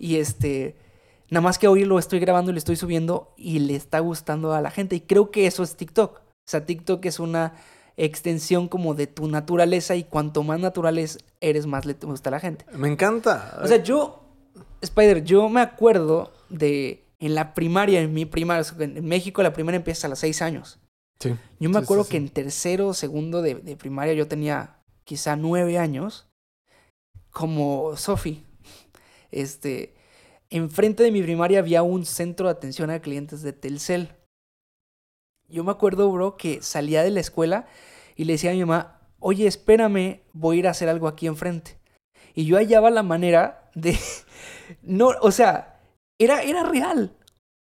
Y 0.00 0.16
este, 0.16 0.74
nada 1.30 1.42
más 1.42 1.58
que 1.58 1.68
hoy 1.68 1.84
lo 1.84 2.00
estoy 2.00 2.18
grabando 2.18 2.50
y 2.50 2.54
lo 2.54 2.58
estoy 2.58 2.74
subiendo 2.74 3.32
y 3.36 3.60
le 3.60 3.76
está 3.76 4.00
gustando 4.00 4.52
a 4.52 4.60
la 4.60 4.72
gente. 4.72 4.96
Y 4.96 5.00
creo 5.00 5.30
que 5.30 5.46
eso 5.46 5.62
es 5.62 5.76
TikTok. 5.76 6.16
O 6.18 6.22
sea, 6.50 6.66
TikTok 6.66 7.04
es 7.06 7.20
una 7.20 7.54
extensión 7.96 8.66
como 8.66 8.94
de 8.94 9.06
tu 9.06 9.28
naturaleza 9.28 9.94
y 9.94 10.02
cuanto 10.02 10.42
más 10.42 10.58
natural 10.58 10.98
es, 10.98 11.18
eres, 11.40 11.66
más 11.66 11.86
le 11.86 11.92
gusta 11.94 12.30
a 12.30 12.32
la 12.32 12.40
gente. 12.40 12.66
Me 12.76 12.88
encanta. 12.88 13.60
O 13.62 13.68
sea, 13.68 13.76
yo, 13.80 14.23
Spider, 14.84 15.24
yo 15.24 15.48
me 15.48 15.60
acuerdo 15.60 16.32
de 16.48 17.04
en 17.20 17.34
la 17.34 17.54
primaria, 17.54 18.00
en 18.00 18.12
mi 18.12 18.26
primaria, 18.26 18.64
en 18.78 19.04
México 19.06 19.42
la 19.42 19.52
primaria 19.52 19.76
empieza 19.78 20.06
a 20.06 20.10
los 20.10 20.18
seis 20.18 20.42
años. 20.42 20.78
sí. 21.20 21.38
Yo 21.60 21.70
me 21.70 21.78
Sí, 21.78 21.84
acuerdo 21.84 22.04
sí, 22.04 22.10
que 22.10 22.16
en 22.18 22.28
tercero 22.28 22.88
o 22.88 22.94
segundo 22.94 23.42
de, 23.42 23.54
de 23.56 23.76
primaria 23.76 24.14
yo 24.14 24.28
tenía 24.28 24.78
quizá 25.04 25.36
nueve 25.36 25.78
años, 25.78 26.26
como 27.30 27.96
Sofi. 27.96 28.44
Este, 29.30 29.94
enfrente 30.50 31.02
de 31.02 31.10
mi 31.12 31.22
primaria 31.22 31.58
había 31.58 31.82
un 31.82 32.04
centro 32.04 32.46
de 32.46 32.52
atención 32.52 32.90
a 32.90 33.00
clientes 33.00 33.42
de 33.42 33.52
Telcel. 33.52 34.14
Yo 35.48 35.64
me 35.64 35.72
acuerdo, 35.72 36.10
bro, 36.10 36.36
que 36.36 36.62
salía 36.62 37.02
de 37.02 37.10
la 37.10 37.20
escuela 37.20 37.66
y 38.16 38.24
le 38.24 38.34
decía 38.34 38.50
a 38.50 38.54
mi 38.54 38.60
mamá, 38.60 39.00
oye, 39.20 39.46
espérame, 39.46 40.20
voy 40.32 40.56
a 40.56 40.58
ir 40.60 40.66
a 40.68 40.70
hacer 40.70 40.88
algo 40.88 41.08
aquí 41.08 41.26
enfrente. 41.26 41.78
Y 42.34 42.46
yo 42.46 42.56
hallaba 42.56 42.90
la 42.90 43.02
manera 43.02 43.70
de... 43.74 43.98
No, 44.82 45.10
o 45.20 45.30
sea, 45.30 45.80
era, 46.18 46.42
era 46.42 46.62
real. 46.64 47.16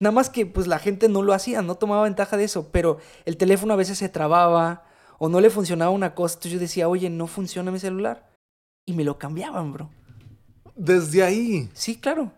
Nada 0.02 0.12
más 0.14 0.30
que 0.30 0.46
pues 0.46 0.66
la 0.66 0.78
gente 0.78 1.08
no 1.08 1.22
lo 1.22 1.32
hacía, 1.34 1.60
no 1.62 1.74
tomaba 1.74 2.04
ventaja 2.04 2.36
de 2.36 2.44
eso, 2.44 2.68
pero 2.72 2.98
el 3.26 3.36
teléfono 3.36 3.74
a 3.74 3.76
veces 3.76 3.98
se 3.98 4.08
trababa 4.08 4.84
o 5.18 5.28
no 5.28 5.40
le 5.40 5.50
funcionaba 5.50 5.90
una 5.90 6.14
cosa, 6.14 6.34
entonces 6.34 6.52
yo 6.52 6.58
decía, 6.58 6.88
oye, 6.88 7.10
no 7.10 7.26
funciona 7.26 7.70
mi 7.70 7.78
celular. 7.78 8.30
Y 8.86 8.94
me 8.94 9.04
lo 9.04 9.18
cambiaban, 9.18 9.72
bro. 9.72 9.90
Desde 10.74 11.22
ahí. 11.22 11.68
Sí, 11.74 12.00
claro. 12.00 12.32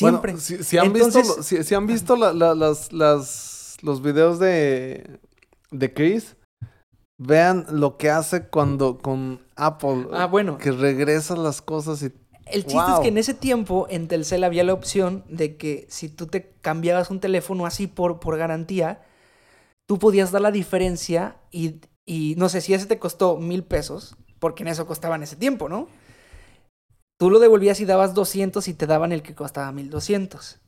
Bueno, 0.00 0.20
Siempre. 0.20 0.36
si, 0.36 0.62
si 0.62 0.76
han 0.78 0.86
Entonces- 0.86 1.26
visto, 1.26 1.42
si, 1.42 1.64
si 1.64 1.74
han 1.74 1.86
visto 1.86 2.14
la- 2.16 2.32
la- 2.34 2.54
las, 2.54 2.92
las, 2.92 3.78
los 3.82 4.02
videos 4.02 4.38
de, 4.38 5.18
de 5.70 5.94
Chris, 5.94 6.36
vean 7.18 7.66
lo 7.70 7.96
que 7.96 8.10
hace 8.10 8.46
cuando 8.48 8.98
con 8.98 9.40
Apple. 9.56 10.06
ah, 10.12 10.26
bueno. 10.26 10.58
Que 10.58 10.70
regresa 10.72 11.34
las 11.36 11.62
cosas 11.62 12.02
y 12.02 12.10
El 12.52 12.64
chiste 12.66 12.92
es 12.92 13.00
que 13.00 13.08
en 13.08 13.18
ese 13.18 13.34
tiempo 13.34 13.86
en 13.90 14.08
Telcel 14.08 14.44
había 14.44 14.64
la 14.64 14.72
opción 14.72 15.24
de 15.28 15.56
que 15.56 15.86
si 15.88 16.08
tú 16.08 16.26
te 16.26 16.52
cambiabas 16.60 17.10
un 17.10 17.20
teléfono 17.20 17.66
así 17.66 17.86
por, 17.86 18.20
por 18.20 18.36
garantía, 18.36 19.02
tú 19.88 19.98
podías 19.98 20.30
dar 20.32 20.42
la 20.42 20.50
diferencia 20.50 21.36
y, 21.50 21.80
y 22.06 22.34
no 22.36 22.48
sé 22.48 22.60
si 22.60 22.74
ese 22.74 22.86
te 22.86 22.98
costó 22.98 23.36
mil 23.36 23.64
pesos, 23.64 24.16
porque 24.38 24.62
en 24.62 24.68
eso 24.68 24.86
costaba 24.86 25.16
en 25.16 25.22
ese 25.22 25.36
tiempo, 25.36 25.68
¿no? 25.68 25.88
Tú 27.18 27.30
lo 27.30 27.38
devolvías 27.38 27.80
y 27.80 27.84
dabas 27.84 28.14
200 28.14 28.66
y 28.68 28.74
te 28.74 28.86
daban 28.86 29.12
el 29.12 29.22
que 29.22 29.34
costaba 29.34 29.70
1200. 29.72 30.60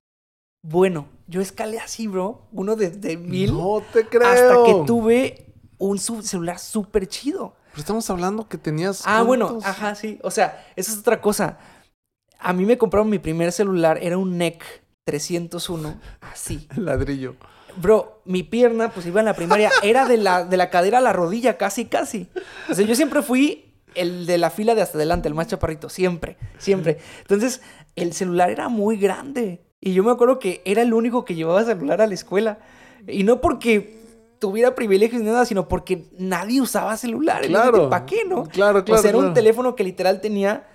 Bueno, 0.65 1.07
yo 1.27 1.41
escalé 1.41 1.81
así, 1.81 2.07
bro, 2.07 2.47
uno 2.53 2.77
de, 2.77 2.91
de 2.91 3.17
mil 3.17 3.53
No 3.53 3.83
te 3.93 4.07
creo. 4.07 4.29
hasta 4.29 4.63
que 4.65 4.85
tuve 4.87 5.55
un 5.79 5.99
celular 5.99 6.59
súper 6.59 7.09
chido. 7.09 7.57
Pero 7.73 7.81
estamos 7.81 8.09
hablando 8.11 8.49
que 8.49 8.59
tenías. 8.59 9.03
Ah, 9.07 9.23
bueno, 9.23 9.59
ajá, 9.65 9.95
sí. 9.95 10.19
O 10.23 10.31
sea, 10.31 10.67
esa 10.77 10.93
es 10.93 10.99
otra 10.99 11.21
cosa. 11.21 11.59
A 12.39 12.53
mí 12.53 12.65
me 12.65 12.77
compraron 12.79 13.09
mi 13.09 13.19
primer 13.19 13.51
celular, 13.53 13.99
era 14.03 14.19
un 14.19 14.37
NEC 14.37 14.63
301, 15.05 16.01
así. 16.21 16.69
Ladrillo. 16.77 17.37
Bro, 17.77 18.21
mi 18.27 18.43
pierna, 18.43 18.91
pues 18.91 19.07
iba 19.07 19.21
en 19.21 19.27
la 19.27 19.35
primaria, 19.35 19.71
era 19.83 20.07
de 20.07 20.19
la, 20.19 20.45
de 20.45 20.57
la 20.59 20.69
cadera 20.69 20.99
a 20.99 21.01
la 21.01 21.15
rodilla, 21.15 21.57
casi, 21.57 21.87
casi. 21.87 22.29
O 22.69 22.75
sea, 22.75 22.85
yo 22.85 22.95
siempre 22.95 23.23
fui 23.23 23.73
el 23.95 24.27
de 24.27 24.37
la 24.37 24.51
fila 24.51 24.75
de 24.75 24.83
hasta 24.83 24.99
adelante, 24.99 25.29
el 25.29 25.35
más 25.35 25.47
chaparrito, 25.47 25.89
siempre, 25.89 26.37
siempre. 26.59 26.99
Entonces, 27.21 27.63
el 27.97 28.13
celular 28.13 28.51
era 28.51 28.69
muy 28.69 28.99
grande. 28.99 29.63
Y 29.81 29.95
yo 29.95 30.05
me 30.05 30.11
acuerdo 30.11 30.39
que 30.39 30.61
era 30.67 30.83
el 30.83 30.93
único 30.93 31.25
que 31.25 31.35
llevaba 31.35 31.65
celular 31.65 32.03
a 32.03 32.07
la 32.07 32.15
escuela. 32.15 32.59
Y 33.07 33.25
no 33.25 33.41
porque 33.41 34.02
tuviera 34.43 34.75
privilegios 34.75 35.23
ni 35.23 35.29
nada, 35.29 35.47
sino 35.47 35.69
porque 35.69 36.09
nadie 36.19 36.61
usaba 36.61 36.97
celular. 36.97 37.43
Claro. 37.47 37.89
¿Para 37.89 38.05
qué, 38.07 38.25
no? 38.29 38.43
Claro, 38.49 38.85
claro. 38.85 39.01
sea, 39.01 39.11
era 39.11 39.19
un 39.21 39.33
teléfono 39.35 39.77
que 39.77 39.85
literal 39.85 40.21
tenía 40.21 40.67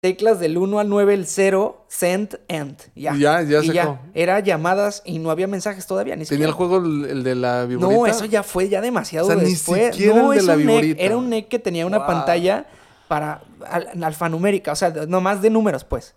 teclas 0.00 0.40
del 0.40 0.56
1 0.56 0.78
al 0.80 0.88
9, 0.88 1.12
el 1.12 1.26
0, 1.26 1.84
send, 1.88 2.40
end. 2.48 2.78
Ya. 2.96 3.14
Ya, 3.14 3.42
ya 3.42 3.62
y 3.62 3.66
se 3.66 3.74
ya. 3.74 4.00
Era 4.14 4.40
llamadas 4.40 5.02
y 5.04 5.18
no 5.18 5.30
había 5.30 5.46
mensajes 5.46 5.86
todavía. 5.86 6.16
Ni 6.16 6.24
Tenía 6.24 6.46
el 6.46 6.52
juego 6.52 6.78
el, 6.78 7.04
el 7.04 7.22
de 7.22 7.34
la 7.34 7.66
viborita. 7.66 7.94
No, 8.00 8.06
eso 8.06 8.24
ya 8.24 8.42
fue 8.42 8.70
ya 8.70 8.80
demasiado 8.80 9.26
O 9.26 9.30
sea, 9.30 9.36
ni 9.42 9.50
después. 9.50 9.94
siquiera 9.94 10.16
no, 10.22 10.32
el 10.32 10.38
de 10.40 10.44
la 10.46 10.56
viborita. 10.56 11.02
Era 11.02 11.16
un 11.18 11.28
NEC 11.28 11.48
que 11.48 11.58
tenía 11.58 11.84
una 11.86 11.98
Wow. 11.98 12.06
pantalla 12.06 12.66
para 13.08 13.44
al- 13.68 14.02
alfanumérica, 14.02 14.72
o 14.72 14.76
sea, 14.76 14.88
no 15.06 15.20
más 15.20 15.42
de 15.42 15.50
números, 15.50 15.84
pues. 15.84 16.16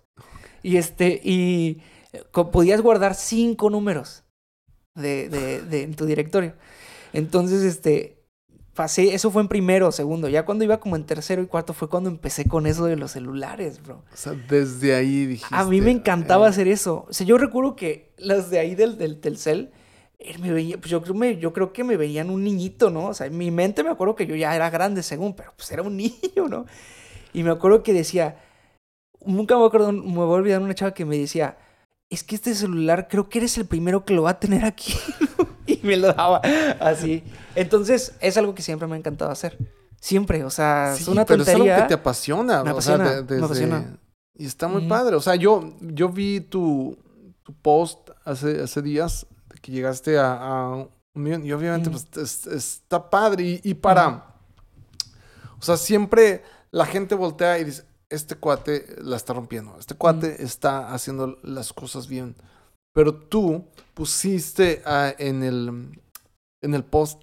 Y 0.62 0.78
este, 0.78 1.20
y 1.22 1.82
eh, 2.14 2.22
podías 2.32 2.80
guardar 2.80 3.14
cinco 3.14 3.68
números 3.68 4.24
de, 4.94 5.28
de- 5.28 5.60
de- 5.60 5.82
en 5.82 5.94
tu 5.94 6.06
directorio. 6.06 6.54
Entonces, 7.12 7.62
este, 7.62 8.16
pasé, 8.76 9.14
eso 9.14 9.32
fue 9.32 9.42
en 9.42 9.48
primero 9.48 9.90
segundo. 9.90 10.28
Ya 10.28 10.44
cuando 10.44 10.64
iba 10.64 10.78
como 10.78 10.94
en 10.94 11.04
tercero 11.04 11.42
y 11.42 11.46
cuarto 11.46 11.72
fue 11.72 11.88
cuando 11.88 12.08
empecé 12.08 12.46
con 12.46 12.66
eso 12.66 12.84
de 12.84 12.96
los 12.96 13.10
celulares, 13.12 13.82
bro. 13.82 14.04
O 14.12 14.16
sea, 14.16 14.32
desde 14.32 14.94
ahí 14.94 15.26
dijiste. 15.26 15.54
A 15.54 15.64
mí 15.64 15.80
me 15.80 15.90
encantaba 15.90 16.46
eh, 16.46 16.50
hacer 16.50 16.68
eso. 16.68 17.06
O 17.08 17.12
sea, 17.12 17.26
yo 17.26 17.38
recuerdo 17.38 17.74
que 17.74 18.12
las 18.18 18.50
de 18.50 18.60
ahí 18.60 18.74
del, 18.74 18.98
del 18.98 19.18
Telcel, 19.18 19.72
eh, 20.18 20.38
me 20.38 20.52
veía, 20.52 20.78
pues 20.78 20.90
yo 20.90 21.02
creo, 21.02 21.14
me, 21.14 21.38
yo 21.38 21.52
creo 21.52 21.72
que 21.72 21.84
me 21.84 21.96
veían 21.96 22.30
un 22.30 22.44
niñito, 22.44 22.90
¿no? 22.90 23.08
O 23.08 23.14
sea, 23.14 23.26
en 23.26 23.36
mi 23.36 23.50
mente 23.50 23.82
me 23.82 23.90
acuerdo 23.90 24.14
que 24.14 24.26
yo 24.26 24.34
ya 24.36 24.54
era 24.54 24.70
grande 24.70 25.02
según, 25.02 25.34
pero 25.34 25.52
pues 25.56 25.70
era 25.72 25.82
un 25.82 25.96
niño, 25.96 26.48
¿no? 26.48 26.66
Y 27.32 27.42
me 27.42 27.50
acuerdo 27.50 27.82
que 27.82 27.92
decía, 27.92 28.38
nunca 29.24 29.58
me 29.58 29.66
acuerdo, 29.66 29.92
me 29.92 30.14
voy 30.14 30.24
a 30.24 30.38
olvidar 30.38 30.62
una 30.62 30.74
chava 30.74 30.94
que 30.94 31.04
me 31.04 31.18
decía, 31.18 31.58
es 32.10 32.22
que 32.22 32.34
este 32.34 32.54
celular 32.54 33.08
creo 33.10 33.28
que 33.28 33.38
eres 33.38 33.58
el 33.58 33.66
primero 33.66 34.04
que 34.04 34.14
lo 34.14 34.22
va 34.22 34.30
a 34.30 34.40
tener 34.40 34.64
aquí. 34.64 34.94
y 35.80 35.80
me 35.82 35.96
lo 35.96 36.12
daba 36.12 36.38
así. 36.80 37.22
Entonces, 37.54 38.14
es 38.20 38.36
algo 38.36 38.54
que 38.54 38.62
siempre 38.62 38.86
me 38.88 38.94
ha 38.94 38.98
encantado 38.98 39.30
hacer. 39.30 39.56
Siempre, 40.00 40.44
o 40.44 40.50
sea, 40.50 40.92
Sí, 40.96 41.02
es 41.02 41.08
una 41.08 41.24
pero 41.24 41.42
es 41.42 41.48
algo 41.48 41.64
que 41.64 41.82
te 41.88 41.94
apasiona. 41.94 42.62
Me 42.62 42.72
o 42.72 42.80
sea, 42.80 42.94
apasiona, 42.96 43.10
de- 43.10 43.22
me 43.22 43.26
desde- 43.28 43.44
apasiona. 43.44 43.98
Y 44.38 44.46
está 44.46 44.68
muy 44.68 44.80
Ujú. 44.80 44.88
padre. 44.88 45.16
O 45.16 45.20
sea, 45.20 45.34
yo, 45.34 45.72
yo 45.80 46.10
vi 46.10 46.40
tu, 46.40 46.96
tu 47.42 47.54
post 47.54 48.10
hace, 48.24 48.62
hace 48.62 48.82
días 48.82 49.26
que 49.62 49.72
llegaste 49.72 50.18
a, 50.18 50.36
a. 50.38 50.88
Y 51.14 51.52
obviamente, 51.52 51.88
Ujú. 51.88 51.98
pues, 52.12 52.46
es- 52.46 52.46
está 52.46 53.08
padre. 53.08 53.42
Y, 53.44 53.60
y 53.64 53.74
para. 53.74 54.34
O 55.58 55.62
sea, 55.62 55.76
siempre 55.78 56.42
la 56.70 56.84
gente 56.84 57.14
voltea 57.14 57.58
y 57.58 57.64
dice: 57.64 57.84
Este 58.10 58.34
cuate 58.36 58.96
la 59.00 59.16
está 59.16 59.32
rompiendo. 59.32 59.76
Este 59.80 59.94
cuate 59.94 60.42
está 60.44 60.92
haciendo 60.92 61.38
las 61.42 61.72
cosas 61.72 62.06
bien. 62.06 62.36
Pero 62.94 63.14
tú 63.14 63.64
pusiste 63.96 64.82
ah, 64.84 65.14
en, 65.18 65.42
el, 65.42 66.00
en 66.62 66.74
el 66.74 66.84
post, 66.84 67.22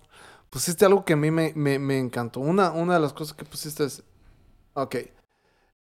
pusiste 0.50 0.86
algo 0.86 1.06
que 1.06 1.14
a 1.14 1.18
mí 1.18 1.30
me, 1.30 1.54
me- 1.56 1.78
me 1.80 2.00
encantó. 2.00 2.40
Una, 2.40 2.72
una 2.72 2.96
de 2.96 3.00
las 3.00 3.14
cosas 3.14 3.36
que 3.38 3.46
pusiste 3.46 3.84
es, 3.86 4.02
ok, 4.74 4.96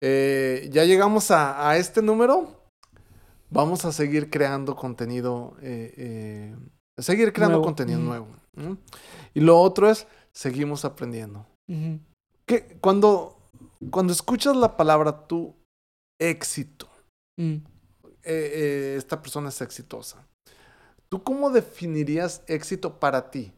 eh, 0.03 0.69
ya 0.71 0.85
llegamos 0.85 1.31
a, 1.31 1.69
a 1.71 1.79
este 1.79 2.03
número, 2.03 2.63
vamos 3.51 3.85
a 3.87 3.93
seguir 3.93 4.29
creando 4.29 4.77
contenido, 4.77 5.57
eh, 5.63 5.95
eh, 5.97 6.57
seguir 6.99 7.33
creando 7.33 7.57
Nuevo. 7.59 7.65
contenido 7.65 7.99
nuevo. 7.99 8.29
Y 9.33 9.41
lo 9.41 9.59
otro 9.59 9.89
es, 9.91 10.07
seguimos 10.35 10.85
aprendiendo. 10.85 11.47
Que 12.47 12.77
cuando, 12.83 13.39
cuando 13.91 14.13
escuchas 14.13 14.55
la 14.57 14.77
palabra 14.77 15.27
tú, 15.27 15.55
éxito, 16.21 16.87
Mm. 17.39 17.65
esta 18.25 19.23
persona 19.23 19.49
es 19.49 19.59
exitosa. 19.63 20.27
¿Tú 21.13 21.23
cómo 21.23 21.51
definirías 21.51 22.43
éxito 22.47 22.99
para 22.99 23.31
ti? 23.31 23.53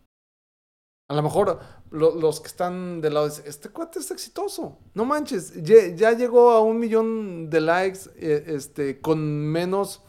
A 1.08 1.14
lo 1.14 1.22
mejor 1.22 1.60
lo- 1.92 2.16
los 2.16 2.40
que 2.40 2.48
están 2.48 3.00
del 3.00 3.14
lado 3.14 3.28
dicen, 3.28 3.44
este 3.46 3.68
cuate 3.68 4.00
es 4.00 4.10
exitoso. 4.10 4.76
No 4.94 5.04
manches, 5.04 5.52
ya, 5.62 5.86
ya 5.94 6.10
llegó 6.16 6.50
a 6.50 6.60
un 6.60 6.80
millón 6.80 7.50
de 7.50 7.60
likes 7.60 8.10
eh, 8.16 8.42
este, 8.48 9.00
con 9.00 9.20
menos... 9.20 10.02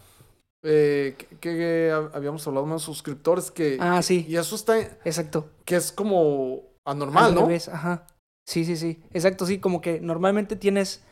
eh, 0.64 1.16
que, 1.20 1.38
que 1.40 1.92
habíamos 2.14 2.48
hablado, 2.48 2.66
menos 2.66 2.82
suscriptores 2.82 3.52
que... 3.52 3.78
Ah, 3.80 4.02
sí. 4.02 4.26
Y 4.28 4.38
eso 4.38 4.56
está... 4.56 4.80
Exacto. 4.80 5.52
Que 5.66 5.76
es 5.76 5.92
como 5.92 6.64
anormal, 6.84 7.26
Al 7.26 7.36
¿no? 7.36 7.42
revés, 7.42 7.70
ajá. 7.70 8.08
Sí, 8.48 8.66
sí, 8.66 8.76
sí. 8.76 9.04
Exacto, 9.14 9.46
sí, 9.46 9.60
como 9.60 9.82
que 9.82 10.00
normalmente 10.02 10.56
tienes 10.56 11.04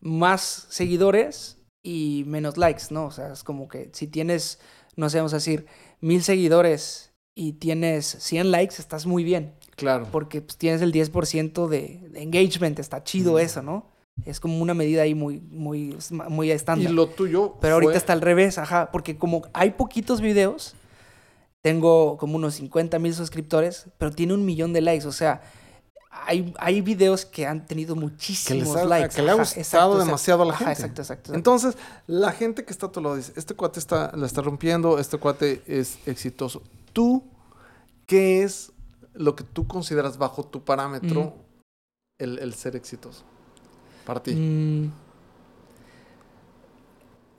más 0.00 0.66
seguidores 0.70 1.58
y 1.82 2.24
menos 2.26 2.56
likes, 2.56 2.84
¿no? 2.90 3.04
O 3.06 3.10
sea, 3.10 3.32
es 3.32 3.44
como 3.44 3.68
que 3.68 3.90
si 3.92 4.06
tienes, 4.06 4.60
no 4.98 5.08
sé, 5.08 5.18
vamos 5.18 5.32
a 5.32 5.36
decir, 5.36 5.66
mil 6.00 6.22
seguidores 6.22 7.12
y 7.34 7.52
tienes 7.54 8.04
100 8.20 8.50
likes, 8.50 8.76
estás 8.78 9.06
muy 9.06 9.24
bien. 9.24 9.54
Claro. 9.76 10.08
Porque 10.10 10.40
pues, 10.42 10.56
tienes 10.58 10.82
el 10.82 10.92
10% 10.92 11.68
de, 11.68 12.00
de 12.10 12.22
engagement, 12.22 12.78
está 12.80 13.04
chido 13.04 13.34
Mm. 13.34 13.38
eso, 13.38 13.62
¿no? 13.62 13.86
Es 14.26 14.40
como 14.40 14.60
una 14.60 14.74
medida 14.74 15.02
ahí 15.02 15.14
muy, 15.14 15.38
muy, 15.40 15.96
muy 16.28 16.48
Y 16.48 16.50
estándar. 16.50 16.90
lo 16.92 17.06
tuyo 17.06 17.54
Pero 17.60 17.74
ahorita 17.74 17.96
está 17.96 18.12
al 18.12 18.20
revés, 18.20 18.58
ajá, 18.58 18.90
porque 18.90 19.16
como 19.16 19.42
hay 19.52 19.70
poquitos 19.70 20.20
videos, 20.20 20.74
tengo 21.62 22.16
como 22.18 22.34
unos 22.36 22.54
50 22.54 22.98
mil 22.98 23.14
suscriptores, 23.14 23.86
pero 23.98 24.10
tiene 24.10 24.34
un 24.34 24.44
millón 24.44 24.72
de 24.72 24.80
likes, 24.80 25.06
o 25.06 25.12
sea, 25.12 25.42
hay, 26.10 26.54
hay 26.58 26.80
videos 26.80 27.24
que 27.26 27.46
han 27.46 27.66
tenido 27.66 27.94
muchísimos 27.96 28.74
ha- 28.76 28.84
likes. 28.84 29.14
que 29.16 29.22
le 29.22 29.30
ha 29.30 29.34
gustado 29.34 29.60
exacto, 29.60 29.60
exacto. 29.60 29.98
demasiado 29.98 30.42
a 30.42 30.46
la 30.46 30.56
gente. 30.56 30.72
exacto, 30.72 31.02
exacto. 31.02 31.22
exacto. 31.32 31.34
Entonces, 31.34 31.76
la 32.06 32.32
gente 32.32 32.64
que 32.64 32.72
está 32.72 32.86
a 32.86 32.92
tu 32.92 33.00
lado 33.00 33.16
dice, 33.16 33.32
este 33.36 33.54
cuate 33.54 33.78
está, 33.78 34.12
la 34.16 34.26
está 34.26 34.40
rompiendo, 34.42 34.98
este 34.98 35.18
cuate 35.18 35.62
es 35.66 35.98
exitoso. 36.06 36.62
¿Tú 36.92 37.24
qué 38.06 38.42
es 38.42 38.72
lo 39.12 39.36
que 39.36 39.44
tú 39.44 39.66
consideras 39.66 40.16
bajo 40.18 40.44
tu 40.44 40.64
parámetro 40.64 41.24
Mm. 41.24 41.32
el, 42.18 42.38
el 42.38 42.54
ser 42.54 42.74
exitoso? 42.76 43.24
Para 44.06 44.22
ti. 44.22 44.34
Mm. 44.34 44.92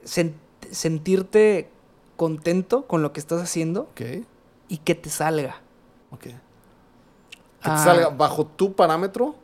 Sen- 0.06 0.36
sentirte 0.72 1.70
contento 2.16 2.86
con 2.88 3.02
lo 3.02 3.14
que 3.14 3.20
estás 3.20 3.42
haciendo 3.42 3.90
y 4.68 4.78
que 4.78 4.96
te 4.96 5.10
salga. 5.10 5.62
ok. 6.12 6.28
Que 7.62 7.70
te 7.70 7.76
Ah. 7.76 7.84
salga 7.84 8.10
bajo 8.10 8.46
tu 8.46 8.74
parámetro 8.74 9.36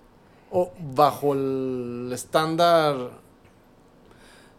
o 0.51 0.71
bajo 0.93 1.33
el 1.33 2.09
estándar 2.13 3.11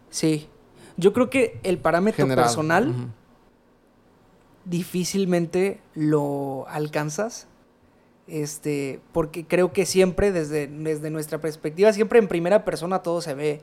Sí. 0.09 0.47
Yo 0.95 1.11
creo 1.13 1.29
que 1.29 1.59
el 1.63 1.77
parámetro 1.79 2.25
general. 2.25 2.45
personal 2.45 2.93
difícilmente 4.65 5.79
lo 5.95 6.65
alcanzas. 6.69 7.47
Este, 8.27 8.99
porque 9.13 9.45
creo 9.45 9.71
que 9.71 9.85
siempre, 9.85 10.31
desde, 10.33 10.67
desde 10.67 11.09
nuestra 11.09 11.39
perspectiva, 11.39 11.93
siempre 11.93 12.19
en 12.19 12.27
primera 12.27 12.65
persona 12.65 12.99
todo 13.01 13.21
se 13.21 13.33
ve, 13.33 13.61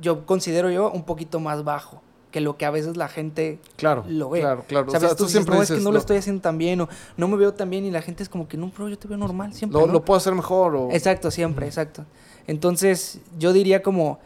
yo 0.00 0.26
considero 0.26 0.70
yo, 0.70 0.90
un 0.90 1.04
poquito 1.04 1.38
más 1.38 1.62
bajo 1.62 2.02
que 2.34 2.40
lo 2.40 2.56
que 2.56 2.66
a 2.66 2.70
veces 2.72 2.96
la 2.96 3.06
gente 3.06 3.60
Claro, 3.76 4.04
lo 4.08 4.28
ve. 4.28 4.40
claro, 4.40 4.64
claro. 4.66 4.88
O 4.88 4.90
¿Sabes? 4.90 5.02
sea, 5.02 5.10
tú 5.10 5.18
tú 5.18 5.24
dices, 5.28 5.44
siempre 5.44 5.56
es 5.62 5.70
que 5.70 5.78
no 5.78 5.92
lo 5.92 5.98
estoy 6.00 6.16
haciendo 6.16 6.42
tan 6.42 6.58
bien, 6.58 6.80
o 6.80 6.88
no 7.16 7.28
me 7.28 7.36
veo 7.36 7.54
tan 7.54 7.70
bien, 7.70 7.84
y 7.84 7.92
la 7.92 8.02
gente 8.02 8.24
es 8.24 8.28
como 8.28 8.48
que, 8.48 8.56
no, 8.56 8.72
pero 8.76 8.88
yo 8.88 8.98
te 8.98 9.06
veo 9.06 9.16
normal 9.16 9.54
siempre. 9.54 9.78
lo, 9.80 9.86
¿no?". 9.86 9.92
lo 9.92 10.04
puedo 10.04 10.18
hacer 10.18 10.34
mejor 10.34 10.74
o... 10.74 10.90
Exacto, 10.90 11.30
siempre, 11.30 11.64
exacto. 11.68 12.04
Entonces, 12.48 13.20
yo 13.38 13.52
diría 13.52 13.84
como, 13.84 14.18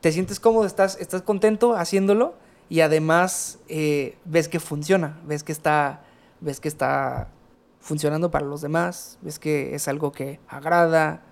te 0.00 0.10
sientes 0.10 0.40
cómodo, 0.40 0.66
estás, 0.66 0.98
estás 1.00 1.22
contento 1.22 1.76
haciéndolo 1.76 2.34
y 2.68 2.80
además 2.80 3.60
eh, 3.68 4.16
ves 4.24 4.48
que 4.48 4.58
funciona, 4.58 5.20
ves 5.24 5.44
que 5.44 5.52
está, 5.52 6.02
ves 6.40 6.58
que 6.58 6.66
está 6.66 7.28
funcionando 7.78 8.32
para 8.32 8.44
los 8.44 8.60
demás, 8.60 9.18
ves 9.22 9.38
que 9.38 9.76
es 9.76 9.86
algo 9.86 10.10
que 10.10 10.40
agrada, 10.48 11.22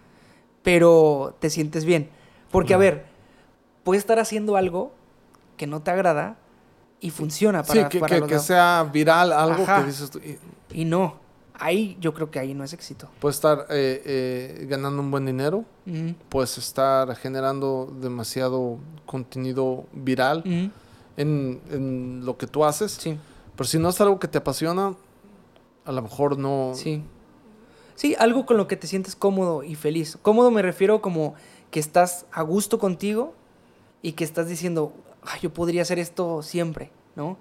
pero 0.63 1.35
te 1.41 1.51
sientes 1.51 1.85
bien. 1.85 2.09
Porque, 2.53 2.73
a 2.75 2.77
ver, 2.77 3.07
puedes 3.83 4.03
estar 4.05 4.21
haciendo 4.21 4.55
algo 4.55 4.93
que 5.61 5.67
no 5.67 5.83
te 5.83 5.91
agrada 5.91 6.39
y 7.01 7.11
funciona 7.11 7.63
para, 7.63 7.83
sí, 7.83 7.89
que, 7.91 8.01
para 8.01 8.19
que- 8.23 8.27
que 8.29 8.39
sea 8.39 8.89
viral 8.91 9.31
algo 9.31 9.63
Ajá. 9.65 9.81
que 9.83 9.89
dices 9.89 10.11
tú, 10.11 10.19
y 10.21 10.39
Y 10.73 10.85
no, 10.87 11.17
ahí 11.53 11.99
yo 12.01 12.15
creo 12.15 12.31
que 12.31 12.39
ahí 12.39 12.55
no 12.55 12.65
es 12.65 12.73
éxito. 12.73 13.11
puedes 13.21 13.37
estar 13.37 13.67
eh, 13.69 14.01
eh, 14.07 14.67
ganando 14.71 15.03
un 15.03 15.11
buen 15.11 15.27
dinero, 15.27 15.67
puedes 16.31 16.57
estar 16.57 17.15
generando 17.17 17.93
demasiado 18.01 18.79
contenido 19.05 19.85
viral 19.93 20.45
en, 21.19 21.61
en 21.71 22.25
lo 22.25 22.39
que 22.39 22.47
tú 22.47 22.65
haces, 22.65 22.93
Sí. 22.93 23.19
pero 23.55 23.69
si 23.69 23.79
no 23.79 23.91
es 23.91 24.01
algo 24.01 24.19
que 24.19 24.29
te 24.29 24.39
apasiona, 24.39 24.95
a 25.85 25.93
lo 25.93 26.01
mejor 26.01 26.39
no... 26.39 26.73
Sí. 26.75 27.03
Sí, 27.97 28.17
algo 28.19 28.47
con 28.47 28.57
lo 28.57 28.67
que 28.67 28.77
te 28.77 28.87
sientes 28.87 29.15
cómodo 29.15 29.63
y 29.63 29.75
feliz. 29.75 30.17
Cómodo 30.23 30.51
me 30.51 30.63
refiero 30.63 31.03
como 31.03 31.35
que 31.71 31.81
estás 31.81 32.25
a 32.33 32.41
gusto 32.41 32.79
contigo 32.79 33.35
y 34.01 34.13
que 34.13 34.25
estás 34.25 34.49
diciendo, 34.49 34.95
"Ay, 35.23 35.41
yo 35.43 35.53
podría 35.53 35.83
hacer 35.83 35.99
esto 35.99 36.43
siempre, 36.43 36.91
¿no? 37.17 37.37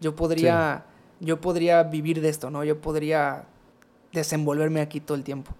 Yo 0.00 0.14
podría, 0.16 0.86
yo 1.20 1.40
podría 1.40 1.82
vivir 1.84 2.20
de 2.20 2.28
esto, 2.28 2.50
¿no? 2.50 2.64
Yo 2.64 2.80
podría 2.80 3.46
desenvolverme 4.12 4.80
aquí 4.80 5.00
todo 5.00 5.16
el 5.16 5.24
tiempo. 5.24 5.52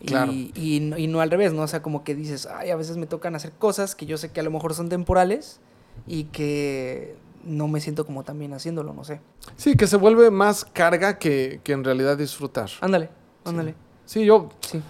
Y- 0.00 0.06
Claro. 0.06 0.32
Y, 0.32 0.80
no- 0.80 0.98
y 0.98 1.06
no 1.06 1.20
al 1.20 1.30
revés, 1.30 1.52
¿no? 1.52 1.62
O 1.62 1.66
sea, 1.68 1.80
como 1.82 2.02
que 2.04 2.14
dices, 2.14 2.46
ay, 2.46 2.70
a 2.70 2.76
veces 2.76 2.96
me 2.96 3.06
tocan 3.06 3.34
hacer 3.36 3.52
cosas 3.52 3.94
que 3.94 4.04
yo 4.06 4.16
sé 4.18 4.30
que 4.32 4.40
a 4.40 4.42
lo 4.42 4.50
mejor 4.50 4.74
son 4.74 4.88
temporales 4.88 5.60
y 6.06 6.24
que 6.24 7.16
no 7.44 7.68
me 7.68 7.80
siento 7.80 8.04
como 8.06 8.22
tan 8.24 8.38
bien 8.38 8.52
haciéndolo, 8.52 8.92
no 8.94 9.04
sé. 9.04 9.20
Sí, 9.56 9.76
que 9.76 9.86
se 9.86 9.96
vuelve 9.96 10.30
más 10.30 10.64
carga 10.64 11.18
que, 11.18 11.60
que 11.64 11.72
en 11.72 11.84
realidad 11.84 12.16
disfrutar. 12.16 12.70
Ándale, 12.80 13.10
ándale. 13.44 13.74
Sí, 14.06 14.24
yo 14.24 14.48
Sí. 14.60 14.80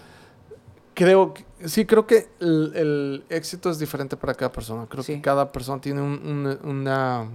creo, 0.94 1.34
que- 1.34 1.44
sí, 1.66 1.84
creo 1.86 2.06
que 2.06 2.28
el, 2.40 2.72
el 2.74 3.24
éxito 3.28 3.70
es 3.70 3.78
diferente 3.78 4.16
para 4.16 4.34
cada 4.34 4.52
persona. 4.52 4.86
Creo 4.88 5.02
Sí. 5.02 5.14
que 5.14 5.20
cada 5.22 5.50
persona 5.50 5.80
tiene 5.80 6.00
un- 6.02 6.20
un- 6.62 6.68
una 6.68 7.28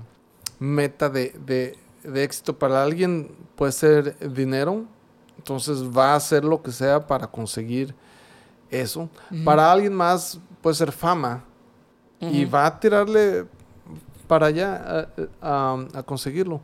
meta 0.59 1.09
de, 1.09 1.35
de- 1.45 1.77
de 2.03 2.23
éxito. 2.23 2.57
Para 2.57 2.83
alguien 2.83 3.31
puede 3.55 3.71
ser 3.71 4.17
dinero, 4.33 4.85
entonces 5.37 5.83
va 5.83 6.13
a 6.13 6.15
hacer 6.15 6.43
lo 6.43 6.61
que 6.61 6.71
sea 6.71 7.05
para 7.05 7.27
conseguir 7.27 7.93
eso. 8.69 9.09
Para 9.45 9.71
alguien 9.71 9.93
más 9.93 10.39
puede 10.61 10.75
ser 10.75 10.91
fama 10.91 11.43
y 12.19 12.45
va 12.45 12.65
a 12.65 12.79
tirarle 12.79 13.45
para 14.27 14.47
allá 14.47 15.07
a, 15.41 15.73
a- 15.73 15.87
a 15.99 16.03
conseguirlo. 16.03 16.59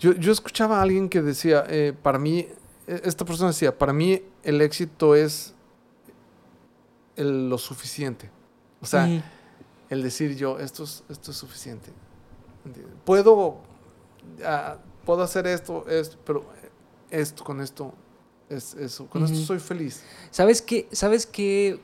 Yo, 0.00 0.12
yo 0.12 0.32
escuchaba 0.32 0.78
a 0.78 0.82
alguien 0.82 1.08
que 1.08 1.22
decía, 1.22 1.64
eh, 1.68 1.92
para 2.02 2.18
mí, 2.18 2.46
eh, 2.86 3.00
esta 3.04 3.24
persona 3.24 3.50
decía, 3.50 3.76
para 3.76 3.92
mí 3.92 4.22
el 4.44 4.60
éxito 4.62 5.14
es 5.14 5.54
el- 7.18 7.48
lo 7.50 7.58
suficiente. 7.58 8.30
O 8.80 8.86
sea, 8.86 9.06
el 9.90 10.02
decir 10.02 10.36
yo, 10.36 10.58
esto 10.58 10.84
es, 10.84 11.04
esto 11.10 11.30
es 11.32 11.36
suficiente. 11.36 11.90
Puedo, 13.04 13.58
ah, 14.44 14.76
puedo 15.04 15.22
hacer 15.22 15.46
esto, 15.46 15.86
esto, 15.88 16.16
pero 16.24 16.44
esto 17.10 17.44
con 17.44 17.60
esto 17.60 17.92
es 18.48 18.74
eso. 18.74 19.06
Con 19.06 19.24
esto 19.24 19.36
soy 19.46 19.58
feliz. 19.58 20.02
¿Sabes 20.30 20.62
qué? 20.62 20.88
¿Sabes 20.92 21.26
qué? 21.26 21.80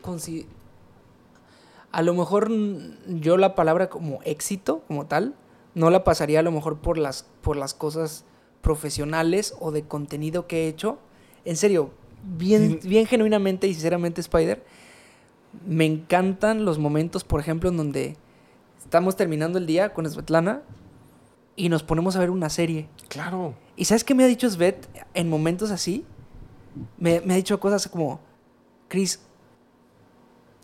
A 1.92 2.02
lo 2.02 2.14
mejor 2.14 2.50
yo 3.08 3.36
la 3.36 3.54
palabra 3.54 3.88
como 3.88 4.20
éxito, 4.24 4.82
como 4.88 5.06
tal, 5.06 5.34
no 5.74 5.90
la 5.90 6.02
pasaría 6.04 6.40
a 6.40 6.42
lo 6.42 6.50
mejor 6.52 6.78
por 6.78 6.98
las, 6.98 7.26
por 7.42 7.56
las 7.56 7.72
cosas 7.74 8.24
profesionales 8.62 9.54
o 9.60 9.70
de 9.70 9.84
contenido 9.84 10.46
que 10.46 10.64
he 10.64 10.68
hecho. 10.68 10.98
En 11.44 11.56
serio, 11.56 11.90
bien, 12.36 12.80
bien 12.82 13.06
genuinamente 13.06 13.66
y 13.68 13.74
sinceramente, 13.74 14.20
Spider, 14.20 14.64
me 15.66 15.84
encantan 15.86 16.64
los 16.64 16.78
momentos, 16.78 17.24
por 17.24 17.40
ejemplo, 17.40 17.68
en 17.70 17.76
donde 17.76 18.16
estamos 18.78 19.16
terminando 19.16 19.58
el 19.58 19.66
día 19.66 19.92
con 19.92 20.08
Svetlana 20.08 20.62
y 21.56 21.68
nos 21.68 21.82
ponemos 21.82 22.16
a 22.16 22.20
ver 22.20 22.30
una 22.30 22.50
serie. 22.50 22.88
Claro. 23.08 23.54
¿Y 23.76 23.84
sabes 23.84 24.04
qué 24.04 24.14
me 24.14 24.24
ha 24.24 24.26
dicho 24.26 24.48
Svet 24.48 24.88
en 25.14 25.28
momentos 25.28 25.70
así? 25.70 26.04
Me, 26.98 27.20
me 27.20 27.34
ha 27.34 27.36
dicho 27.36 27.60
cosas 27.60 27.86
como, 27.88 28.20
Chris, 28.88 29.20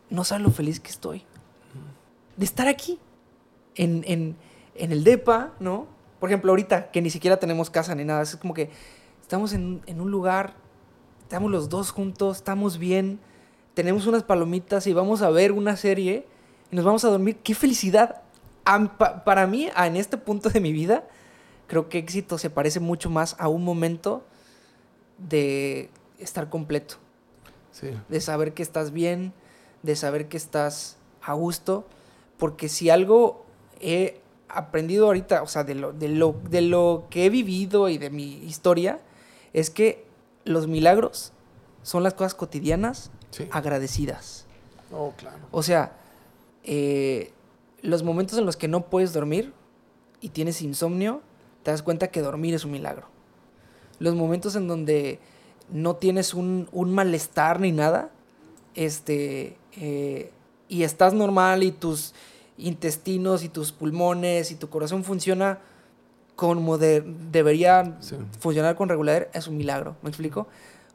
no 0.08 0.24
sabes 0.24 0.44
lo 0.44 0.50
feliz 0.50 0.80
que 0.80 0.90
estoy 0.90 1.24
de 2.40 2.46
estar 2.46 2.68
aquí, 2.68 2.98
en, 3.74 4.02
en, 4.06 4.34
en 4.74 4.92
el 4.92 5.04
DEPA, 5.04 5.52
¿no? 5.60 5.86
Por 6.18 6.30
ejemplo, 6.30 6.52
ahorita 6.52 6.90
que 6.90 7.02
ni 7.02 7.10
siquiera 7.10 7.38
tenemos 7.38 7.68
casa 7.68 7.94
ni 7.94 8.02
nada, 8.02 8.22
es 8.22 8.34
como 8.36 8.54
que 8.54 8.70
estamos 9.20 9.52
en, 9.52 9.82
en 9.86 10.00
un 10.00 10.10
lugar, 10.10 10.54
estamos 11.20 11.50
los 11.50 11.68
dos 11.68 11.90
juntos, 11.90 12.38
estamos 12.38 12.78
bien, 12.78 13.20
tenemos 13.74 14.06
unas 14.06 14.22
palomitas 14.22 14.86
y 14.86 14.92
vamos 14.92 15.22
a 15.22 15.30
ver 15.30 15.52
una 15.52 15.76
serie 15.76 16.26
y 16.70 16.76
nos 16.76 16.84
vamos 16.84 17.04
a 17.04 17.08
dormir. 17.08 17.36
¡Qué 17.42 17.54
felicidad! 17.54 18.22
Para 19.24 19.46
mí, 19.46 19.68
en 19.76 19.96
este 19.96 20.16
punto 20.16 20.48
de 20.50 20.60
mi 20.60 20.72
vida, 20.72 21.04
creo 21.66 21.88
que 21.88 21.98
éxito 21.98 22.38
se 22.38 22.50
parece 22.50 22.78
mucho 22.80 23.10
más 23.10 23.34
a 23.38 23.48
un 23.48 23.64
momento 23.64 24.24
de 25.18 25.90
estar 26.18 26.48
completo, 26.50 26.96
Sí. 27.72 27.88
de 28.08 28.20
saber 28.20 28.52
que 28.54 28.62
estás 28.62 28.92
bien, 28.92 29.32
de 29.82 29.96
saber 29.96 30.28
que 30.28 30.36
estás 30.36 30.96
a 31.22 31.32
gusto, 31.34 31.86
porque 32.38 32.68
si 32.68 32.90
algo 32.90 33.44
he 33.80 34.20
aprendido 34.48 35.06
ahorita, 35.06 35.42
o 35.42 35.46
sea, 35.46 35.64
de 35.64 35.74
lo, 35.74 35.92
de 35.92 36.08
lo, 36.08 36.34
de 36.48 36.60
lo 36.60 37.04
que 37.10 37.26
he 37.26 37.30
vivido 37.30 37.88
y 37.88 37.98
de 37.98 38.10
mi 38.10 38.38
historia, 38.44 39.00
es 39.52 39.70
que 39.70 40.04
los 40.44 40.66
milagros 40.66 41.32
son 41.82 42.02
las 42.02 42.14
cosas 42.14 42.34
cotidianas 42.34 43.10
Sí. 43.30 43.48
agradecidas. 43.50 44.46
Oh, 44.92 45.12
claro. 45.16 45.38
O 45.52 45.62
sea, 45.62 45.92
eh, 46.64 47.32
los 47.82 48.02
momentos 48.02 48.38
en 48.38 48.46
los 48.46 48.56
que 48.56 48.68
no 48.68 48.86
puedes 48.86 49.12
dormir 49.12 49.52
y 50.20 50.30
tienes 50.30 50.60
insomnio, 50.62 51.22
te 51.62 51.70
das 51.70 51.82
cuenta 51.82 52.08
que 52.08 52.20
dormir 52.20 52.54
es 52.54 52.64
un 52.64 52.72
milagro. 52.72 53.06
Los 53.98 54.14
momentos 54.14 54.56
en 54.56 54.66
donde 54.68 55.18
no 55.70 55.96
tienes 55.96 56.34
un, 56.34 56.68
un 56.72 56.92
malestar 56.92 57.60
ni 57.60 57.70
nada, 57.72 58.10
este, 58.74 59.56
eh, 59.76 60.32
y 60.68 60.82
estás 60.82 61.14
normal 61.14 61.62
y 61.62 61.72
tus 61.72 62.14
intestinos 62.58 63.42
y 63.44 63.48
tus 63.48 63.72
pulmones 63.72 64.50
y 64.50 64.54
tu 64.56 64.68
corazón 64.68 65.04
funciona 65.04 65.58
como 66.36 66.78
de- 66.78 67.02
debería 67.30 67.96
Sí. 68.00 68.16
funcionar 68.38 68.76
con 68.76 68.88
regularidad, 68.88 69.28
es 69.34 69.46
un 69.48 69.56
milagro, 69.56 69.96
¿me 70.02 70.08
explico? 70.08 70.46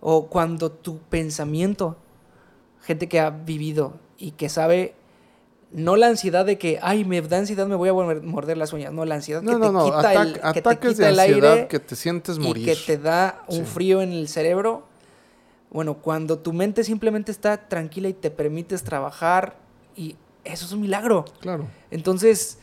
O 0.02 0.28
cuando 0.28 0.72
tu 0.72 1.00
pensamiento, 1.00 1.98
gente 2.86 3.08
que 3.10 3.20
ha 3.20 3.30
vivido 3.32 3.94
y 4.18 4.32
que 4.32 4.48
sabe, 4.50 4.94
no 5.72 5.96
la 5.98 6.08
ansiedad 6.08 6.46
de 6.46 6.58
que, 6.58 6.80
ay, 6.82 7.04
me 7.04 7.22
da 7.22 7.38
ansiedad, 7.38 7.68
me 7.68 7.76
voy 7.76 7.90
a 7.90 7.94
morder 7.94 8.58
las 8.58 8.72
uñas, 8.74 8.94
no, 8.94 9.04
la 9.06 9.16
ansiedad 9.16 9.42
No, 9.42 9.54
que 9.54 9.58
no, 9.58 9.66
te 9.68 9.72
no. 9.74 9.86
quita, 9.86 10.14
el, 10.22 10.34
que 10.54 10.62
te 10.62 10.78
quita 10.78 11.04
de 11.06 11.10
el 11.10 11.20
aire 11.20 11.68
que 11.68 11.80
te 11.80 11.96
sientes 11.96 12.38
y 12.38 12.40
morir. 12.40 12.66
que 12.66 12.76
te 12.76 12.98
da 12.98 13.44
un 13.48 13.66
Sí. 13.66 13.72
frío 13.72 14.02
en 14.02 14.12
el 14.14 14.28
cerebro. 14.28 14.84
Bueno, 15.72 15.96
cuando 15.96 16.38
tu 16.40 16.54
mente 16.54 16.84
simplemente 16.86 17.32
está 17.32 17.68
tranquila 17.68 18.08
y 18.08 18.14
te 18.14 18.32
permites 18.32 18.84
trabajar, 18.84 19.58
y 19.98 20.16
eso 20.46 20.66
es 20.66 20.72
un 20.72 20.80
milagro. 20.82 21.26
Claro. 21.42 21.68
Entonces, 21.92 22.60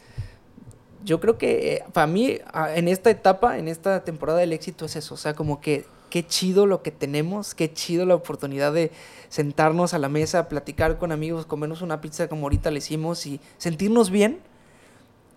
yo 1.05 1.20
creo 1.20 1.36
que 1.36 1.74
eh, 1.74 1.85
para 1.93 2.07
mí, 2.07 2.39
a- 2.53 2.74
en 2.74 2.89
esta 2.89 3.11
etapa, 3.11 3.59
en 3.59 3.69
esta 3.69 4.05
temporada 4.05 4.39
del 4.39 4.53
éxito, 4.53 4.86
es 4.86 4.97
eso. 4.97 5.15
O 5.15 5.19
sea, 5.19 5.35
como 5.35 5.61
que 5.61 5.85
qué 6.12 6.26
chido 6.26 6.66
lo 6.66 6.82
que 6.82 6.90
tenemos, 6.90 7.55
qué 7.55 7.72
chido 7.72 8.05
la 8.05 8.14
oportunidad 8.14 8.74
de 8.74 8.90
sentarnos 9.30 9.94
a 9.94 9.98
la 9.98 10.10
mesa, 10.10 10.47
platicar 10.47 10.98
con 10.98 11.10
amigos, 11.10 11.47
comernos 11.47 11.80
una 11.80 12.02
pizza 12.02 12.28
como 12.28 12.43
ahorita 12.43 12.70
le 12.70 12.80
hicimos 12.80 13.24
y 13.24 13.40
sentirnos 13.56 14.10
bien 14.10 14.40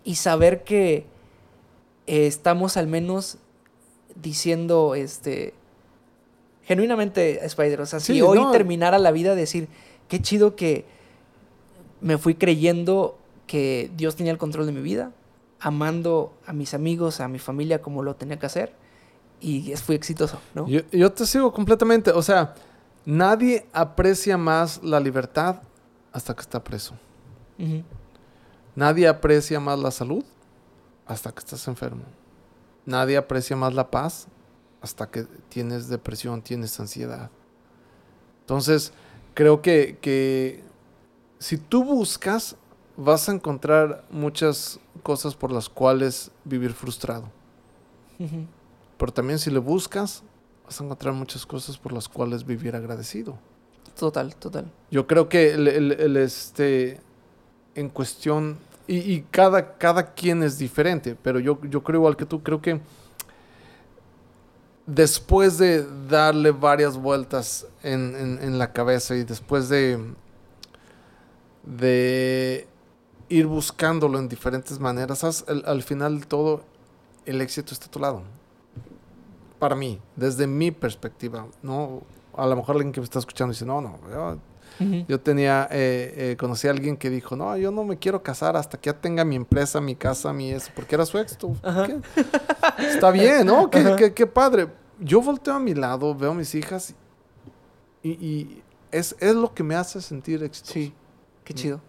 y 0.03 0.15
saber 0.15 0.65
que 0.65 1.05
eh, 2.07 2.27
estamos 2.27 2.75
al 2.75 2.87
menos 2.87 3.37
diciendo, 4.21 4.95
este, 4.95 5.53
genuinamente, 6.63 7.45
Spider, 7.45 7.79
o 7.79 7.85
sea, 7.85 8.01
si 8.01 8.21
hoy 8.21 8.39
no. 8.39 8.51
terminara 8.51 8.99
la 8.99 9.13
vida, 9.13 9.33
decir, 9.33 9.69
qué 10.09 10.21
chido 10.21 10.57
que 10.57 10.83
me 12.01 12.17
fui 12.17 12.35
creyendo 12.35 13.17
que 13.47 13.89
Dios 13.95 14.17
tenía 14.17 14.33
el 14.33 14.37
control 14.37 14.65
de 14.65 14.73
mi 14.73 14.81
vida, 14.81 15.13
amando 15.57 16.33
a 16.45 16.51
mis 16.51 16.73
amigos, 16.73 17.21
a 17.21 17.29
mi 17.29 17.39
familia 17.39 17.81
como 17.81 18.03
lo 18.03 18.17
tenía 18.17 18.37
que 18.39 18.45
hacer, 18.47 18.73
y 19.45 19.71
es- 19.71 19.83
fui 19.83 19.95
exitoso, 19.95 20.39
¿no? 20.53 20.67
Yo, 20.67 20.81
yo 20.91 21.11
te 21.11 21.25
sigo 21.25 21.51
completamente. 21.53 22.11
O 22.11 22.21
sea, 22.21 22.55
nadie 23.05 23.65
aprecia 23.73 24.37
más 24.37 24.81
la 24.83 24.99
libertad 24.99 25.61
hasta 26.11 26.33
que 26.33 26.41
está 26.41 26.63
preso. 26.63 26.95
Nadie 28.75 29.07
aprecia 29.07 29.59
más 29.59 29.79
la 29.79 29.91
salud 29.91 30.23
hasta 31.05 31.31
que 31.31 31.39
estás 31.39 31.67
enfermo. 31.67 32.03
Nadie 32.85 33.17
aprecia 33.17 33.55
más 33.55 33.73
la 33.73 33.89
paz 33.89 34.27
hasta 34.81 35.09
que 35.09 35.23
tienes 35.49 35.87
depresión, 35.87 36.41
tienes 36.41 36.79
ansiedad. 36.79 37.29
Entonces, 38.41 38.91
creo 39.33 39.61
que, 39.61 39.97
que 40.01 40.63
si 41.39 41.57
tú 41.57 41.83
buscas, 41.83 42.55
vas 42.97 43.27
a 43.27 43.31
encontrar 43.33 44.05
muchas 44.09 44.79
cosas 45.03 45.35
por 45.35 45.51
las 45.51 45.67
cuales 45.69 46.31
vivir 46.43 46.73
frustrado. 46.73 47.29
Pero 48.97 49.11
también 49.13 49.39
si 49.39 49.49
le 49.51 49.59
buscas, 49.59 50.23
vas 50.65 50.79
a 50.79 50.83
encontrar 50.83 51.13
muchas 51.13 51.45
cosas 51.45 51.77
por 51.77 51.91
las 51.93 52.07
cuales 52.09 52.45
vivir 52.45 52.75
agradecido. 52.75 53.37
Total, 53.97 54.35
total. 54.35 54.65
Yo 54.91 55.07
creo 55.07 55.29
que 55.29 55.53
el, 55.53 55.67
el- 55.67 55.91
el, 55.93 56.17
este, 56.17 56.99
en 57.75 57.89
cuestión, 57.89 58.57
y, 58.87 58.97
y 59.13 59.21
cada, 59.31 59.77
cada 59.77 60.13
quien 60.13 60.43
es 60.43 60.57
diferente, 60.57 61.15
pero 61.21 61.39
yo, 61.39 61.59
yo 61.63 61.83
creo 61.83 61.99
igual 61.99 62.15
que 62.17 62.25
tú, 62.25 62.41
creo 62.43 62.61
que 62.61 62.79
después 64.85 65.57
de 65.57 65.85
darle 66.07 66.51
varias 66.51 66.97
vueltas 66.97 67.65
en, 67.83 68.15
en- 68.15 68.39
en 68.43 68.59
la 68.59 68.71
cabeza 68.71 69.15
y 69.15 69.23
después 69.23 69.69
de, 69.69 69.99
de 71.63 72.67
ir 73.29 73.47
buscándolo 73.47 74.19
en 74.19 74.29
diferentes 74.29 74.79
maneras, 74.79 75.43
al, 75.47 75.63
al 75.65 75.83
final 75.83 76.19
de 76.19 76.25
todo, 76.25 76.61
el 77.25 77.41
éxito 77.41 77.73
está 77.73 77.87
a 77.87 77.91
tu 77.91 77.99
lado. 77.99 78.21
Para 79.65 79.75
mí, 79.75 79.99
desde 80.15 80.45
mi 80.45 80.69
perspectiva, 80.69 81.47
¿no? 81.63 82.03
A 82.37 82.45
lo 82.45 82.55
mejor 82.55 82.75
alguien 82.75 82.91
que 82.91 82.99
me 82.99 83.03
está 83.05 83.17
escuchando 83.17 83.51
dice, 83.51 83.65
no, 83.65 83.81
no, 83.81 83.97
yo 84.11 84.37
Ujú. 84.79 85.05
yo 85.07 85.19
tenía, 85.19 85.67
eh, 85.71 86.13
eh, 86.33 86.37
conocí 86.37 86.67
a 86.67 86.71
alguien 86.71 86.97
que 86.97 87.09
dijo, 87.09 87.35
no, 87.35 87.57
yo 87.57 87.71
no 87.71 87.83
me 87.83 87.97
quiero 87.97 88.21
casar 88.21 88.55
hasta 88.57 88.77
que 88.79 88.91
ya 88.91 89.01
tenga 89.01 89.25
mi 89.25 89.35
empresa, 89.35 89.81
mi 89.81 89.95
casa, 89.95 90.31
mi 90.33 90.51
eso, 90.51 90.69
porque 90.75 90.93
era 90.93 91.03
su. 91.07 91.17
Ajá. 91.63 91.87
¿Qué? 91.87 91.99
Está 92.85 93.09
bien, 93.09 93.47
¿no? 93.47 93.67
Qué, 93.71 93.95
qué- 93.97 94.13
qué 94.13 94.27
padre. 94.27 94.67
Yo 94.99 95.19
volteo 95.19 95.55
a 95.55 95.59
mi 95.59 95.73
lado, 95.73 96.13
veo 96.13 96.29
a 96.29 96.35
mis 96.35 96.53
hijas 96.53 96.93
y, 98.03 98.09
y 98.11 98.61
es, 98.91 99.15
es 99.19 99.33
lo 99.33 99.51
que 99.51 99.63
me 99.63 99.73
hace 99.75 99.99
sentir 99.99 100.43
exitoso. 100.43 100.73
Sí, 100.73 100.93
qué 101.43 101.55
chido. 101.55 101.81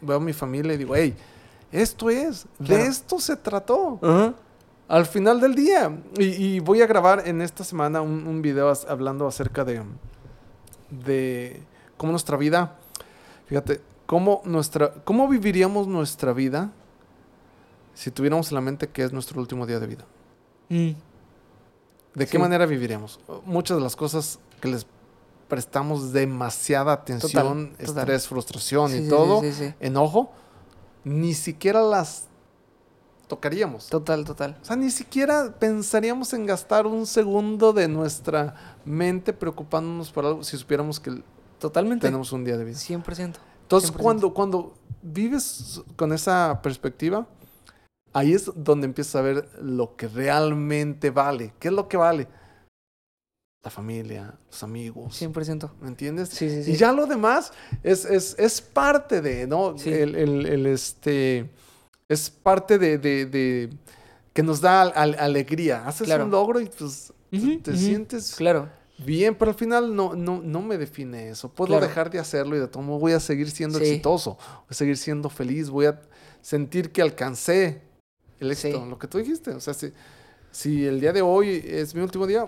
Veo 0.00 0.18
a 0.18 0.20
mi 0.20 0.32
familia 0.32 0.74
y 0.74 0.76
digo, 0.76 0.94
hey, 0.94 1.16
esto 1.72 2.10
es, 2.10 2.46
Claro. 2.58 2.84
de 2.84 2.88
esto 2.88 3.18
se 3.18 3.34
trató. 3.36 3.98
Ajá. 4.02 4.34
Al 4.88 5.06
final 5.06 5.40
del 5.40 5.54
día. 5.54 5.96
Y, 6.18 6.24
y 6.24 6.60
voy 6.60 6.82
a 6.82 6.86
grabar 6.86 7.26
en 7.26 7.40
esta 7.40 7.64
semana 7.64 8.00
un, 8.02 8.26
un 8.26 8.42
video 8.42 8.72
hablando 8.88 9.26
acerca 9.26 9.64
de, 9.64 9.82
de 10.90 11.62
cómo 11.96 12.12
nuestra 12.12 12.36
vida, 12.36 12.76
fíjate, 13.46 13.80
cómo, 14.06 14.42
nuestra, 14.44 14.92
cómo 15.04 15.28
viviríamos 15.28 15.86
nuestra 15.86 16.32
vida 16.32 16.70
si 17.94 18.10
tuviéramos 18.10 18.50
en 18.50 18.56
la 18.56 18.60
mente 18.60 18.88
que 18.88 19.04
es 19.04 19.12
nuestro 19.12 19.40
último 19.40 19.66
día 19.66 19.78
de 19.78 19.86
vida. 19.86 20.04
Mm, 20.68 20.90
¿De 22.14 22.26
qué 22.26 22.38
manera 22.38 22.66
viviríamos? 22.66 23.20
Muchas 23.44 23.76
de 23.76 23.82
las 23.82 23.96
cosas 23.96 24.38
que 24.60 24.68
les 24.68 24.86
prestamos 25.48 26.12
demasiada 26.12 26.92
atención, 26.92 27.30
Total, 27.70 27.86
total. 27.86 27.98
estrés, 28.02 28.28
frustración 28.28 28.90
sí, 28.90 28.96
y 28.98 29.02
sí, 29.04 29.08
todo, 29.08 29.42
enojo, 29.80 30.32
ni 31.04 31.34
siquiera 31.34 31.82
las 31.82 32.28
tocaríamos. 33.36 33.88
Total, 33.88 34.24
total. 34.24 34.56
O 34.62 34.64
sea, 34.64 34.76
ni 34.76 34.90
siquiera 34.90 35.54
pensaríamos 35.58 36.32
en 36.32 36.46
gastar 36.46 36.86
un 36.86 37.06
segundo 37.06 37.72
de 37.72 37.88
nuestra 37.88 38.76
mente 38.84 39.32
preocupándonos 39.32 40.10
por 40.12 40.24
algo 40.26 40.44
si 40.44 40.56
supiéramos 40.56 41.00
que 41.00 41.22
Totalmente. 41.58 42.06
tenemos 42.06 42.32
un 42.32 42.44
día 42.44 42.56
de 42.56 42.64
vida. 42.64 42.76
100%. 42.76 43.34
Entonces, 43.62 43.90
100%. 43.92 43.96
cuando, 43.96 44.34
cuando 44.34 44.74
vives 45.02 45.82
con 45.96 46.12
esa 46.12 46.60
perspectiva, 46.62 47.26
ahí 48.12 48.32
es 48.34 48.50
donde 48.54 48.86
empiezas 48.86 49.16
a 49.16 49.22
ver 49.22 49.48
lo 49.62 49.96
que 49.96 50.08
realmente 50.08 51.10
vale. 51.10 51.52
¿Qué 51.58 51.68
es 51.68 51.74
lo 51.74 51.88
que 51.88 51.96
vale? 51.96 52.28
La 53.64 53.70
familia, 53.70 54.34
los 54.50 54.62
amigos. 54.62 55.20
100%. 55.22 55.70
¿Me 55.80 55.88
entiendes? 55.88 56.28
Sí, 56.28 56.50
sí, 56.50 56.64
sí. 56.64 56.72
Y 56.72 56.76
ya 56.76 56.92
lo 56.92 57.06
demás 57.06 57.50
es, 57.82 58.04
es, 58.04 58.36
es 58.38 58.60
parte 58.60 59.22
de, 59.22 59.46
¿no? 59.46 59.78
Sí. 59.78 59.90
El, 59.90 60.14
el- 60.16 60.44
el, 60.46 60.66
este, 60.66 61.50
es 62.14 62.30
parte 62.30 62.78
de, 62.78 62.98
de- 62.98 63.26
de- 63.26 63.70
que 64.32 64.42
nos 64.42 64.60
da 64.60 64.82
al- 64.82 64.92
al- 64.96 65.16
alegría. 65.18 65.86
Haces 65.86 66.06
Claro. 66.06 66.24
un 66.24 66.30
logro 66.30 66.60
y 66.60 66.66
pues 66.66 67.12
te- 67.62 67.76
sientes 67.76 68.34
Claro. 68.36 68.68
bien, 68.98 69.34
pero 69.34 69.50
al 69.50 69.56
final 69.56 69.94
no, 69.94 70.14
no, 70.14 70.40
no 70.42 70.62
me 70.62 70.78
define 70.78 71.28
eso. 71.30 71.48
Puedo 71.52 71.68
Claro. 71.74 71.86
dejar 71.86 72.10
de 72.10 72.18
hacerlo 72.18 72.56
y 72.56 72.60
de 72.60 72.68
todo 72.68 72.82
modo 72.82 72.98
voy 72.98 73.12
a 73.12 73.20
seguir 73.20 73.50
siendo 73.50 73.78
Sí. 73.78 73.84
exitoso, 73.84 74.36
voy 74.38 74.66
a 74.70 74.74
seguir 74.74 74.96
siendo 74.96 75.28
feliz, 75.30 75.70
voy 75.70 75.86
a 75.86 76.00
sentir 76.40 76.90
que 76.92 77.02
alcancé 77.02 77.82
el 78.40 78.50
éxito, 78.50 78.82
Sí. 78.82 78.90
lo 78.90 78.98
que 78.98 79.06
tú 79.08 79.18
dijiste. 79.18 79.50
O 79.52 79.60
sea, 79.60 79.72
si, 79.74 79.92
si 80.50 80.84
el 80.86 81.00
día 81.00 81.12
de 81.12 81.22
hoy 81.22 81.62
es 81.66 81.94
mi 81.94 82.00
último 82.02 82.26
día, 82.26 82.46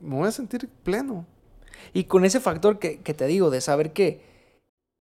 me 0.00 0.16
voy 0.16 0.28
a 0.28 0.32
sentir 0.32 0.68
pleno. 0.82 1.26
Y 1.92 2.04
con 2.04 2.24
ese 2.24 2.40
factor 2.40 2.78
que, 2.78 2.98
que 3.00 3.14
te 3.14 3.26
digo, 3.26 3.50
de 3.50 3.60
saber 3.60 3.92
que, 3.92 4.20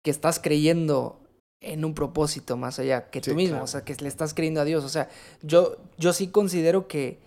que 0.02 0.10
estás 0.10 0.38
creyendo 0.38 1.20
en 1.64 1.84
un 1.84 1.94
propósito 1.94 2.56
más 2.56 2.78
allá 2.78 3.10
que 3.10 3.20
tú 3.20 3.34
mismo, 3.34 3.52
claro. 3.54 3.64
o 3.64 3.66
sea, 3.66 3.84
que 3.84 3.94
le 3.96 4.08
estás 4.08 4.34
creyendo 4.34 4.60
a 4.60 4.64
Dios. 4.64 4.84
O 4.84 4.88
sea, 4.88 5.08
yo, 5.42 5.76
yo 5.98 6.12
sí 6.12 6.28
considero 6.28 6.86
que 6.88 7.18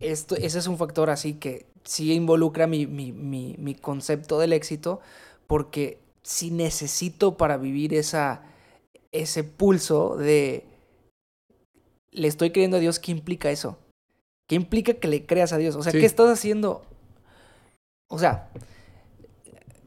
esto, 0.00 0.36
ese 0.36 0.58
es 0.58 0.66
un 0.66 0.76
factor 0.78 1.08
así 1.10 1.34
que 1.34 1.66
sí 1.84 2.12
involucra 2.12 2.66
mi, 2.66 2.86
mi, 2.86 3.12
mi, 3.12 3.54
mi 3.58 3.74
concepto 3.74 4.38
del 4.38 4.52
éxito, 4.52 5.00
porque 5.46 5.98
sí 6.22 6.50
necesito 6.50 7.36
para 7.36 7.56
vivir 7.56 7.94
esa, 7.94 8.42
ese 9.12 9.44
pulso 9.44 10.16
de 10.16 10.64
le 12.10 12.28
estoy 12.28 12.50
creyendo 12.50 12.78
a 12.78 12.80
Dios, 12.80 12.98
¿qué 12.98 13.12
implica 13.12 13.50
eso? 13.50 13.78
¿Qué 14.48 14.54
implica 14.56 14.94
que 14.94 15.08
le 15.08 15.26
creas 15.26 15.52
a 15.52 15.58
Dios? 15.58 15.76
O 15.76 15.82
sea, 15.82 15.92
Sí. 15.92 15.98
¿qué 16.00 16.06
estás 16.06 16.30
haciendo? 16.30 16.84
O 18.08 18.18
sea, 18.18 18.48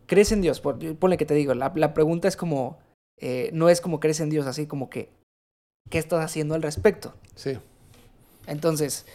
crees 0.06 0.32
en 0.32 0.42
Dios. 0.42 0.60
Por- 0.62 0.78
Ponle 0.98 1.18
que 1.18 1.26
te 1.26 1.34
digo, 1.34 1.54
la, 1.54 1.72
la 1.76 1.94
pregunta 1.94 2.28
es 2.28 2.36
como, 2.38 2.78
eh, 3.20 3.50
no 3.54 3.70
es 3.70 3.82
como 3.82 4.00
crees 4.00 4.20
en 4.20 4.30
Dios, 4.30 4.48
así 4.48 4.68
como 4.68 4.90
que, 4.90 5.10
¿qué 5.90 5.98
estás 5.98 6.24
haciendo 6.24 6.56
al 6.56 6.62
respecto? 6.62 7.14
Sí. 7.36 7.58
Entonces, 8.48 9.06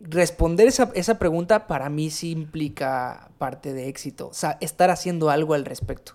responder 0.00 0.66
esa, 0.68 0.90
esa 0.94 1.18
pregunta 1.18 1.66
para 1.66 1.88
mí 1.90 2.10
sí 2.10 2.30
implica 2.30 3.30
parte 3.38 3.72
de 3.72 3.88
éxito. 3.88 4.28
O 4.28 4.34
sea, 4.34 4.58
estar 4.60 4.90
haciendo 4.90 5.30
algo 5.30 5.54
al 5.54 5.64
respecto. 5.64 6.14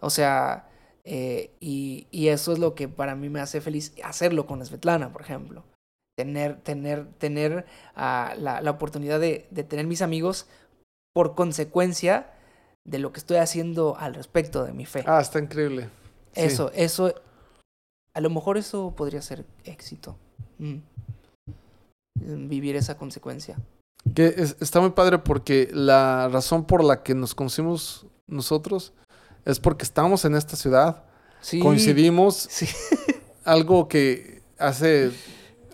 O 0.00 0.10
sea, 0.10 0.68
eh, 1.04 1.50
y, 1.60 2.06
y 2.10 2.28
eso 2.28 2.52
es 2.52 2.58
lo 2.58 2.74
que 2.74 2.88
para 2.88 3.14
mí 3.14 3.28
me 3.28 3.40
hace 3.40 3.60
feliz 3.60 3.92
hacerlo 4.02 4.46
con 4.46 4.64
Svetlana, 4.64 5.12
por 5.12 5.22
ejemplo. 5.22 5.64
Tener, 6.16 6.60
tener, 6.60 7.06
tener 7.18 7.66
ah, 7.94 8.34
la, 8.38 8.60
la 8.60 8.70
oportunidad 8.70 9.20
de, 9.20 9.46
de 9.50 9.64
tener 9.64 9.86
mis 9.86 10.02
amigos 10.02 10.46
por 11.14 11.34
consecuencia 11.34 12.32
de 12.84 12.98
lo 12.98 13.12
que 13.12 13.18
estoy 13.18 13.38
haciendo 13.38 13.96
al 13.98 14.14
respecto 14.14 14.64
de 14.64 14.72
mi 14.72 14.86
fe. 14.86 15.04
Ah, 15.06 15.20
está 15.20 15.38
increíble. 15.38 15.88
Sí. 16.36 16.42
Eso, 16.42 16.70
eso, 16.74 17.12
a 18.14 18.20
lo 18.20 18.30
mejor 18.30 18.56
eso 18.58 18.94
podría 18.96 19.20
ser 19.22 19.44
éxito. 19.64 20.16
Mm. 20.58 20.76
Mm, 22.20 22.48
Vivir 22.48 22.76
esa 22.76 22.96
consecuencia. 22.96 23.58
Que 24.14 24.26
es- 24.36 24.56
está 24.60 24.80
muy 24.80 24.90
padre 24.90 25.18
porque 25.18 25.68
la 25.72 26.28
razón 26.28 26.64
por 26.64 26.84
la 26.84 27.02
que 27.02 27.14
nos 27.14 27.34
conocimos 27.34 28.06
nosotros 28.26 28.92
es 29.44 29.58
porque 29.60 29.84
estamos 29.84 30.24
en 30.24 30.34
esta 30.34 30.56
ciudad, 30.56 31.04
Sí. 31.40 31.60
coincidimos, 31.60 32.36
Sí. 32.50 32.66
algo 33.44 33.88
que 33.88 34.42
hace 34.58 35.10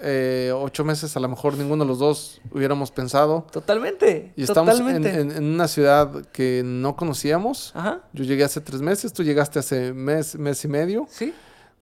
eh, 0.03 0.53
ocho 0.55 0.85
meses 0.85 1.17
a 1.17 1.21
lo 1.21 1.29
mejor 1.29 1.57
ninguno 1.57 1.85
de 1.85 1.89
los 1.89 1.99
dos 1.99 2.41
hubiéramos 2.51 2.91
pensado. 2.91 3.47
Totalmente. 3.53 4.33
Y 4.37 4.43
estamos 4.43 4.73
en, 4.81 4.87
totalmente. 4.87 5.21
en- 5.21 5.31
en 5.33 5.45
una 5.45 5.69
ciudad 5.69 6.27
que 6.33 6.63
no 6.65 6.97
conocíamos. 6.97 7.73
Ajá. 7.75 8.03
Yo 8.13 8.25
llegué 8.25 8.45
hace 8.45 8.61
tres 8.61 8.83
meses, 8.83 9.13
tú 9.13 9.23
llegaste 9.23 9.59
hace 9.61 9.93
mes, 9.93 10.37
mes 10.37 10.65
y 10.65 10.69
medio, 10.69 11.07
Sí. 11.09 11.33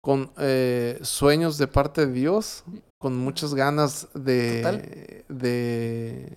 con 0.00 0.30
eh, 0.38 0.98
sueños 1.02 1.58
de 1.58 1.66
parte 1.68 2.06
de 2.06 2.12
Dios, 2.12 2.64
con 2.98 3.16
muchas 3.16 3.54
ganas 3.54 4.08
de, 4.14 5.24
de 5.28 6.36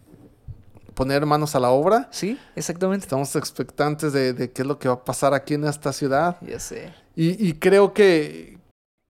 poner 0.94 1.26
manos 1.26 1.56
a 1.56 1.60
la 1.60 1.72
obra. 1.72 2.08
Sí, 2.12 2.38
exactamente. 2.56 3.06
Estamos 3.06 3.36
expectantes 3.36 4.14
de, 4.14 4.34
de 4.34 4.52
qué 4.52 4.62
es 4.62 4.68
lo 4.68 4.78
que 4.78 4.88
va 4.88 4.95
a 4.95 5.03
pasar 5.03 5.34
aquí 5.34 5.56
en 5.56 5.64
esta 5.64 5.91
ciudad. 5.94 6.38
Ya 6.41 6.60
sé. 6.60 6.94
Y, 7.16 7.48
y 7.48 7.53
creo 7.53 7.94
que 7.94 8.58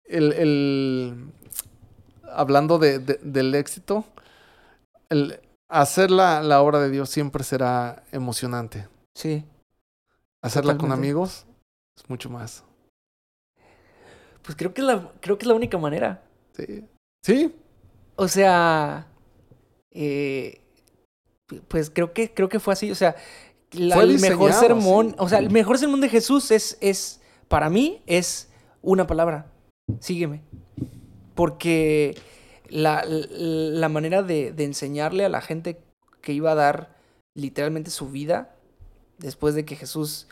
el, 0.05 0.33
el- 0.33 1.33
hablando 2.33 2.79
de, 2.79 2.99
de- 2.99 3.21
del 3.23 3.55
éxito, 3.55 4.05
el 5.09 5.41
hacer 5.69 6.11
la, 6.11 6.43
la 6.43 6.61
obra 6.63 6.81
de 6.81 6.91
Dios 6.91 7.11
siempre 7.11 7.45
será 7.45 8.03
emocionante. 8.13 8.89
Sí. 9.15 9.45
Hacerla 10.43 10.77
con 10.79 10.93
amigos 10.93 11.47
es 11.99 12.09
mucho 12.09 12.31
más. 12.31 12.63
Pues 14.43 14.57
creo 14.57 14.73
que 14.73 14.81
es 14.81 14.87
la, 14.87 15.11
creo 15.21 15.39
que 15.39 15.45
es 15.45 15.49
la 15.49 15.55
única 15.55 15.79
manera. 15.79 16.23
Sí. 16.55 16.85
Sí, 17.25 17.55
O 18.15 18.29
sea, 18.29 19.09
eh, 19.93 20.61
pues 21.69 21.91
creo 21.91 22.13
que, 22.13 22.33
creo 22.33 22.49
que 22.49 22.61
fue 22.61 22.73
así. 22.73 22.91
O 22.91 22.95
sea, 22.95 23.17
la- 23.73 24.01
el 24.01 24.21
mejor 24.21 24.53
sermón, 24.53 25.11
sí. 25.11 25.15
o 25.19 25.29
sea, 25.29 25.39
el 25.41 25.51
mejor 25.51 25.79
sermón 25.79 26.01
de 26.01 26.09
Jesús 26.09 26.51
es, 26.53 26.79
es, 26.81 27.21
para 27.49 27.69
mí, 27.71 28.03
es 28.07 28.49
una 28.83 29.07
palabra. 29.09 29.47
Sígueme. 30.01 30.43
Porque 31.37 32.19
la, 32.69 33.05
la 33.07 33.89
manera 33.89 34.25
de, 34.25 34.51
de 34.51 34.65
enseñarle 34.65 35.25
a 35.25 35.29
la 35.29 35.41
gente 35.41 35.79
que 36.21 36.33
iba 36.33 36.51
a 36.51 36.57
dar 36.57 36.97
literalmente 37.35 37.91
su 37.91 38.11
vida 38.11 38.57
después 39.19 39.55
de 39.55 39.65
que 39.65 39.77
Jesús 39.77 40.27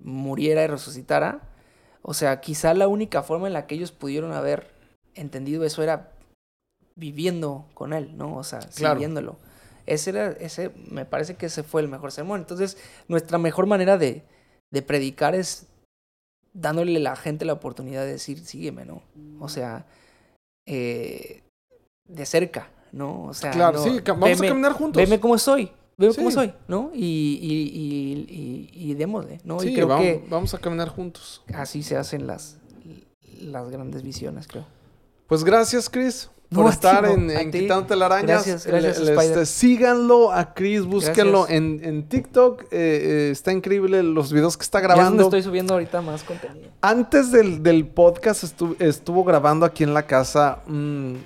muriera 0.00 0.64
y 0.64 0.66
resucitara, 0.66 1.42
o 2.02 2.14
sea, 2.14 2.40
quizá 2.40 2.74
la 2.74 2.88
única 2.88 3.22
forma 3.22 3.46
en 3.46 3.52
la 3.52 3.66
que 3.66 3.76
ellos 3.76 3.92
pudieron 3.92 4.32
haber 4.32 4.70
entendido 5.14 5.64
eso 5.64 5.82
era 5.82 6.12
viviendo 6.96 7.66
con 7.74 7.92
él, 7.92 8.16
¿no? 8.16 8.36
O 8.36 8.44
sea, 8.44 8.60
Claro. 8.74 8.94
siguiéndolo. 8.96 9.36
Ese 9.86 10.10
era, 10.10 10.30
ese, 10.32 10.70
me 10.90 11.04
parece 11.04 11.36
que 11.36 11.46
ese 11.46 11.62
fue 11.62 11.80
el 11.80 11.88
mejor 11.88 12.12
sermón. 12.12 12.40
Entonces, 12.40 12.76
nuestra 13.08 13.38
mejor 13.38 13.66
manera 13.66 13.96
de, 13.98 14.22
de 14.70 14.82
predicar 14.82 15.34
es 15.34 15.66
dándole 16.52 16.96
a 16.96 17.00
la 17.00 17.16
gente 17.16 17.44
la 17.44 17.52
oportunidad 17.54 18.02
de 18.04 18.12
decir, 18.12 18.40
sígueme, 18.44 18.84
¿no? 18.84 19.02
O 19.40 19.48
sea, 19.48 19.86
eh, 20.68 21.42
de 22.06 22.26
cerca, 22.26 22.70
¿no? 22.92 23.24
O 23.24 23.34
sea, 23.34 23.50
claro, 23.50 23.78
no, 23.78 23.84
sí, 23.84 24.00
vamos 24.06 24.28
veme- 24.30 24.46
a 24.46 24.48
caminar 24.48 24.72
juntos. 24.72 25.02
Veme 25.02 25.18
cómo 25.20 25.36
soy, 25.38 25.70
veme 25.96 26.14
cómo 26.14 26.30
Sí. 26.30 26.34
soy, 26.34 26.52
¿no? 26.68 26.90
Y, 26.94 27.38
y, 27.42 27.52
y, 27.78 28.70
y, 28.84 28.90
y 28.90 28.94
démosle, 28.94 29.40
¿no? 29.44 29.58
Sí, 29.60 29.68
y 29.70 29.74
creo 29.74 29.88
vamos, 29.88 30.04
que 30.04 30.24
vamos 30.28 30.54
a 30.54 30.58
caminar 30.58 30.88
juntos. 30.88 31.42
así 31.54 31.82
se 31.82 31.96
hacen 31.96 32.26
las, 32.26 32.58
las 33.40 33.68
grandes 33.70 34.02
visiones, 34.02 34.46
creo. 34.46 34.66
Pues 35.26 35.44
gracias, 35.44 35.90
Chris, 35.90 36.30
por 36.50 36.64
No, 36.64 36.70
estar 36.70 37.04
en, 37.04 37.30
en. 37.30 37.50
Quitándote 37.50 37.94
la 37.96 38.06
araña. 38.06 38.26
Gracias, 38.26 38.66
gracias, 38.66 38.98
este, 39.00 39.44
síganlo 39.46 40.32
a 40.32 40.54
Chris, 40.54 40.84
búsquenlo 40.86 41.46
en, 41.48 41.80
en 41.84 42.08
TikTok. 42.08 42.62
eh, 42.62 42.66
eh, 42.70 43.28
está 43.32 43.52
increíble 43.52 44.02
los 44.02 44.32
videos 44.32 44.56
que 44.56 44.62
está 44.62 44.78
Ya 44.80 44.84
es 44.84 44.88
donde 44.88 45.00
grabando. 45.02 45.22
estoy 45.24 45.42
subiendo 45.42 45.74
ahorita 45.74 46.00
más 46.00 46.22
contenido. 46.24 46.68
Antes 46.80 47.30
del, 47.32 47.62
del 47.62 47.86
podcast 47.86 48.44
estu- 48.44 48.76
estuvo 48.80 49.24
grabando 49.24 49.66
aquí 49.66 49.84
en 49.84 49.92
la 49.92 50.04
casa 50.04 50.60
un, 50.66 51.22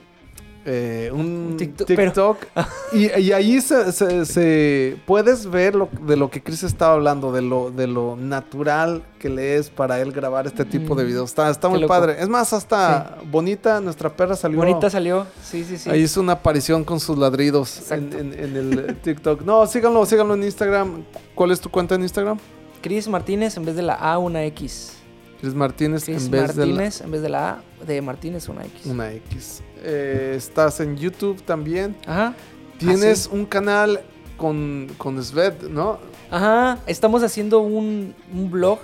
eh, 0.65 1.11
un 1.13 1.57
TikTok. 1.59 1.87
TikTok, 1.87 2.39
pero- 2.55 2.67
y, 2.93 3.21
y 3.21 3.33
ahí 3.33 3.61
se, 3.61 3.91
se- 3.93 4.25
se- 4.27 4.97
puedes 5.07 5.47
ver 5.51 5.75
lo, 5.75 5.89
de 6.07 6.17
lo 6.17 6.31
que 6.31 6.43
Chris 6.43 6.63
estaba 6.63 6.95
hablando, 6.95 7.33
de 7.33 7.43
lo, 7.43 7.71
de 7.71 7.87
lo 7.87 8.17
natural 8.17 9.03
que 9.19 9.29
le 9.29 9.57
es 9.57 9.71
para 9.71 10.01
él 10.01 10.13
grabar 10.13 10.47
este 10.47 10.65
tipo 10.65 10.95
de 10.95 11.05
Mm, 11.05 11.07
videos. 11.07 11.31
Está, 11.31 11.51
está 11.51 11.69
qué 11.69 11.73
muy 11.73 11.81
loco. 11.83 11.89
padre. 11.93 12.17
Es 12.21 12.29
más, 12.29 12.53
hasta 12.53 13.19
bonita, 13.31 13.81
nuestra 13.81 14.09
perra 14.17 14.37
salió. 14.37 14.59
Bonita 14.59 14.89
salió, 14.91 15.27
sí, 15.43 15.65
sí, 15.65 15.77
sí. 15.79 15.91
Ahí 15.91 16.03
hizo 16.03 16.21
una 16.21 16.33
aparición 16.35 16.85
con 16.85 16.99
sus 17.01 17.17
ladridos 17.19 17.91
en, 17.91 18.13
en- 18.13 18.33
en 18.39 18.57
el 18.57 18.97
TikTok. 19.03 19.43
No, 19.43 19.67
síganlo, 19.67 20.05
síganlo 20.07 20.35
en 20.35 20.45
Instagram. 20.45 21.05
¿Cuál 21.35 21.51
es 21.53 21.61
tu 21.61 21.71
cuenta 21.71 21.95
en 21.95 22.03
Instagram? 22.03 22.39
Chris 22.81 23.07
Martínez 23.09 23.57
en 23.57 23.65
vez 23.65 23.77
de 23.77 23.83
la 23.83 23.95
A, 23.95 24.19
una 24.19 24.45
X. 24.45 24.97
Chris 25.43 25.55
Martínez 25.55 26.05
Chris 26.05 26.25
en 26.25 26.31
vez 26.31 26.57
de 26.57 26.65
la- 26.67 26.73
Martínez 26.73 27.01
en 27.03 27.11
vez 27.11 27.21
de 27.23 27.29
la 27.29 27.51
A, 27.51 27.63
de 27.85 28.01
Martínez, 28.01 28.49
una 28.49 28.65
X. 28.65 28.87
una 28.87 29.13
X. 29.13 29.63
Eh, 29.83 30.33
estás 30.37 30.81
en 30.81 30.97
YouTube 30.97 31.43
también. 31.43 31.95
Ajá. 32.07 32.35
Tienes 32.79 33.27
un 33.31 33.45
canal 33.45 34.01
con, 34.37 34.89
con 34.99 35.23
Sved, 35.23 35.69
¿no? 35.69 35.99
Ajá, 36.31 36.79
estamos 36.87 37.23
haciendo 37.23 37.61
un, 37.61 38.15
un 38.33 38.51
blog 38.51 38.79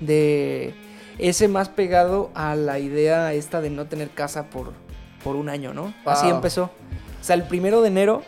de 0.00 0.74
ese 1.18 1.48
más 1.48 1.68
pegado 1.68 2.30
a 2.34 2.54
la 2.56 2.78
idea 2.78 3.32
esta 3.34 3.60
de 3.60 3.70
no 3.70 3.86
tener 3.86 4.10
casa 4.10 4.50
por, 4.50 4.72
por 5.22 5.36
un 5.36 5.48
año, 5.48 5.74
¿no? 5.74 5.94
Así 6.04 6.28
empezó. 6.28 6.64
O 7.20 7.24
sea, 7.24 7.34
el 7.36 7.44
primero 7.44 7.80
de 7.82 7.88
enero. 7.88 8.22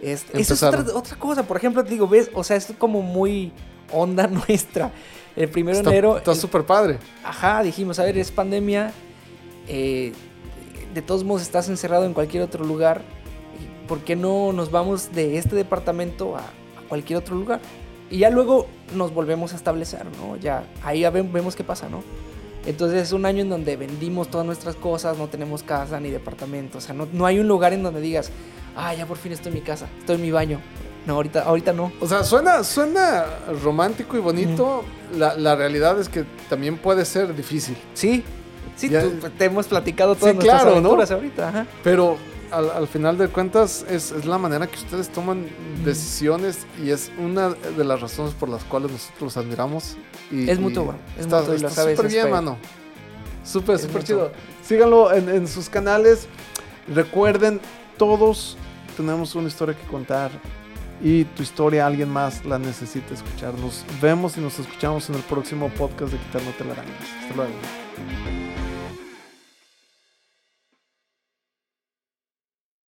Este, 0.00 0.40
eso 0.40 0.54
es 0.54 0.62
otra, 0.62 0.84
otra 0.94 1.16
cosa. 1.16 1.44
Por 1.44 1.56
ejemplo, 1.56 1.84
te 1.84 1.90
digo, 1.90 2.08
ves, 2.08 2.30
o 2.34 2.42
sea, 2.42 2.56
es 2.56 2.72
como 2.78 3.02
muy 3.02 3.52
onda 3.92 4.26
nuestra. 4.48 4.90
El 5.36 5.48
primero 5.48 5.78
de 5.78 5.88
enero. 5.88 6.16
está 6.18 6.34
súper 6.34 6.64
padre. 6.64 6.98
Ajá, 7.24 7.62
dijimos, 7.62 7.98
a 7.98 8.04
ver, 8.04 8.18
es 8.18 8.30
pandemia. 8.30 8.92
eh, 9.68 10.12
de 10.94 11.00
todos 11.00 11.24
modos 11.24 11.42
estás 11.42 11.68
encerrado 11.70 12.04
en 12.04 12.12
cualquier 12.12 12.42
otro 12.42 12.64
lugar. 12.64 13.02
¿Por 13.88 14.00
qué 14.00 14.14
no 14.14 14.52
nos 14.52 14.70
vamos 14.70 15.12
de 15.12 15.38
este 15.38 15.56
departamento 15.56 16.36
a, 16.36 16.40
a 16.40 16.88
cualquier 16.88 17.18
otro 17.18 17.34
lugar? 17.34 17.60
Y 18.10 18.18
ya 18.18 18.30
luego 18.30 18.66
nos 18.94 19.14
volvemos 19.14 19.54
a 19.54 19.56
establecer, 19.56 20.04
¿no? 20.20 20.36
Ya 20.36 20.64
ahí 20.84 21.00
ya 21.00 21.10
vemos 21.10 21.56
qué 21.56 21.64
pasa, 21.64 21.88
¿no? 21.88 22.02
Entonces 22.66 23.02
es 23.02 23.12
un 23.12 23.24
año 23.24 23.40
en 23.40 23.48
donde 23.48 23.76
vendimos 23.76 24.28
todas 24.28 24.46
nuestras 24.46 24.76
cosas, 24.76 25.16
no 25.18 25.28
tenemos 25.28 25.62
casa 25.62 25.98
ni 25.98 26.10
departamento. 26.10 26.78
O 26.78 26.80
sea, 26.80 26.94
no, 26.94 27.08
no 27.12 27.24
hay 27.26 27.38
un 27.40 27.48
lugar 27.48 27.72
en 27.72 27.82
donde 27.82 28.00
digas, 28.00 28.30
ah, 28.76 28.94
ya 28.94 29.06
por 29.06 29.16
fin 29.16 29.32
estoy 29.32 29.48
en 29.48 29.54
mi 29.54 29.60
casa, 29.62 29.88
estoy 29.98 30.16
en 30.16 30.22
mi 30.22 30.30
baño. 30.30 30.60
No, 31.06 31.14
ahorita, 31.14 31.42
ahorita 31.42 31.72
no. 31.72 31.92
O 32.00 32.06
sea, 32.06 32.22
suena, 32.24 32.62
suena 32.64 33.24
romántico 33.62 34.16
y 34.16 34.20
bonito. 34.20 34.84
La, 35.16 35.34
la 35.36 35.56
realidad 35.56 35.98
es 36.00 36.08
que 36.08 36.24
también 36.48 36.78
puede 36.78 37.04
ser 37.04 37.34
difícil. 37.34 37.76
Sí, 37.94 38.22
sí, 38.76 38.88
Ya- 38.88 39.02
tú- 39.02 39.28
te 39.36 39.44
hemos 39.46 39.66
platicado 39.66 40.14
todas 40.14 40.30
Sí, 40.30 40.36
nuestras 40.36 40.62
claro, 40.62 40.80
¿no? 40.80 40.88
aventuras 40.88 41.10
ahorita. 41.10 41.48
Ajá. 41.48 41.66
Pero 41.82 42.16
al, 42.52 42.70
al 42.70 42.86
final 42.86 43.18
de 43.18 43.28
cuentas 43.28 43.84
es, 43.90 44.12
es 44.12 44.24
la 44.26 44.38
manera 44.38 44.66
que 44.68 44.76
ustedes 44.76 45.08
toman 45.08 45.46
decisiones 45.84 46.66
y 46.82 46.90
es 46.90 47.10
una 47.18 47.50
de 47.50 47.84
las 47.84 48.00
razones 48.00 48.32
por 48.34 48.48
las 48.48 48.62
cuales 48.64 48.92
nosotros 48.92 49.20
los 49.22 49.36
admiramos. 49.36 49.96
Y, 50.30 50.48
Es 50.48 50.58
mutuo, 50.60 50.84
bro. 50.84 50.96
Es 51.16 51.22
está 51.24 51.40
mutuo 51.40 51.54
está 51.54 51.70
súper 51.90 52.08
bien, 52.08 52.30
mano. 52.30 52.56
Súper, 53.44 53.78
súper 53.78 54.04
chido. 54.04 54.30
Síganlo 54.64 55.12
en, 55.12 55.28
en 55.28 55.48
sus 55.48 55.68
canales. 55.68 56.28
Recuerden, 56.86 57.60
todos 57.98 58.56
tenemos 58.96 59.34
una 59.34 59.48
historia 59.48 59.76
que 59.76 59.86
contar. 59.88 60.30
Y 61.02 61.24
tu 61.24 61.42
historia 61.42 61.86
alguien 61.86 62.08
más 62.08 62.44
la 62.44 62.58
necesita 62.58 63.12
escuchar. 63.14 63.54
Nos 63.54 63.84
vemos 64.00 64.36
y 64.36 64.40
nos 64.40 64.58
escuchamos 64.60 65.08
en 65.08 65.16
el 65.16 65.22
próximo 65.22 65.68
podcast 65.70 66.12
de 66.12 66.18
Quitándote 66.18 66.64
la. 66.64 66.72
Hasta 66.72 67.34
luego. 67.34 68.51